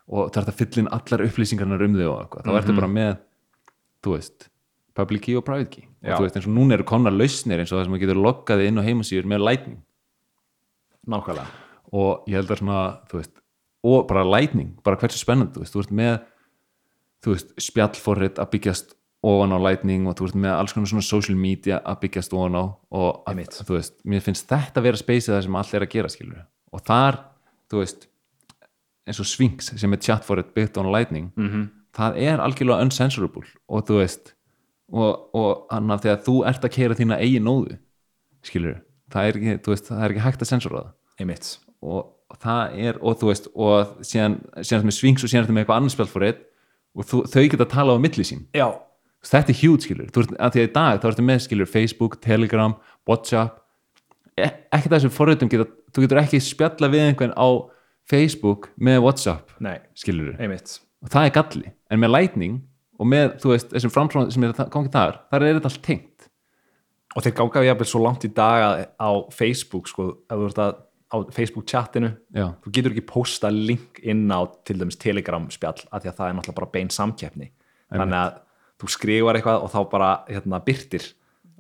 og 0.09 0.33
það 0.33 0.41
er 0.43 0.53
að 0.53 0.59
fylla 0.61 0.83
inn 0.83 0.93
allar 0.99 1.27
upplýsingarnar 1.27 1.87
um 1.87 1.99
þau 1.99 2.09
og 2.09 2.19
eitthvað, 2.23 2.49
þá 2.49 2.61
ertu 2.61 2.77
bara 2.81 2.93
með 2.93 3.13
þú 4.03 4.17
veist, 4.17 4.49
public 4.99 5.25
key 5.27 5.39
og 5.39 5.47
private 5.47 5.71
key. 5.73 5.87
Og 6.03 6.19
þú 6.19 6.27
veist, 6.27 6.37
eins 6.37 6.49
og 6.51 6.57
núna 6.57 6.77
eru 6.77 6.87
konar 6.89 7.15
lausnir 7.15 7.63
eins 7.63 7.73
og 7.73 7.79
það 7.79 7.87
sem 7.87 7.97
að 7.97 8.03
getur 8.03 8.21
loggaði 8.21 8.67
inn 8.69 8.81
á 8.83 8.87
heimasíður 8.87 9.29
með 9.31 9.45
lightning. 9.47 9.79
Nákvæmlega. 11.09 11.63
Og 11.93 12.27
ég 12.29 12.41
held 12.41 12.51
að 12.51 12.61
svona, 12.61 12.83
þú 13.09 13.21
veist 13.21 13.39
og 13.83 14.07
bara 14.09 14.23
lightning, 14.27 14.77
bara 14.85 14.99
hversu 14.99 15.19
spennandi 15.19 15.57
þú 15.57 15.65
veist, 15.65 15.75
þú 15.75 15.81
veist 15.83 15.95
með 15.99 16.13
þú 17.23 17.35
veist, 17.35 17.55
spjallforrit 17.63 18.39
að 18.43 18.51
byggjast 18.55 18.95
ofan 19.23 19.55
á 19.55 19.59
lightning 19.63 20.09
og 20.11 20.17
þú 20.19 20.27
veist 20.27 20.39
með 20.45 20.55
alls 20.57 20.75
konar 20.75 20.91
svona 20.91 21.07
social 21.07 21.39
media 21.39 21.81
að 21.87 22.01
byggjast 22.05 22.35
ofan 22.35 22.59
á 22.59 22.65
og 22.67 23.29
að, 23.31 23.43
þú 23.63 23.77
veist, 23.77 23.95
mér 24.05 24.25
finnst 24.25 24.49
þetta 24.51 24.83
vera 24.83 24.99
speysið 24.99 25.37
það 25.37 25.45
sem 25.47 25.61
allir 25.61 25.79
er 25.79 25.87
að 25.87 25.95
gera 25.95 26.13
skilur 26.13 26.43
og 26.73 26.85
þar, 26.89 27.21
þú 27.71 27.83
veist 27.83 28.09
eins 29.07 29.23
og 29.23 29.29
Sphinx 29.31 29.73
sem 29.79 29.95
er 29.95 30.03
chatforrit 30.03 30.55
byggt 30.55 30.79
on 30.79 30.93
lightning, 30.93 31.33
-hmm. 31.37 31.69
það 31.95 32.19
er 32.19 32.43
algjörlega 32.43 32.83
uncensorable 32.83 33.47
og 33.69 33.87
þú 33.87 33.99
veist 34.03 34.35
og, 34.93 35.35
og 35.35 35.67
annað 35.73 36.07
þegar 36.07 36.23
þú 36.27 36.37
ert 36.49 36.65
að 36.65 36.75
keira 36.77 36.99
þína 36.99 37.21
eigin 37.21 37.47
nóðu 37.47 37.79
skilur, 38.47 38.81
það 39.13 39.29
er 39.29 39.39
ekki, 39.39 39.59
þú 39.65 39.75
veist, 39.75 39.91
það 39.91 40.05
er 40.05 40.15
ekki 40.15 40.25
hægt 40.27 40.45
að 40.45 40.51
sensora 40.51 40.81
það. 40.81 40.95
Einmitt. 41.23 41.51
Og 41.83 42.39
það 42.43 42.79
er, 42.87 42.99
og 43.03 43.19
þú 43.21 43.31
veist 43.31 43.51
og 43.53 43.93
síðan, 44.07 44.39
síðan 44.63 44.89
með 44.89 44.97
Sphinx 44.99 45.25
og 45.25 45.33
síðan 45.33 45.45
ertu 45.45 45.57
með 45.57 45.65
eitthvað 45.65 45.81
annars 45.81 45.97
spjall 45.97 46.11
fyrir 46.11 46.41
og 46.93 47.09
þú, 47.09 47.21
þau 47.33 47.43
geta 47.45 47.67
að 47.67 47.75
tala 47.75 47.97
á 47.97 47.99
milli 48.03 48.27
sín. 48.27 48.47
Já, 48.57 48.69
þetta 49.31 49.53
er 49.53 49.61
huge 49.61 49.87
skilur, 49.87 50.09
þú 50.11 50.25
ert, 50.25 50.33
að 50.39 50.55
því 50.55 50.63
að 50.63 50.69
í 50.69 50.73
dag 50.75 51.03
þá 51.03 51.07
ertu 51.13 51.27
með 51.27 51.45
skilur 51.47 51.71
Facebook, 51.71 52.19
Telegram, 52.25 52.75
Whatsapp. 53.09 53.61
E 54.35 54.49
ekki 54.73 54.91
það 54.91 55.05
sem 55.05 55.13
forritum 55.13 55.51
geta 55.53 55.69
þú 55.93 56.05
getur 56.07 56.23
ekki 56.23 56.41
spjalla 56.43 56.89
við 56.93 57.07
einhvern 57.11 57.35
á 57.37 57.49
Facebook 58.09 58.71
með 58.81 59.03
Whatsapp 59.05 59.53
nei, 59.63 59.77
skilur, 59.99 60.35
einmitt. 60.41 60.79
Og 61.03 61.11
það 61.13 61.29
er 61.29 61.35
galli. 61.37 61.73
En 61.93 62.01
með 62.03 62.15
Lightning 62.17 62.63
og 62.99 63.11
með, 63.11 63.37
þú 63.43 63.53
veist, 63.53 63.73
þessum 63.75 63.93
framtróðum 63.93 64.33
sem 64.35 64.47
er 64.47 64.55
gangið 64.63 64.95
þar, 64.95 65.19
þar 65.31 65.47
er 65.47 65.59
þetta 65.59 65.71
allt 65.73 65.85
tengt. 65.87 66.29
Og 67.13 67.27
þeir 67.27 67.35
við 67.53 67.69
jafnvel 67.69 67.89
svo 67.91 68.01
langt 68.01 68.25
í 68.25 68.31
dag 68.33 68.65
að 68.65 68.85
á 68.97 69.11
Facebook 69.37 69.91
sko, 69.91 70.09
ef 70.25 70.39
þú 70.41 70.49
ert 70.49 70.63
að 70.65 70.81
á 71.13 71.17
Facebook 71.37 71.67
chatinu 71.69 72.09
já, 72.33 72.47
þú 72.65 72.71
getur 72.73 72.95
ekki 72.95 73.05
posta 73.05 73.51
link 73.53 74.01
inn 74.01 74.25
á 74.33 74.49
til 74.65 74.79
dæmis 74.81 74.97
Telegram 74.97 75.45
spjall 75.53 75.83
af 75.93 76.01
því 76.01 76.09
að 76.09 76.17
það 76.17 76.29
er 76.29 76.37
náttúrulega 76.39 76.61
bara 76.63 76.73
bein 76.73 76.93
samkeppni. 76.93 77.51
Þannig 77.93 78.17
að 78.17 78.39
þú 78.83 78.91
skrifar 78.97 79.39
eitthvað 79.39 79.65
og 79.67 79.71
þá 79.73 79.81
bara 79.93 80.11
hérna, 80.29 80.59
byrtir 80.67 81.09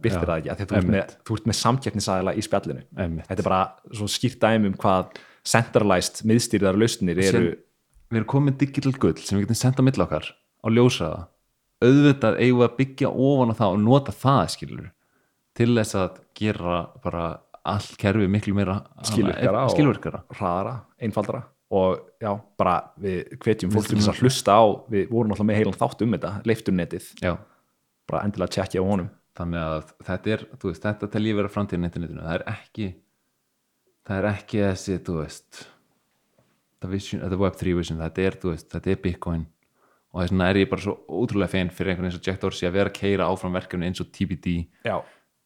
byrtir 0.02 0.26
Já, 0.26 0.28
það 0.28 0.38
ekki, 0.42 0.66
þú 0.66 0.76
ert 0.80 0.88
með, 0.90 1.12
þú 1.28 1.36
ert 1.38 1.44
með 1.46 1.56
samkeppnisæðila 1.60 2.32
í 2.34 2.42
spjallinu. 2.42 2.80
Einmitt. 2.98 3.26
Þetta 3.28 3.42
er 3.44 3.46
bara 3.46 4.08
skýrt 4.10 4.40
dæmi 4.42 4.72
um 4.72 4.78
hvað 4.82 5.20
centralized 5.46 6.24
miðstýrðar 6.26 6.78
lausnir 6.78 7.18
eru. 7.22 7.30
sem, 7.30 7.46
við 8.10 8.18
erum 8.20 8.30
komið 8.32 8.58
digital 8.64 8.92
gull 8.98 9.16
sem 9.22 9.38
við 9.38 9.46
getum 9.46 9.58
senda 9.62 9.84
mill 9.86 10.02
okkar 10.04 10.26
á 10.34 10.66
ljósaða 10.70 11.22
auðvitað 11.82 12.36
eigum 12.42 12.60
við 12.60 12.66
að 12.68 12.76
byggja 12.78 13.08
ofan 13.10 13.54
á 13.54 13.58
það 13.58 13.72
og 13.76 13.80
nota 13.82 14.14
það 14.14 14.42
skilur 14.54 14.90
til 15.58 15.70
þess 15.76 15.96
að 15.98 16.20
gera 16.38 16.76
bara 17.02 17.24
allt 17.72 17.96
kerfi 18.00 18.28
miklu 18.30 18.54
meira 18.58 18.80
Skilvirkara 19.06 19.64
og- 19.66 19.74
skilvirkara. 19.74 20.22
hraðara, 20.34 20.74
einfaldara 21.02 21.42
og 21.72 22.02
já, 22.20 22.30
bara 22.60 22.76
við 23.00 23.32
hvetjum 23.40 23.72
fólk 23.72 23.88
til 23.88 23.98
þess 23.98 24.12
að 24.12 24.22
hlusta 24.22 24.56
á 24.60 24.64
við 24.92 25.06
vorum 25.12 25.32
alltaf 25.32 25.48
með 25.48 25.60
heilan 25.60 25.78
þátt 25.80 26.04
um 26.04 26.16
þetta 26.16 26.32
leiftunetið, 26.48 27.10
Já, 27.22 27.34
bara 28.10 28.24
endilega 28.26 28.56
tjekkja 28.58 28.84
á 28.84 28.90
honum. 28.90 29.08
Þannig 29.32 29.62
að 29.64 29.92
þetta 30.04 30.34
er 30.34 30.42
þú 30.60 30.68
veist, 30.68 30.82
þetta 30.84 31.08
tel 31.14 31.24
ég 31.24 31.38
vera 31.38 31.52
framtíðin 31.52 31.88
internetinu 31.88 32.20
það 32.26 32.34
er 32.34 32.42
ekki 32.52 32.88
það 34.06 34.18
er 34.18 34.28
ekki 34.32 34.60
þessi, 34.66 34.98
þú 35.06 35.16
veist 35.22 35.62
vision, 36.90 37.22
þetta 37.22 37.40
web3 37.40 37.74
vision, 37.78 38.00
þetta 38.02 38.24
er, 38.26 38.38
þú 38.42 38.52
veist, 38.52 38.68
þetta 38.72 38.92
er 38.92 39.02
bitcoin. 39.04 39.42
Og 40.12 40.20
þess 40.20 40.34
vegna 40.34 40.48
er 40.50 40.60
ég 40.60 40.70
bara 40.72 40.84
svo 40.84 40.94
ótrúlega 41.08 41.52
fein 41.54 41.70
fyrir 41.72 41.92
einhvern 41.92 42.10
eins 42.10 42.18
og 42.18 42.26
Jack 42.26 42.42
Dorsey 42.42 42.68
að 42.68 42.76
vera 42.76 42.92
að 42.92 42.98
keira 42.98 43.28
áfram 43.32 43.54
verkefni 43.56 43.88
eins 43.88 44.02
og 44.02 44.10
TBD 44.12 44.56
já, 44.84 44.98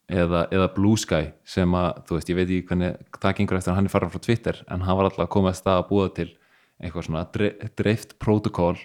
eða, 0.08 0.46
eða 0.54 0.68
Blue 0.74 0.98
Sky 1.00 1.32
sem 1.46 1.74
að, 1.76 2.02
þú 2.06 2.18
veist, 2.18 2.30
ég 2.30 2.38
veit 2.38 2.46
ekki 2.46 2.68
hvernig 2.70 3.16
það 3.18 3.36
gengur 3.40 3.58
eftir 3.58 3.72
að 3.72 3.78
hann 3.80 3.88
er 3.88 3.94
farin 3.94 4.12
frá 4.12 4.22
Twitter 4.22 4.60
en 4.66 4.84
hann 4.86 4.98
var 4.98 5.08
alltaf 5.08 5.24
að 5.26 5.32
koma 5.34 5.52
að 5.52 5.58
stað 5.60 5.80
að 5.80 5.88
búa 5.90 6.08
til 6.14 6.28
eitthvað 6.76 7.06
svona 7.08 7.24
dre 7.32 7.50
dreift 7.78 8.16
protokól 8.22 8.76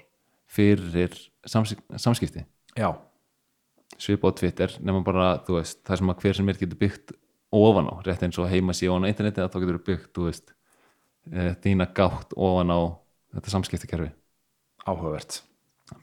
fyrir 0.51 1.15
sams 1.47 1.75
samskipti. 1.99 2.45
Já, 2.77 2.89
svipa 3.97 4.31
á 4.31 4.37
Twitter 4.39 4.73
nema 4.81 5.03
bara, 5.05 5.35
þú 5.45 5.59
veist, 5.59 5.81
það 5.87 6.01
sem 6.01 6.13
að 6.13 6.23
hver 6.23 6.39
sem 6.39 6.51
er 6.51 6.61
getur 6.61 6.81
byggt 6.81 7.13
ofan 7.51 7.91
á, 7.91 7.95
rétt 8.07 8.25
eins 8.25 8.39
og 8.39 8.49
heima 8.51 8.75
síðan 8.75 9.05
á 9.05 9.11
interneti 9.11 9.43
að 9.43 9.53
þá 9.53 9.61
getur 9.63 9.79
byggt, 9.91 10.11
þú 10.15 10.27
veist 10.29 10.53
e, 11.27 11.51
þína 11.63 11.89
gátt 11.95 12.35
ofan 12.39 12.71
á 12.71 12.79
þetta 13.35 13.55
samskiptikerfi 13.57 14.11
áhugavert. 14.87 15.41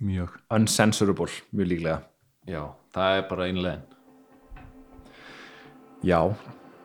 Mjög, 0.05 0.35
uncensorable, 0.53 1.33
mjög 1.57 1.71
líklega. 1.73 2.03
Já, 2.49 2.61
það 2.93 3.17
er 3.17 3.25
bara 3.31 3.47
einlegin 3.49 3.88
já, 6.05 6.21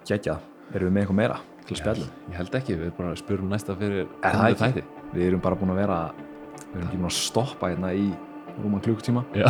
geggja, 0.07 0.37
erum 0.73 0.89
við 0.89 0.93
með 0.93 1.03
eitthvað 1.03 1.19
meira 1.19 1.39
til 1.63 1.75
að 1.75 1.81
spjalla 1.81 2.09
ég 2.27 2.37
held 2.39 2.59
ekki, 2.59 2.77
við 2.81 2.93
bara 2.97 3.15
spurum 3.19 3.49
næsta 3.51 3.75
fyrir 3.79 4.07
komandi 4.23 4.59
þætti. 4.59 4.83
við 5.13 5.25
erum 5.29 5.43
bara 5.43 5.57
búin 5.59 5.73
að 5.73 5.81
vera 5.83 5.97
við 6.17 6.77
erum 6.77 6.87
ekki 6.87 7.01
búin 7.01 7.09
að 7.09 7.17
stoppa 7.17 7.71
hérna 7.71 7.91
í 7.95 8.07
rúman 8.61 8.83
klukkutíma. 8.83 9.23
Já, 9.37 9.47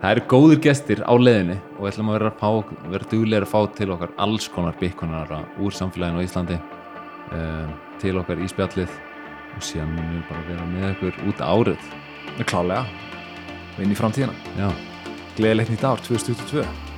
það 0.00 0.08
eru 0.10 0.24
góðir 0.30 0.60
gestir 0.64 1.02
á 1.06 1.14
leiðinni 1.14 1.58
og 1.76 1.84
við 1.84 1.90
ætlum 1.92 2.10
að 2.10 2.18
vera, 2.18 2.32
að 2.32 2.38
fá, 2.42 2.76
vera 2.94 3.10
duglegir 3.12 3.46
að 3.46 3.52
fá 3.52 3.60
til 3.78 3.88
okkar 3.94 4.14
alls 4.26 4.48
konar 4.52 4.78
byggunara 4.80 5.40
úr 5.62 5.76
samfélaginu 5.76 6.22
á 6.22 6.26
Íslandi 6.26 6.58
um, 6.58 7.74
til 8.02 8.14
okkar 8.20 8.42
í 8.42 8.50
spjallið 8.50 8.96
og 9.52 9.66
síðan 9.66 9.92
munum 9.96 10.16
við 10.16 10.24
bara 10.30 10.46
vera 10.48 10.70
með 10.70 10.88
ykkur 10.94 11.20
út 11.30 11.44
árið. 11.46 11.90
Klálega, 12.48 12.86
við 13.76 13.84
inn 13.86 13.92
í 13.94 13.98
framtíðina. 13.98 14.38
Já, 14.58 14.70
gleðilegt 15.36 15.74
nýtt 15.74 15.86
ár 15.86 16.02
2022 16.08 16.91